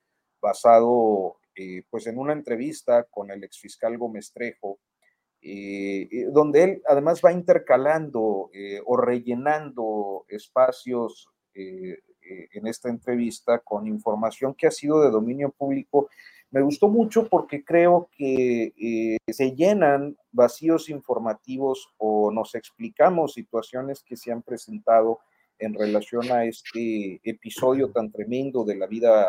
basado 0.40 1.36
eh, 1.54 1.82
pues 1.90 2.06
en 2.06 2.18
una 2.18 2.32
entrevista 2.32 3.04
con 3.10 3.30
el 3.30 3.44
exfiscal 3.44 3.98
Gómez 3.98 4.32
Trejo, 4.32 4.78
eh, 5.44 6.26
donde 6.30 6.62
él 6.62 6.82
además 6.86 7.20
va 7.20 7.32
intercalando 7.32 8.48
eh, 8.54 8.80
o 8.86 8.96
rellenando 8.96 10.24
espacios 10.28 11.28
eh, 11.54 11.98
en 12.52 12.68
esta 12.68 12.88
entrevista 12.88 13.58
con 13.58 13.88
información 13.88 14.54
que 14.54 14.68
ha 14.68 14.70
sido 14.70 15.02
de 15.02 15.10
dominio 15.10 15.50
público. 15.50 16.08
Me 16.52 16.62
gustó 16.62 16.86
mucho 16.86 17.28
porque 17.28 17.64
creo 17.64 18.08
que 18.16 19.18
se 19.26 19.50
llenan 19.56 20.16
vacíos 20.30 20.88
informativos 20.88 21.92
o 21.98 22.30
nos 22.30 22.54
explicamos 22.54 23.34
situaciones 23.34 24.04
que 24.04 24.16
se 24.16 24.30
han 24.30 24.42
presentado 24.42 25.18
en 25.58 25.74
relación 25.74 26.30
a 26.30 26.44
este 26.44 27.20
episodio 27.24 27.90
tan 27.90 28.12
tremendo 28.12 28.64
de 28.64 28.76
la 28.76 28.86
vida 28.86 29.26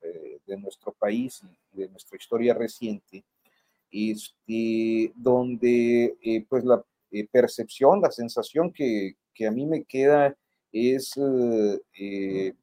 de 0.00 0.56
nuestro 0.58 0.92
país 0.92 1.42
y 1.72 1.78
de 1.78 1.88
nuestra 1.88 2.16
historia 2.18 2.54
reciente 2.54 3.24
este, 3.92 5.12
donde 5.14 6.16
eh, 6.22 6.46
pues 6.48 6.64
la 6.64 6.82
eh, 7.10 7.28
percepción, 7.30 8.00
la 8.00 8.10
sensación 8.10 8.72
que, 8.72 9.16
que, 9.34 9.46
a 9.46 9.50
mí 9.50 9.66
me 9.66 9.84
queda 9.84 10.36
es 10.72 11.12
eh, 11.98 12.54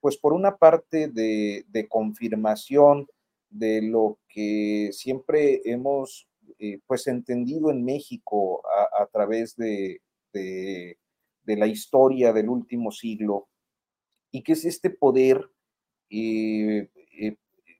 pues 0.00 0.16
por 0.18 0.32
una 0.32 0.56
parte 0.56 1.08
de, 1.08 1.64
de, 1.68 1.88
confirmación 1.88 3.06
de 3.48 3.82
lo 3.82 4.18
que 4.28 4.90
siempre 4.92 5.62
hemos 5.64 6.28
pues 6.86 7.06
entendido 7.06 7.70
en 7.70 7.84
México 7.84 8.62
a, 8.98 9.06
través 9.06 9.54
de, 9.56 10.00
de, 10.32 10.96
la 11.46 11.66
historia 11.66 12.32
del 12.32 12.48
último 12.48 12.90
siglo 12.90 13.48
y 14.30 14.42
que 14.42 14.52
es 14.52 14.64
este 14.64 14.90
poder 14.90 15.50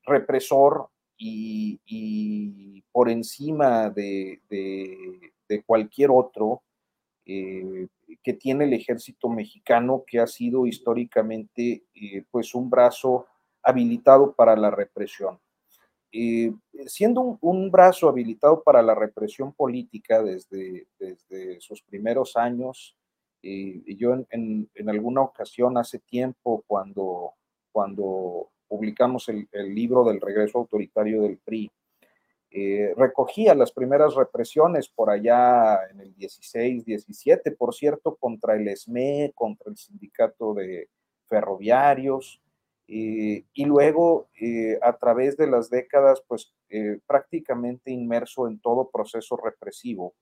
represor 0.05 0.89
y, 1.17 2.81
por 2.91 3.09
encima 3.09 3.89
de, 3.89 4.39
cualquier 5.65 6.09
otro 6.11 6.63
eh, 7.25 7.87
que 8.23 8.33
tiene 8.33 8.65
el 8.65 8.73
ejército 8.73 9.29
mexicano, 9.29 10.03
que 10.05 10.19
ha 10.19 10.27
sido 10.27 10.65
históricamente 10.65 11.83
eh, 11.93 12.23
pues 12.29 12.53
un 12.53 12.69
brazo 12.69 13.27
habilitado 13.63 14.33
para 14.33 14.55
la 14.55 14.69
represión. 14.71 15.39
Eh, 16.11 16.53
siendo 16.85 17.37
un, 17.41 17.71
brazo 17.71 18.07
habilitado 18.07 18.63
para 18.63 18.81
la 18.81 18.95
represión 18.95 19.53
política 19.53 20.23
desde, 20.23 20.87
desde 20.97 21.59
sus 21.59 21.81
primeros 21.81 22.37
años, 22.37 22.95
yo 23.41 24.13
en, 24.13 24.25
en, 24.31 24.69
en, 24.73 24.89
alguna 24.89 25.21
ocasión 25.21 25.77
hace 25.77 25.99
tiempo, 25.99 26.63
cuando, 26.65 27.33
cuando 27.71 28.49
publicamos 28.67 29.29
el, 29.29 29.47
el 29.51 29.73
libro 29.73 30.03
del 30.03 30.21
regreso 30.21 30.59
autoritario 30.59 31.21
del 31.21 31.37
PRI, 31.37 31.71
eh, 32.57 32.93
recogía 32.95 33.53
las 33.53 33.73
primeras 33.73 34.15
represiones 34.15 34.87
por 34.87 35.09
allá 35.09 35.77
en 35.91 35.99
el 35.99 36.15
16, 36.15 36.85
17, 36.85 37.51
por 37.51 37.73
cierto, 37.75 38.15
contra 38.15 38.55
el 38.55 38.67
ESME, 38.67 39.33
contra 39.35 39.69
el 39.69 39.77
sindicato 39.77 40.53
de 40.53 40.87
ferroviarios, 41.27 42.41
eh, 42.87 43.43
y 43.51 43.65
luego 43.65 44.29
eh, 44.39 44.79
a 44.81 44.95
través 44.97 45.35
de 45.35 45.47
las 45.47 45.69
décadas, 45.69 46.23
pues 46.27 46.53
eh, 46.69 46.99
prácticamente 47.05 47.91
inmerso 47.91 48.47
en 48.47 48.59
todo 48.59 48.89
proceso 48.89 49.35
represivo. 49.35 50.13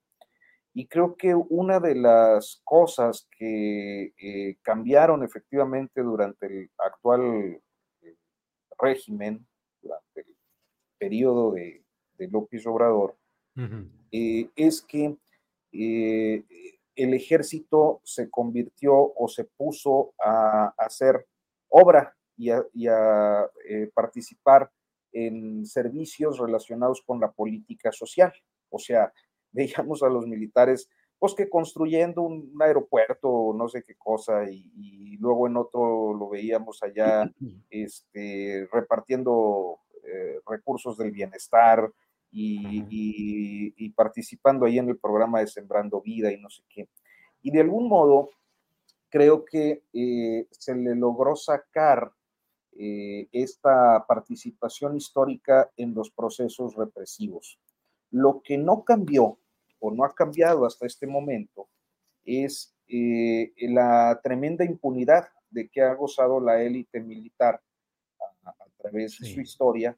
Y 0.73 0.87
creo 0.87 1.15
que 1.15 1.35
una 1.35 1.79
de 1.79 1.93
las 1.93 2.61
cosas 2.63 3.27
que 3.37 4.13
eh, 4.17 4.57
cambiaron 4.63 5.23
efectivamente 5.23 6.01
durante 6.01 6.47
el 6.47 6.71
actual 6.79 7.61
régimen 8.83 9.45
durante 9.81 10.21
el 10.21 10.35
periodo 10.97 11.51
de, 11.51 11.83
de, 12.17 12.27
López 12.27 12.65
Obrador 12.67 13.17
eh, 14.11 14.49
es 14.55 14.81
que 14.81 15.15
eh, 15.71 16.43
el 16.95 17.13
ejército 17.13 18.01
se 18.03 18.29
convirtió 18.29 18.93
o 18.95 19.27
se 19.27 19.45
puso 19.45 20.13
a, 20.23 20.73
hacer 20.77 21.27
obra 21.69 22.15
y 22.37 22.49
a, 22.49 23.49
eh, 23.67 23.89
participar 23.93 24.71
en 25.11 25.65
servicios 25.65 26.39
relacionados 26.39 27.01
con 27.05 27.19
la 27.19 27.31
política 27.31 27.91
social. 27.91 28.33
O 28.69 28.79
sea, 28.79 29.11
veíamos 29.51 30.01
a 30.03 30.09
los 30.09 30.27
militares, 30.27 30.89
pues 31.19 31.33
que 31.35 31.49
construyendo 31.49 32.21
un, 32.21 32.55
aeropuerto 32.59 33.29
o 33.29 33.53
no 33.53 33.67
sé 33.67 33.83
qué 33.83 33.95
cosa, 33.95 34.49
y, 34.49 35.02
luego 35.17 35.47
en 35.47 35.57
otro 35.57 36.13
lo 36.13 36.29
veíamos 36.29 36.81
allá 36.83 37.31
este, 37.69 38.67
repartiendo 38.71 39.79
eh, 40.03 40.39
recursos 40.45 40.97
del 40.97 41.11
bienestar 41.11 41.91
y, 42.35 43.89
participando 43.95 44.65
ahí 44.65 44.79
en 44.79 44.89
el 44.89 44.97
programa 44.97 45.39
de 45.39 45.47
Sembrando 45.47 46.01
Vida 46.01 46.31
y 46.31 46.39
no 46.39 46.49
sé 46.49 46.63
qué. 46.67 46.89
Y 47.41 47.51
de 47.51 47.61
algún 47.61 47.87
modo, 47.87 48.31
creo 49.09 49.45
que 49.45 49.83
eh, 49.93 50.47
se 50.49 50.75
le 50.75 50.95
logró 50.95 51.35
sacar 51.35 52.11
eh, 52.75 53.27
esta 53.31 54.03
participación 54.07 54.97
histórica 54.97 55.69
en 55.77 55.93
los 55.93 56.09
procesos 56.09 56.75
represivos. 56.75 57.59
Lo 58.09 58.41
que 58.43 58.57
no 58.57 58.83
cambió 58.83 59.37
o 59.79 59.91
no 59.91 60.03
ha 60.03 60.15
cambiado 60.15 60.65
hasta 60.65 60.87
este 60.87 61.05
momento 61.05 61.67
es 62.25 62.72
eh, 62.95 63.53
la 63.69 64.19
tremenda 64.23 64.63
impunidad 64.63 65.27
de 65.49 65.67
que 65.67 65.81
ha 65.81 65.93
gozado 65.95 66.39
la 66.39 66.61
élite 66.61 66.99
militar 66.99 67.59
a, 68.43 68.53
través 68.77 69.17
de 69.19 69.27
su 69.27 69.41
historia 69.41 69.97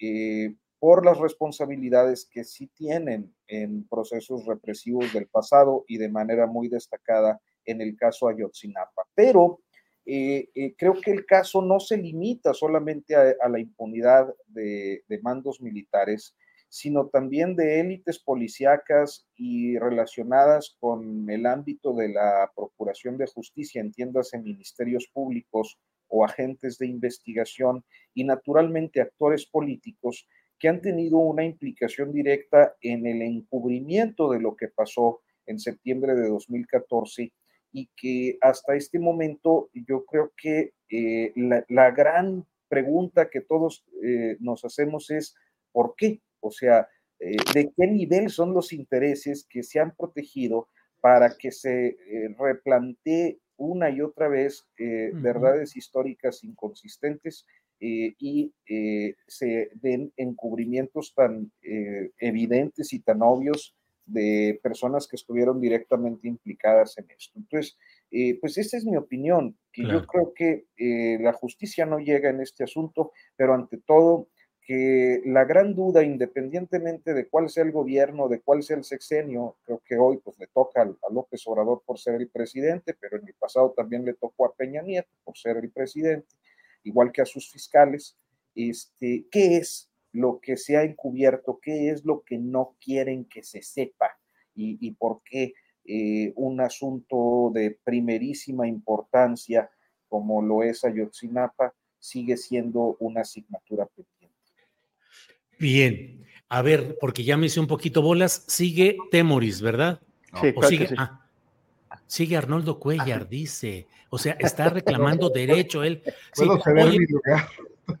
eh, 0.00 0.54
por 0.78 1.04
las 1.04 1.18
responsabilidades 1.18 2.28
que 2.30 2.44
sí 2.44 2.66
tienen 2.74 3.34
en 3.46 3.86
procesos 3.88 4.44
represivos 4.44 5.12
del 5.12 5.26
pasado 5.28 5.84
y 5.88 5.96
de 5.96 6.08
manera 6.08 6.46
muy 6.46 6.68
destacada 6.68 7.40
en 7.64 7.80
el 7.80 7.96
caso 7.96 8.28
Ayotzinapa. 8.28 9.02
Pero 9.14 9.60
eh, 10.04 10.50
eh, 10.54 10.74
creo 10.76 11.00
que 11.00 11.10
el 11.10 11.26
caso 11.26 11.60
no 11.62 11.80
se 11.80 11.96
limita 11.96 12.54
solamente 12.54 13.16
a, 13.16 13.48
la 13.48 13.58
impunidad 13.58 14.32
de, 14.46 15.02
mandos 15.22 15.60
militares, 15.60 16.36
sino 16.68 17.08
también 17.08 17.56
de 17.56 17.80
élites 17.80 18.18
policíacas 18.18 19.26
y 19.36 19.78
relacionadas 19.78 20.76
con 20.80 21.28
el 21.30 21.46
ámbito 21.46 21.94
de 21.94 22.08
la 22.08 22.50
procuración 22.54 23.16
de 23.16 23.26
justicia, 23.26 23.80
entiéndase 23.80 24.38
ministerios 24.38 25.08
públicos 25.12 25.78
o 26.08 26.24
agentes 26.24 26.78
de 26.78 26.86
investigación 26.86 27.84
y 28.14 28.24
naturalmente 28.24 29.00
actores 29.00 29.46
políticos 29.46 30.28
que 30.58 30.68
han 30.68 30.80
tenido 30.80 31.18
una 31.18 31.44
implicación 31.44 32.12
directa 32.12 32.74
en 32.80 33.06
el 33.06 33.22
encubrimiento 33.22 34.30
de 34.30 34.40
lo 34.40 34.56
que 34.56 34.68
pasó 34.68 35.20
en 35.46 35.58
septiembre 35.58 36.14
de 36.14 36.28
2014 36.28 37.32
y 37.72 37.90
que 37.96 38.38
hasta 38.40 38.74
este 38.74 38.98
momento 38.98 39.68
yo 39.74 40.04
creo 40.06 40.32
que 40.36 40.72
eh, 40.88 41.32
la, 41.68 41.90
gran 41.90 42.46
pregunta 42.68 43.28
que 43.28 43.42
todos 43.42 43.84
eh, 44.02 44.36
nos 44.40 44.64
hacemos 44.64 45.10
es, 45.10 45.34
¿por 45.72 45.94
qué? 45.96 46.20
O 46.40 46.50
sea, 46.50 46.88
eh, 47.18 47.36
¿de 47.54 47.72
qué 47.76 47.86
nivel 47.86 48.30
son 48.30 48.54
los 48.54 48.72
intereses 48.72 49.46
que 49.48 49.62
se 49.62 49.80
han 49.80 49.94
protegido 49.94 50.68
para 51.00 51.36
que 51.36 51.52
se 51.52 51.96
replantee 52.36 53.38
una 53.56 53.90
y 53.90 54.00
otra 54.00 54.28
vez 54.28 54.66
verdades 54.76 55.76
históricas 55.76 56.42
inconsistentes 56.42 57.46
y 57.78 58.52
se 59.28 59.70
den 59.74 60.12
encubrimientos 60.16 61.14
tan 61.14 61.52
evidentes 62.18 62.92
y 62.92 63.00
tan 63.00 63.22
obvios 63.22 63.76
de 64.06 64.60
personas 64.62 65.08
que 65.08 65.16
estuvieron 65.16 65.60
directamente 65.60 66.28
implicadas 66.28 66.96
en 66.98 67.10
esto. 67.10 67.38
Entonces, 67.38 67.76
eh, 68.10 68.38
pues 68.40 68.56
esa 68.56 68.76
es 68.76 68.84
mi 68.84 68.96
opinión, 68.96 69.58
que 69.72 69.82
yo 69.82 70.06
creo 70.06 70.32
que 70.32 70.66
eh, 70.76 71.18
la 71.20 71.32
justicia 71.32 71.84
no 71.84 71.98
llega 71.98 72.30
en 72.30 72.40
este 72.40 72.64
asunto, 72.64 73.12
pero 73.36 73.52
ante 73.52 73.78
todo 73.78 74.28
que 74.66 75.22
la 75.24 75.44
gran 75.44 75.76
duda, 75.76 76.02
independientemente 76.02 77.14
de 77.14 77.28
cuál 77.28 77.48
sea 77.48 77.62
el 77.62 77.70
gobierno, 77.70 78.28
de 78.28 78.40
cuál 78.40 78.64
sea 78.64 78.76
el 78.76 78.82
sexenio, 78.82 79.56
creo 79.64 79.80
que 79.86 79.96
hoy 79.96 80.16
pues 80.16 80.36
le 80.40 80.48
toca 80.48 80.82
a 80.82 81.12
López 81.12 81.46
Obrador 81.46 81.82
por 81.86 82.00
ser 82.00 82.16
el 82.16 82.28
presidente, 82.28 82.92
pero 83.00 83.16
en 83.16 83.28
el 83.28 83.34
pasado 83.34 83.70
también 83.76 84.04
le 84.04 84.14
tocó 84.14 84.44
a 84.44 84.52
Peña 84.52 84.82
Nieto 84.82 85.08
por 85.24 85.38
ser 85.38 85.56
el 85.58 85.70
presidente, 85.70 86.26
igual 86.82 87.12
que 87.12 87.22
a 87.22 87.26
sus 87.26 87.48
fiscales, 87.48 88.18
este, 88.56 89.26
¿qué 89.30 89.56
es 89.58 89.88
lo 90.10 90.40
que 90.40 90.56
se 90.56 90.76
ha 90.76 90.82
encubierto, 90.82 91.60
qué 91.62 91.90
es 91.90 92.04
lo 92.04 92.22
que 92.22 92.38
no 92.38 92.74
quieren 92.80 93.24
que 93.26 93.44
se 93.44 93.62
sepa 93.62 94.18
y, 94.56 94.90
por 94.92 95.20
qué 95.22 95.52
eh, 95.84 96.32
un 96.34 96.60
asunto 96.60 97.52
de 97.54 97.78
primerísima 97.84 98.66
importancia 98.66 99.70
como 100.08 100.42
lo 100.42 100.62
es 100.62 100.84
Ayotzinapa 100.84 101.74
sigue 101.98 102.36
siendo 102.36 102.96
una 103.00 103.20
asignatura 103.20 103.86
pendiente. 103.86 104.15
Bien, 105.58 106.24
a 106.48 106.62
ver, 106.62 106.96
porque 107.00 107.24
ya 107.24 107.36
me 107.36 107.46
hice 107.46 107.60
un 107.60 107.66
poquito 107.66 108.02
bolas, 108.02 108.44
sigue 108.46 108.96
Temoris, 109.10 109.60
¿verdad? 109.60 110.00
Sí, 110.40 110.52
sigue, 110.68 110.88
ah, 110.98 111.20
sigue 112.06 112.36
Arnoldo 112.36 112.78
Cuellar, 112.78 113.28
dice. 113.28 113.86
O 114.10 114.18
sea, 114.18 114.36
está 114.38 114.68
reclamando 114.68 115.30
derecho 115.30 115.82
él. 115.82 116.02
Sí, 116.32 116.44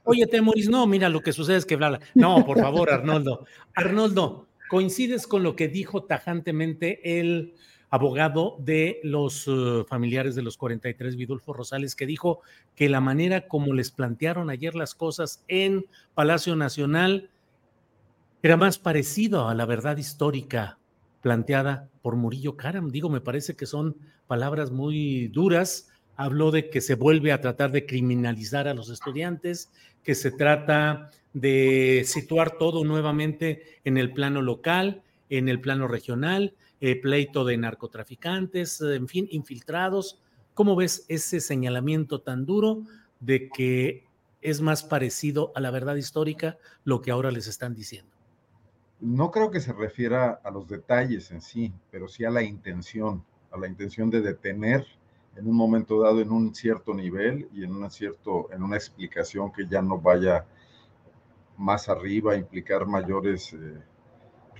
Oye, 0.04 0.26
Temoris, 0.26 0.68
no, 0.68 0.86
mira, 0.86 1.08
lo 1.08 1.20
que 1.20 1.32
sucede 1.32 1.56
es 1.56 1.66
que 1.66 1.76
bla, 1.76 2.00
No, 2.14 2.44
por 2.44 2.58
favor, 2.58 2.92
Arnoldo. 2.92 3.46
Arnoldo, 3.74 4.48
¿coincides 4.68 5.26
con 5.26 5.42
lo 5.42 5.54
que 5.54 5.68
dijo 5.68 6.04
tajantemente 6.04 7.20
el 7.20 7.54
abogado 7.90 8.56
de 8.58 9.00
los 9.04 9.46
eh, 9.46 9.84
familiares 9.88 10.34
de 10.34 10.42
los 10.42 10.56
43, 10.56 11.16
Vidulfo 11.16 11.52
Rosales, 11.52 11.94
que 11.94 12.06
dijo 12.06 12.40
que 12.74 12.88
la 12.88 13.00
manera 13.00 13.46
como 13.46 13.72
les 13.74 13.90
plantearon 13.90 14.50
ayer 14.50 14.74
las 14.74 14.94
cosas 14.94 15.44
en 15.48 15.86
Palacio 16.14 16.56
Nacional 16.56 17.30
era 18.46 18.56
más 18.56 18.78
parecido 18.78 19.48
a 19.48 19.54
la 19.56 19.66
verdad 19.66 19.96
histórica 19.96 20.78
planteada 21.20 21.88
por 22.00 22.14
Murillo 22.14 22.56
Karam. 22.56 22.92
Digo, 22.92 23.10
me 23.10 23.20
parece 23.20 23.56
que 23.56 23.66
son 23.66 23.96
palabras 24.28 24.70
muy 24.70 25.26
duras, 25.26 25.88
habló 26.14 26.52
de 26.52 26.70
que 26.70 26.80
se 26.80 26.94
vuelve 26.94 27.32
a 27.32 27.40
tratar 27.40 27.72
de 27.72 27.86
criminalizar 27.86 28.68
a 28.68 28.74
los 28.74 28.88
estudiantes, 28.88 29.72
que 30.04 30.14
se 30.14 30.30
trata 30.30 31.10
de 31.32 32.04
situar 32.06 32.56
todo 32.56 32.84
nuevamente 32.84 33.80
en 33.82 33.98
el 33.98 34.12
plano 34.12 34.40
local, 34.42 35.02
en 35.28 35.48
el 35.48 35.60
plano 35.60 35.88
regional, 35.88 36.54
eh, 36.80 36.94
pleito 37.00 37.44
de 37.44 37.56
narcotraficantes, 37.56 38.80
en 38.80 39.08
fin, 39.08 39.26
infiltrados. 39.32 40.22
¿Cómo 40.54 40.76
ves 40.76 41.04
ese 41.08 41.40
señalamiento 41.40 42.20
tan 42.20 42.46
duro 42.46 42.84
de 43.18 43.48
que 43.48 44.04
es 44.40 44.60
más 44.60 44.84
parecido 44.84 45.50
a 45.56 45.60
la 45.60 45.72
verdad 45.72 45.96
histórica 45.96 46.58
lo 46.84 47.02
que 47.02 47.10
ahora 47.10 47.32
les 47.32 47.48
están 47.48 47.74
diciendo? 47.74 48.15
No 49.00 49.30
creo 49.30 49.50
que 49.50 49.60
se 49.60 49.72
refiera 49.72 50.40
a 50.42 50.50
los 50.50 50.66
detalles 50.68 51.30
en 51.30 51.40
sí, 51.40 51.72
pero 51.90 52.08
sí 52.08 52.24
a 52.24 52.30
la 52.30 52.42
intención, 52.42 53.24
a 53.50 53.58
la 53.58 53.68
intención 53.68 54.10
de 54.10 54.22
detener 54.22 54.86
en 55.36 55.46
un 55.46 55.54
momento 55.54 56.00
dado 56.00 56.20
en 56.20 56.30
un 56.30 56.54
cierto 56.54 56.94
nivel 56.94 57.48
y 57.52 57.62
en, 57.62 57.74
una 57.74 57.90
cierto, 57.90 58.50
en 58.52 58.62
una 58.62 58.76
explicación 58.76 59.52
que 59.52 59.66
ya 59.66 59.82
no 59.82 59.98
vaya 59.98 60.46
más 61.58 61.88
arriba 61.88 62.32
a 62.32 62.36
implicar 62.36 62.86
mayores 62.86 63.52
eh, 63.52 63.80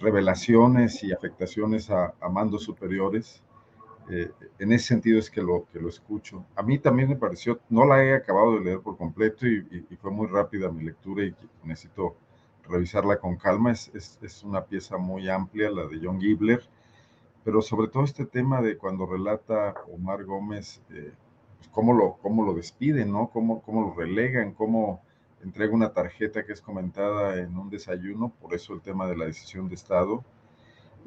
revelaciones 0.00 1.02
y 1.02 1.12
afectaciones 1.12 1.90
a, 1.90 2.14
mandos 2.30 2.62
superiores. 2.64 3.42
Eh, 4.10 4.30
en 4.58 4.72
ese 4.72 4.88
sentido 4.88 5.18
es 5.18 5.30
que 5.30 5.42
lo, 5.42 5.66
que 5.72 5.80
lo 5.80 5.88
escucho. 5.88 6.44
A 6.54 6.62
mí 6.62 6.78
también 6.78 7.08
me 7.08 7.16
pareció, 7.16 7.60
no 7.70 7.86
la 7.86 8.04
he 8.04 8.14
acabado 8.14 8.54
de 8.54 8.64
leer 8.64 8.80
por 8.80 8.96
completo 8.96 9.46
y, 9.46 9.86
fue 10.00 10.10
muy 10.10 10.26
rápida 10.28 10.70
mi 10.70 10.84
lectura 10.84 11.24
y 11.24 11.34
necesito 11.64 12.16
revisarla 12.68 13.18
con 13.18 13.36
calma. 13.36 13.72
Es, 13.72 13.90
es, 13.94 14.18
es, 14.22 14.44
una 14.44 14.64
pieza 14.64 14.96
muy 14.96 15.28
amplia, 15.28 15.70
la 15.70 15.86
de 15.86 16.00
John 16.02 16.20
Gibler, 16.20 16.62
pero 17.44 17.62
sobre 17.62 17.88
todo 17.88 18.04
este 18.04 18.26
tema 18.26 18.60
de 18.60 18.76
cuando 18.76 19.06
relata 19.06 19.74
Omar 19.92 20.24
Gómez, 20.24 20.82
eh, 20.90 21.12
pues, 21.58 21.68
cómo, 21.70 21.92
lo, 21.92 22.14
cómo 22.22 22.44
lo 22.44 22.54
despiden, 22.54 23.12
¿no? 23.12 23.28
Cómo, 23.28 23.62
cómo 23.62 23.82
lo 23.82 23.94
relegan, 23.94 24.52
cómo 24.52 25.02
entrega 25.42 25.72
una 25.74 25.92
tarjeta 25.92 26.44
que 26.44 26.52
es 26.52 26.60
comentada 26.60 27.38
en 27.38 27.56
un 27.56 27.70
desayuno, 27.70 28.32
por 28.40 28.54
eso 28.54 28.74
el 28.74 28.80
tema 28.80 29.06
de 29.06 29.16
la 29.16 29.26
decisión 29.26 29.68
de 29.68 29.76
Estado. 29.76 30.24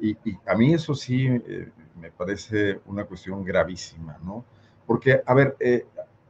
Y, 0.00 0.16
a 0.46 0.54
mí 0.54 0.72
eso 0.72 0.94
sí 0.94 1.26
eh, 1.26 1.70
me 2.00 2.10
parece 2.10 2.80
una 2.86 3.04
cuestión 3.04 3.44
gravísima, 3.44 4.18
¿no? 4.24 4.44
Porque, 4.86 5.20
a 5.26 5.34
ver, 5.34 5.56
eh, 5.60 5.84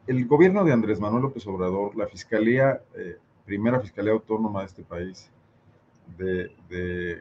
el 0.09 0.27
gobierno 0.27 0.65
de 0.65 0.73
Andrés 0.73 0.99
Manuel 0.99 1.23
López 1.23 1.47
Obrador, 1.47 1.95
la 1.95 2.09
fiscalía, 2.09 2.83
primera 3.51 3.81
fiscalía 3.81 4.13
autónoma 4.13 4.61
de 4.61 4.67
este 4.67 4.85
país, 4.85 5.29
de, 6.17 6.53
de 6.69 7.21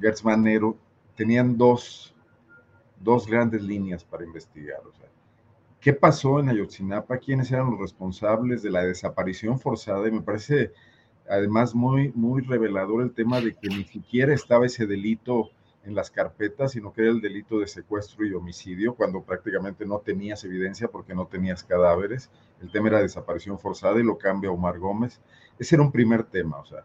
Gertz 0.00 0.24
Manero, 0.24 0.76
tenían 1.14 1.56
dos 1.56 2.12
dos 2.98 3.28
grandes 3.28 3.62
líneas 3.62 4.02
para 4.02 4.24
investigar. 4.24 4.80
O 4.80 4.92
sea, 4.92 5.08
¿Qué 5.80 5.92
pasó 5.92 6.40
en 6.40 6.48
Ayotzinapa? 6.48 7.18
¿Quiénes 7.18 7.52
eran 7.52 7.70
los 7.70 7.78
responsables 7.78 8.60
de 8.62 8.70
la 8.70 8.82
desaparición 8.82 9.60
forzada? 9.60 10.08
Y 10.08 10.10
me 10.10 10.20
parece 10.20 10.72
además 11.28 11.76
muy, 11.76 12.10
muy 12.12 12.42
revelador 12.42 13.00
el 13.02 13.12
tema 13.12 13.40
de 13.40 13.54
que 13.54 13.68
ni 13.68 13.84
siquiera 13.84 14.34
estaba 14.34 14.66
ese 14.66 14.86
delito 14.86 15.50
en 15.84 15.94
las 15.94 16.10
carpetas, 16.10 16.72
sino 16.72 16.92
que 16.92 17.02
era 17.02 17.10
el 17.10 17.20
delito 17.20 17.60
de 17.60 17.68
secuestro 17.68 18.26
y 18.26 18.34
homicidio, 18.34 18.94
cuando 18.94 19.22
prácticamente 19.22 19.86
no 19.86 19.98
tenías 19.98 20.42
evidencia 20.44 20.88
porque 20.88 21.14
no 21.14 21.26
tenías 21.26 21.62
cadáveres. 21.62 22.30
El 22.60 22.70
tema 22.70 22.88
era 22.88 23.02
desaparición 23.02 23.58
forzada 23.58 23.98
y 23.98 24.04
lo 24.04 24.18
cambia 24.18 24.50
Omar 24.50 24.78
Gómez. 24.78 25.20
Ese 25.58 25.76
era 25.76 25.82
un 25.82 25.92
primer 25.92 26.24
tema, 26.24 26.58
o 26.58 26.64
sea, 26.64 26.84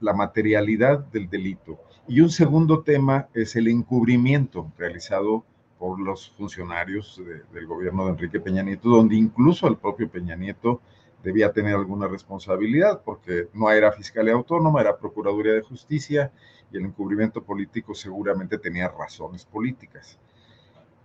la 0.00 0.12
materialidad 0.12 0.98
del 0.98 1.28
delito. 1.28 1.78
Y 2.08 2.20
un 2.20 2.30
segundo 2.30 2.82
tema 2.82 3.28
es 3.34 3.56
el 3.56 3.68
encubrimiento 3.68 4.72
realizado 4.78 5.44
por 5.78 6.00
los 6.00 6.30
funcionarios 6.30 7.20
del 7.52 7.66
gobierno 7.66 8.04
de 8.04 8.12
Enrique 8.12 8.40
Peña 8.40 8.62
Nieto, 8.62 8.88
donde 8.88 9.16
incluso 9.16 9.66
el 9.66 9.76
propio 9.76 10.10
Peña 10.10 10.36
Nieto 10.36 10.80
debía 11.22 11.52
tener 11.52 11.74
alguna 11.74 12.08
responsabilidad, 12.08 13.02
porque 13.04 13.48
no 13.52 13.70
era 13.70 13.92
Fiscalía 13.92 14.34
Autónoma, 14.34 14.80
era 14.80 14.96
Procuraduría 14.96 15.52
de 15.52 15.62
Justicia, 15.62 16.32
y 16.72 16.76
el 16.76 16.84
encubrimiento 16.84 17.42
político 17.42 17.94
seguramente 17.94 18.58
tenía 18.58 18.88
razones 18.88 19.44
políticas. 19.44 20.18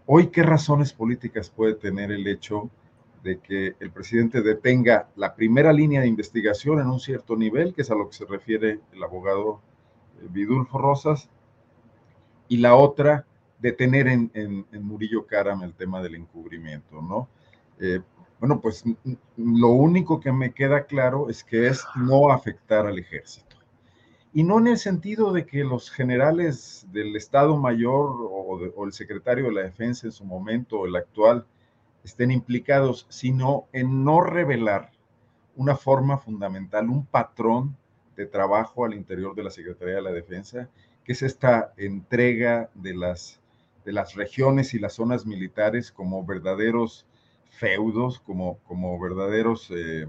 Hoy, 0.06 0.28
¿qué 0.28 0.44
razones 0.44 0.94
políticas 0.94 1.50
puede 1.50 1.74
tener 1.74 2.12
el 2.12 2.28
hecho 2.28 2.70
de 2.84 2.85
que 3.26 3.76
el 3.80 3.92
presidente 3.92 4.42
detenga 4.42 5.10
la 5.16 5.36
primera 5.36 5.74
línea 5.74 6.02
de 6.02 6.08
investigación 6.08 6.80
en 6.80 6.88
un 6.88 7.00
cierto 7.00 7.36
nivel, 7.36 7.74
que 7.74 7.82
es 7.82 7.90
a 7.90 7.96
lo 7.96 8.08
que 8.08 8.16
se 8.16 8.26
refiere 8.26 8.80
el 8.94 9.04
abogado 9.04 9.62
eh, 10.22 10.28
Vidulfo 10.30 10.78
Rosas, 10.78 11.30
y 12.48 12.58
la 12.58 12.76
otra, 12.76 13.26
detener 13.60 14.08
en, 14.08 14.32
en, 14.36 14.84
Murillo 14.84 15.26
Karam 15.26 15.64
el 15.64 15.74
tema 15.74 16.04
del 16.04 16.16
encubrimiento, 16.16 17.02
¿no? 17.02 17.28
Eh, 17.80 18.02
bueno, 18.40 18.62
pues 18.62 18.84
lo 19.38 19.70
único 19.70 20.20
que 20.20 20.32
me 20.32 20.54
queda 20.54 20.86
claro 20.86 21.30
es 21.30 21.44
que 21.44 21.68
es 21.68 21.84
no 21.96 22.32
afectar 22.32 22.86
al 22.86 23.00
ejército. 23.00 23.56
Y 24.34 24.44
no 24.44 24.60
en 24.60 24.68
el 24.68 24.78
sentido 24.78 25.34
de 25.34 25.48
que 25.48 25.64
los 25.64 25.90
generales 25.90 26.86
del 26.92 27.16
Estado 27.16 27.58
Mayor 27.58 28.12
o, 28.22 28.60
o 28.76 28.86
el 28.86 28.94
secretario 28.94 29.46
de 29.46 29.54
la 29.54 29.62
Defensa 29.62 30.06
en 30.06 30.12
su 30.12 30.26
momento, 30.26 30.86
el 30.86 30.96
actual, 30.96 31.48
estén 32.06 32.30
implicados, 32.30 33.08
sino 33.10 33.68
en 33.74 34.04
no 34.04 34.22
revelar 34.22 34.92
una 35.56 35.76
forma 35.76 36.20
fundamental, 36.20 36.88
un 36.88 37.06
patrón 37.06 37.76
de 38.16 38.28
trabajo 38.28 38.86
al 38.86 38.94
interior 38.94 39.36
de 39.36 39.44
la 39.44 39.50
Secretaría 39.50 39.96
de 39.96 40.02
la 40.04 40.12
Defensa, 40.12 40.70
que 41.04 41.14
es 41.14 41.24
esta 41.24 41.74
entrega 41.78 42.70
de 42.76 42.94
las, 42.94 43.42
de 43.84 43.92
las 43.92 44.14
regiones 44.14 44.76
y 44.76 44.80
las 44.80 44.94
zonas 44.94 45.26
militares 45.26 45.92
como 45.92 46.24
verdaderos 46.24 47.08
feudos, 47.50 48.20
como, 48.20 48.60
como 48.60 49.00
verdaderos 49.00 49.72
eh, 49.72 50.08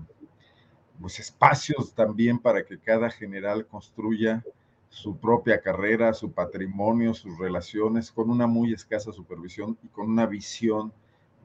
pues 1.00 1.18
espacios 1.18 1.94
también 1.94 2.38
para 2.38 2.64
que 2.64 2.78
cada 2.78 3.10
general 3.10 3.66
construya 3.66 4.44
su 4.90 5.16
propia 5.16 5.62
carrera, 5.62 6.12
su 6.12 6.30
patrimonio, 6.30 7.14
sus 7.14 7.38
relaciones, 7.38 8.12
con 8.12 8.28
una 8.28 8.46
muy 8.46 8.74
escasa 8.74 9.12
supervisión 9.12 9.78
y 9.82 9.88
con 9.88 10.10
una 10.10 10.26
visión 10.26 10.92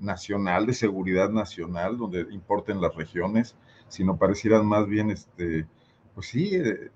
nacional, 0.01 0.65
de 0.65 0.73
seguridad 0.73 1.29
nacional, 1.29 1.97
donde 1.97 2.21
importen 2.31 2.81
las 2.81 2.95
regiones, 2.95 3.55
sino 3.87 4.17
parecieran 4.17 4.65
más 4.65 4.87
bien, 4.87 5.11
este, 5.11 5.65
pues 6.13 6.27
sí, 6.27 6.55
eh, 6.55 6.89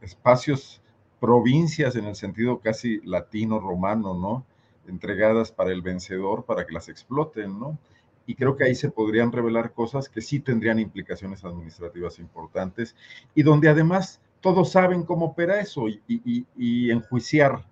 espacios, 0.00 0.80
provincias 1.20 1.96
en 1.96 2.04
el 2.06 2.14
sentido 2.14 2.60
casi 2.60 3.00
latino-romano, 3.04 4.14
¿no? 4.14 4.46
Entregadas 4.86 5.52
para 5.52 5.72
el 5.72 5.82
vencedor, 5.82 6.44
para 6.44 6.66
que 6.66 6.72
las 6.72 6.88
exploten, 6.88 7.58
¿no? 7.58 7.78
Y 8.26 8.34
creo 8.34 8.56
que 8.56 8.64
ahí 8.64 8.74
se 8.74 8.90
podrían 8.90 9.32
revelar 9.32 9.72
cosas 9.72 10.08
que 10.08 10.20
sí 10.20 10.38
tendrían 10.40 10.78
implicaciones 10.78 11.44
administrativas 11.44 12.18
importantes 12.18 12.94
y 13.34 13.42
donde 13.42 13.68
además 13.68 14.20
todos 14.40 14.70
saben 14.70 15.02
cómo 15.02 15.26
opera 15.26 15.60
eso 15.60 15.88
y, 15.88 16.00
y, 16.06 16.46
y 16.56 16.90
enjuiciar 16.90 17.64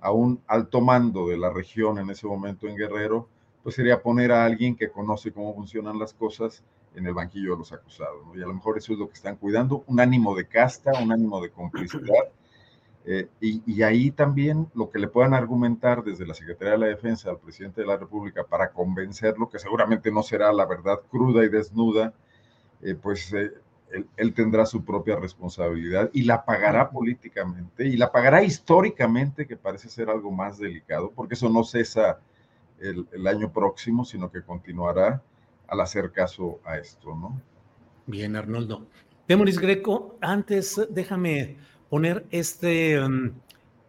a 0.00 0.10
un 0.10 0.42
alto 0.46 0.80
mando 0.80 1.28
de 1.28 1.36
la 1.36 1.50
región 1.50 1.98
en 1.98 2.10
ese 2.10 2.26
momento 2.26 2.66
en 2.66 2.76
Guerrero, 2.76 3.28
pues 3.62 3.74
sería 3.74 4.00
poner 4.00 4.32
a 4.32 4.44
alguien 4.44 4.76
que 4.76 4.90
conoce 4.90 5.32
cómo 5.32 5.54
funcionan 5.54 5.98
las 5.98 6.14
cosas 6.14 6.62
en 6.94 7.06
el 7.06 7.14
banquillo 7.14 7.52
de 7.52 7.58
los 7.58 7.72
acusados. 7.72 8.22
Y 8.34 8.42
a 8.42 8.46
lo 8.46 8.54
mejor 8.54 8.78
eso 8.78 8.92
es 8.92 8.98
lo 8.98 9.08
que 9.08 9.14
están 9.14 9.36
cuidando, 9.36 9.84
un 9.86 10.00
ánimo 10.00 10.34
de 10.34 10.46
casta, 10.46 10.92
un 11.00 11.12
ánimo 11.12 11.40
de 11.40 11.50
complicidad. 11.50 12.02
Eh, 13.10 13.26
y, 13.40 13.82
ahí 13.82 14.10
también 14.10 14.68
lo 14.74 14.90
que 14.90 14.98
le 14.98 15.08
puedan 15.08 15.32
argumentar 15.32 16.04
desde 16.04 16.26
la 16.26 16.34
Secretaría 16.34 16.72
de 16.72 16.78
la 16.78 16.86
Defensa 16.88 17.30
al 17.30 17.38
presidente 17.38 17.80
de 17.80 17.86
la 17.86 17.96
República 17.96 18.44
para 18.44 18.70
convencerlo, 18.70 19.48
que 19.48 19.58
seguramente 19.58 20.10
no 20.12 20.22
será 20.22 20.52
la 20.52 20.66
verdad 20.66 21.00
cruda 21.10 21.42
y 21.42 21.48
desnuda, 21.48 22.12
eh, 22.82 22.94
pues 22.96 23.32
eh, 23.32 23.50
él, 23.92 24.06
él, 24.14 24.34
tendrá 24.34 24.66
su 24.66 24.84
propia 24.84 25.16
responsabilidad 25.16 26.10
y 26.12 26.24
la 26.24 26.44
pagará 26.44 26.90
políticamente 26.90 27.86
y 27.86 27.96
la 27.96 28.12
pagará 28.12 28.42
históricamente, 28.42 29.46
que 29.46 29.56
parece 29.56 29.88
ser 29.88 30.10
algo 30.10 30.30
más 30.30 30.58
delicado, 30.58 31.10
porque 31.14 31.32
eso 31.32 31.48
no 31.48 31.64
cesa 31.64 32.18
el, 32.80 33.26
año 33.26 33.52
próximo, 33.52 34.04
sino 34.04 34.30
que 34.30 34.42
continuará 34.42 35.22
al 35.66 35.80
hacer 35.80 36.12
caso 36.12 36.60
a 36.64 36.78
esto, 36.78 37.14
¿no? 37.14 37.40
Bien, 38.06 38.36
Arnoldo. 38.36 38.86
Demoris 39.26 39.58
Greco, 39.58 40.16
antes 40.20 40.80
déjame 40.88 41.58
poner 41.90 42.26
este 42.30 42.98
um, 42.98 43.32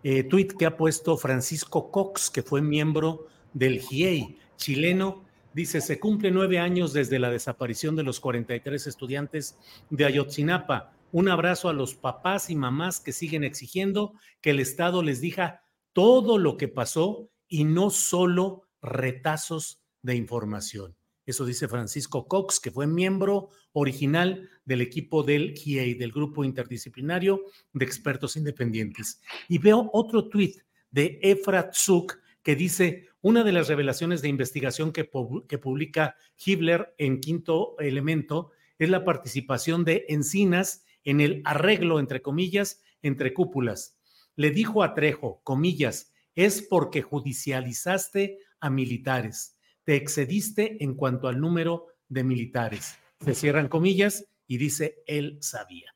eh, 0.04 0.24
tuit 0.24 0.54
que 0.54 0.66
ha 0.66 0.76
puesto 0.76 1.18
Francisco 1.18 1.92
Cox, 1.92 2.30
que 2.30 2.42
fue 2.42 2.62
miembro 2.62 3.28
del 3.54 3.80
GIEI 3.80 4.38
chileno. 4.58 5.24
Dice, 5.54 5.82
se 5.82 6.00
cumple 6.00 6.32
nueve 6.32 6.60
años 6.60 6.94
desde 6.94 7.20
la 7.20 7.32
desaparición 7.32 7.96
de 7.96 8.04
los 8.04 8.20
43 8.20 8.88
estudiantes 8.88 9.58
de 9.90 10.06
Ayotzinapa. 10.06 10.94
Un 11.12 11.30
abrazo 11.30 11.70
a 11.70 11.74
los 11.74 11.96
papás 11.96 12.50
y 12.50 12.56
mamás 12.56 13.00
que 13.00 13.14
siguen 13.14 13.44
exigiendo 13.44 14.14
que 14.42 14.52
el 14.52 14.60
Estado 14.60 15.02
les 15.02 15.22
diga 15.22 15.64
todo 15.94 16.38
lo 16.38 16.56
que 16.56 16.68
pasó 16.68 17.30
y 17.48 17.64
no 17.64 17.90
solo 17.90 18.69
retazos 18.82 19.82
de 20.02 20.16
información. 20.16 20.96
Eso 21.26 21.46
dice 21.46 21.68
Francisco 21.68 22.28
Cox, 22.28 22.60
que 22.60 22.72
fue 22.72 22.88
miembro 22.88 23.50
original 23.74 24.50
del 24.66 24.82
equipo 24.82 25.22
del 25.22 25.54
GIEI, 25.54 25.94
del 25.94 26.12
Grupo 26.12 26.44
Interdisciplinario 26.44 27.44
de 27.74 27.86
Expertos 27.86 28.36
Independientes. 28.36 29.22
Y 29.48 29.60
veo 29.60 29.90
otro 29.94 30.28
tuit 30.28 30.56
de 30.90 31.20
Efrat 31.22 31.76
Zuk 31.76 32.18
que 32.42 32.56
dice, 32.56 33.08
una 33.22 33.44
de 33.44 33.52
las 33.52 33.68
revelaciones 33.68 34.22
de 34.22 34.30
investigación 34.30 34.92
que, 34.92 35.10
que 35.48 35.58
publica 35.58 36.16
Hibler 36.44 36.96
en 36.98 37.20
Quinto 37.20 37.76
Elemento 37.80 38.52
es 38.80 38.90
la 38.90 39.04
participación 39.04 39.84
de 39.84 40.06
Encinas 40.08 40.86
en 41.04 41.22
el 41.22 41.42
arreglo, 41.46 42.00
entre 42.00 42.22
comillas, 42.22 42.82
entre 43.02 43.34
cúpulas. 43.34 44.00
Le 44.36 44.52
dijo 44.52 44.84
a 44.84 44.94
Trejo, 44.94 45.42
comillas, 45.44 46.12
es 46.34 46.62
porque 46.62 47.02
judicializaste 47.02 48.40
a 48.60 48.70
militares. 48.70 49.58
Te 49.84 49.96
excediste 49.96 50.84
en 50.84 50.96
cuanto 50.96 51.28
al 51.28 51.40
número 51.40 51.88
de 52.08 52.24
militares. 52.24 52.98
Se 53.22 53.34
cierran 53.36 53.68
comillas 53.68 54.26
y 54.48 54.58
dice, 54.58 55.04
él 55.06 55.38
sabía. 55.42 55.96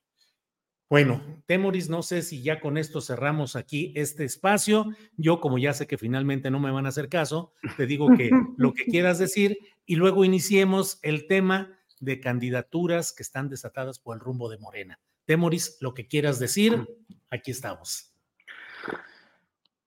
Bueno, 0.89 1.41
Temoris, 1.47 1.89
no 1.89 2.03
sé 2.03 2.21
si 2.21 2.43
ya 2.43 2.59
con 2.59 2.77
esto 2.77 3.01
cerramos 3.01 3.55
aquí 3.55 3.93
este 3.95 4.25
espacio. 4.25 4.85
Yo, 5.17 5.41
como 5.41 5.57
ya 5.57 5.73
sé 5.73 5.87
que 5.87 5.97
finalmente 5.97 6.51
no 6.51 6.59
me 6.59 6.69
van 6.69 6.85
a 6.85 6.89
hacer 6.89 7.09
caso, 7.09 7.53
te 7.77 7.87
digo 7.87 8.15
que 8.15 8.29
lo 8.57 8.73
que 8.73 8.85
quieras 8.85 9.17
decir 9.17 9.57
y 9.87 9.95
luego 9.95 10.23
iniciemos 10.23 10.99
el 11.01 11.25
tema 11.25 11.79
de 11.99 12.19
candidaturas 12.19 13.11
que 13.11 13.23
están 13.23 13.49
desatadas 13.49 13.97
por 13.97 14.15
el 14.15 14.21
rumbo 14.21 14.49
de 14.49 14.59
Morena. 14.59 14.99
Temoris, 15.25 15.77
lo 15.79 15.95
que 15.95 16.05
quieras 16.05 16.37
decir, 16.37 16.87
aquí 17.31 17.49
estamos. 17.49 18.13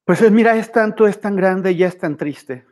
Pues 0.07 0.31
mira, 0.31 0.57
es 0.57 0.71
tanto, 0.71 1.09
es 1.09 1.21
tan 1.21 1.35
grande 1.35 1.73
y 1.73 1.83
es 1.83 1.99
tan 1.99 2.17
triste 2.17 2.65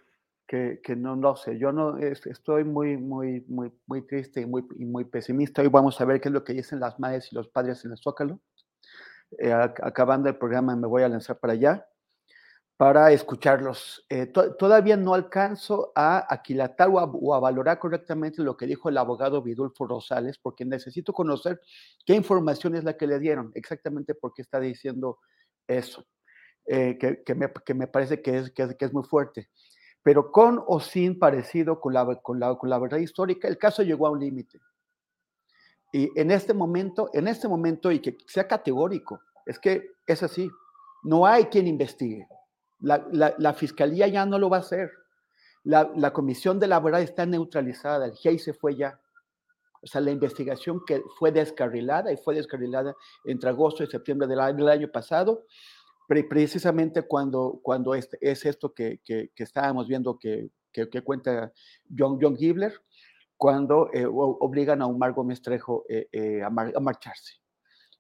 que, 0.47 0.78
no 0.97 1.16
lo 1.16 1.35
sé. 1.35 1.59
Yo 1.59 1.73
no 1.73 1.98
estoy 1.98 2.62
muy, 2.62 2.97
muy, 2.97 3.40
muy, 3.48 3.73
muy 3.86 4.06
triste 4.06 4.43
y 4.43 4.47
muy, 4.47 4.62
muy 4.78 5.05
pesimista. 5.05 5.61
Hoy 5.61 5.66
vamos 5.66 6.01
a 6.01 6.05
ver 6.05 6.20
qué 6.20 6.28
es 6.28 6.32
lo 6.32 6.44
que 6.44 6.52
dicen 6.52 6.78
las 6.78 7.01
madres 7.01 7.32
y 7.32 7.35
los 7.35 7.48
padres 7.48 7.85
en 7.85 7.90
el 7.90 7.98
Zócalo. 7.98 8.39
Eh, 9.36 9.52
acabando 9.52 10.28
el 10.28 10.36
programa 10.36 10.77
me 10.77 10.86
voy 10.86 11.02
a 11.02 11.09
lanzar 11.09 11.36
para 11.40 11.55
allá 11.55 11.85
para 12.77 13.11
escucharlos. 13.11 14.06
Eh, 14.09 14.27
todavía 14.27 14.97
no 14.97 15.15
alcanzo 15.15 15.90
a 15.97 16.32
aquilatar 16.32 16.89
o 16.89 17.01
a, 17.01 17.05
o 17.05 17.35
a, 17.35 17.40
valorar 17.40 17.81
correctamente 17.81 18.43
lo 18.43 18.56
que 18.56 18.66
dijo 18.66 18.89
el 18.89 18.97
abogado 18.97 19.43
Vidulfo 19.43 19.89
Rosales, 19.89 20.39
porque 20.39 20.65
necesito 20.65 21.12
conocer 21.12 21.61
qué 22.06 22.15
información 22.15 22.77
es 22.77 22.85
la 22.85 22.97
que 22.97 23.09
le 23.09 23.19
dieron, 23.19 23.51
exactamente 23.56 24.15
por 24.15 24.32
qué 24.35 24.43
está 24.43 24.61
diciendo 24.61 25.19
eso, 25.66 26.05
eh, 26.66 26.97
que, 26.99 27.23
que, 27.23 27.35
me, 27.35 27.53
que, 27.65 27.74
me, 27.74 27.86
parece 27.86 28.23
que 28.23 28.39
es, 28.39 28.51
que 28.53 28.85
es 28.85 28.93
muy 28.93 29.05
fuerte 29.05 29.51
pero 30.05 30.31
con 30.31 30.62
o 30.66 30.81
sin 30.81 31.19
parecido 31.19 31.81
con 31.81 31.95
la, 31.95 32.05
con 32.23 32.39
la, 32.39 32.55
con 32.57 32.69
la 32.69 32.78
verdad 32.78 32.99
histórica, 32.99 33.49
el 33.49 33.57
caso 33.57 33.82
llegó 33.82 34.07
a 34.07 34.11
un 34.11 34.20
límite. 34.20 34.61
Y 35.95 36.11
en 36.20 36.31
este 36.31 36.53
momento, 36.53 37.09
en 37.15 37.27
este 37.27 37.49
momento, 37.49 37.91
y 37.91 38.01
que 38.01 38.19
sea 38.27 38.47
categórico, 38.47 39.23
es 39.47 39.59
que 39.59 39.93
es 40.07 40.23
así, 40.23 40.51
no 41.05 41.27
hay 41.27 41.47
quien 41.47 41.66
investigue. 41.66 42.28
La, 42.81 43.03
la, 43.12 43.35
la 43.39 43.55
fiscalía 43.55 44.07
ya 44.07 44.27
no 44.27 44.39
lo 44.39 44.51
va 44.51 44.59
a 44.59 44.61
hacer. 44.61 44.93
La, 45.62 45.91
la, 45.97 46.12
comisión 46.12 46.61
de 46.61 46.66
la 46.66 46.81
verdad 46.81 47.01
está 47.01 47.24
neutralizada, 47.24 48.05
el 48.05 48.15
GEI 48.15 48.39
se 48.39 48.53
fue 48.53 48.77
ya. 48.77 49.01
O 49.82 49.86
sea, 49.86 50.03
la 50.03 50.11
investigación 50.11 50.85
que 50.85 51.03
fue 51.19 51.32
descarrilada 51.32 52.12
y 52.12 52.19
fue 52.19 52.35
descarrilada 52.35 52.95
entre 53.24 53.49
agosto 53.49 53.82
y 53.82 53.86
septiembre 53.86 54.28
del 54.28 54.41
año 54.41 54.89
pasado, 54.93 55.47
precisamente 56.06 57.02
cuando, 57.02 57.60
cuando 57.62 57.94
es, 57.94 58.09
es 58.20 58.44
esto 58.44 58.74
que, 58.74 59.01
que, 59.05 59.31
que, 59.35 59.43
estábamos 59.43 59.89
viendo 59.89 60.18
que, 60.18 60.51
que, 60.72 61.02
cuenta 61.02 61.52
John, 61.97 62.18
John 62.20 62.36
Gibler, 62.36 62.74
cuando 63.36 63.90
eh, 63.93 64.06
obligan 64.06 64.82
a 64.82 64.86
un 64.86 64.98
Margo 64.98 65.24
Mestrejo 65.24 65.85
eh, 65.89 66.09
eh, 66.12 66.43
a, 66.43 66.51
mar, 66.51 66.72
a, 66.74 66.81
marcharse. 66.81 67.35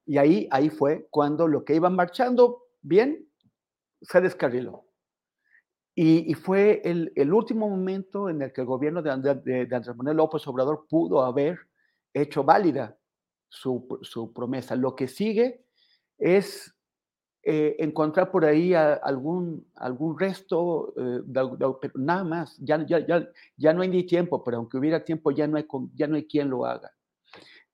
Y 0.06 0.18
ahí, 0.18 0.48
ahí 0.50 0.70
fue 0.70 1.06
cuando 1.10 1.48
lo 1.48 1.64
que 1.64 1.74
iban 1.74 1.94
marchando 1.94 2.64
bien 2.82 3.28
se 4.02 4.20
descarriló. 4.20 4.84
Y, 5.94 6.30
y 6.30 6.34
fue 6.34 6.82
el, 6.84 7.32
último 7.32 7.68
momento 7.68 8.28
en 8.28 8.42
el 8.42 8.52
que 8.52 8.62
el 8.62 8.66
gobierno 8.66 9.00
de, 9.00 9.10
de 9.66 9.74
Andrés 9.76 9.96
Manuel 9.96 10.16
López 10.16 10.46
Obrador 10.46 10.86
pudo 10.88 11.22
haber 11.22 11.58
hecho 12.12 12.42
válida 12.42 12.98
su, 13.48 13.98
su 14.02 14.32
promesa. 14.32 14.74
Lo 14.74 14.96
que 14.96 15.06
sigue 15.06 15.64
es 16.18 16.73
eh, 17.46 17.76
encontrar 17.78 18.30
por 18.30 18.44
ahí 18.44 18.74
algún, 18.74 19.66
algún 19.74 20.18
resto, 20.18 20.94
eh, 20.96 21.20
de, 21.24 21.40
de, 21.58 21.90
nada 21.94 22.24
más, 22.24 22.56
ya, 22.58 22.84
ya, 22.86 23.06
ya, 23.06 23.28
ya 23.56 23.72
no 23.72 23.82
hay 23.82 23.88
ni 23.88 24.04
tiempo, 24.04 24.42
pero 24.42 24.56
aunque 24.56 24.78
hubiera 24.78 25.04
tiempo 25.04 25.30
ya 25.30 25.46
no 25.46 25.56
hay, 25.56 25.66
ya 25.94 26.06
no 26.06 26.16
hay 26.16 26.26
quien 26.26 26.50
lo 26.50 26.64
haga. 26.64 26.92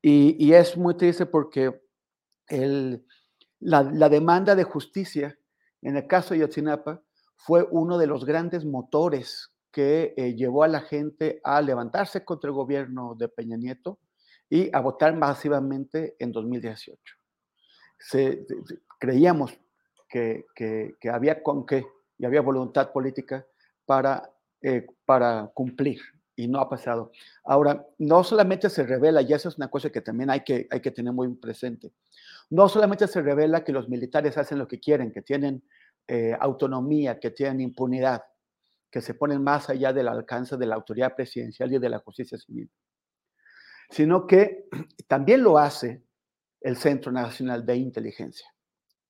Y, 0.03 0.37
y 0.45 0.55
es 0.55 0.77
muy 0.77 0.97
triste 0.97 1.27
porque 1.27 1.83
el, 2.49 3.05
la, 3.61 3.83
la, 3.83 4.09
demanda 4.09 4.55
de 4.55 4.65
justicia 4.65 5.39
en 5.83 5.97
el 5.97 6.07
caso 6.07 6.35
de 6.35 6.41
Yotzinapa 6.41 7.03
fue 7.37 7.67
uno 7.71 7.97
de 7.97 8.07
los 8.07 8.25
grandes 8.25 8.65
motores 8.65 9.53
que 9.71 10.15
eh, 10.17 10.35
llevó 10.35 10.65
a 10.65 10.69
la 10.69 10.81
gente 10.81 11.41
a 11.45 11.61
levantarse 11.63 12.25
contra 12.25 12.49
el 12.49 12.55
gobierno 12.55 13.15
de 13.15 13.29
Peña 13.29 13.57
Nieto 13.57 13.99
y 14.49 14.75
a 14.75 14.81
votar 14.81 15.15
masivamente 15.17 16.17
en 16.19 16.33
2018. 16.33 16.99
Se, 17.99 18.47
se, 18.47 18.79
creíamos 19.01 19.59
que, 20.09 20.45
había 21.13 21.43
con 21.43 21.67
qué 21.67 21.85
y 22.19 22.25
había 22.25 22.43
voluntad 22.43 22.93
política 22.93 23.45
para, 23.87 24.31
eh, 24.61 24.87
para 25.05 25.51
cumplir 25.55 26.01
y 26.37 26.47
no 26.47 26.61
ha 26.61 26.69
pasado. 26.69 27.11
Ahora, 27.45 27.87
no 27.99 28.23
solamente 28.23 28.71
se 28.71 28.85
revela, 28.85 29.23
y 29.23 29.33
eso 29.33 29.49
es 29.49 29.57
una 29.57 29.69
cosa 29.69 29.91
que 29.91 30.01
también 30.01 30.31
hay 30.31 30.41
que, 30.41 30.69
hay 30.71 30.81
que 30.81 30.91
tener 30.91 31.13
muy 31.13 31.29
presente, 31.35 31.93
no 32.51 32.69
solamente 32.69 33.07
se 33.07 33.23
revela 33.23 33.65
que 33.65 33.73
los 33.73 33.89
militares 33.89 34.37
hacen 34.39 34.59
lo 34.59 34.69
que 34.69 34.81
quieren, 34.81 35.13
que 35.13 35.23
tienen 35.23 35.63
eh, 36.07 36.37
autonomía, 36.39 37.19
que 37.19 37.31
tienen 37.31 37.61
impunidad, 37.61 38.23
que 38.91 39.01
se 39.01 39.15
ponen 39.15 39.43
más 39.43 39.71
allá 39.71 39.93
del 39.93 40.09
alcance 40.09 40.57
de 40.57 40.67
la 40.67 40.75
autoridad 40.75 41.15
presidencial 41.15 41.73
y 41.73 41.79
de 41.79 41.89
la 41.89 42.01
justicia 42.01 42.39
civil, 42.39 42.71
sino 43.89 44.27
que 44.27 44.67
también 45.07 45.43
lo 45.43 45.59
hace 45.59 46.03
el 46.61 46.77
Centro 46.77 47.13
Nacional 47.13 47.65
de 47.65 47.77
Inteligencia. 47.77 48.47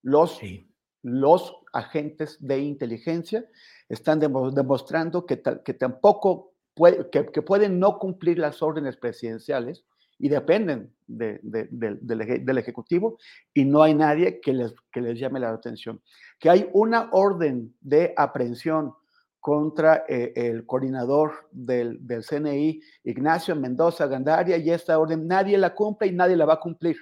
Los, 0.02 0.38
sí. 0.38 0.70
los 1.02 1.56
agentes 1.72 2.38
de 2.40 2.60
inteligencia 2.60 3.44
están 3.88 4.20
demostrando 4.20 5.26
que, 5.26 5.42
que 5.64 5.74
tampoco 5.74 6.54
puede, 6.74 7.10
que, 7.10 7.26
que, 7.26 7.42
pueden 7.42 7.78
no 7.78 7.98
cumplir 7.98 8.38
las 8.38 8.62
órdenes 8.62 8.96
presidenciales 8.96 9.84
y 10.18 10.28
dependen 10.28 10.92
de, 11.06 11.40
de, 11.42 11.68
de, 11.70 11.96
del, 12.00 12.44
del, 12.44 12.58
Ejecutivo 12.58 13.18
y 13.54 13.64
no 13.64 13.82
hay 13.82 13.94
nadie 13.94 14.40
que 14.40 14.52
les, 14.52 14.74
que 14.92 15.00
les 15.00 15.18
llame 15.18 15.40
la 15.40 15.50
atención. 15.50 16.00
Que 16.38 16.50
hay 16.50 16.68
una 16.72 17.08
orden 17.12 17.74
de 17.80 18.12
aprehensión 18.16 18.94
contra 19.40 20.04
eh, 20.06 20.32
el 20.36 20.66
coordinador 20.66 21.48
del, 21.50 22.06
del, 22.06 22.22
CNI, 22.22 22.80
Ignacio 23.04 23.56
Mendoza 23.56 24.06
Gandaria, 24.06 24.58
y 24.58 24.70
esta 24.70 24.98
orden 24.98 25.26
nadie 25.26 25.56
la 25.56 25.74
cumple 25.74 26.08
y 26.08 26.12
nadie 26.12 26.36
la 26.36 26.44
va 26.44 26.54
a 26.54 26.60
cumplir. 26.60 26.98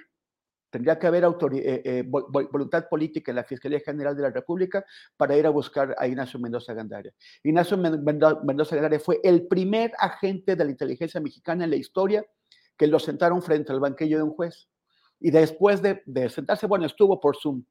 Tendría 0.69 0.99
que 0.99 1.07
haber 1.07 1.23
eh, 1.23 1.81
eh, 1.83 2.03
voluntad 2.07 2.87
política 2.87 3.31
en 3.31 3.37
la 3.37 3.43
Fiscalía 3.43 3.79
General 3.79 4.15
de 4.15 4.21
la 4.21 4.29
República 4.29 4.85
para 5.17 5.35
ir 5.35 5.45
a 5.45 5.49
buscar 5.49 5.95
a 5.97 6.07
Ignacio 6.07 6.39
Mendoza 6.39 6.73
Gandaria. 6.73 7.13
Ignacio 7.43 7.77
Mendoza 7.77 8.75
Gandaria 8.75 8.99
fue 8.99 9.19
el 9.23 9.47
primer 9.47 9.91
agente 9.97 10.55
de 10.55 10.65
la 10.65 10.71
inteligencia 10.71 11.19
mexicana 11.19 11.63
en 11.63 11.71
la 11.71 11.75
historia 11.75 12.25
que 12.77 12.87
lo 12.87 12.99
sentaron 12.99 13.41
frente 13.41 13.71
al 13.71 13.79
banquillo 13.79 14.17
de 14.17 14.23
un 14.23 14.31
juez. 14.31 14.69
Y 15.19 15.31
después 15.31 15.81
de, 15.81 16.01
de 16.05 16.29
sentarse, 16.29 16.65
bueno, 16.67 16.85
estuvo 16.85 17.19
por 17.19 17.35
Zoom. 17.35 17.63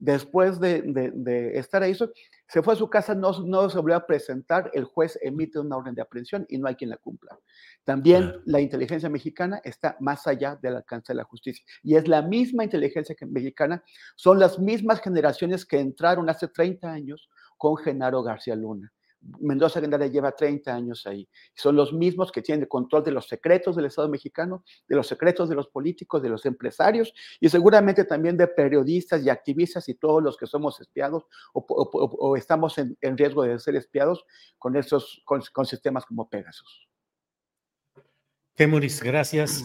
Después 0.00 0.58
de, 0.58 0.80
de, 0.80 1.10
de, 1.14 1.58
estar 1.58 1.82
ahí, 1.82 1.94
se 1.94 2.62
fue 2.62 2.72
a 2.72 2.76
su 2.76 2.88
casa, 2.88 3.14
no, 3.14 3.32
no 3.44 3.68
se 3.68 3.78
volvió 3.78 3.96
a 3.96 4.06
presentar, 4.06 4.70
el 4.72 4.84
juez 4.84 5.18
emite 5.20 5.58
una 5.58 5.76
orden 5.76 5.94
de 5.94 6.00
aprehensión 6.00 6.46
y 6.48 6.56
no 6.56 6.68
hay 6.68 6.74
quien 6.74 6.88
la 6.88 6.96
cumpla. 6.96 7.38
También 7.84 8.22
claro. 8.22 8.42
la 8.46 8.60
inteligencia 8.60 9.10
mexicana 9.10 9.60
está 9.62 9.98
más 10.00 10.26
allá 10.26 10.58
del 10.60 10.76
alcance 10.76 11.12
de 11.12 11.18
la 11.18 11.24
justicia. 11.24 11.62
Y 11.82 11.96
es 11.96 12.08
la 12.08 12.22
misma 12.22 12.64
inteligencia 12.64 13.14
mexicana, 13.28 13.84
son 14.16 14.38
las 14.38 14.58
mismas 14.58 15.02
generaciones 15.02 15.66
que 15.66 15.78
entraron 15.78 16.30
hace 16.30 16.48
30 16.48 16.90
años 16.90 17.28
con 17.58 17.76
Genaro 17.76 18.22
García 18.22 18.56
Luna. 18.56 18.90
Mendoza 19.40 19.80
Gandaria 19.80 20.06
lleva 20.06 20.32
30 20.32 20.74
años 20.74 21.06
ahí. 21.06 21.28
Son 21.54 21.76
los 21.76 21.92
mismos 21.92 22.32
que 22.32 22.42
tienen 22.42 22.62
el 22.62 22.68
control 22.68 23.04
de 23.04 23.12
los 23.12 23.28
secretos 23.28 23.76
del 23.76 23.86
Estado 23.86 24.08
mexicano, 24.08 24.64
de 24.88 24.96
los 24.96 25.06
secretos 25.06 25.48
de 25.48 25.54
los 25.54 25.68
políticos, 25.68 26.22
de 26.22 26.28
los 26.28 26.46
empresarios 26.46 27.12
y 27.38 27.48
seguramente 27.48 28.04
también 28.04 28.36
de 28.36 28.48
periodistas 28.48 29.22
y 29.22 29.30
activistas 29.30 29.88
y 29.88 29.94
todos 29.94 30.22
los 30.22 30.36
que 30.36 30.46
somos 30.46 30.80
espiados 30.80 31.24
o, 31.52 31.64
o, 31.68 32.28
o 32.28 32.36
estamos 32.36 32.78
en, 32.78 32.96
en, 33.00 33.18
riesgo 33.18 33.42
de 33.42 33.58
ser 33.58 33.76
espiados 33.76 34.24
con, 34.58 34.76
esos, 34.76 35.22
con, 35.24 35.42
con 35.52 35.66
sistemas 35.66 36.06
como 36.06 36.28
Pegasus. 36.28 36.88
Temoris, 38.54 39.02
gracias. 39.02 39.64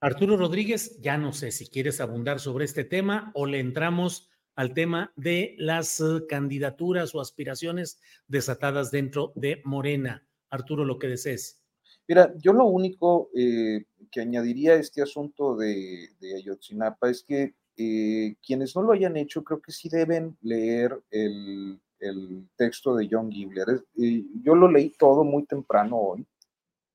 Arturo 0.00 0.36
Rodríguez, 0.36 0.98
ya 1.00 1.18
no 1.18 1.32
sé 1.32 1.50
si 1.52 1.68
quieres 1.68 2.00
abundar 2.00 2.40
sobre 2.40 2.64
este 2.64 2.84
tema 2.84 3.30
o 3.34 3.44
le 3.44 3.60
entramos 3.60 4.30
al 4.54 4.74
tema 4.74 5.12
de 5.16 5.54
las 5.58 6.00
uh, 6.00 6.26
candidaturas 6.28 7.14
o 7.14 7.20
aspiraciones 7.20 8.00
desatadas 8.28 8.90
dentro 8.90 9.32
de 9.34 9.62
Morena. 9.64 10.26
Arturo, 10.50 10.84
lo 10.84 10.98
que 10.98 11.08
desees. 11.08 11.60
Mira, 12.10 12.34
yo 12.38 12.52
lo 12.52 12.64
único 12.64 13.30
eh, 13.36 13.84
que 14.10 14.20
añadiría 14.20 14.72
a 14.72 14.80
este 14.80 15.00
asunto 15.00 15.56
de, 15.56 16.08
Ayotzinapa 16.36 17.08
es 17.08 17.22
que 17.22 17.54
eh, 17.76 18.34
quienes 18.44 18.74
no 18.74 18.82
lo 18.82 18.92
hayan 18.92 19.16
hecho, 19.16 19.44
creo 19.44 19.62
que 19.62 19.70
sí 19.70 19.88
deben 19.88 20.36
leer 20.42 21.00
el, 21.10 21.80
texto 22.56 22.96
de 22.96 23.08
John 23.10 23.30
Gibler. 23.30 23.84
Eh, 23.96 24.24
yo 24.42 24.54
lo 24.54 24.70
leí 24.70 24.90
todo 24.98 25.22
muy 25.22 25.44
temprano 25.44 25.98
hoy. 25.98 26.26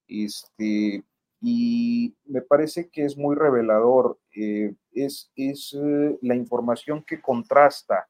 Este, 0.07 1.03
y 1.47 2.15
me 2.25 2.41
parece 2.41 2.89
que 2.89 3.05
es 3.05 3.15
muy 3.15 3.35
revelador. 3.35 4.17
Eh, 4.35 4.73
es, 4.93 5.31
es 5.35 5.77
eh, 5.79 6.17
la 6.23 6.33
información 6.33 7.03
que 7.03 7.21
contrasta 7.21 8.07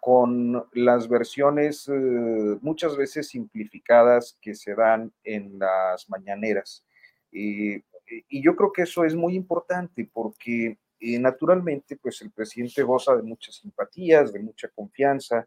con 0.00 0.66
las 0.72 1.08
versiones 1.08 1.88
eh, 1.88 2.58
muchas 2.60 2.96
veces 2.96 3.28
simplificadas 3.28 4.36
que 4.40 4.56
se 4.56 4.74
dan 4.74 5.12
en 5.22 5.60
las 5.60 6.10
mañaneras. 6.10 6.84
y 7.30 8.42
yo 8.42 8.56
creo 8.56 8.72
que 8.72 8.82
eso 8.82 9.04
es 9.04 9.14
muy 9.14 9.36
importante 9.36 10.10
porque 10.12 10.76
naturalmente 11.00 11.96
pues 11.96 12.20
el 12.20 12.30
presidente 12.32 12.82
goza 12.82 13.16
de 13.16 13.22
muchas 13.22 13.54
simpatías, 13.56 14.32
de 14.32 14.40
mucha 14.40 14.68
confianza, 14.68 15.46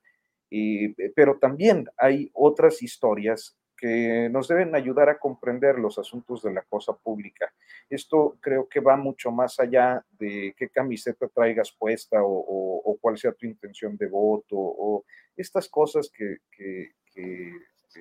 pero 1.16 1.38
también 1.38 1.86
hay 1.98 2.32
otras 2.34 2.82
historias 2.82 3.56
que 3.86 4.30
nos 4.30 4.48
deben 4.48 4.74
ayudar 4.74 5.10
a 5.10 5.20
comprender 5.20 5.78
los 5.78 6.00
asuntos 6.00 6.42
de 6.42 6.52
la 6.52 6.64
cosa 6.64 6.94
pública. 6.94 7.54
Esto 7.88 8.36
creo 8.40 8.68
que 8.68 8.80
va 8.80 8.98
mucho 8.98 9.30
más 9.30 9.60
allá 9.60 10.04
de 10.18 10.56
qué 10.58 10.70
camiseta 10.70 11.28
traigas 11.28 11.72
puesta 11.72 12.24
o, 12.24 12.32
o, 12.32 12.82
o 12.84 12.98
cuál 12.98 13.16
sea 13.16 13.32
tu 13.32 13.46
intención 13.46 13.96
de 13.96 14.08
voto 14.08 14.56
o 14.58 15.06
estas 15.38 15.70
cosas 15.70 16.10
que, 16.10 16.38
que, 16.50 16.94
que 17.14 17.52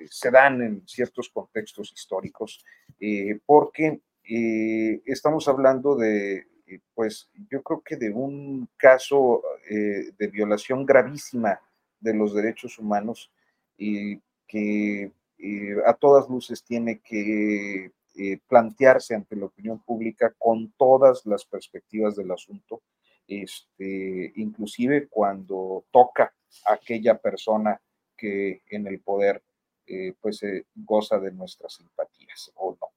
se 0.09 0.31
dan 0.31 0.63
en 0.63 0.87
ciertos 0.87 1.29
contextos 1.29 1.93
históricos, 1.93 2.65
eh, 2.99 3.39
porque 3.45 4.01
eh, 4.27 5.03
estamos 5.05 5.47
hablando 5.47 5.95
de, 5.95 6.47
eh, 6.65 6.79
pues 6.95 7.29
yo 7.51 7.61
creo 7.61 7.81
que 7.81 7.95
de 7.95 8.09
un 8.09 8.67
caso 8.75 9.43
eh, 9.69 10.13
de 10.17 10.27
violación 10.29 10.83
gravísima 10.83 11.61
de 11.99 12.15
los 12.15 12.33
derechos 12.33 12.79
humanos 12.79 13.31
y 13.77 14.19
que 14.47 15.11
eh, 15.47 15.75
a 15.85 15.93
todas 15.93 16.27
luces 16.27 16.63
tiene 16.63 17.01
que 17.01 17.91
eh, 18.15 18.39
plantearse 18.47 19.13
ante 19.13 19.35
la 19.35 19.45
opinión 19.45 19.79
pública 19.79 20.33
con 20.39 20.71
todas 20.71 21.23
las 21.27 21.45
perspectivas 21.45 22.15
del 22.15 22.31
asunto, 22.31 22.81
este, 23.27 24.33
inclusive 24.37 25.07
cuando 25.07 25.85
toca 25.91 26.33
a 26.65 26.73
aquella 26.73 27.19
persona 27.19 27.79
que 28.17 28.63
en 28.71 28.87
el 28.87 29.01
poder 29.01 29.43
eh, 29.85 30.13
pues 30.19 30.41
goza 30.73 31.19
de 31.19 31.31
nuestras 31.31 31.73
simpatías 31.73 32.51
o 32.55 32.75
no. 32.81 32.87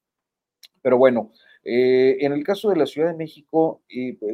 Pero 0.80 0.96
bueno, 0.96 1.32
en 1.62 2.32
el 2.32 2.44
caso 2.44 2.70
de 2.70 2.76
la 2.76 2.86
Ciudad 2.86 3.10
de 3.10 3.16
México, 3.16 3.82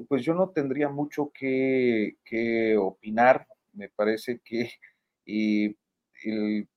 pues 0.07 0.23
yo 0.23 0.35
no 0.35 0.51
tendría 0.51 0.89
mucho 0.89 1.33
que, 1.35 2.19
que 2.25 2.77
opinar. 2.77 3.49
Me 3.73 3.89
parece 3.89 4.39
que 4.45 4.71
el 5.27 6.69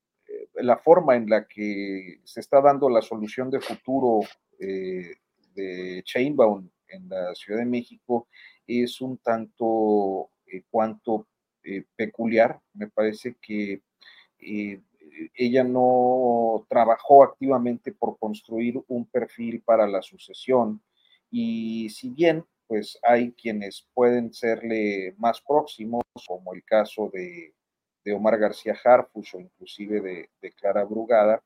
la 0.62 0.78
forma 0.78 1.16
en 1.16 1.30
la 1.30 1.48
que 1.48 2.20
se 2.24 2.40
está 2.40 2.62
dando 2.62 2.90
la 2.90 3.02
solución 3.02 3.50
de 3.50 3.60
futuro 3.60 4.22
eh, 4.60 5.16
de 5.54 6.02
Chainbound 6.04 6.70
en 6.88 7.10
la 7.10 7.34
Ciudad 7.36 7.60
de 7.60 7.66
México 7.66 8.28
es 8.66 9.02
un 9.02 9.18
tanto 9.18 10.32
eh, 10.46 10.64
cuanto 10.70 11.28
eh, 11.64 11.84
peculiar. 11.96 12.60
Me 12.74 12.88
parece 12.88 13.36
que 13.42 13.82
ella 14.40 15.64
no 15.64 16.66
trabajó 16.70 17.24
activamente 17.24 17.92
por 17.92 18.20
construir 18.20 18.80
un 18.88 19.06
perfil 19.08 19.62
para 19.64 19.88
la 19.88 20.02
sucesión 20.02 20.82
y 21.32 21.90
si 21.90 22.12
bien 22.12 22.46
pues 22.68 23.00
hay 23.02 23.32
quienes 23.32 23.88
pueden 23.94 24.34
serle 24.34 25.16
más 25.18 25.42
próximos, 25.42 26.04
como 26.28 26.54
el 26.54 26.64
caso 26.64 27.10
de, 27.12 27.56
Omar 28.14 28.38
García 28.38 28.76
Harfus 28.84 29.34
o 29.36 29.40
inclusive 29.40 30.30
de, 30.42 30.52
Clara 30.54 30.84
Brugada, 30.84 31.44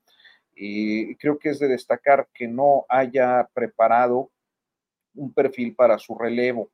creo 0.54 1.40
que 1.40 1.50
es 1.50 1.60
de 1.60 1.68
destacar 1.68 2.28
que 2.34 2.48
no 2.48 2.86
haya 2.90 3.50
preparado 3.54 4.30
un 5.16 5.34
perfil 5.34 5.76
para 5.76 5.98
su 5.98 6.16
relevo. 6.16 6.72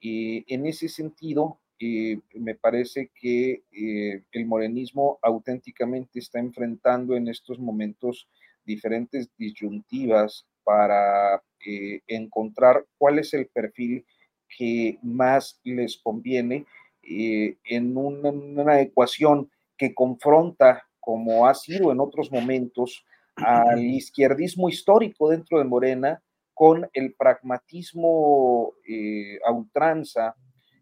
Y 0.00 0.44
en 0.52 0.66
ese 0.66 0.88
sentido, 0.88 1.58
eh, 1.78 2.18
me 2.34 2.54
parece 2.54 3.10
que 3.14 3.62
eh, 3.70 4.22
el 4.32 4.46
morenismo 4.46 5.18
auténticamente 5.22 6.18
está 6.18 6.38
enfrentando 6.38 7.16
en 7.16 7.28
estos 7.28 7.58
momentos 7.58 8.28
diferentes 8.64 9.30
disyuntivas 9.36 10.46
para 10.64 11.42
eh, 11.64 12.00
encontrar 12.06 12.86
cuál 12.98 13.18
es 13.18 13.34
el 13.34 13.46
perfil 13.46 14.04
que 14.48 14.98
más 15.02 15.60
les 15.64 15.98
conviene 15.98 16.64
en 17.08 17.96
una, 17.96 18.30
una 18.30 18.80
ecuación 18.80 19.50
que 19.76 19.94
confronta, 19.94 20.86
como 21.00 21.46
ha 21.46 21.54
sido 21.54 21.92
en 21.92 22.00
otros 22.00 22.32
momentos, 22.32 23.04
al 23.36 23.84
izquierdismo 23.84 24.68
histórico 24.68 25.28
dentro 25.28 25.58
de 25.58 25.64
Morena 25.64 26.22
con 26.54 26.88
el 26.94 27.14
pragmatismo 27.14 28.72
eh, 28.88 29.38
a 29.46 29.52
ultranza, 29.52 30.34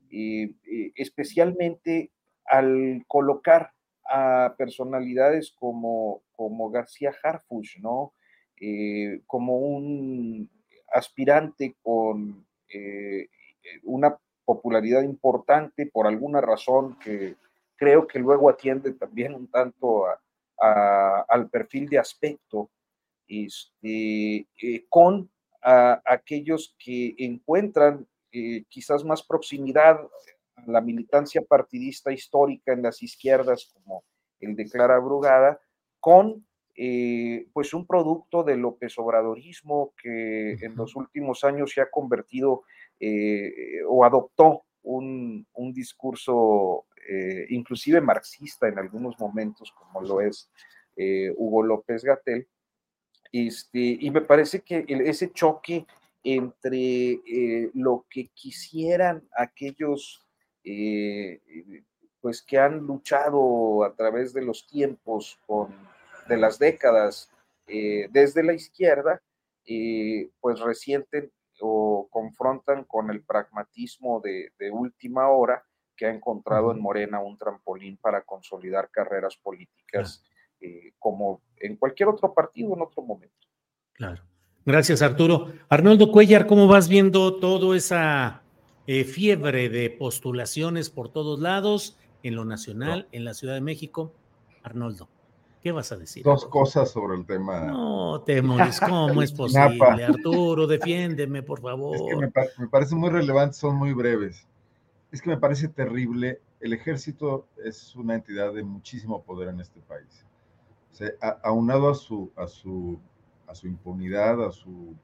eh, 0.09 0.53
eh, 0.71 0.93
especialmente 0.95 2.13
al 2.47 3.05
colocar 3.09 3.73
a 4.09 4.55
personalidades 4.57 5.51
como, 5.51 6.23
como 6.31 6.71
García 6.71 7.13
Harfuch, 7.23 7.79
¿no? 7.81 8.13
como 9.27 9.59
un 9.59 10.49
aspirante 10.95 11.77
con 11.83 12.47
una 13.83 14.17
popularidad 14.45 15.03
importante 15.03 15.87
por 15.87 16.07
alguna 16.07 16.41
razón 16.41 16.99
que 16.99 17.37
creo 17.77 18.07
que 18.07 18.19
luego 18.19 18.49
atiende 18.49 18.93
también 18.93 19.35
un 19.35 19.49
tanto 19.49 20.07
al 20.57 21.51
perfil 21.51 21.89
de 21.89 21.99
aspecto, 21.99 22.71
este, 23.27 24.47
con 24.89 25.31
a 25.65 26.03
aquellos 26.05 26.77
que 26.79 27.15
encuentran 27.19 28.07
eh, 28.31 28.65
quizás 28.69 29.03
más 29.03 29.23
proximidad 29.23 29.99
a 30.57 30.63
la 30.67 30.81
militancia 30.83 31.41
partidista 31.41 32.13
histórica 32.13 32.73
en 32.73 32.83
las 32.83 33.03
izquierdas, 33.03 33.73
como 33.73 34.05
el 34.41 34.55
de 34.55 34.69
Clara 34.69 34.99
Brugada, 34.99 35.59
con 36.01 36.47
eh, 36.77 37.47
pues 37.53 37.73
un 37.73 37.87
producto 37.87 38.43
del 38.43 38.61
López 38.61 38.99
Obradorismo 38.99 39.95
que 39.97 40.53
en 40.61 40.77
los 40.77 40.97
últimos 40.97 41.45
años 41.45 41.73
se 41.73 41.81
ha 41.81 41.91
convertido 41.91 42.65
eh, 43.01 43.83
o 43.89 44.05
adoptó 44.05 44.65
un, 44.83 45.47
un 45.55 45.73
discurso 45.73 46.87
inclusive 47.51 48.01
marxista 48.01 48.67
en 48.67 48.79
algunos 48.79 49.21
momentos, 49.21 49.71
como 49.73 50.01
lo 50.01 50.23
es 50.23 50.49
Hugo 51.37 51.63
López 51.63 52.03
Gatel, 52.03 52.49
este, 53.31 53.99
y 54.01 54.11
me 54.11 54.21
parece 54.21 54.61
que 54.61 54.87
ese 54.89 55.33
choque 55.33 55.87
entre 56.23 57.21
eh, 57.27 57.71
lo 57.75 58.07
que 58.09 58.29
quisieran 58.29 59.29
aquellos 59.37 60.25
eh, 60.65 61.41
pues 62.21 62.41
que 62.41 62.59
han 62.59 62.79
luchado 62.79 63.85
a 63.85 63.93
través 63.95 64.33
de 64.33 64.43
los 64.43 64.67
tiempos, 64.67 65.39
con, 65.47 65.75
de 66.29 66.39
las 66.39 66.59
décadas, 66.59 67.29
eh, 67.67 68.09
desde 68.13 68.43
la 68.43 68.55
izquierda, 68.55 69.21
pues 70.41 70.61
resienten 70.61 71.31
o 71.61 72.09
confrontan 72.11 72.85
con 72.85 73.11
el 73.11 73.23
pragmatismo 73.23 74.21
de, 74.21 74.51
última 74.71 75.29
hora 75.29 75.65
que 75.97 76.07
ha 76.07 76.11
encontrado 76.11 76.73
en 76.73 76.81
Morena 76.81 77.21
un 77.21 77.39
trampolín 77.39 77.97
para 77.99 78.23
consolidar 78.23 78.91
carreras 78.91 79.37
políticas 79.37 80.25
eh, 80.61 80.93
como 80.99 81.43
en 81.57 81.77
cualquier 81.77 82.09
otro 82.09 82.35
partido 82.35 82.75
en 82.75 82.83
otro 82.83 83.03
momento. 83.03 83.47
Claro. 83.93 84.23
Gracias, 84.67 85.03
Arturo. 85.03 85.53
Arnoldo 85.69 86.11
Cuellar, 86.11 86.47
¿cómo 86.47 86.67
vas 86.67 86.89
viendo 86.89 87.39
toda 87.39 87.77
esa 87.77 88.43
eh, 88.87 89.05
fiebre 89.05 89.69
de 89.69 89.91
postulaciones 89.91 90.89
por 90.89 91.11
todos 91.11 91.39
lados, 91.39 91.99
en 92.23 92.35
lo 92.35 92.47
nacional, 92.47 93.07
en 93.13 93.25
la 93.25 93.35
Ciudad 93.35 93.55
de 93.55 93.61
México? 93.61 94.15
Arnoldo, 94.63 95.09
¿qué 95.65 95.73
vas 95.73 95.91
a 95.91 95.97
decir? 95.97 96.23
Dos 96.23 96.47
cosas 96.47 96.89
sobre 96.89 97.17
el 97.17 97.27
tema. 97.27 97.63
No, 97.63 98.23
Temoris, 98.25 98.79
¿cómo 98.79 99.21
es 99.21 99.33
posible? 99.33 100.05
Arturo, 100.05 100.67
defiéndeme, 100.69 101.43
por 101.43 101.61
favor. 101.61 101.97
Es 101.97 102.03
que 102.03 102.17
me, 102.17 102.33
me 102.59 102.69
parece 102.69 102.95
muy 102.95 103.11
relevante, 103.11 103.55
son 103.57 103.75
muy 103.75 103.93
breves. 103.93 104.47
Es 105.11 105.21
que 105.21 105.31
me 105.31 105.39
parece 105.39 105.67
terrible. 105.67 106.41
El 106.61 106.73
ejército 106.73 107.49
es 107.65 107.97
una 107.97 108.15
entidad 108.15 108.53
de 108.53 108.63
muchísimo 108.63 109.23
poder 109.23 109.49
en 109.49 109.61
este 109.61 109.81
país 109.81 110.25
aunado 111.43 111.91
a 111.91 111.95
su, 111.95 112.31
a, 112.37 112.47
su, 112.47 112.99
a 113.47 113.55
su 113.55 113.67
impunidad, 113.67 114.45
a 114.45 114.53
su 114.53 114.95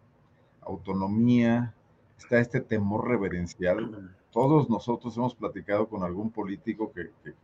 autonomía, 0.63 1.75
está 2.19 2.39
este 2.39 2.61
temor 2.61 3.09
reverencial. 3.09 4.15
Todos 4.31 4.69
nosotros 4.71 5.17
hemos 5.17 5.35
platicado 5.35 5.89
con 5.89 6.03
algún 6.03 6.31
político 6.31 6.93
que, 6.93 7.11
que, 7.25 7.35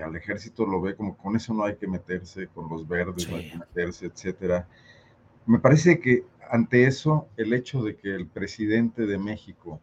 al 0.00 0.16
ejército 0.16 0.64
lo 0.64 0.80
ve 0.80 0.94
como 0.96 1.16
con 1.16 1.36
eso 1.36 1.52
no 1.52 1.64
hay 1.64 1.76
que 1.76 1.86
meterse, 1.86 2.46
con 2.48 2.68
los 2.68 2.86
verdes 2.86 3.28
no 3.28 3.36
hay 3.36 3.50
que 3.50 3.58
meterse, 3.58 4.06
etcétera. 4.06 4.68
Me 5.46 5.58
parece 5.58 5.98
que 5.98 6.24
ante 6.50 6.86
eso, 6.86 7.28
el 7.36 7.52
hecho 7.52 7.82
de 7.82 7.96
que 7.96 8.14
el 8.14 8.26
presidente 8.26 9.06
de 9.06 9.18
México 9.18 9.80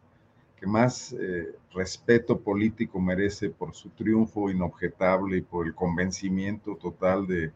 que 0.60 0.66
más 0.66 1.14
eh, 1.14 1.54
respeto 1.72 2.38
político 2.38 3.00
merece 3.00 3.48
por 3.48 3.74
su 3.74 3.88
triunfo 3.90 4.50
inobjetable 4.50 5.38
y 5.38 5.40
por 5.40 5.66
el 5.66 5.74
convencimiento 5.74 6.76
total 6.76 7.26
de, 7.26 7.52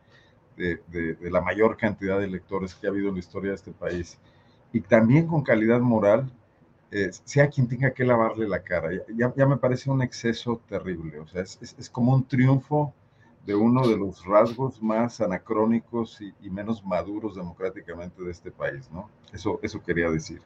la 1.20 1.40
mayor 1.43 1.76
cantidad 1.76 2.18
de 2.18 2.24
electores 2.24 2.74
que 2.74 2.86
ha 2.86 2.90
habido 2.90 3.09
en 3.09 3.14
la 3.14 3.20
historia 3.20 3.51
de 3.51 3.56
este 3.56 3.72
país, 3.72 4.18
y 4.72 4.81
también 4.81 5.26
con 5.26 5.43
calidad 5.43 5.81
moral, 5.81 6.32
eh, 6.90 7.11
sea 7.24 7.48
quien 7.48 7.69
tenga 7.69 7.93
que 7.93 8.05
lavarle 8.05 8.48
la 8.48 8.62
cara. 8.62 8.90
Ya, 9.16 9.47
me 9.47 9.56
parece 9.56 9.90
un 9.90 10.02
exceso 10.02 10.61
terrible, 10.69 11.19
o 11.19 11.27
sea, 11.27 11.43
es, 11.43 11.90
como 11.90 12.15
un 12.15 12.27
triunfo 12.27 12.94
de 13.44 13.55
uno 13.55 13.86
de 13.86 13.97
los 13.97 14.24
rasgos 14.24 14.82
más 14.82 15.20
anacrónicos 15.20 16.20
y, 16.20 16.32
y, 16.40 16.48
menos 16.51 16.85
maduros 16.85 17.36
democráticamente 17.36 18.23
de 18.23 18.31
este 18.31 18.51
país, 18.51 18.90
¿no? 18.90 19.11
Eso, 19.32 19.61
eso 19.62 19.82
quería 19.82 20.09
decir. 20.11 20.40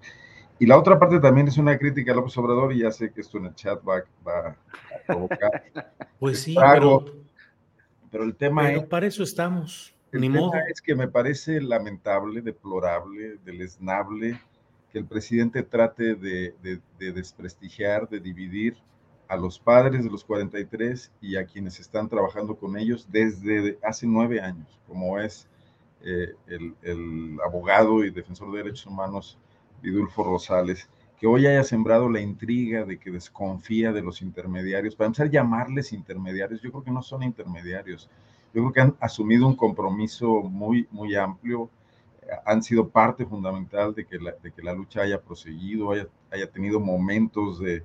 Y 0.59 0.66
la 0.66 0.77
otra 0.77 0.98
parte 0.98 1.20
también 1.20 1.47
es 1.47 1.56
una 1.56 1.78
crítica 1.78 2.12
a 2.12 2.16
López 2.16 2.36
Obrador, 2.39 2.73
y 2.73 2.81
ya 2.81 2.90
sé 2.90 3.12
que 3.12 3.20
esto 3.20 3.39
en 3.39 3.47
el 3.47 3.55
chat 3.55 3.81
va, 3.86 3.98
a 3.98 4.56
provocar. 5.06 5.65
Pues 6.19 6.40
sí, 6.40 6.56
pero, 6.59 7.05
pero, 8.10 8.24
el 8.24 8.35
tema 8.35 8.73
es. 8.73 8.82
Para 8.86 9.06
eso 9.06 9.23
estamos. 9.23 9.94
El 10.10 10.23
tema 10.23 10.51
es 10.69 10.82
que 10.82 10.97
me 10.97 11.06
parece 11.06 11.60
lamentable, 11.60 12.40
deplorable, 12.40 13.36
deleznable 13.44 14.40
que 14.93 14.98
el 14.98 15.06
presidente 15.06 15.62
trate 15.62 16.15
de, 16.15 16.55
de, 16.62 17.12
desprestigiar, 17.12 18.09
de 18.09 18.20
dividir 18.20 18.77
a 19.28 19.36
los 19.36 19.59
padres 19.59 20.05
de 20.05 20.10
los 20.10 20.24
43 20.24 21.12
y 21.20 21.36
a 21.36 21.44
quienes 21.44 21.78
están 21.81 22.09
trabajando 22.09 22.56
con 22.56 22.78
ellos 22.78 23.06
desde 23.10 23.78
hace 23.82 24.06
nueve 24.06 24.40
años, 24.40 24.81
como 24.86 25.19
es 25.19 25.47
eh, 26.02 26.32
el, 26.47 26.74
el 26.82 27.39
abogado 27.44 28.05
y 28.05 28.10
defensor 28.10 28.51
de 28.52 28.59
derechos 28.59 28.86
humanos 28.86 29.39
Vidulfo 29.82 30.24
Rosales, 30.24 30.89
que 31.19 31.27
hoy 31.27 31.47
haya 31.47 31.65
sembrado 31.65 32.09
la 32.09 32.20
intriga 32.20 32.85
de 32.85 32.98
que 32.98 33.10
desconfía 33.10 33.93
de 33.93 34.02
los 34.02 34.23
intermediarios, 34.23 34.94
para 34.94 35.06
empezar 35.06 35.31
llamarles 35.31 35.93
intermediarios, 35.93 36.62
yo 36.62 36.70
creo 36.70 36.85
que 36.85 36.90
no 36.90 37.02
son 37.02 37.23
intermediarios, 37.23 38.09
yo 38.55 38.62
creo 38.62 38.73
que 38.73 38.81
han 38.81 38.97
asumido 39.01 39.47
un 39.47 39.56
compromiso 39.56 40.43
muy, 40.43 40.86
muy 40.90 41.16
amplio, 41.16 41.70
han 42.44 42.62
sido 42.62 42.88
parte 42.88 43.24
fundamental 43.24 43.94
de 43.94 44.06
que 44.06 44.18
la, 44.18 44.32
de 44.42 44.52
que 44.52 44.62
la 44.62 44.72
lucha 44.72 45.02
haya 45.02 45.20
proseguido, 45.20 45.92
haya, 45.92 46.09
haya 46.30 46.50
tenido 46.50 46.80
momentos 46.80 47.60
de, 47.60 47.84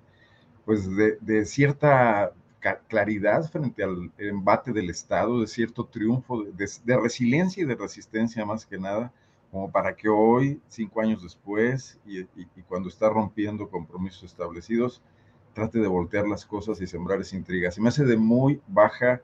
pues 0.66 0.94
de, 0.96 1.18
de, 1.22 1.46
cierta 1.46 2.34
claridad 2.88 3.50
frente 3.50 3.84
al 3.84 4.12
embate 4.18 4.72
del 4.72 4.90
Estado, 4.90 5.42
de 5.42 5.48
cierto 5.48 5.86
triunfo, 5.86 6.44
de, 6.44 6.70
de 6.84 6.98
resiliencia 6.98 7.64
y 7.64 7.66
de 7.66 7.76
resistencia 7.76 8.46
más 8.46 8.66
que 8.66 8.78
nada, 8.78 9.12
como 9.54 9.70
para 9.70 9.96
que 9.96 10.10
hoy, 10.10 10.60
cinco 10.68 11.00
años 11.00 11.22
después, 11.22 12.00
y, 12.08 12.26
cuando 12.68 12.90
está 12.90 13.08
rompiendo 13.10 13.70
compromisos 13.70 14.24
establecidos, 14.24 15.02
trate 15.54 15.78
de 15.78 15.88
voltear 15.88 16.28
las 16.28 16.44
cosas 16.44 16.82
y 16.82 16.88
sembrar 16.88 17.22
esa 17.22 17.36
intriga. 17.36 17.70
Se 17.70 17.80
me 17.80 17.90
hace 17.90 18.04
de 18.04 18.18
muy 18.18 18.60
baja 18.68 19.22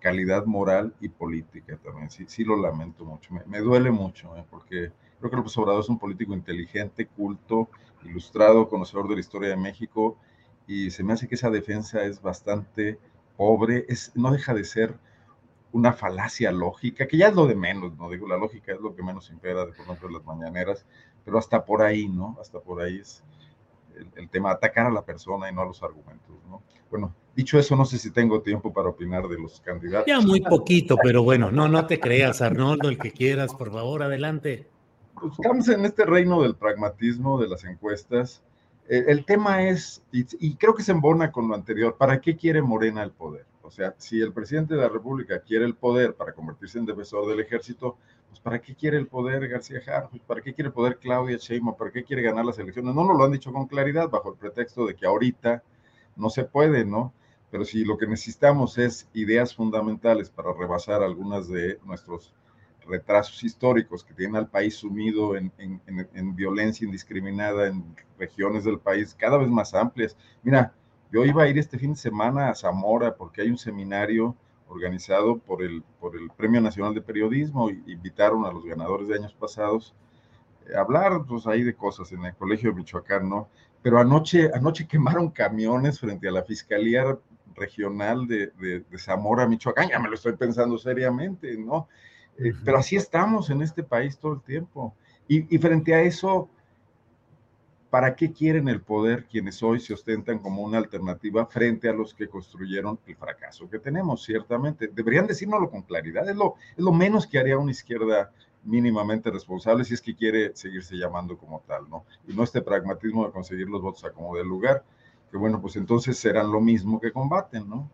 calidad 0.00 0.46
moral 0.46 0.94
y 1.00 1.08
política 1.08 1.78
también. 1.82 2.10
Sí, 2.10 2.24
sí 2.28 2.44
lo 2.44 2.56
lamento 2.56 3.04
mucho, 3.04 3.34
me, 3.46 3.58
duele 3.58 3.90
mucho, 3.90 4.36
¿eh? 4.36 4.44
porque 4.50 4.92
creo 5.18 5.30
que 5.30 5.36
López 5.36 5.56
Obrador 5.58 5.80
es 5.80 5.88
un 5.88 5.98
político 5.98 6.34
inteligente, 6.34 7.06
culto, 7.06 7.68
ilustrado, 8.04 8.68
conocedor 8.68 9.08
de 9.08 9.14
la 9.14 9.20
historia 9.20 9.48
de 9.50 9.56
México, 9.56 10.16
y 10.66 10.90
se 10.90 11.02
me 11.04 11.12
hace 11.12 11.28
que 11.28 11.36
esa 11.36 11.50
defensa 11.50 12.02
es 12.04 12.20
bastante 12.20 12.98
pobre, 13.36 13.84
es, 13.88 14.12
no 14.14 14.30
deja 14.30 14.54
de 14.54 14.64
ser 14.64 14.98
una 15.72 15.92
falacia 15.92 16.52
lógica, 16.52 17.06
que 17.06 17.18
ya 17.18 17.28
es 17.28 17.34
lo 17.34 17.46
de 17.46 17.54
menos, 17.54 17.96
no 17.96 18.08
digo, 18.10 18.26
la 18.26 18.36
lógica 18.36 18.72
es 18.72 18.80
lo 18.80 18.94
que 18.94 19.02
menos 19.02 19.30
impera 19.30 19.66
de 19.66 19.72
por 19.72 19.84
ejemplo 19.84 20.08
las 20.08 20.24
mañaneras, 20.24 20.86
pero 21.24 21.38
hasta 21.38 21.64
por 21.64 21.82
ahí, 21.82 22.08
¿no? 22.08 22.36
Hasta 22.40 22.60
por 22.60 22.80
ahí 22.80 22.98
es 22.98 23.22
el, 23.96 24.10
el, 24.16 24.28
tema, 24.28 24.50
atacar 24.50 24.86
a 24.86 24.90
la 24.90 25.04
persona 25.04 25.50
y 25.50 25.54
no 25.54 25.62
a 25.62 25.66
los 25.66 25.82
argumentos, 25.82 26.36
¿no? 26.48 26.62
Bueno, 26.90 27.14
dicho 27.36 27.58
eso, 27.58 27.76
no 27.76 27.84
sé 27.84 27.98
si 27.98 28.10
tengo 28.10 28.40
tiempo 28.40 28.72
para 28.72 28.88
opinar 28.88 29.28
de 29.28 29.38
los 29.38 29.60
candidatos. 29.60 30.06
Ya 30.08 30.20
muy 30.20 30.40
poquito, 30.40 30.96
pero 31.02 31.22
bueno, 31.22 31.52
no, 31.52 31.68
no 31.68 31.86
te 31.86 32.00
creas, 32.00 32.40
Arnoldo, 32.40 32.88
el 32.88 32.98
que 32.98 33.12
quieras, 33.12 33.54
por 33.54 33.70
favor, 33.70 34.02
adelante. 34.02 34.66
Pues 35.20 35.34
estamos 35.34 35.68
en 35.68 35.84
este 35.84 36.04
reino 36.04 36.42
del 36.42 36.56
pragmatismo, 36.56 37.38
de 37.38 37.48
las 37.48 37.64
encuestas. 37.64 38.42
Eh, 38.88 39.04
el 39.08 39.24
tema 39.24 39.68
es, 39.68 40.02
y, 40.12 40.24
y 40.40 40.56
creo 40.56 40.74
que 40.74 40.82
se 40.82 40.92
embona 40.92 41.30
con 41.30 41.48
lo 41.48 41.54
anterior, 41.54 41.96
¿para 41.98 42.20
qué 42.20 42.36
quiere 42.36 42.62
Morena 42.62 43.02
el 43.02 43.10
poder? 43.10 43.44
O 43.62 43.70
sea, 43.70 43.94
si 43.98 44.20
el 44.20 44.32
presidente 44.32 44.74
de 44.74 44.80
la 44.80 44.88
República 44.88 45.40
quiere 45.40 45.64
el 45.64 45.74
poder 45.74 46.14
para 46.14 46.32
convertirse 46.32 46.78
en 46.78 46.86
defensor 46.86 47.28
del 47.28 47.40
ejército, 47.40 47.98
pues 48.28 48.40
¿para 48.40 48.60
qué 48.60 48.74
quiere 48.74 48.96
el 48.96 49.08
poder 49.08 49.46
García 49.48 49.80
Harfuch? 49.86 50.22
¿Para 50.22 50.40
qué 50.40 50.54
quiere 50.54 50.68
el 50.68 50.72
poder 50.72 50.98
Claudia 50.98 51.36
Sheinbaum? 51.36 51.76
¿Para 51.76 51.90
qué 51.90 52.04
quiere 52.04 52.22
ganar 52.22 52.44
las 52.44 52.58
elecciones? 52.58 52.94
No 52.94 53.04
nos 53.04 53.18
lo 53.18 53.24
han 53.24 53.32
dicho 53.32 53.52
con 53.52 53.66
claridad, 53.66 54.08
bajo 54.08 54.30
el 54.30 54.38
pretexto 54.38 54.86
de 54.86 54.94
que 54.94 55.04
ahorita 55.04 55.62
no 56.14 56.30
se 56.30 56.44
puede, 56.44 56.84
¿no? 56.84 57.12
Pero 57.50 57.64
si 57.64 57.84
lo 57.84 57.96
que 57.96 58.06
necesitamos 58.06 58.76
es 58.78 59.08
ideas 59.12 59.54
fundamentales 59.54 60.30
para 60.30 60.52
rebasar 60.52 61.02
algunas 61.02 61.48
de 61.48 61.78
nuestros 61.84 62.34
retrasos 62.86 63.42
históricos 63.42 64.04
que 64.04 64.14
tienen 64.14 64.36
al 64.36 64.48
país 64.48 64.76
sumido 64.76 65.36
en, 65.36 65.52
en, 65.58 65.80
en, 65.86 66.08
en 66.12 66.36
violencia 66.36 66.84
indiscriminada 66.84 67.66
en 67.66 67.96
regiones 68.18 68.64
del 68.64 68.78
país 68.78 69.14
cada 69.14 69.38
vez 69.38 69.48
más 69.48 69.74
amplias. 69.74 70.16
Mira, 70.42 70.72
yo 71.12 71.24
iba 71.24 71.44
a 71.44 71.48
ir 71.48 71.58
este 71.58 71.78
fin 71.78 71.92
de 71.92 71.98
semana 71.98 72.50
a 72.50 72.54
Zamora 72.54 73.14
porque 73.16 73.42
hay 73.42 73.50
un 73.50 73.58
seminario 73.58 74.36
organizado 74.68 75.38
por 75.38 75.62
el, 75.62 75.82
por 76.00 76.16
el 76.16 76.30
Premio 76.30 76.60
Nacional 76.60 76.94
de 76.94 77.00
Periodismo 77.00 77.70
y 77.70 77.82
invitaron 77.86 78.44
a 78.44 78.52
los 78.52 78.64
ganadores 78.64 79.08
de 79.08 79.14
años 79.14 79.34
pasados 79.34 79.94
a 80.74 80.80
hablar 80.80 81.24
pues 81.28 81.46
ahí 81.46 81.62
de 81.62 81.74
cosas 81.74 82.10
en 82.12 82.24
el 82.24 82.34
Colegio 82.34 82.70
de 82.70 82.76
Michoacán, 82.76 83.28
¿no? 83.28 83.48
Pero 83.82 84.00
anoche, 84.00 84.50
anoche 84.52 84.88
quemaron 84.88 85.30
camiones 85.30 86.00
frente 86.00 86.26
a 86.28 86.32
la 86.32 86.42
Fiscalía 86.42 87.16
Regional 87.56 88.26
de, 88.26 88.48
de, 88.58 88.80
de 88.80 88.98
Zamora, 88.98 89.46
Michoacán, 89.46 89.88
ya 89.88 89.98
me 89.98 90.08
lo 90.08 90.14
estoy 90.14 90.34
pensando 90.34 90.78
seriamente, 90.78 91.56
¿no? 91.56 91.88
Eh, 92.38 92.52
pero 92.64 92.78
así 92.78 92.96
estamos 92.96 93.50
en 93.50 93.62
este 93.62 93.82
país 93.82 94.18
todo 94.18 94.34
el 94.34 94.42
tiempo. 94.42 94.94
Y, 95.26 95.54
y 95.54 95.58
frente 95.58 95.94
a 95.94 96.02
eso, 96.02 96.48
¿para 97.90 98.14
qué 98.14 98.32
quieren 98.32 98.68
el 98.68 98.80
poder 98.80 99.24
quienes 99.24 99.62
hoy 99.62 99.80
se 99.80 99.94
ostentan 99.94 100.38
como 100.38 100.62
una 100.62 100.78
alternativa 100.78 101.46
frente 101.46 101.88
a 101.88 101.92
los 101.92 102.12
que 102.12 102.28
construyeron 102.28 102.98
el 103.06 103.16
fracaso 103.16 103.68
que 103.70 103.78
tenemos? 103.78 104.22
Ciertamente, 104.24 104.88
deberían 104.88 105.26
decírnoslo 105.26 105.70
con 105.70 105.82
claridad, 105.82 106.28
es 106.28 106.36
lo, 106.36 106.56
es 106.76 106.84
lo 106.84 106.92
menos 106.92 107.26
que 107.26 107.38
haría 107.38 107.58
una 107.58 107.70
izquierda 107.70 108.30
mínimamente 108.64 109.30
responsable 109.30 109.84
si 109.84 109.94
es 109.94 110.02
que 110.02 110.14
quiere 110.14 110.54
seguirse 110.54 110.96
llamando 110.96 111.38
como 111.38 111.60
tal, 111.66 111.88
¿no? 111.88 112.04
Y 112.26 112.34
no 112.34 112.42
este 112.42 112.60
pragmatismo 112.60 113.24
de 113.24 113.32
conseguir 113.32 113.68
los 113.68 113.80
votos 113.80 114.04
a 114.04 114.10
como 114.10 114.36
del 114.36 114.46
lugar, 114.46 114.84
que 115.30 115.36
bueno, 115.36 115.60
pues 115.60 115.76
entonces 115.76 116.16
serán 116.16 116.50
lo 116.50 116.60
mismo 116.60 117.00
que 117.00 117.12
combaten, 117.12 117.68
¿no? 117.68 117.90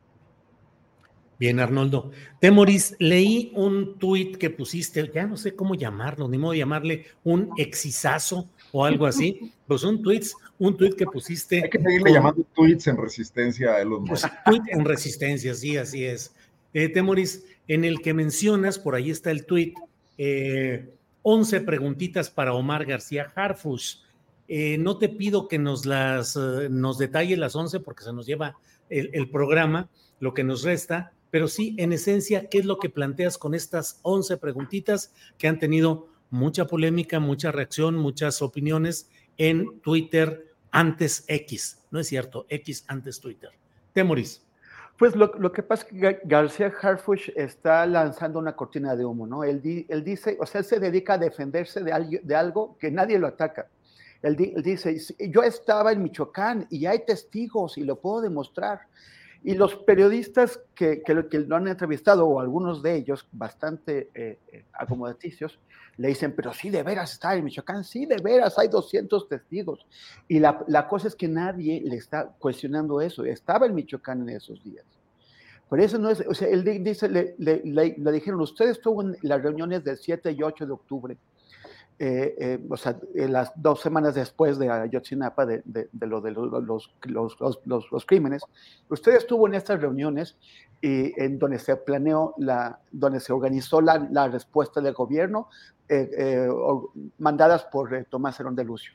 Bien, 1.42 1.58
Arnoldo. 1.58 2.12
Temoris, 2.38 2.94
leí 3.00 3.50
un 3.56 3.98
tuit 3.98 4.36
que 4.36 4.48
pusiste, 4.48 5.10
ya 5.12 5.26
no 5.26 5.36
sé 5.36 5.56
cómo 5.56 5.74
llamarlo, 5.74 6.28
ni 6.28 6.38
modo 6.38 6.52
de 6.52 6.58
llamarle 6.58 7.06
un 7.24 7.50
exizazo 7.56 8.48
o 8.70 8.84
algo 8.84 9.06
así. 9.06 9.52
Pues 9.66 9.84
un 9.84 10.02
tweet, 10.02 10.26
un 10.58 10.76
tweet 10.76 10.92
que 10.92 11.06
pusiste. 11.06 11.62
Hay 11.64 11.70
que 11.70 11.78
seguirle 11.78 12.10
con, 12.10 12.12
llamando 12.12 12.46
tweets 12.54 12.86
en 12.88 12.96
resistencia 12.98 13.70
a 13.70 13.80
Elon 13.80 14.04
Musk. 14.04 14.28
Pues, 14.28 14.44
tweet 14.44 14.72
en 14.72 14.84
resistencia, 14.84 15.54
sí, 15.54 15.78
así 15.78 16.04
es. 16.04 16.34
Eh, 16.74 16.90
Temoris, 16.90 17.42
en 17.66 17.84
el 17.84 18.02
que 18.02 18.12
mencionas, 18.12 18.78
por 18.78 18.94
ahí 18.94 19.10
está 19.10 19.30
el 19.30 19.46
tweet, 19.46 19.72
eh, 20.18 20.94
11 21.22 21.62
preguntitas 21.62 22.28
para 22.28 22.52
Omar 22.52 22.84
García 22.84 23.32
Harfush. 23.34 24.01
Eh, 24.54 24.76
no 24.76 24.98
te 24.98 25.08
pido 25.08 25.48
que 25.48 25.58
nos 25.58 25.86
las 25.86 26.36
uh, 26.36 26.68
nos 26.68 26.98
detalle 26.98 27.38
las 27.38 27.56
11 27.56 27.80
porque 27.80 28.04
se 28.04 28.12
nos 28.12 28.26
lleva 28.26 28.58
el, 28.90 29.30
programa, 29.30 29.88
lo 30.20 30.34
que 30.34 30.44
nos 30.44 30.62
resta, 30.62 31.14
pero 31.30 31.48
sí, 31.48 31.74
en 31.78 31.94
esencia, 31.94 32.50
¿qué 32.50 32.58
es 32.58 32.66
lo 32.66 32.76
que 32.76 32.90
planteas 32.90 33.38
con 33.38 33.54
estas 33.54 33.98
11 34.02 34.36
preguntitas 34.36 35.14
que 35.38 35.48
han 35.48 35.58
tenido 35.58 36.08
mucha 36.28 36.66
polémica, 36.66 37.18
mucha 37.18 37.50
reacción, 37.50 37.96
muchas 37.96 38.42
opiniones 38.42 39.08
en 39.38 39.80
Twitter 39.80 40.52
antes 40.70 41.24
X? 41.28 41.86
No 41.90 41.98
es 42.00 42.08
cierto, 42.08 42.44
X 42.50 42.84
antes 42.88 43.20
Twitter. 43.20 43.52
Temoris. 43.94 44.44
Pues 44.98 45.16
lo, 45.16 45.32
lo, 45.38 45.50
que 45.50 45.62
pasa 45.62 45.86
es 45.86 45.94
que 45.94 46.20
García 46.24 46.70
Harfuch 46.82 47.30
está 47.36 47.86
lanzando 47.86 48.38
una 48.38 48.54
cortina 48.54 48.94
de 48.96 49.06
humo, 49.06 49.26
¿no? 49.26 49.44
Él, 49.44 49.62
di, 49.62 49.86
él, 49.88 50.04
dice, 50.04 50.36
o 50.38 50.44
sea, 50.44 50.58
él 50.58 50.66
se 50.66 50.78
dedica 50.78 51.14
a 51.14 51.18
defenderse 51.18 51.82
de, 51.82 52.20
de 52.22 52.34
algo 52.34 52.76
que 52.78 52.90
nadie 52.90 53.18
lo 53.18 53.28
ataca. 53.28 53.66
Él, 54.22 54.36
él, 54.56 54.62
dice, 54.62 54.96
yo 55.28 55.42
estaba 55.42 55.92
en 55.92 56.02
Michoacán 56.02 56.66
y 56.70 56.86
hay 56.86 57.04
testigos 57.04 57.76
y 57.78 57.84
lo 57.84 57.96
puedo 57.96 58.20
demostrar. 58.22 58.82
Y 59.44 59.54
los 59.54 59.74
periodistas 59.74 60.60
que, 60.74 61.02
que, 61.02 61.14
lo 61.14 61.56
han 61.56 61.66
entrevistado, 61.66 62.26
o 62.26 62.40
algunos 62.40 62.80
de 62.80 62.94
ellos, 62.94 63.26
bastante 63.32 64.08
eh, 64.14 64.38
acomodaticios, 64.72 65.58
le 65.96 66.08
dicen, 66.08 66.32
pero 66.34 66.52
sí, 66.52 66.70
de 66.70 66.82
veras 66.82 67.12
está 67.12 67.34
en 67.34 67.44
Michoacán, 67.44 67.84
sí, 67.84 68.06
de 68.06 68.16
veras, 68.16 68.58
hay 68.58 68.68
200 68.68 69.28
testigos. 69.28 69.84
Y 70.28 70.38
la, 70.38 70.86
cosa 70.88 71.08
es 71.08 71.16
que 71.16 71.28
nadie 71.28 71.82
le 71.84 71.96
está 71.96 72.34
cuestionando 72.38 73.00
eso, 73.00 73.24
estaba 73.24 73.66
en 73.66 73.74
Michoacán 73.74 74.22
en 74.22 74.36
esos 74.36 74.62
días. 74.62 74.84
Por 75.68 75.80
eso 75.80 75.98
no 75.98 76.10
es, 76.10 76.22
o 76.28 76.34
sea, 76.34 76.48
él 76.48 76.64
dice, 76.84 77.08
le, 77.08 77.34
dijeron, 78.12 78.40
usted 78.40 78.68
estuvo 78.68 79.02
en 79.02 79.16
las 79.22 79.42
reuniones 79.42 79.82
del 79.82 79.96
7 79.96 80.32
y 80.32 80.42
8 80.42 80.66
de 80.66 80.72
octubre, 80.72 81.16
eh, 81.98 82.34
eh, 82.38 82.66
o 82.68 82.76
sea, 82.76 82.98
las 83.14 83.52
dos 83.54 83.80
semanas 83.80 84.14
después 84.14 84.58
de 84.58 84.70
Ayotzinapa, 84.70 85.46
de, 85.46 85.62
de, 85.64 85.88
de 85.92 86.06
lo 86.06 86.20
de 86.20 86.32
los, 86.32 86.50
los, 87.04 87.38
los, 87.64 87.92
los, 87.92 88.06
crímenes, 88.06 88.42
usted 88.88 89.14
estuvo 89.14 89.46
en 89.46 89.54
estas 89.54 89.80
reuniones 89.80 90.36
y 90.80 91.12
en 91.20 91.38
donde 91.38 91.58
se 91.58 91.76
planeó, 91.76 92.34
la, 92.38 92.80
donde 92.90 93.20
se 93.20 93.32
organizó 93.32 93.80
la, 93.80 93.98
la 94.10 94.26
respuesta 94.28 94.80
del 94.80 94.94
gobierno, 94.94 95.48
eh, 95.88 96.10
eh 96.12 96.48
mandadas 97.18 97.64
por 97.64 97.94
eh, 97.94 98.04
Tomás 98.08 98.38
Herón 98.40 98.56
de 98.56 98.64
Lucio. 98.64 98.92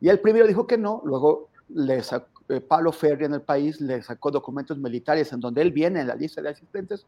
Y 0.00 0.08
él 0.08 0.20
primero 0.20 0.46
dijo 0.46 0.66
que 0.66 0.76
no, 0.76 1.00
luego 1.04 1.48
le 1.68 2.02
sacó, 2.02 2.28
Pablo 2.68 2.92
Ferri 2.92 3.24
en 3.24 3.34
el 3.34 3.42
país 3.42 3.80
le 3.80 4.02
sacó 4.02 4.30
documentos 4.30 4.76
militares 4.76 5.32
en 5.32 5.40
donde 5.40 5.62
él 5.62 5.72
viene 5.72 6.00
en 6.00 6.08
la 6.08 6.14
lista 6.14 6.42
de 6.42 6.50
asistentes, 6.50 7.06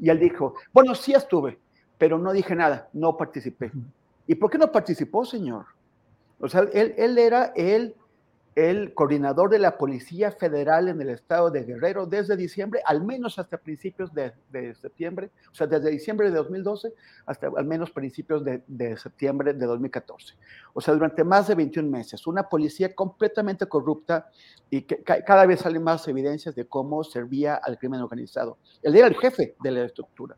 y 0.00 0.08
él 0.08 0.18
dijo, 0.18 0.54
bueno, 0.72 0.94
sí 0.94 1.12
estuve, 1.12 1.58
pero 1.98 2.18
no 2.18 2.32
dije 2.32 2.54
nada, 2.54 2.88
no 2.94 3.16
participé. 3.16 3.70
¿Y 4.28 4.34
por 4.34 4.50
qué 4.50 4.58
no 4.58 4.70
participó, 4.70 5.24
señor? 5.24 5.64
O 6.38 6.48
sea, 6.48 6.60
él, 6.72 7.18
era 7.18 7.52
el, 7.56 7.94
coordinador 8.94 9.48
de 9.48 9.58
la 9.58 9.78
Policía 9.78 10.32
Federal 10.32 10.88
en 10.88 11.00
el 11.00 11.08
estado 11.08 11.50
de 11.50 11.64
Guerrero 11.64 12.04
desde 12.04 12.36
diciembre, 12.36 12.82
al 12.84 13.02
menos 13.02 13.38
hasta 13.38 13.56
principios 13.56 14.12
de, 14.12 14.32
de 14.50 14.74
septiembre, 14.74 15.30
o 15.50 15.54
sea, 15.54 15.66
desde 15.66 15.90
diciembre 15.90 16.28
de 16.30 16.36
2012 16.36 16.92
hasta 17.24 17.48
al 17.56 17.64
menos 17.64 17.90
principios 17.90 18.44
de, 18.44 18.62
de, 18.66 18.98
septiembre 18.98 19.54
de 19.54 19.64
2014. 19.64 20.34
O 20.74 20.80
sea, 20.82 20.92
durante 20.92 21.24
más 21.24 21.48
de 21.48 21.54
21 21.54 21.88
meses, 21.88 22.26
una 22.26 22.50
policía 22.50 22.94
completamente 22.94 23.64
corrupta 23.66 24.28
y 24.68 24.82
que 24.82 25.02
cada 25.02 25.46
vez 25.46 25.60
salen 25.60 25.82
más 25.82 26.06
evidencias 26.06 26.54
de 26.54 26.66
cómo 26.66 27.02
servía 27.02 27.54
al 27.54 27.78
crimen 27.78 28.02
organizado. 28.02 28.58
Él 28.82 28.94
era 28.94 29.06
el 29.06 29.16
jefe 29.16 29.56
de 29.62 29.70
la 29.70 29.84
estructura. 29.84 30.36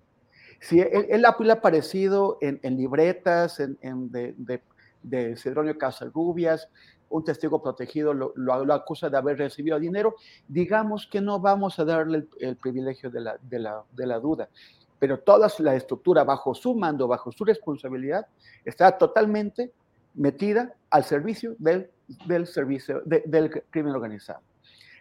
Sí, 0.61 0.79
él, 0.81 1.07
él 1.09 1.25
ha 1.25 1.31
aparecido 1.53 2.37
en, 2.43 2.61
libretas 2.77 3.61
en, 3.61 3.79
de, 4.13 4.35
de, 4.37 4.63
de, 5.03 5.37
Cedronio 5.37 5.79
Casarrubias, 5.79 6.69
un 7.09 7.25
testigo 7.25 7.63
protegido 7.63 8.13
lo, 8.13 8.33
lo, 8.37 8.65
lo, 8.65 8.75
acusa 8.75 9.09
de 9.09 9.17
haber 9.17 9.39
recibido 9.39 9.81
dinero. 9.81 10.17
Digamos 10.47 11.09
que 11.11 11.21
no 11.21 11.41
vamos 11.41 11.79
a 11.79 11.85
darle 11.85 12.27
el, 12.41 12.57
privilegio 12.57 13.11
de 13.11 13.21
la, 13.21 14.19
duda, 14.21 14.51
pero 14.99 15.19
toda 15.19 15.49
la 15.59 15.75
estructura 15.75 16.25
bajo 16.25 16.55
su 16.55 16.75
mando, 16.75 17.09
bajo 17.09 17.33
su 17.33 17.45
responsabilidad, 17.45 18.27
está 18.65 18.97
totalmente 18.99 19.73
metida 20.15 20.75
al 20.91 21.05
servicio 21.05 21.57
del, 21.59 21.91
del, 22.27 22.47
servicio, 22.47 23.01
de, 23.07 23.23
del 23.27 23.51
crimen 23.71 23.95
organizado. 23.95 24.41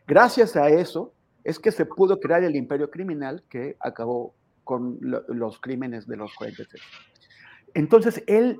Gracias 0.08 0.56
a 0.56 0.70
eso 0.70 1.12
es 1.44 1.60
que 1.60 1.72
se 1.72 1.86
pudo 1.86 2.20
crear 2.20 2.44
el 2.44 2.56
imperio 2.56 2.90
criminal 2.90 3.44
que 3.50 3.76
acabó 3.80 4.34
con 4.70 5.00
lo, 5.02 5.24
los 5.30 5.60
crímenes 5.60 6.06
de 6.06 6.16
los 6.16 6.32
46. 6.36 6.80
Entonces, 7.74 8.24
él 8.28 8.60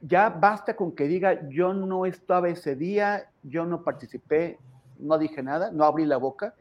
ya 0.00 0.30
basta 0.30 0.74
con 0.74 0.94
que 0.94 1.04
diga, 1.06 1.46
yo 1.50 1.74
no 1.74 2.06
estaba 2.06 2.48
ese 2.48 2.74
día, 2.76 3.30
yo 3.42 3.66
no 3.66 3.84
participé, 3.84 4.58
no 4.98 5.18
dije 5.18 5.42
nada, 5.42 5.70
no 5.70 5.84
abrí 5.84 6.06
la 6.06 6.16
boca. 6.16 6.54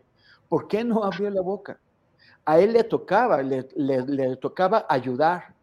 ¿Por 0.49 0.68
qué 0.68 0.84
no 0.84 1.05
abrió 1.05 1.30
la 1.30 1.39
boca? 1.39 1.80
A 2.43 2.60
él 2.60 2.73
le 2.73 2.84
tocaba, 2.84 3.41
le, 3.41 4.35
tocaba 4.35 4.85
ayudar 4.89 5.55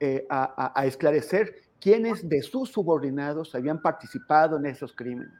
eh, 0.00 0.26
a, 0.30 0.72
a, 0.74 0.86
esclarecer 0.86 1.54
quiénes 1.78 2.26
de 2.26 2.40
sus 2.40 2.70
subordinados 2.70 3.54
habían 3.54 3.82
participado 3.82 4.56
en 4.56 4.64
esos 4.64 4.94
crímenes. 4.94 5.34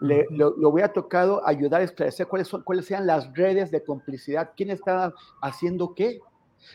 Le, 0.00 0.26
lo, 0.30 0.56
lo, 0.56 0.70
hubiera 0.70 0.92
tocado 0.92 1.46
ayudar 1.46 1.82
a 1.82 1.84
esclarecer 1.84 2.26
cuáles, 2.26 2.48
son, 2.48 2.62
cuáles 2.62 2.86
sean 2.86 3.06
las 3.06 3.32
redes 3.34 3.70
de 3.70 3.84
complicidad, 3.84 4.52
quién 4.56 4.70
estaba 4.70 5.14
haciendo 5.42 5.94
qué. 5.94 6.20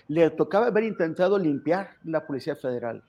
Le 0.07 0.29
tocaba 0.29 0.67
haber 0.67 0.83
intentado 0.83 1.37
limpiar 1.39 1.97
la 2.03 2.25
Policía 2.25 2.55
Federal. 2.55 3.03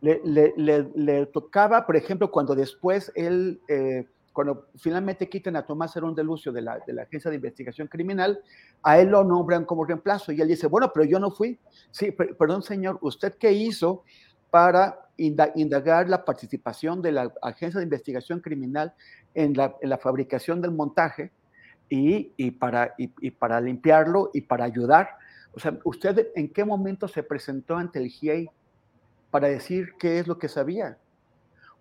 Le, 0.00 0.20
le, 0.24 0.54
le 0.94 1.26
tocaba, 1.26 1.86
por 1.86 1.96
ejemplo, 1.96 2.30
cuando 2.30 2.54
después 2.54 3.12
él 3.14 3.60
eh, 3.68 4.06
cuando 4.38 4.68
finalmente 4.76 5.28
quitan 5.28 5.56
a 5.56 5.66
Tomás 5.66 5.96
Herón 5.96 6.14
de 6.14 6.22
Lucio 6.22 6.52
de 6.52 6.62
la, 6.62 6.78
de 6.86 6.92
la 6.92 7.02
Agencia 7.02 7.28
de 7.28 7.34
Investigación 7.34 7.88
Criminal, 7.88 8.40
a 8.84 9.00
él 9.00 9.08
lo 9.08 9.24
nombran 9.24 9.64
como 9.64 9.84
reemplazo 9.84 10.30
y 10.30 10.40
él 10.40 10.46
dice, 10.46 10.68
bueno, 10.68 10.92
pero 10.94 11.04
yo 11.04 11.18
no 11.18 11.32
fui. 11.32 11.58
Sí, 11.90 12.12
perdón 12.12 12.62
señor, 12.62 13.00
¿usted 13.00 13.34
qué 13.34 13.50
hizo 13.50 14.04
para 14.50 15.08
indagar 15.16 16.08
la 16.08 16.24
participación 16.24 17.02
de 17.02 17.12
la 17.12 17.32
Agencia 17.42 17.78
de 17.78 17.84
Investigación 17.84 18.40
Criminal 18.40 18.94
en 19.34 19.54
la, 19.54 19.98
fabricación 19.98 20.60
del 20.60 20.72
montaje 20.72 21.32
y, 21.88 22.50
para, 22.52 22.94
y, 22.96 23.30
para 23.30 23.60
limpiarlo 23.60 24.30
y 24.32 24.42
para 24.42 24.64
ayudar? 24.64 25.10
O 25.54 25.60
sea, 25.60 25.76
¿usted 25.84 26.28
en 26.34 26.52
qué 26.52 26.64
momento 26.64 27.08
se 27.08 27.22
presentó 27.22 27.76
ante 27.76 27.98
el 27.98 28.08
GIEI 28.08 28.48
para 29.30 29.48
decir 29.48 29.94
qué 29.98 30.18
es 30.18 30.26
lo 30.26 30.38
que 30.38 30.48
sabía? 30.48 30.98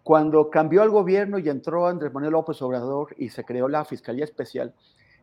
Cuando 0.03 0.49
cambió 0.49 0.83
el 0.83 0.89
gobierno 0.89 1.37
y 1.37 1.49
entró 1.49 1.87
Andrés 1.87 2.13
Manuel 2.13 2.31
López 2.31 2.61
Obrador 2.61 3.13
y 3.17 3.29
se 3.29 3.43
creó 3.43 3.67
la 3.67 3.85
Fiscalía 3.85 4.23
Especial, 4.23 4.73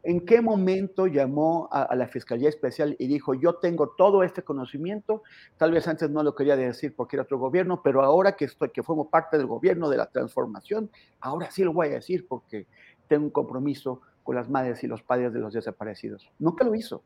¿en 0.04 0.24
qué 0.24 0.40
momento 0.40 1.06
llamó 1.06 1.68
a, 1.72 1.94
la 1.96 2.06
Fiscalía 2.06 2.48
Especial 2.48 2.94
y 2.98 3.06
dijo, 3.06 3.34
yo 3.34 3.54
tengo 3.54 3.88
todo 3.88 4.22
este 4.22 4.42
conocimiento? 4.42 5.22
Tal 5.56 5.72
vez 5.72 5.88
antes 5.88 6.10
no 6.10 6.22
lo 6.22 6.34
quería 6.34 6.56
decir 6.56 6.94
porque 6.94 7.16
era 7.16 7.22
otro 7.22 7.38
gobierno, 7.38 7.82
pero 7.82 8.02
ahora 8.02 8.36
que, 8.36 8.44
estoy, 8.44 8.70
que 8.70 8.82
formo 8.82 9.08
parte 9.08 9.38
del 9.38 9.46
gobierno 9.46 9.88
de 9.88 9.96
la 9.96 10.06
transformación, 10.06 10.90
ahora 11.20 11.50
sí 11.50 11.64
lo 11.64 11.72
voy 11.72 11.88
a 11.88 11.94
decir 11.94 12.26
porque 12.28 12.66
tengo 13.08 13.24
un 13.24 13.30
compromiso 13.30 14.02
con 14.22 14.36
las 14.36 14.48
madres 14.48 14.84
y 14.84 14.86
los 14.86 15.02
padres 15.02 15.32
de 15.32 15.40
los 15.40 15.52
desaparecidos. 15.52 16.30
Nunca 16.38 16.64
lo 16.64 16.74
hizo. 16.74 17.02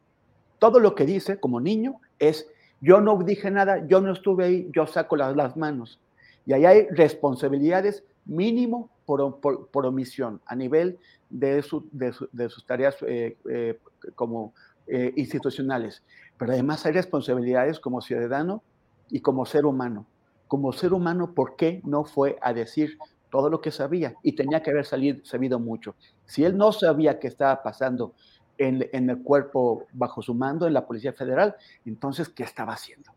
Todo 0.58 0.80
lo 0.80 0.94
que 0.94 1.06
dice 1.06 1.38
como 1.38 1.60
niño 1.60 2.00
es, 2.18 2.48
yo 2.80 3.00
no 3.00 3.16
dije 3.22 3.50
nada, 3.50 3.86
yo 3.86 4.00
no 4.00 4.12
estuve 4.12 4.44
ahí, 4.44 4.70
yo 4.74 4.86
saco 4.86 5.16
las, 5.16 5.36
las 5.36 5.56
manos. 5.56 6.00
Y 6.46 6.52
ahí 6.52 6.64
hay 6.64 6.88
responsabilidades 6.88 8.04
mínimo 8.28 8.90
por, 9.04 9.86
omisión 9.86 10.40
a 10.46 10.54
nivel 10.54 10.98
de, 11.30 11.64
de, 11.92 12.48
sus 12.48 12.66
tareas 12.66 12.96
eh, 13.02 13.36
eh, 13.50 13.80
como 14.14 14.54
eh, 14.86 15.12
institucionales. 15.16 16.02
Pero 16.36 16.52
además 16.52 16.84
hay 16.86 16.92
responsabilidades 16.92 17.80
como 17.80 18.00
ciudadano 18.00 18.62
y 19.10 19.20
como 19.20 19.46
ser 19.46 19.64
humano. 19.66 20.06
Como 20.46 20.72
ser 20.72 20.92
humano, 20.92 21.32
¿por 21.34 21.56
qué 21.56 21.80
no 21.84 22.04
fue 22.04 22.38
a 22.42 22.52
decir 22.52 22.98
todo 23.30 23.50
lo 23.50 23.60
que 23.60 23.70
sabía? 23.70 24.14
Y 24.22 24.32
tenía 24.32 24.62
que 24.62 24.70
haber 24.70 24.84
salido, 24.84 25.24
sabido 25.24 25.58
mucho. 25.58 25.94
Si 26.26 26.44
él 26.44 26.56
no 26.56 26.70
sabía 26.72 27.18
qué 27.18 27.28
estaba 27.28 27.62
pasando 27.62 28.14
en, 28.58 28.88
en 28.92 29.10
el 29.10 29.22
cuerpo 29.22 29.86
bajo 29.92 30.22
su 30.22 30.34
mando, 30.34 30.66
en 30.66 30.74
la 30.74 30.86
Policía 30.86 31.12
Federal, 31.12 31.56
entonces, 31.86 32.28
¿qué 32.28 32.42
estaba 32.42 32.74
haciendo? 32.74 33.10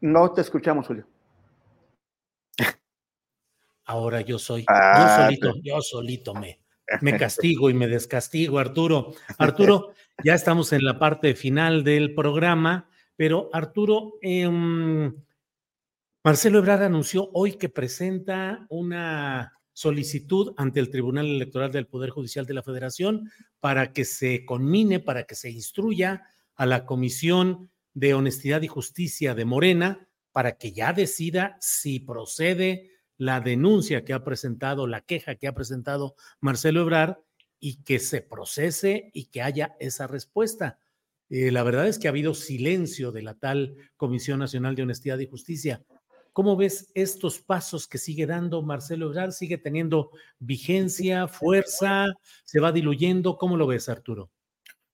No 0.00 0.32
te 0.32 0.40
escuchamos, 0.40 0.88
Julio. 0.88 1.06
Ahora 3.84 4.20
yo 4.20 4.38
soy, 4.38 4.64
ah, 4.68 5.28
yo 5.30 5.44
solito, 5.44 5.60
yo 5.62 5.80
solito 5.80 6.34
me, 6.34 6.60
me 7.00 7.16
castigo 7.18 7.70
y 7.70 7.74
me 7.74 7.88
descastigo, 7.88 8.58
Arturo. 8.58 9.14
Arturo, 9.38 9.92
ya 10.24 10.34
estamos 10.34 10.72
en 10.72 10.84
la 10.84 10.98
parte 10.98 11.34
final 11.34 11.84
del 11.84 12.14
programa, 12.14 12.88
pero 13.16 13.50
Arturo, 13.52 14.14
eh, 14.22 14.48
Marcelo 16.24 16.58
Ebrard 16.58 16.84
anunció 16.84 17.30
hoy 17.32 17.54
que 17.54 17.68
presenta 17.68 18.66
una 18.68 19.52
solicitud 19.72 20.54
ante 20.56 20.80
el 20.80 20.90
Tribunal 20.90 21.26
Electoral 21.26 21.72
del 21.72 21.86
Poder 21.86 22.10
Judicial 22.10 22.46
de 22.46 22.54
la 22.54 22.62
Federación 22.62 23.30
para 23.58 23.92
que 23.92 24.04
se 24.04 24.44
conmine, 24.44 25.00
para 25.00 25.24
que 25.24 25.34
se 25.34 25.50
instruya 25.50 26.22
a 26.54 26.66
la 26.66 26.84
Comisión 26.84 27.70
de 27.94 28.14
Honestidad 28.14 28.62
y 28.62 28.68
Justicia 28.68 29.34
de 29.34 29.44
Morena 29.44 30.08
para 30.32 30.56
que 30.56 30.72
ya 30.72 30.92
decida 30.92 31.56
si 31.60 32.00
procede 32.00 32.91
la 33.22 33.40
denuncia 33.40 34.04
que 34.04 34.14
ha 34.14 34.24
presentado, 34.24 34.88
la 34.88 35.00
queja 35.00 35.36
que 35.36 35.46
ha 35.46 35.54
presentado 35.54 36.16
Marcelo 36.40 36.80
Ebrard 36.80 37.18
y 37.60 37.84
que 37.84 38.00
se 38.00 38.20
procese 38.20 39.12
y 39.14 39.26
que 39.26 39.42
haya 39.42 39.76
esa 39.78 40.08
respuesta. 40.08 40.80
Eh, 41.30 41.52
la 41.52 41.62
verdad 41.62 41.86
es 41.86 42.00
que 42.00 42.08
ha 42.08 42.10
habido 42.10 42.34
silencio 42.34 43.12
de 43.12 43.22
la 43.22 43.34
tal 43.34 43.76
Comisión 43.96 44.40
Nacional 44.40 44.74
de 44.74 44.82
Honestidad 44.82 45.20
y 45.20 45.28
Justicia. 45.28 45.84
¿Cómo 46.32 46.56
ves 46.56 46.90
estos 46.94 47.38
pasos 47.38 47.86
que 47.86 47.98
sigue 47.98 48.26
dando 48.26 48.60
Marcelo 48.62 49.06
Ebrard? 49.06 49.30
¿Sigue 49.30 49.56
teniendo 49.56 50.10
vigencia, 50.40 51.28
fuerza? 51.28 52.06
¿Se 52.42 52.58
va 52.58 52.72
diluyendo? 52.72 53.36
¿Cómo 53.38 53.56
lo 53.56 53.68
ves, 53.68 53.88
Arturo? 53.88 54.32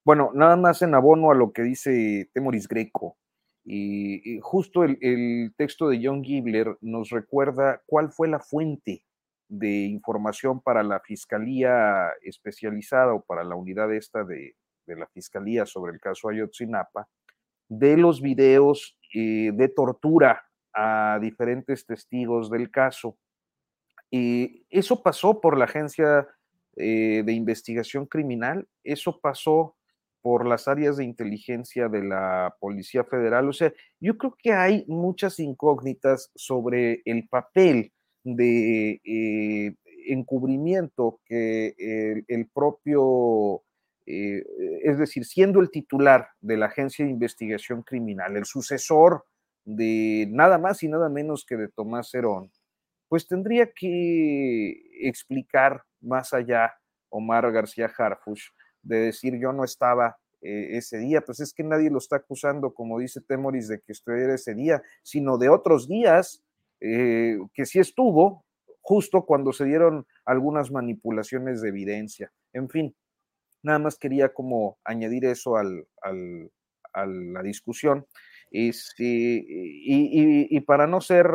Bueno, 0.05 0.33
nada 0.35 0.57
más 0.57 0.83
en 0.83 0.95
abono 0.95 1.31
a 1.31 1.35
lo 1.35 1.51
que 1.51 1.63
dice 1.63 2.29
Temoris 2.35 2.69
Greco. 2.69 3.17
Y, 3.71 4.41
justo 4.41 4.83
el, 4.83 5.53
texto 5.59 5.91
de 5.91 6.01
John 6.03 6.25
Gibler 6.25 6.79
nos 6.81 7.11
recuerda 7.11 7.83
cuál 7.85 8.11
fue 8.11 8.27
la 8.27 8.41
fuente 8.41 9.05
de 9.47 9.85
información 9.85 10.63
para 10.63 10.83
la 10.83 11.01
Fiscalía 11.01 12.09
especializada 12.23 13.13
o 13.13 13.23
para 13.23 13.45
la 13.45 13.57
unidad 13.57 13.93
esta 13.93 14.25
de, 14.25 14.57
la 14.87 15.07
Fiscalía 15.09 15.67
sobre 15.67 15.93
el 15.93 16.01
caso 16.01 16.31
Ayotzinapa, 16.31 17.09
de 17.69 17.99
los 17.99 18.23
videos 18.23 18.97
eh, 19.13 19.51
de 19.53 19.69
tortura 19.69 20.47
a 20.73 21.19
diferentes 21.21 21.85
testigos 21.85 22.51
del 22.51 22.71
caso. 22.71 23.19
Y 24.11 24.65
eso 24.71 25.03
pasó 25.03 25.43
por 25.43 25.59
la 25.59 25.67
Agencia 25.67 26.27
eh, 26.77 27.23
de 27.23 27.33
Investigación 27.35 28.07
Criminal, 28.07 28.67
eso 28.83 29.21
pasó 29.21 29.77
por 30.29 30.47
las 30.47 30.69
áreas 30.69 30.99
de 30.99 31.05
inteligencia 31.05 31.89
de 31.89 32.05
la 32.05 32.55
Policía 32.61 33.03
Federal. 33.03 33.49
O 33.49 33.55
sea, 33.55 33.73
yo 33.99 34.19
creo 34.19 34.37
que 34.39 34.53
hay 34.53 34.85
muchas 34.87 35.41
incógnitas 35.41 36.31
sobre 36.35 37.01
el 37.07 37.27
papel 37.29 37.95
de 38.25 39.01
eh, 39.07 39.75
encubrimiento 40.07 41.19
que 41.25 41.75
el, 42.29 42.47
propio, 42.49 43.63
eh, 44.05 44.45
es 44.83 44.99
decir, 44.99 45.25
siendo 45.25 45.61
el 45.61 45.71
titular 45.71 46.29
de 46.43 46.59
la 46.59 46.67
Agencia 46.67 47.07
de 47.07 47.11
Investigación 47.11 47.83
Criminal, 47.83 48.37
el 48.37 48.45
sucesor 48.45 49.25
de 49.65 50.29
nada 50.31 50.59
más 50.59 50.83
y 50.83 50.89
nada 50.89 51.09
menos 51.09 51.47
que 51.47 51.57
de 51.57 51.69
Tomás 51.69 52.13
Herón, 52.13 52.53
pues 53.09 53.27
tendría 53.27 53.73
que 53.73 55.09
explicar 55.09 55.85
más 56.03 56.35
allá 56.35 56.75
Omar 57.09 57.51
García 57.51 57.91
Harfush 57.97 58.49
de 58.83 58.99
decir 58.99 59.39
yo 59.41 59.53
no 59.53 59.65
estaba 59.65 60.19
eh, 60.41 60.77
ese 60.77 60.99
día, 60.99 61.21
pues 61.21 61.41
es 61.41 61.53
que 61.53 61.65
nadie 61.65 61.91
lo 61.91 61.99
está 61.99 62.17
acusando, 62.17 62.73
como 62.73 63.01
dice 63.01 63.21
Temoris, 63.21 63.69
de 63.69 63.81
que 63.81 63.93
estuviera 63.93 64.35
ese 64.35 64.55
día, 64.55 64.83
sino 65.03 65.37
de 65.37 65.49
otros 65.49 65.89
días 65.89 66.45
eh, 66.81 67.39
que 67.55 67.67
sí 67.67 67.81
estuvo, 67.81 68.45
justo 68.81 69.27
cuando 69.27 69.53
se 69.53 69.65
dieron 69.65 70.07
algunas 70.25 70.71
manipulaciones 70.71 71.61
de 71.61 71.71
evidencia. 71.71 72.33
En 72.53 72.69
fin, 72.69 72.95
nada 73.63 73.81
más 73.81 73.99
quería 73.99 74.33
como 74.33 74.79
añadir 74.85 75.25
eso 75.25 75.57
al, 75.57 75.87
a 76.03 77.07
la 77.07 77.43
discusión. 77.43 78.07
Este, 78.51 79.05
y, 79.05 80.57
y, 80.57 80.61
para 80.61 80.87
no 80.87 81.03
ser 81.03 81.27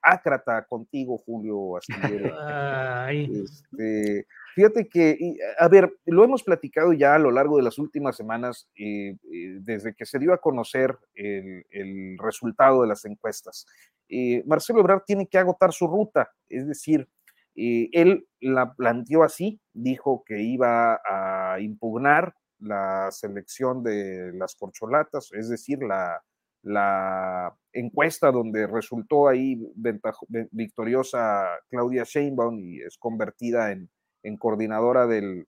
ácrata 0.00 0.64
contigo, 0.66 1.18
Julio 1.18 1.76
Astillero, 1.76 2.36
este, 3.10 4.26
Fíjate 4.56 4.88
que, 4.88 5.18
a 5.58 5.68
ver, 5.68 5.92
lo 6.06 6.24
hemos 6.24 6.42
platicado 6.42 6.94
ya 6.94 7.14
a 7.14 7.18
lo 7.18 7.30
largo 7.30 7.58
de 7.58 7.62
las 7.62 7.78
últimas 7.78 8.16
semanas, 8.16 8.70
eh, 8.74 9.14
eh, 9.30 9.58
desde 9.60 9.94
que 9.94 10.06
se 10.06 10.18
dio 10.18 10.32
a 10.32 10.38
conocer 10.38 10.96
el, 11.12 12.16
resultado 12.18 12.80
de 12.80 12.88
las 12.88 13.04
encuestas. 13.04 13.66
Eh, 14.08 14.42
Marcelo 14.46 14.80
Ebrard 14.80 15.02
tiene 15.04 15.26
que 15.26 15.36
agotar 15.36 15.74
su 15.74 15.86
ruta, 15.86 16.32
es 16.48 16.66
decir, 16.66 17.06
él 17.54 18.26
la 18.40 18.72
planteó 18.72 19.24
así, 19.24 19.60
dijo 19.74 20.24
que 20.24 20.40
iba 20.40 21.02
a 21.04 21.60
impugnar 21.60 22.34
la 22.58 23.10
selección 23.10 23.82
de 23.82 24.32
las 24.32 24.54
corcholatas, 24.56 25.32
es 25.34 25.50
decir, 25.50 25.80
la 26.62 27.54
encuesta 27.74 28.32
donde 28.32 28.66
resultó 28.66 29.28
ahí 29.28 29.60
victoriosa 30.50 31.46
Claudia 31.68 32.04
Sheinbaum 32.04 32.58
y 32.58 32.80
es 32.80 32.96
convertida 32.96 33.72
en, 33.72 33.90
en 34.26 34.36
coordinadora 34.36 35.06
del, 35.06 35.46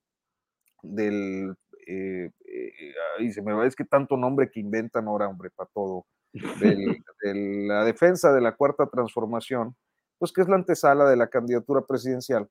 del 0.81 1.55
eh, 1.87 2.31
eh, 2.45 3.31
se 3.31 3.41
me 3.41 3.53
va, 3.53 3.65
es 3.65 3.75
que 3.75 3.85
tanto 3.85 4.15
nombre 4.15 4.49
que 4.49 4.59
inventan 4.59 5.07
ahora, 5.07 5.27
hombre, 5.27 5.49
para 5.49 5.69
todo, 5.73 6.05
de 6.33 7.03
la 7.67 7.83
defensa 7.83 8.31
de 8.31 8.41
la 8.41 8.55
cuarta 8.55 8.87
transformación, 8.87 9.75
pues 10.17 10.31
que 10.31 10.41
es 10.41 10.49
la 10.49 10.55
antesala 10.55 11.09
de 11.09 11.15
la 11.15 11.27
candidatura 11.27 11.81
presidencial. 11.81 12.47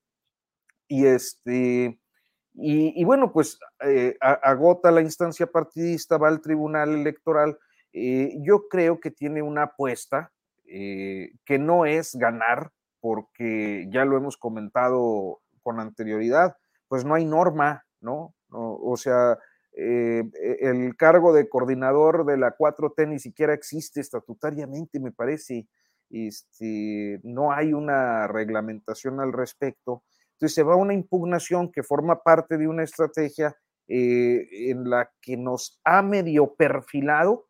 Y 0.89 1.07
este, 1.07 1.99
Y, 2.55 3.05
bueno, 3.05 3.31
pues 3.33 3.59
eh, 3.85 4.17
agota 4.21 4.91
la 4.91 5.03
instancia 5.03 5.47
partidista, 5.47 6.19
va 6.19 6.29
al 6.29 6.41
tribunal 6.41 6.91
electoral. 6.95 7.57
Eh, 7.93 8.35
yo 8.41 8.69
creo 8.69 8.99
que 8.99 9.11
tiene 9.13 9.43
una 9.43 9.65
apuesta 9.65 10.33
eh, 10.67 11.33
que 11.45 11.59
no 11.59 11.87
es 11.87 12.17
ganar, 12.17 12.73
porque 13.01 13.87
ya 13.91 14.05
lo 14.05 14.17
hemos 14.17 14.37
comentado 14.37 15.41
con 15.63 15.81
anterioridad, 15.81 16.57
pues 16.89 17.05
no 17.05 17.15
hay 17.15 17.25
norma, 17.25 17.85
¿no? 18.01 18.35
o 18.51 18.97
sea, 18.97 19.39
e, 19.73 20.25
el 20.61 20.97
cargo 20.97 21.33
de 21.33 21.49
coordinador 21.49 22.27
de 22.27 22.37
la 22.37 22.57
4T 22.57 23.07
ni 23.09 23.19
siquiera 23.19 23.55
existe 23.55 24.01
estatutariamente, 24.01 24.99
me 24.99 25.13
parece. 25.13 25.69
Este, 26.11 27.21
no 27.23 27.53
hay 27.53 27.73
una 27.73 28.27
reglamentación 28.27 29.21
al 29.21 29.33
respecto. 29.33 30.03
Entonces 30.33 30.55
se 30.55 30.63
va 30.63 30.75
una 30.75 30.95
impugnación 30.95 31.71
que 31.71 31.83
forma 31.83 32.23
parte 32.23 32.57
de 32.57 32.67
una 32.67 32.83
estrategia 32.83 33.57
eh, 33.89 34.71
en 34.71 34.89
la 34.89 35.11
que 35.21 35.37
nos 35.37 35.81
ha 35.85 36.03
medio 36.03 36.55
perfilado 36.55 37.47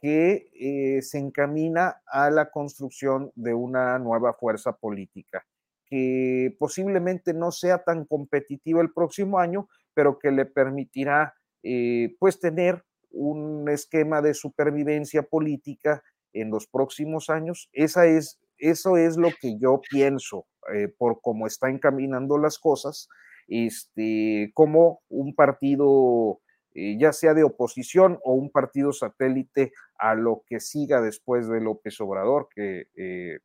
que 0.00 0.50
eh, 0.52 1.00
se 1.02 1.18
encamina 1.18 2.02
a 2.06 2.30
la 2.30 2.50
construcción 2.50 3.32
de 3.36 3.54
una 3.54 3.98
nueva 3.98 4.34
fuerza 4.34 4.76
política, 4.76 5.46
que 5.94 6.56
posiblemente 6.58 7.32
no 7.34 7.52
sea 7.52 7.84
tan 7.84 8.04
competitiva 8.04 8.82
el 8.82 8.92
próximo 8.92 9.38
año, 9.38 9.68
pero 9.94 10.18
que 10.18 10.32
le 10.32 10.44
permitirá 10.44 11.34
eh, 11.62 12.16
pues 12.18 12.40
tener 12.40 12.82
un 13.12 13.68
esquema 13.68 14.20
de 14.20 14.34
supervivencia 14.34 15.22
política 15.22 16.02
en 16.32 16.50
los 16.50 16.66
próximos 16.66 17.30
años. 17.30 17.68
Esa 17.72 18.06
es, 18.06 18.40
eso 18.58 18.96
es 18.96 19.16
lo 19.16 19.28
que 19.40 19.56
yo 19.56 19.80
pienso 19.88 20.46
eh, 20.74 20.88
por 20.88 21.20
cómo 21.20 21.46
está 21.46 21.70
encaminando 21.70 22.38
las 22.38 22.58
cosas, 22.58 23.08
este, 23.46 24.50
como 24.52 25.00
un 25.08 25.32
partido, 25.36 26.40
eh, 26.74 26.98
ya 26.98 27.12
sea 27.12 27.34
de 27.34 27.44
oposición 27.44 28.18
o 28.24 28.34
un 28.34 28.50
partido 28.50 28.92
satélite 28.92 29.70
a 29.96 30.16
lo 30.16 30.42
que 30.48 30.58
siga 30.58 31.00
después 31.00 31.46
de 31.48 31.60
López 31.60 32.00
Obrador, 32.00 32.48
que 32.52 32.88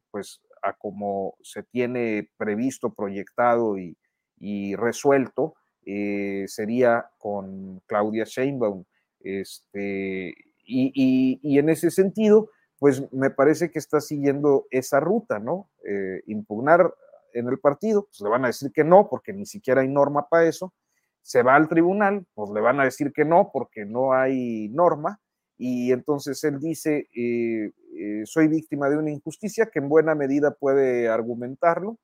pues 0.10 0.42
a 0.62 0.74
como 0.74 1.36
se 1.42 1.64
tiene 1.64 2.30
previsto, 2.38 2.94
proyectado 2.94 3.78
y, 3.78 3.96
resuelto, 4.76 5.56
sería 6.48 7.10
con 7.18 7.82
Claudia 7.88 8.24
Sheinbaum. 8.26 8.86
Este, 9.20 10.36
y, 10.66 11.40
y, 11.42 11.60
en 11.60 11.70
ese 11.70 11.92
sentido, 11.92 12.50
pues 12.78 13.12
me 13.12 13.30
parece 13.32 13.70
que 13.70 13.80
está 13.80 14.00
siguiendo 14.00 14.66
esa 14.72 15.00
ruta, 15.00 15.40
¿no? 15.40 15.70
impugnar 16.26 16.94
en 17.34 17.48
el 17.48 17.60
partido, 17.60 18.04
pues 18.04 18.22
le 18.22 18.30
van 18.30 18.44
a 18.44 18.48
decir 18.48 18.72
que 18.72 18.84
no, 18.84 19.10
porque 19.10 19.34
ni 19.34 19.46
siquiera 19.46 19.82
hay 19.82 19.88
norma 19.88 20.28
para 20.30 20.46
eso. 20.46 20.74
Se 21.22 21.44
va 21.44 21.56
al 21.56 21.68
tribunal, 21.68 22.26
pues 22.34 22.50
le 22.52 22.62
van 22.62 22.80
a 22.80 22.86
decir 22.86 23.12
que 23.14 23.26
no, 23.26 23.52
porque 23.52 23.86
no 23.86 24.14
hay 24.14 24.70
norma. 24.70 25.20
Y 25.60 25.92
entonces 25.92 26.42
él 26.46 26.60
dice, 26.60 27.10
eh, 27.14 27.72
eh, 27.96 28.22
soy 28.26 28.48
víctima 28.48 28.90
de 28.90 28.98
una 28.98 29.12
injusticia 29.12 29.70
que 29.72 29.80
en 29.80 29.90
buena 29.90 30.16
medida 30.16 30.52
puede 30.52 31.10
argumentarlo 31.10 32.00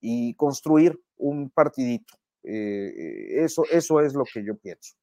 y 0.00 0.34
construir 0.34 1.00
un 1.16 1.48
partidito. 1.50 2.14
Eh, 2.42 3.44
eso, 3.44 3.64
eso 3.70 4.00
es 4.00 4.14
lo 4.14 4.24
que 4.24 4.44
yo 4.44 4.56
pienso. 4.56 4.94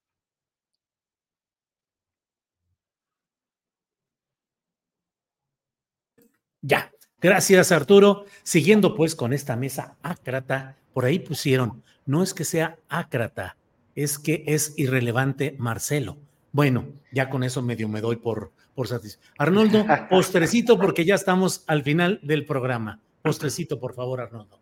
Ya, 6.61 6.91
Gracias, 7.19 7.71
Arturo. 7.71 8.25
Siguiendo 8.43 8.93
pues 8.93 9.15
con 9.15 9.33
esta 9.33 9.55
mesa 9.55 9.97
ácrata, 10.03 10.77
por 10.93 11.05
ahí 11.05 11.17
pusieron, 11.17 11.83
no 12.05 12.21
es 12.21 12.35
que 12.35 12.45
sea 12.45 12.77
ácrata, 12.89 13.57
es 13.95 14.19
que 14.19 14.43
es 14.45 14.77
irrelevante 14.77 15.55
Marcelo. 15.57 16.17
Bueno, 16.51 16.85
ya 17.11 17.29
con 17.29 17.43
eso 17.43 17.61
medio 17.61 17.87
me 17.87 18.01
doy 18.01 18.17
por, 18.17 18.51
por 18.73 18.87
satisfecho. 18.87 19.31
Arnoldo, 19.37 19.85
postrecito 20.09 20.77
porque 20.79 21.05
ya 21.05 21.15
estamos 21.15 21.63
al 21.67 21.83
final 21.83 22.19
del 22.23 22.45
programa. 22.45 23.01
Postrecito, 23.21 23.79
por 23.79 23.93
favor, 23.93 24.21
Arnoldo. 24.21 24.59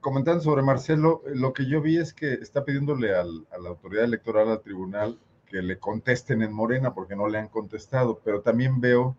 Comentando 0.00 0.42
sobre 0.42 0.62
Marcelo, 0.62 1.22
lo 1.34 1.52
que 1.52 1.66
yo 1.66 1.80
vi 1.80 1.98
es 1.98 2.12
que 2.12 2.34
está 2.34 2.64
pidiéndole 2.64 3.14
a 3.14 3.24
la 3.24 3.68
autoridad 3.68 4.04
electoral, 4.04 4.48
al 4.50 4.60
tribunal, 4.60 5.18
que 5.46 5.62
le 5.62 5.78
contesten 5.78 6.42
en 6.42 6.52
Morena 6.52 6.94
porque 6.94 7.16
no 7.16 7.28
le 7.28 7.38
han 7.38 7.48
contestado, 7.48 8.20
pero 8.24 8.40
también 8.40 8.80
veo 8.80 9.16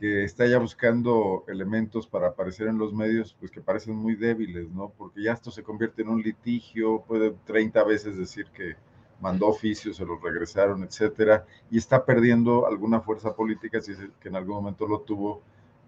que 0.00 0.24
está 0.24 0.46
ya 0.46 0.58
buscando 0.58 1.44
elementos 1.46 2.06
para 2.06 2.28
aparecer 2.28 2.68
en 2.68 2.78
los 2.78 2.94
medios, 2.94 3.36
pues 3.38 3.50
que 3.50 3.60
parecen 3.60 3.94
muy 3.94 4.14
débiles, 4.14 4.70
¿no? 4.70 4.90
Porque 4.96 5.22
ya 5.22 5.32
esto 5.32 5.50
se 5.50 5.62
convierte 5.62 6.00
en 6.00 6.08
un 6.08 6.22
litigio, 6.22 7.04
puede 7.06 7.32
30 7.44 7.84
veces 7.84 8.16
decir 8.16 8.46
que 8.46 8.76
mandó 9.20 9.48
oficios, 9.48 9.96
se 9.96 10.04
los 10.04 10.20
regresaron, 10.20 10.82
etcétera, 10.82 11.44
y 11.70 11.78
está 11.78 12.04
perdiendo 12.04 12.66
alguna 12.66 13.00
fuerza 13.00 13.34
política, 13.34 13.80
si 13.80 13.92
es 13.92 13.98
que 14.20 14.28
en 14.28 14.36
algún 14.36 14.56
momento 14.56 14.86
lo 14.86 15.00
tuvo, 15.00 15.42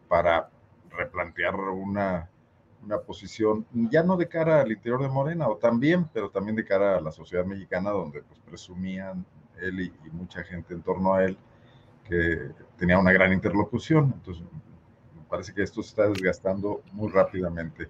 para 0.09 0.50
replantear 0.90 1.54
una, 1.54 2.28
una 2.84 2.98
posición, 2.98 3.64
ya 3.72 4.02
no 4.02 4.16
de 4.16 4.28
cara 4.28 4.60
al 4.60 4.72
interior 4.72 5.00
de 5.00 5.09
Morena, 5.09 5.48
o 5.48 5.56
también, 5.56 6.09
pero 6.12 6.28
también 6.30 6.56
de 6.56 6.64
cara 6.64 6.98
a 6.98 7.00
la 7.00 7.10
sociedad 7.10 7.46
mexicana, 7.46 7.90
donde 7.90 8.22
pues 8.22 8.38
presumían 8.40 9.24
él 9.60 9.80
y, 9.80 9.92
y 10.06 10.10
mucha 10.10 10.42
gente 10.44 10.74
en 10.74 10.82
torno 10.82 11.14
a 11.14 11.24
él, 11.24 11.38
que 12.04 12.50
tenía 12.76 12.98
una 12.98 13.12
gran 13.12 13.32
interlocución. 13.32 14.12
Entonces, 14.14 14.44
me 15.14 15.22
parece 15.28 15.54
que 15.54 15.62
esto 15.62 15.82
se 15.82 15.88
está 15.88 16.09
desgastando 16.09 16.82
muy 16.92 17.10
rápidamente. 17.10 17.88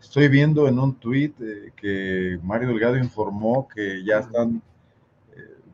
Estoy 0.00 0.28
viendo 0.28 0.66
en 0.66 0.78
un 0.78 0.96
tuit 0.96 1.40
eh, 1.40 1.72
que 1.76 2.38
Mario 2.42 2.68
Delgado 2.68 2.98
informó 2.98 3.68
que 3.68 4.04
ya 4.04 4.18
están 4.18 4.60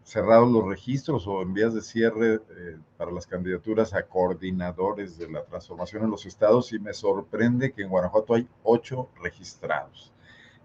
cerrados 0.09 0.51
los 0.51 0.67
registros 0.67 1.27
o 1.27 1.43
en 1.43 1.53
vías 1.53 1.75
de 1.75 1.83
cierre 1.83 2.37
eh, 2.37 2.79
para 2.97 3.11
las 3.11 3.27
candidaturas 3.27 3.93
a 3.93 4.05
coordinadores 4.05 5.19
de 5.19 5.29
la 5.29 5.45
transformación 5.45 6.05
en 6.05 6.11
los 6.11 6.25
estados 6.25 6.73
y 6.73 6.79
me 6.79 6.95
sorprende 6.95 7.73
que 7.73 7.83
en 7.83 7.91
Guanajuato 7.91 8.33
hay 8.33 8.49
ocho 8.63 9.11
registrados. 9.23 10.11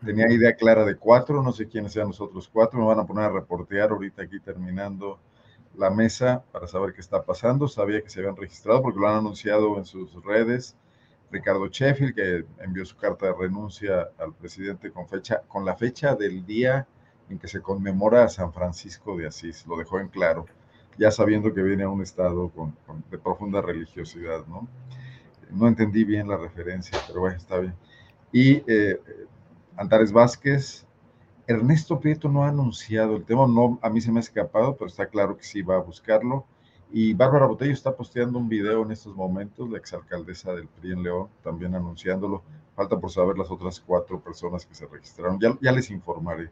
Tenía 0.04 0.32
idea 0.32 0.56
clara 0.56 0.86
de 0.86 0.96
cuatro, 0.96 1.44
no 1.44 1.52
sé 1.52 1.68
quiénes 1.68 1.92
sean 1.92 2.08
los 2.08 2.22
otros 2.22 2.48
cuatro, 2.48 2.80
me 2.80 2.86
van 2.86 3.02
a 3.02 3.06
poner 3.06 3.26
a 3.26 3.30
reportear 3.32 3.92
ahorita 3.92 4.24
aquí 4.24 4.40
terminando 4.40 5.20
la 5.76 5.90
mesa 5.90 6.42
para 6.54 6.66
saber 6.66 6.94
qué 6.94 7.02
está 7.02 7.22
pasando. 7.24 7.68
Sabía 7.68 8.02
que 8.02 8.10
se 8.10 8.22
habían 8.22 8.38
registrado 8.38 8.82
porque 8.82 9.00
lo 9.00 9.10
han 9.10 9.18
anunciado 9.18 9.78
en 9.78 9.84
sus 9.84 10.24
redes. 10.24 10.78
Ricardo 11.32 11.68
Sheffield, 11.68 12.16
que 12.16 12.46
envió 12.64 12.86
su 12.86 12.96
carta 12.96 13.26
de 13.26 13.34
renuncia 13.34 14.10
al 14.20 14.34
presidente 14.34 14.90
con, 14.90 15.06
fecha, 15.10 15.42
con 15.50 15.66
la 15.66 15.76
fecha 15.76 16.16
del 16.16 16.46
día 16.46 16.88
en 17.34 17.40
que 17.40 17.48
se 17.48 17.62
conmemora 17.62 18.24
a 18.24 18.30
San 18.30 18.54
Francisco 18.54 19.18
de 19.18 19.28
Asís, 19.28 19.66
lo 19.68 19.76
dejó 19.76 20.00
en 20.00 20.08
claro, 20.08 20.46
ya 20.98 21.12
sabiendo 21.12 21.54
que 21.54 21.62
viene 21.62 21.84
a 21.84 21.90
un 21.90 22.02
estado 22.02 22.52
de 23.10 23.18
profunda 23.18 23.62
religiosidad, 23.62 24.46
¿no? 24.48 24.68
No 25.52 25.68
entendí 25.68 26.04
bien 26.04 26.28
la 26.28 26.38
referencia, 26.38 26.98
pero 27.08 27.22
bueno, 27.22 27.38
está 27.38 27.58
bien. 27.58 27.74
Y 28.32 28.64
eh, 28.72 29.00
Antares 29.76 30.12
Vázquez, 30.12 30.86
Ernesto 31.48 32.00
Prieto 32.00 32.30
no 32.30 32.44
ha 32.44 32.50
anunciado 32.50 33.16
el 33.18 33.26
tema, 33.26 33.48
no, 33.48 33.80
a 33.82 33.90
mí 33.90 34.00
se 34.00 34.12
me 34.12 34.20
ha 34.20 34.22
escapado, 34.22 34.76
pero 34.76 34.88
está 34.88 35.08
claro 35.08 35.36
que 35.36 35.44
sí 35.44 35.62
va 35.62 35.76
a 35.76 35.80
buscarlo. 35.80 36.46
Y 36.92 37.16
Bárbara 37.16 37.48
Botello 37.48 37.74
está 37.74 37.96
posteando 37.96 38.38
un 38.38 38.48
video 38.48 38.84
en 38.84 38.92
estos 38.92 39.16
momentos, 39.16 39.68
la 39.68 39.80
exalcaldesa 39.80 40.54
del 40.54 40.68
PRI 40.68 40.92
en 40.92 41.04
León, 41.04 41.28
también 41.44 41.74
anunciándolo. 41.74 42.44
Falta 42.76 43.00
por 43.00 43.12
saber 43.12 43.38
las 43.38 43.50
otras 43.50 43.80
cuatro 43.80 44.20
personas 44.20 44.66
que 44.66 44.76
se 44.76 44.86
registraron. 44.86 45.40
Ya 45.40 45.72
les 45.72 45.90
informaré. 45.90 46.52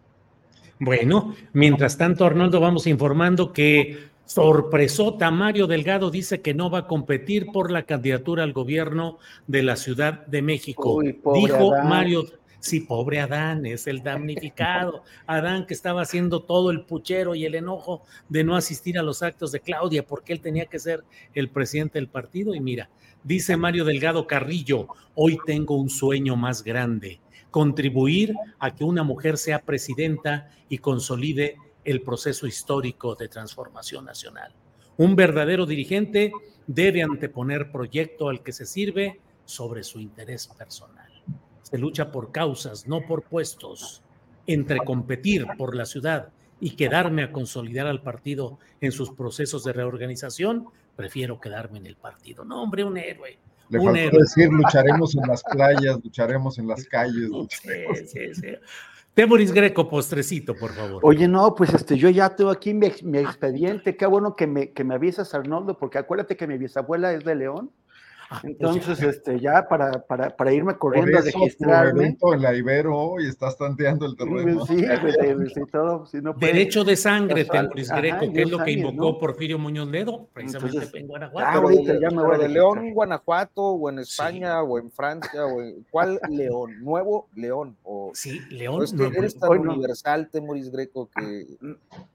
Bueno, 0.82 1.36
mientras 1.54 1.96
tanto, 1.96 2.26
Arnoldo, 2.26 2.60
vamos 2.60 2.88
informando 2.88 3.54
que 3.54 4.10
sorpresota 4.26 5.30
Mario 5.30 5.68
Delgado 5.68 6.10
dice 6.10 6.42
que 6.42 6.56
no 6.56 6.72
va 6.72 6.80
a 6.80 6.88
competir 6.88 7.46
por 7.54 7.70
la 7.70 7.84
candidatura 7.84 8.42
al 8.42 8.52
gobierno 8.52 9.20
de 9.46 9.62
la 9.62 9.76
Ciudad 9.76 10.26
de 10.26 10.42
México. 10.42 11.00
Dijo 11.36 11.72
Mario 11.84 12.26
Sí, 12.62 12.80
pobre 12.80 13.20
Adán, 13.20 13.66
es 13.66 13.88
el 13.88 14.04
damnificado. 14.04 15.04
Adán 15.26 15.66
que 15.66 15.74
estaba 15.74 16.04
haciendo 16.04 16.44
todo 16.44 16.70
el 16.70 16.82
puchero 16.82 17.34
y 17.34 17.46
el 17.46 17.56
enojo 17.56 18.04
de 18.30 18.44
no 18.44 18.56
asistir 18.56 19.00
a 19.00 19.04
los 19.04 19.24
actos 19.24 19.52
de 19.52 19.62
Claudia 19.62 20.06
porque 20.06 20.34
él 20.34 20.42
tenía 20.42 20.68
que 20.68 20.78
ser 20.78 21.04
el 21.34 21.50
presidente 21.50 21.98
del 21.98 22.08
partido. 22.08 22.54
Y 22.54 22.60
mira, 22.60 22.90
dice 23.24 23.58
Mario 23.58 23.84
Delgado 23.84 24.28
Carrillo, 24.28 24.88
hoy 25.16 25.40
tengo 25.46 25.76
un 25.76 25.90
sueño 25.90 26.36
más 26.36 26.64
grande, 26.64 27.20
contribuir 27.52 28.34
a 28.60 28.74
que 28.74 28.84
una 28.84 29.04
mujer 29.04 29.38
sea 29.38 29.60
presidenta 29.60 30.50
y 30.70 30.80
consolide 30.80 31.58
el 31.84 32.02
proceso 32.02 32.48
histórico 32.48 33.16
de 33.16 33.28
transformación 33.28 34.06
nacional. 34.06 34.54
Un 34.98 35.16
verdadero 35.16 35.66
dirigente 35.66 36.32
debe 36.66 37.04
anteponer 37.04 37.72
proyecto 37.72 38.30
al 38.30 38.42
que 38.42 38.52
se 38.52 38.66
sirve 38.66 39.20
sobre 39.46 39.84
su 39.84 40.00
interés 40.00 40.48
personal 40.48 41.12
se 41.72 41.78
lucha 41.78 42.12
por 42.12 42.32
causas, 42.32 42.86
no 42.86 43.02
por 43.08 43.24
puestos. 43.24 44.04
Entre 44.46 44.78
competir 44.80 45.46
por 45.58 45.76
la 45.76 45.86
ciudad 45.86 46.30
y 46.60 46.72
quedarme 46.72 47.24
a 47.24 47.32
consolidar 47.32 47.88
al 47.88 48.02
partido 48.02 48.60
en 48.82 48.92
sus 48.92 49.12
procesos 49.12 49.64
de 49.64 49.72
reorganización, 49.72 50.66
prefiero 50.96 51.40
quedarme 51.40 51.78
en 51.78 51.86
el 51.86 51.96
partido. 51.96 52.44
No, 52.44 52.62
hombre, 52.62 52.84
un 52.84 52.98
héroe. 52.98 53.38
Le 53.72 53.80
faltó 53.80 54.18
decir, 54.18 54.50
lucharemos 54.50 55.16
en 55.16 55.22
las 55.28 55.44
playas, 55.44 56.00
lucharemos 56.04 56.60
en 56.60 56.68
las 56.68 56.84
calles. 56.86 57.30
Sí, 57.50 58.06
sí, 58.06 58.34
sí. 58.34 58.48
Temoris 59.14 59.52
Greco, 59.52 59.90
postrecito, 59.90 60.56
por 60.56 60.72
favor. 60.72 61.02
Oye, 61.04 61.28
no, 61.28 61.56
pues 61.56 61.74
este, 61.74 61.98
yo 61.98 62.10
ya 62.10 62.36
tengo 62.36 62.50
aquí 62.50 62.74
mi, 62.74 62.92
mi 63.04 63.20
expediente. 63.20 63.96
Qué 63.96 64.06
bueno 64.06 64.36
que 64.36 64.48
me, 64.48 64.72
que 64.72 64.84
me 64.84 64.96
avisas, 64.96 65.34
Arnoldo, 65.34 65.78
porque 65.78 65.98
acuérdate 65.98 66.38
que 66.38 66.48
mi 66.48 66.58
bisabuela 66.58 67.14
es 67.14 67.24
de 67.24 67.36
León. 67.36 67.72
Ah, 68.34 68.40
pues 68.42 68.54
Entonces, 68.60 69.02
este, 69.04 69.40
ya 69.42 69.68
para, 69.68 69.92
para, 70.06 70.36
para 70.36 70.54
irme 70.54 70.72
Por 70.74 70.80
corriendo 70.80 71.18
a 71.18 71.20
eso 71.20 71.32
tu 71.32 71.40
registrarme. 71.40 72.18
en 72.22 72.42
la 72.42 72.56
Ibero 72.56 73.20
y 73.20 73.28
estás 73.28 73.58
tanteando 73.58 74.06
el 74.06 74.16
terreno. 74.16 74.66
Sí, 74.66 74.86
pues, 75.02 75.16
sí, 75.54 75.62
todo, 75.70 76.06
si 76.06 76.22
no 76.22 76.34
puede- 76.34 76.54
Derecho 76.54 76.86
de 76.86 76.96
sangre, 76.96 77.44
Temoris 77.44 77.92
ajá, 77.92 78.00
Greco, 78.00 78.32
que 78.32 78.42
es 78.44 78.50
lo 78.50 78.64
que 78.64 78.72
invocó 78.72 79.12
¿no? 79.12 79.20
Porfirio 79.20 79.60
Muñoz 79.60 79.90
Ledo, 79.90 80.30
precisamente 80.32 80.78
Entonces, 80.78 80.96
en 81.02 81.06
ah, 81.06 81.08
Guanajuato. 81.10 81.60
ahorita 81.60 82.00
ya 82.00 82.10
me 82.10 82.24
voy 82.24 82.36
a 82.36 82.38
de. 82.38 82.50
León, 82.50 82.94
Guanajuato, 82.94 83.62
o 83.64 83.90
en 83.90 84.00
España, 84.00 84.62
o 84.62 84.80
en 84.80 84.90
Francia, 84.92 85.46
o 85.46 85.62
en... 85.62 85.86
¿Cuál 85.92 86.18
León? 86.30 86.82
¿Nuevo 86.82 87.28
León? 87.36 87.76
O... 87.84 88.12
Sí, 88.14 88.40
León. 88.50 88.80
O 88.80 88.84
es 88.84 88.92
que 88.92 88.98
Nuevo 88.98 89.18
eres 89.18 89.38
tan 89.38 89.50
Hoy 89.50 89.60
no. 89.60 89.74
universal, 89.74 90.30
Temoris 90.30 90.72
Greco, 90.72 91.10
que 91.14 91.48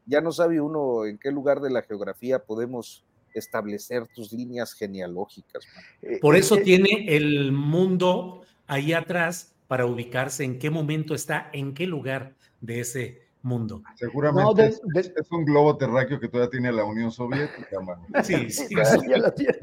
ya 0.07 0.23
no 0.23 0.33
sabe 0.33 0.63
uno 0.63 1.05
en 1.05 1.19
qué 1.19 1.31
lugar 1.31 1.61
de 1.61 1.69
la 1.69 1.83
geografía 1.83 2.39
podemos 2.39 3.05
establecer 3.39 4.07
tus 4.09 4.33
líneas 4.33 4.73
genealógicas. 4.75 5.65
man. 5.75 6.19
Por 6.21 6.37
eso 6.37 6.57
tiene 6.59 7.07
el 7.17 7.53
mundo 7.53 8.43
ahí 8.67 8.93
atrás 8.93 9.55
para 9.69 9.87
ubicarse 9.87 10.45
en 10.45 10.59
qué 10.59 10.71
momento 10.71 11.15
está, 11.15 11.51
en 11.53 11.75
qué 11.75 11.87
lugar 11.87 12.35
de 12.61 12.81
ese 12.81 13.23
mundo. 13.43 13.83
Seguramente 13.97 14.45
No, 14.49 14.55
de- 14.55 14.67
es, 15.01 15.13
es 15.17 15.31
un 15.31 15.45
globo 15.45 15.77
terráqueo 15.77 16.19
que 16.19 16.29
todavía 16.29 16.51
tiene 16.51 16.73
la 16.73 16.85
Unión 16.85 17.11
Soviética, 17.13 17.81
mano. 17.81 18.07
Sí, 18.25 18.51
sí. 18.51 18.75
Ya 19.09 19.19
lo 19.19 19.33
tiene. 19.33 19.59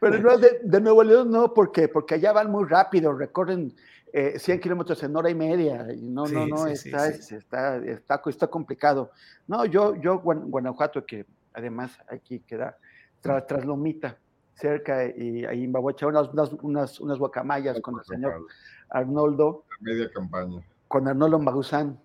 Pero 0.00 0.18
no, 0.18 0.36
de, 0.38 0.60
de 0.62 0.80
Nuevo 0.80 1.02
León 1.02 1.30
no, 1.30 1.52
porque, 1.54 1.88
porque 1.88 2.14
allá 2.14 2.32
van 2.32 2.50
muy 2.50 2.64
rápido, 2.68 3.12
recorren 3.12 3.74
eh, 4.12 4.38
100 4.38 4.60
kilómetros 4.60 5.02
en 5.02 5.16
hora 5.16 5.28
y 5.30 5.34
media. 5.34 5.86
Y 5.92 6.02
no, 6.02 6.22
no, 6.26 6.44
Sí, 6.44 6.50
no, 6.50 6.66
sí, 6.66 6.72
está, 6.88 7.12
sí. 7.12 7.34
Está, 7.34 7.76
está, 7.84 8.22
está 8.26 8.46
complicado. 8.46 9.10
No, 9.48 9.64
yo, 9.64 9.96
yo 9.96 10.20
Guan- 10.22 10.48
Guanajuato, 10.50 11.04
que 11.04 11.24
además 11.54 11.98
aquí 12.10 12.40
queda 12.40 12.76
tras, 13.20 13.46
tras 13.46 13.64
Lomita, 13.64 14.18
cerca, 14.54 15.06
y 15.06 15.44
ahí 15.46 15.66
me 15.66 15.80
voy 15.80 15.92
a 15.92 15.94
echar 15.94 16.10
unas, 16.10 16.28
unas, 16.28 16.52
unas, 16.62 17.00
unas 17.00 17.18
guacamayas 17.18 17.80
con 17.80 17.98
el 17.98 18.04
señor 18.04 18.46
Arnoldo, 18.90 19.64
Media 19.80 20.10
campaña. 20.12 20.62
con 20.88 21.08
Arnoldo 21.08 21.38
Magusán. 21.38 21.98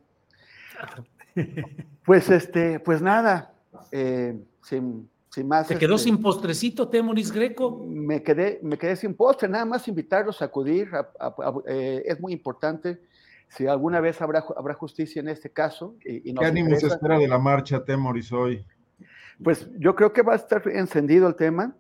Pues 2.05 2.29
este, 2.29 2.79
pues 2.79 3.01
nada, 3.01 3.53
eh, 3.91 4.37
sin, 4.63 5.09
sin 5.29 5.47
más. 5.47 5.67
¿Te 5.67 5.77
quedó 5.77 5.95
este, 5.95 6.05
sin 6.05 6.21
postrecito, 6.21 6.89
Temoris 6.89 7.31
Greco? 7.31 7.85
me 7.87 8.23
quedé, 8.23 8.59
me 8.63 8.77
quedé 8.77 8.95
sin 8.95 9.13
postre, 9.13 9.47
nada 9.47 9.65
más 9.65 9.87
invitarlos 9.87 10.41
a 10.41 10.45
acudir, 10.45 10.89
a- 10.93 11.09
a- 11.19 11.27
a- 11.27 11.53
eh, 11.67 12.03
es 12.05 12.19
muy 12.19 12.33
importante, 12.33 13.01
si 13.47 13.67
alguna 13.67 13.99
vez 13.99 14.21
habrá, 14.21 14.43
habrá 14.57 14.73
justicia 14.73 15.19
en 15.19 15.27
este 15.29 15.51
caso. 15.51 15.95
Y, 16.03 16.29
y 16.31 16.33
¿Qué 16.33 16.45
ánimo 16.45 16.69
se 16.69 16.75
interesa, 16.75 16.95
espera 16.95 17.17
de 17.19 17.27
la 17.27 17.37
marcha, 17.39 17.83
Temoris, 17.83 18.31
hoy? 18.31 18.65
Pues 19.43 19.69
yo 19.77 19.95
creo 19.95 20.11
que 20.11 20.21
va 20.21 20.33
a 20.33 20.37
estar 20.37 20.61
encendido 20.67 21.27
el 21.27 21.35
tema, 21.35 21.75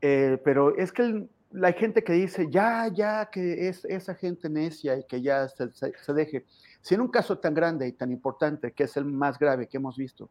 eh, 0.00 0.40
pero 0.44 0.76
es 0.76 0.92
que 0.92 1.02
el- 1.02 1.30
la 1.50 1.72
gente 1.72 2.04
que 2.04 2.12
dice, 2.12 2.48
ya, 2.50 2.88
ya, 2.92 3.28
que 3.30 3.68
es 3.68 3.84
esa 3.86 4.14
gente 4.14 4.48
necia 4.50 4.98
y 4.98 5.04
que 5.04 5.22
ya 5.22 5.48
se, 5.48 6.12
deje, 6.12 6.44
si 6.82 6.94
en 6.94 7.00
un 7.00 7.08
caso 7.08 7.38
tan 7.38 7.54
grande 7.54 7.88
y 7.88 7.92
tan 7.92 8.12
importante, 8.12 8.72
que 8.72 8.84
es 8.84 8.96
el 8.96 9.04
más 9.06 9.38
grave 9.38 9.66
que 9.66 9.78
hemos 9.78 9.96
visto, 9.96 10.28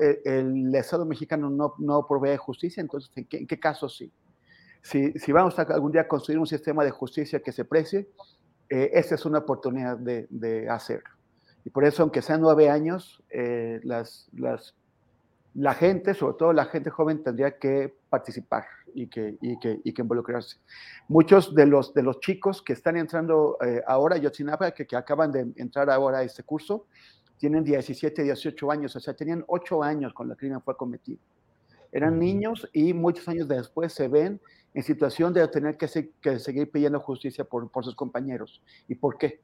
eh, 0.00 0.20
el 0.24 0.74
Estado 0.74 1.04
mexicano 1.06 1.48
no, 1.48 1.74
no 1.78 2.06
provee 2.06 2.36
justicia, 2.36 2.80
entonces, 2.80 3.10
¿en 3.14 3.24
qué, 3.26 3.38
en 3.38 3.46
caso 3.46 3.88
sí? 3.88 4.10
Si, 4.82 5.12
si 5.12 5.30
vamos 5.32 5.56
a 5.58 5.62
algún 5.62 5.92
día 5.92 6.08
construir 6.08 6.40
un 6.40 6.46
sistema 6.46 6.82
de 6.84 6.90
justicia 6.90 7.40
que 7.40 7.52
se 7.52 7.64
precie, 7.64 8.08
eh, 8.68 8.90
esta 8.94 9.14
es 9.14 9.24
una 9.24 9.38
oportunidad 9.38 9.96
de, 9.96 10.26
de 10.28 10.68
hacerlo. 10.68 11.10
Y 11.64 11.70
por 11.70 11.84
eso, 11.84 12.02
aunque 12.02 12.20
sean 12.20 12.40
nueve 12.40 12.68
años, 12.68 13.22
eh, 13.30 13.78
las, 13.84 14.28
las 14.32 14.74
la 15.54 15.74
gente, 15.74 16.14
sobre 16.14 16.36
todo 16.38 16.52
la 16.52 16.64
gente 16.66 16.90
joven, 16.90 17.22
tendría 17.22 17.58
que 17.58 17.94
participar 18.08 18.64
y 18.94 19.06
que, 19.08 19.36
y 19.40 19.58
que, 19.58 19.80
y 19.84 19.92
que 19.92 20.02
involucrarse. 20.02 20.56
Muchos 21.08 21.54
de 21.54 21.66
los, 21.66 21.92
de 21.94 22.02
los 22.02 22.20
chicos 22.20 22.62
que 22.62 22.72
están 22.72 22.96
entrando 22.96 23.58
eh, 23.64 23.82
ahora 23.86 24.16
a 24.16 24.18
Yotzinapa, 24.18 24.70
que, 24.72 24.86
que 24.86 24.96
acaban 24.96 25.30
de 25.32 25.52
entrar 25.56 25.90
ahora 25.90 26.18
a 26.18 26.22
este 26.22 26.42
curso, 26.42 26.86
tienen 27.36 27.64
17, 27.64 28.22
18 28.22 28.70
años, 28.70 28.94
o 28.96 29.00
sea, 29.00 29.14
tenían 29.14 29.44
8 29.48 29.82
años 29.82 30.14
cuando 30.14 30.34
el 30.34 30.38
crimen 30.38 30.62
fue 30.62 30.76
cometido. 30.76 31.18
Eran 31.90 32.18
niños 32.18 32.68
y 32.72 32.94
muchos 32.94 33.28
años 33.28 33.46
después 33.48 33.92
se 33.92 34.08
ven 34.08 34.40
en 34.72 34.82
situación 34.82 35.34
de 35.34 35.46
tener 35.48 35.76
que, 35.76 35.86
se- 35.88 36.12
que 36.22 36.38
seguir 36.38 36.70
pidiendo 36.70 36.98
justicia 37.00 37.44
por, 37.44 37.68
por 37.70 37.84
sus 37.84 37.94
compañeros. 37.94 38.62
¿Y 38.88 38.94
por 38.94 39.18
qué? 39.18 39.40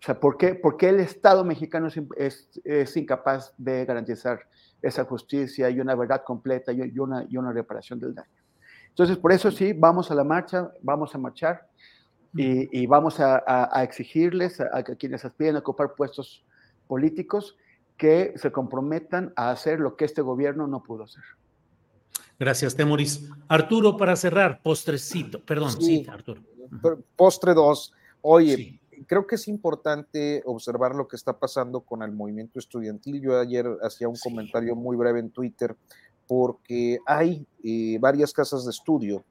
O 0.00 0.02
sea, 0.02 0.18
¿por 0.18 0.36
qué, 0.38 0.54
por 0.54 0.76
qué 0.78 0.88
el 0.88 1.00
Estado 1.00 1.44
mexicano 1.44 1.88
es, 1.88 2.00
es- 2.16 2.60
es 2.64 2.96
incapaz 2.96 3.52
de 3.58 3.84
garantizar 3.84 4.40
esa 4.80 5.04
justicia 5.04 5.68
y 5.68 5.78
una 5.78 5.94
verdad 5.94 6.22
completa 6.24 6.72
y 6.72 6.80
y 6.82 6.98
una, 6.98 7.26
y 7.28 7.36
una 7.36 7.52
reparación 7.52 8.00
del 8.00 8.14
daño? 8.14 8.30
Entonces, 8.88 9.18
por 9.18 9.32
eso 9.32 9.50
sí, 9.50 9.72
vamos 9.74 10.10
a 10.10 10.14
la 10.14 10.24
marcha, 10.24 10.70
vamos 10.82 11.14
a 11.14 11.18
marchar 11.18 11.68
y, 12.34 12.80
y 12.82 12.86
vamos 12.86 13.20
a, 13.20 13.42
a- 13.46 13.68
a 13.78 13.82
exigirles 13.82 14.60
a, 14.60 14.70
a 14.78 14.82
quienes 14.82 15.24
aspiren 15.24 15.56
a 15.56 15.58
ocupar 15.58 15.94
puestos 15.94 16.44
políticos 16.86 17.56
que 17.98 18.32
se 18.36 18.50
comprometan 18.50 19.32
a 19.36 19.50
hacer 19.50 19.78
lo 19.80 19.96
que 19.96 20.06
este 20.06 20.22
gobierno 20.22 20.66
no 20.66 20.82
pudo 20.82 21.04
hacer. 21.04 21.22
Gracias, 22.38 22.74
Temoris. 22.74 23.28
Arturo, 23.48 23.98
para 23.98 24.16
cerrar, 24.16 24.62
postrecito. 24.62 25.44
Perdón, 25.44 25.72
sí, 25.72 25.98
Sí. 26.04 26.06
Arturo. 26.08 26.42
Postre 27.16 27.52
2. 27.52 27.92
Oye, 28.22 28.79
creo 29.06 29.26
que 29.26 29.34
es 29.36 29.48
importante 29.48 30.42
observar 30.44 30.94
lo 30.94 31.08
que 31.08 31.16
está 31.16 31.38
pasando 31.38 31.80
con 31.80 32.02
el 32.02 32.12
movimiento 32.12 32.58
estudiantil. 32.58 33.20
Yo 33.20 33.38
ayer 33.38 33.66
hacía 33.82 34.08
un 34.08 34.16
comentario 34.22 34.74
muy 34.76 34.96
breve 34.96 35.20
en 35.20 35.30
Twitter 35.30 35.76
porque 36.28 36.98
hay 37.06 37.46
eh, 37.64 37.98
varias 38.00 38.32
casas 38.32 38.64
de 38.64 38.70
estudio 38.70 39.24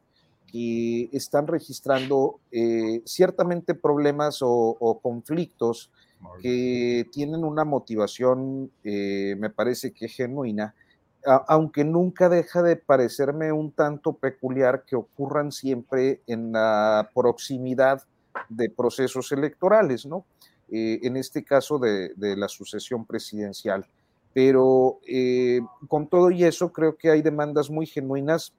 que 0.52 1.10
están 1.14 1.46
registrando 1.48 2.40
eh, 2.52 3.02
ciertamente 3.06 3.76
problemas 3.76 4.41
o, 4.41 4.50
o 4.80 5.00
conflictos 5.00 5.91
que 6.41 7.08
tienen 7.14 7.46
una 7.46 7.64
motivación, 7.64 8.70
eh, 8.84 9.36
me 9.40 9.50
parece 9.50 9.94
que 9.94 10.10
genuina, 10.10 10.76
a- 11.26 11.46
aunque 11.48 11.86
nunca 11.86 12.28
deja 12.28 12.62
de 12.62 12.76
parecerme 12.76 13.54
un 13.54 13.72
tanto 13.72 14.14
peculiar 14.14 14.84
que 14.86 14.98
ocurran 14.98 15.52
siempre 15.54 16.22
en 16.28 16.52
la 16.52 17.10
proximidad 17.16 18.02
de 18.49 18.69
procesos 18.69 19.31
electorales, 19.31 20.06
¿no? 20.06 20.26
Eh, 20.72 20.99
en 21.03 21.18
este 21.18 21.43
caso 21.43 21.80
de, 21.80 22.14
la 22.18 22.47
sucesión 22.47 23.06
presidencial. 23.06 23.88
Pero 24.34 24.99
eh, 25.07 25.61
con 25.88 26.07
todo 26.07 26.30
y 26.30 26.43
eso, 26.43 26.72
creo 26.72 26.95
que 26.95 27.10
hay 27.10 27.22
demandas 27.22 27.69
muy 27.69 27.88
genuinas. 27.88 28.53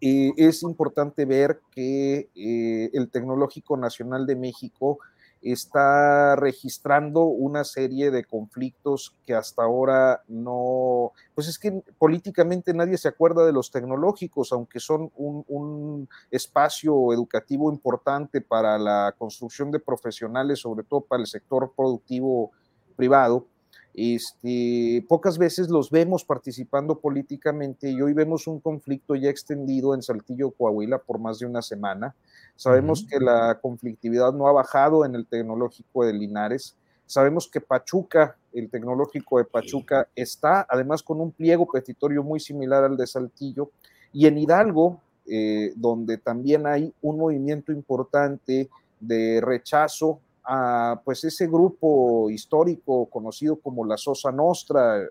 Eh, 0.00 0.32
es 0.36 0.62
importante 0.62 1.24
ver 1.24 1.60
que 1.72 2.28
eh, 2.34 2.90
el 2.92 3.08
Tecnológico 3.10 3.76
Nacional 3.76 4.26
de 4.26 4.36
México 4.36 4.98
está 5.42 6.36
registrando 6.36 7.24
una 7.24 7.64
serie 7.64 8.10
de 8.10 8.24
conflictos 8.24 9.14
que 9.24 9.34
hasta 9.34 9.62
ahora 9.62 10.22
no, 10.28 11.12
pues 11.34 11.48
es 11.48 11.58
que 11.58 11.82
políticamente 11.98 12.74
nadie 12.74 12.98
se 12.98 13.08
acuerda 13.08 13.46
de 13.46 13.52
los 13.52 13.70
tecnológicos, 13.70 14.52
aunque 14.52 14.80
son 14.80 15.10
un, 15.16 16.08
espacio 16.30 17.12
educativo 17.12 17.70
importante 17.72 18.40
para 18.40 18.78
la 18.78 19.14
construcción 19.18 19.70
de 19.70 19.80
profesionales, 19.80 20.60
sobre 20.60 20.84
todo 20.84 21.00
para 21.02 21.20
el 21.20 21.26
sector 21.26 21.72
productivo 21.76 22.52
privado. 22.96 23.46
Este, 23.94 25.04
pocas 25.08 25.38
veces 25.38 25.68
los 25.70 25.90
vemos 25.90 26.24
participando 26.24 27.00
políticamente 27.00 27.90
y 27.90 28.00
hoy 28.00 28.12
vemos 28.12 28.46
un 28.46 28.60
conflicto 28.60 29.16
ya 29.16 29.28
extendido 29.28 29.94
en 29.94 30.02
Saltillo, 30.02 30.52
Coahuila, 30.52 30.98
por 30.98 31.18
más 31.18 31.38
de 31.38 31.46
una 31.46 31.62
semana. 31.62 32.14
Sabemos 32.58 33.06
que 33.08 33.20
la 33.20 33.60
conflictividad 33.62 34.32
no 34.32 34.48
ha 34.48 34.52
bajado 34.52 35.04
en 35.04 35.14
el 35.14 35.28
tecnológico 35.28 36.04
de 36.04 36.12
Linares. 36.12 36.74
Sabemos 37.06 37.46
que 37.46 37.60
Pachuca, 37.60 38.36
el 38.52 38.68
tecnológico 38.68 39.38
de 39.38 39.44
Pachuca, 39.44 40.08
está 40.16 40.66
además 40.68 41.04
con 41.04 41.20
un 41.20 41.30
pliego 41.30 41.68
petitorio 41.70 42.24
muy 42.24 42.40
similar 42.40 42.82
al 42.82 42.96
de 42.96 43.06
Saltillo. 43.06 43.70
Y 44.12 44.26
en 44.26 44.38
Hidalgo, 44.38 45.00
eh, 45.28 45.72
donde 45.76 46.18
también 46.18 46.66
hay 46.66 46.92
un 47.00 47.18
movimiento 47.18 47.70
importante 47.70 48.68
de 48.98 49.40
rechazo 49.40 50.18
a 50.42 51.00
pues 51.04 51.22
ese 51.22 51.46
grupo 51.46 52.28
histórico 52.28 53.06
conocido 53.06 53.54
como 53.54 53.86
la 53.86 53.96
Sosa 53.96 54.32
Nostra, 54.32 55.06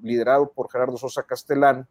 liderado 0.00 0.48
por 0.48 0.70
Gerardo 0.70 0.96
Sosa 0.96 1.24
Castellán, 1.24 1.88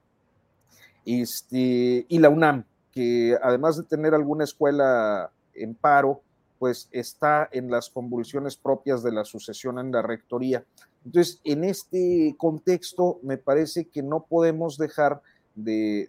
este, 1.05 2.05
y 2.07 2.19
la 2.19 2.29
UNAM, 2.29 2.63
que 2.91 3.37
además 3.41 3.77
de 3.77 3.83
tener 3.83 4.13
alguna 4.13 4.43
escuela 4.43 5.31
en 5.53 5.75
paro, 5.75 6.21
pues 6.59 6.87
está 6.91 7.49
en 7.51 7.71
las 7.71 7.89
convulsiones 7.89 8.55
propias 8.55 9.01
de 9.01 9.11
la 9.11 9.25
sucesión 9.25 9.79
en 9.79 9.91
la 9.91 10.01
rectoría. 10.01 10.63
Entonces, 11.05 11.41
en 11.43 11.63
este 11.63 12.35
contexto, 12.37 13.19
me 13.23 13.37
parece 13.37 13.85
que 13.85 14.03
no 14.03 14.25
podemos 14.29 14.77
dejar 14.77 15.21
de, 15.55 16.07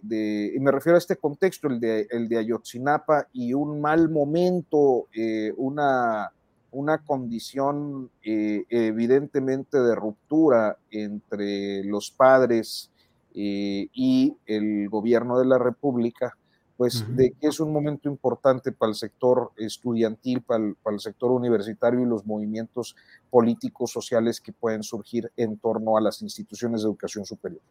y 0.55 0.59
me 0.59 0.71
refiero 0.71 0.95
a 0.95 0.99
este 0.99 1.17
contexto, 1.17 1.67
el 1.67 1.79
de, 1.79 2.07
el 2.11 2.29
de 2.29 2.37
Ayotzinapa 2.37 3.27
y 3.33 3.53
un 3.53 3.81
mal 3.81 4.09
momento, 4.09 5.07
eh, 5.13 5.51
una 5.57 6.31
una 6.73 6.97
condición 6.97 8.09
eh, 8.23 8.65
evidentemente 8.69 9.79
de 9.79 9.95
ruptura 9.95 10.77
entre 10.91 11.83
los 11.83 12.11
padres 12.11 12.89
eh, 13.35 13.87
y 13.93 14.35
el 14.45 14.89
gobierno 14.89 15.39
de 15.39 15.45
la 15.45 15.57
República, 15.57 16.35
pues 16.77 17.05
de 17.15 17.31
que 17.39 17.47
es 17.47 17.59
un 17.59 17.71
momento 17.71 18.09
importante 18.09 18.71
para 18.71 18.89
el 18.89 18.95
sector 18.95 19.51
estudiantil, 19.57 20.41
para 20.41 20.63
el, 20.63 20.99
sector 20.99 21.31
universitario 21.31 22.01
y 22.01 22.05
los 22.05 22.25
movimientos 22.25 22.95
políticos, 23.29 23.91
sociales 23.91 24.41
que 24.41 24.51
pueden 24.51 24.83
surgir 24.83 25.31
en 25.37 25.57
torno 25.57 25.97
a 25.97 26.01
las 26.01 26.21
instituciones 26.21 26.81
de 26.81 26.87
educación 26.87 27.25
superior. 27.25 27.61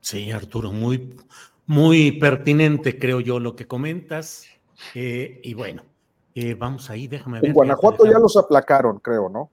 Sí, 0.00 0.30
Arturo, 0.30 0.72
muy, 0.72 1.16
muy 1.66 2.12
pertinente, 2.12 2.98
creo 2.98 3.20
yo, 3.20 3.38
lo 3.38 3.54
que 3.54 3.66
comentas. 3.66 4.44
Eh, 4.94 5.40
y 5.44 5.52
bueno, 5.52 5.82
eh, 6.34 6.54
vamos 6.54 6.88
ahí, 6.88 7.06
déjame 7.06 7.40
ver. 7.40 7.50
En 7.50 7.54
Guanajuato 7.54 8.06
ya 8.06 8.18
los 8.18 8.36
aplacaron, 8.36 8.98
creo, 9.00 9.28
¿no? 9.28 9.50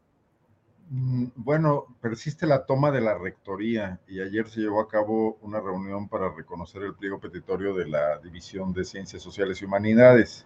Mm, 0.89 1.27
bueno, 1.35 1.85
persiste 2.01 2.47
la 2.47 2.65
toma 2.65 2.91
de 2.91 3.01
la 3.01 3.17
rectoría 3.17 3.99
y 4.07 4.21
ayer 4.21 4.47
se 4.49 4.61
llevó 4.61 4.79
a 4.81 4.87
cabo 4.87 5.37
una 5.41 5.59
reunión 5.59 6.07
para 6.07 6.29
reconocer 6.33 6.83
el 6.83 6.95
pliego 6.95 7.19
petitorio 7.19 7.73
de 7.73 7.87
la 7.87 8.19
División 8.19 8.71
de 8.73 8.85
Ciencias 8.85 9.21
Sociales 9.21 9.61
y 9.61 9.65
Humanidades. 9.65 10.45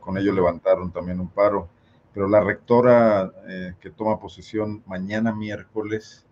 Con 0.00 0.16
ello 0.16 0.32
levantaron 0.32 0.92
también 0.92 1.20
un 1.20 1.28
paro, 1.28 1.68
pero 2.14 2.26
la 2.28 2.40
rectora 2.40 3.32
eh, 3.48 3.74
que 3.80 3.90
toma 3.90 4.18
posesión 4.18 4.82
mañana 4.86 5.34
miércoles, 5.34 6.26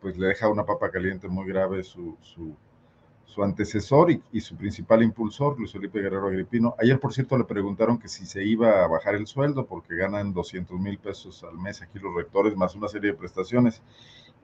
pues 0.00 0.18
le 0.18 0.28
deja 0.28 0.48
una 0.48 0.66
papa 0.66 0.90
caliente 0.90 1.28
muy 1.28 1.46
grave 1.46 1.82
su, 1.84 2.16
su 2.22 2.54
su 3.30 3.44
antecesor 3.44 4.10
y, 4.10 4.40
su 4.40 4.56
principal 4.56 5.04
impulsor, 5.04 5.56
Luis 5.56 5.70
Felipe 5.72 6.00
Guerrero 6.00 6.26
Agripino. 6.26 6.74
Ayer, 6.80 6.98
por 6.98 7.12
cierto, 7.12 7.38
le 7.38 7.44
preguntaron 7.44 7.96
que 7.96 8.08
si 8.08 8.26
se 8.26 8.44
iba 8.44 8.82
a 8.82 8.88
bajar 8.88 9.14
el 9.14 9.28
sueldo 9.28 9.66
porque 9.66 9.94
ganan 9.94 10.32
200 10.32 10.78
mil 10.80 10.98
pesos 10.98 11.44
al 11.44 11.56
mes 11.56 11.80
aquí 11.80 12.00
los 12.00 12.12
rectores, 12.12 12.56
más 12.56 12.74
una 12.74 12.88
serie 12.88 13.12
de 13.12 13.16
prestaciones. 13.16 13.82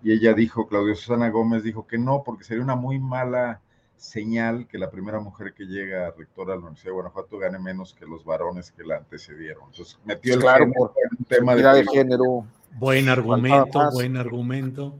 Y 0.04 0.12
ella 0.12 0.34
dijo, 0.34 0.68
Claudia 0.68 0.94
Susana 0.94 1.30
Gómez 1.30 1.64
dijo 1.64 1.86
que 1.86 1.98
no, 1.98 2.22
porque 2.24 2.44
sería 2.44 2.62
una 2.62 2.76
muy 2.76 3.00
mala 3.00 3.60
señal 3.96 4.68
que 4.68 4.78
la 4.78 4.88
primera 4.88 5.18
mujer 5.18 5.52
que 5.52 5.64
llega 5.64 6.06
a 6.06 6.10
rectora 6.12 6.52
de 6.52 6.58
la 6.58 6.66
Universidad 6.66 6.90
de 6.90 6.94
Guanajuato 6.94 7.38
gane 7.38 7.58
menos 7.58 7.92
que 7.92 8.06
los 8.06 8.24
varones 8.24 8.70
que 8.70 8.84
la 8.84 8.98
antecedieron. 8.98 9.64
Entonces 9.70 9.98
metió 10.04 10.34
el 10.34 10.40
claro, 10.40 10.70
por 10.72 10.92
un 11.18 11.24
tema 11.24 11.56
de, 11.56 11.84
género. 11.86 12.46
Buen 12.78 13.08
argumento, 13.08 13.90
buen 13.90 14.16
argumento. 14.16 14.94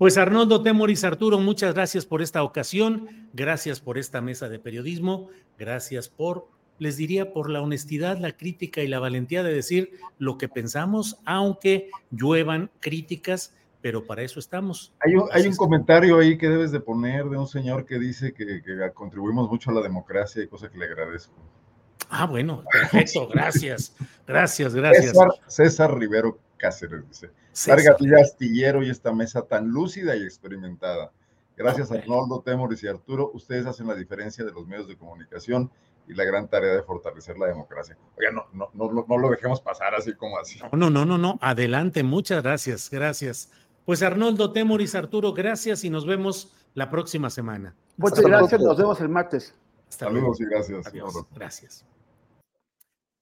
Pues 0.00 0.16
Arnoldo 0.16 0.62
Temoris 0.62 1.04
Arturo, 1.04 1.38
muchas 1.38 1.74
gracias 1.74 2.06
por 2.06 2.22
esta 2.22 2.42
ocasión, 2.42 3.28
gracias 3.34 3.80
por 3.80 3.98
esta 3.98 4.22
mesa 4.22 4.48
de 4.48 4.58
periodismo, 4.58 5.28
gracias 5.58 6.08
por, 6.08 6.48
les 6.78 6.96
diría, 6.96 7.34
por 7.34 7.50
la 7.50 7.60
honestidad, 7.60 8.16
la 8.16 8.34
crítica 8.34 8.80
y 8.80 8.88
la 8.88 8.98
valentía 8.98 9.42
de 9.42 9.52
decir 9.52 9.90
lo 10.16 10.38
que 10.38 10.48
pensamos, 10.48 11.18
aunque 11.26 11.90
lluevan 12.10 12.70
críticas, 12.80 13.54
pero 13.82 14.06
para 14.06 14.22
eso 14.22 14.40
estamos. 14.40 14.94
Hay 15.00 15.16
un, 15.16 15.28
hay 15.32 15.46
un 15.46 15.56
comentario 15.56 16.18
ahí 16.18 16.38
que 16.38 16.48
debes 16.48 16.72
de 16.72 16.80
poner 16.80 17.26
de 17.26 17.36
un 17.36 17.46
señor 17.46 17.84
que 17.84 17.98
dice 17.98 18.32
que, 18.32 18.62
contribuimos 18.94 19.50
mucho 19.50 19.70
a 19.70 19.74
la 19.74 19.82
democracia 19.82 20.42
y 20.42 20.46
cosa 20.46 20.70
que 20.70 20.78
le 20.78 20.86
agradezco. 20.86 21.34
Ah, 22.08 22.24
bueno, 22.24 22.64
perfecto, 22.72 23.28
gracias, 23.28 23.94
gracias, 24.26 24.74
gracias. 24.74 25.08
César, 25.08 25.28
César 25.46 25.98
Rivero 25.98 26.38
Cáceres 26.60 27.08
dice. 27.08 27.30
Ya 27.54 28.20
astillero 28.22 28.82
y 28.82 28.90
esta 28.90 29.12
mesa 29.12 29.42
tan 29.42 29.68
lúcida 29.68 30.16
y 30.16 30.22
experimentada. 30.22 31.10
Gracias 31.56 31.92
a 31.92 31.96
Arnoldo, 31.96 32.40
Temoris 32.40 32.82
y 32.82 32.88
Arturo, 32.88 33.30
ustedes 33.34 33.66
hacen 33.66 33.86
la 33.86 33.94
diferencia 33.94 34.44
de 34.44 34.52
los 34.52 34.66
medios 34.66 34.88
de 34.88 34.96
comunicación 34.96 35.70
y 36.08 36.14
la 36.14 36.24
gran 36.24 36.48
tarea 36.48 36.72
de 36.72 36.82
fortalecer 36.82 37.36
la 37.38 37.46
democracia. 37.46 37.98
Oiga, 38.18 38.30
no, 38.32 38.46
no, 38.52 38.70
no, 38.72 39.04
no 39.06 39.18
lo 39.18 39.30
dejemos 39.30 39.60
pasar 39.60 39.94
así 39.94 40.14
como 40.14 40.38
así. 40.38 40.58
No, 40.72 40.88
no, 40.90 41.04
no, 41.04 41.18
no, 41.18 41.38
adelante, 41.42 42.02
muchas 42.02 42.42
gracias, 42.42 42.88
gracias. 42.90 43.50
Pues 43.84 44.02
Arnoldo, 44.02 44.52
Temoris, 44.52 44.94
Arturo, 44.94 45.34
gracias 45.34 45.84
y 45.84 45.90
nos 45.90 46.06
vemos 46.06 46.54
la 46.74 46.90
próxima 46.90 47.28
semana. 47.28 47.74
Muchas 47.96 48.24
gracias, 48.24 48.60
nos 48.60 48.78
vemos 48.78 49.00
el 49.00 49.08
martes. 49.08 49.54
Saludos 49.88 50.40
y 50.40 50.44
gracias. 50.46 50.90
Gracias. 51.34 51.84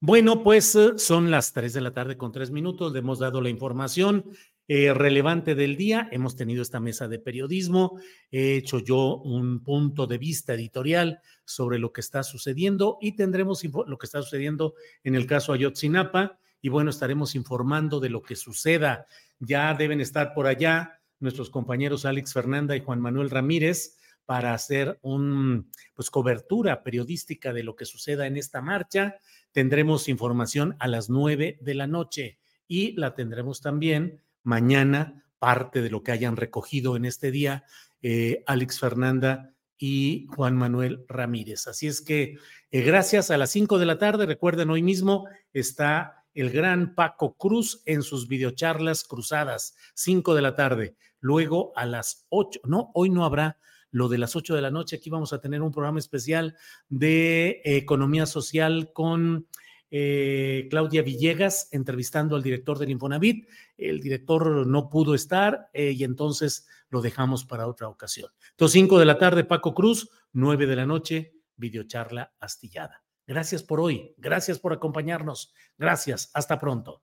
Bueno, 0.00 0.44
pues 0.44 0.76
eh, 0.76 0.92
son 0.96 1.28
las 1.32 1.52
3 1.52 1.72
de 1.72 1.80
la 1.80 1.92
tarde 1.92 2.16
con 2.16 2.30
tres 2.30 2.52
minutos. 2.52 2.92
Le 2.92 3.00
hemos 3.00 3.18
dado 3.18 3.40
la 3.40 3.48
información 3.48 4.24
eh, 4.68 4.94
relevante 4.94 5.56
del 5.56 5.76
día. 5.76 6.08
Hemos 6.12 6.36
tenido 6.36 6.62
esta 6.62 6.78
mesa 6.78 7.08
de 7.08 7.18
periodismo. 7.18 7.98
He 8.30 8.54
hecho 8.54 8.78
yo 8.78 9.16
un 9.16 9.64
punto 9.64 10.06
de 10.06 10.18
vista 10.18 10.54
editorial 10.54 11.20
sobre 11.44 11.80
lo 11.80 11.92
que 11.92 12.00
está 12.00 12.22
sucediendo 12.22 12.98
y 13.00 13.16
tendremos 13.16 13.64
lo 13.64 13.98
que 13.98 14.06
está 14.06 14.22
sucediendo 14.22 14.74
en 15.02 15.16
el 15.16 15.26
caso 15.26 15.52
Ayotzinapa. 15.52 16.38
Y 16.62 16.68
bueno, 16.68 16.90
estaremos 16.90 17.34
informando 17.34 17.98
de 17.98 18.10
lo 18.10 18.22
que 18.22 18.36
suceda. 18.36 19.06
Ya 19.40 19.74
deben 19.74 20.00
estar 20.00 20.32
por 20.32 20.46
allá 20.46 21.00
nuestros 21.18 21.50
compañeros 21.50 22.04
Alex 22.04 22.32
Fernanda 22.32 22.76
y 22.76 22.80
Juan 22.82 23.00
Manuel 23.00 23.30
Ramírez 23.30 23.96
para 24.28 24.52
hacer 24.52 24.98
un 25.00 25.72
pues 25.94 26.10
cobertura 26.10 26.82
periodística 26.82 27.52
de 27.54 27.64
lo 27.64 27.74
que 27.74 27.86
suceda 27.86 28.26
en 28.26 28.36
esta 28.36 28.60
marcha. 28.60 29.16
Tendremos 29.58 30.08
información 30.08 30.76
a 30.78 30.86
las 30.86 31.10
nueve 31.10 31.58
de 31.60 31.74
la 31.74 31.88
noche 31.88 32.38
y 32.68 32.92
la 32.92 33.16
tendremos 33.16 33.60
también 33.60 34.22
mañana, 34.44 35.24
parte 35.40 35.82
de 35.82 35.90
lo 35.90 36.04
que 36.04 36.12
hayan 36.12 36.36
recogido 36.36 36.94
en 36.94 37.04
este 37.04 37.32
día 37.32 37.64
eh, 38.00 38.44
Alex 38.46 38.78
Fernanda 38.78 39.52
y 39.76 40.28
Juan 40.28 40.56
Manuel 40.56 41.04
Ramírez. 41.08 41.66
Así 41.66 41.88
es 41.88 42.00
que 42.00 42.38
eh, 42.70 42.82
gracias 42.82 43.32
a 43.32 43.36
las 43.36 43.50
cinco 43.50 43.80
de 43.80 43.86
la 43.86 43.98
tarde, 43.98 44.26
recuerden, 44.26 44.70
hoy 44.70 44.84
mismo 44.84 45.26
está 45.52 46.24
el 46.34 46.50
gran 46.50 46.94
Paco 46.94 47.36
Cruz 47.36 47.82
en 47.84 48.04
sus 48.04 48.28
videocharlas 48.28 49.02
cruzadas, 49.02 49.74
cinco 49.92 50.36
de 50.36 50.42
la 50.42 50.54
tarde. 50.54 50.94
Luego 51.18 51.72
a 51.74 51.84
las 51.84 52.26
ocho, 52.28 52.60
no, 52.62 52.92
hoy 52.94 53.10
no 53.10 53.24
habrá 53.24 53.58
lo 53.90 54.08
de 54.08 54.18
las 54.18 54.36
8 54.36 54.54
de 54.54 54.62
la 54.62 54.70
noche. 54.70 54.96
Aquí 54.96 55.10
vamos 55.10 55.32
a 55.32 55.40
tener 55.40 55.62
un 55.62 55.72
programa 55.72 55.98
especial 55.98 56.56
de 56.88 57.60
economía 57.64 58.26
social 58.26 58.92
con 58.92 59.46
eh, 59.90 60.66
Claudia 60.70 61.02
Villegas 61.02 61.68
entrevistando 61.72 62.36
al 62.36 62.42
director 62.42 62.78
del 62.78 62.90
Infonavit. 62.90 63.48
El 63.76 64.00
director 64.00 64.66
no 64.66 64.90
pudo 64.90 65.14
estar 65.14 65.70
eh, 65.72 65.92
y 65.92 66.04
entonces 66.04 66.66
lo 66.90 67.00
dejamos 67.00 67.44
para 67.44 67.66
otra 67.66 67.88
ocasión. 67.88 68.30
Entonces, 68.50 68.74
5 68.74 68.98
de 68.98 69.04
la 69.06 69.18
tarde, 69.18 69.44
Paco 69.44 69.74
Cruz, 69.74 70.10
9 70.32 70.66
de 70.66 70.76
la 70.76 70.86
noche, 70.86 71.34
videocharla 71.56 72.34
astillada. 72.40 73.02
Gracias 73.26 73.62
por 73.62 73.80
hoy, 73.80 74.14
gracias 74.16 74.58
por 74.58 74.72
acompañarnos, 74.72 75.52
gracias, 75.76 76.30
hasta 76.32 76.58
pronto. 76.58 77.02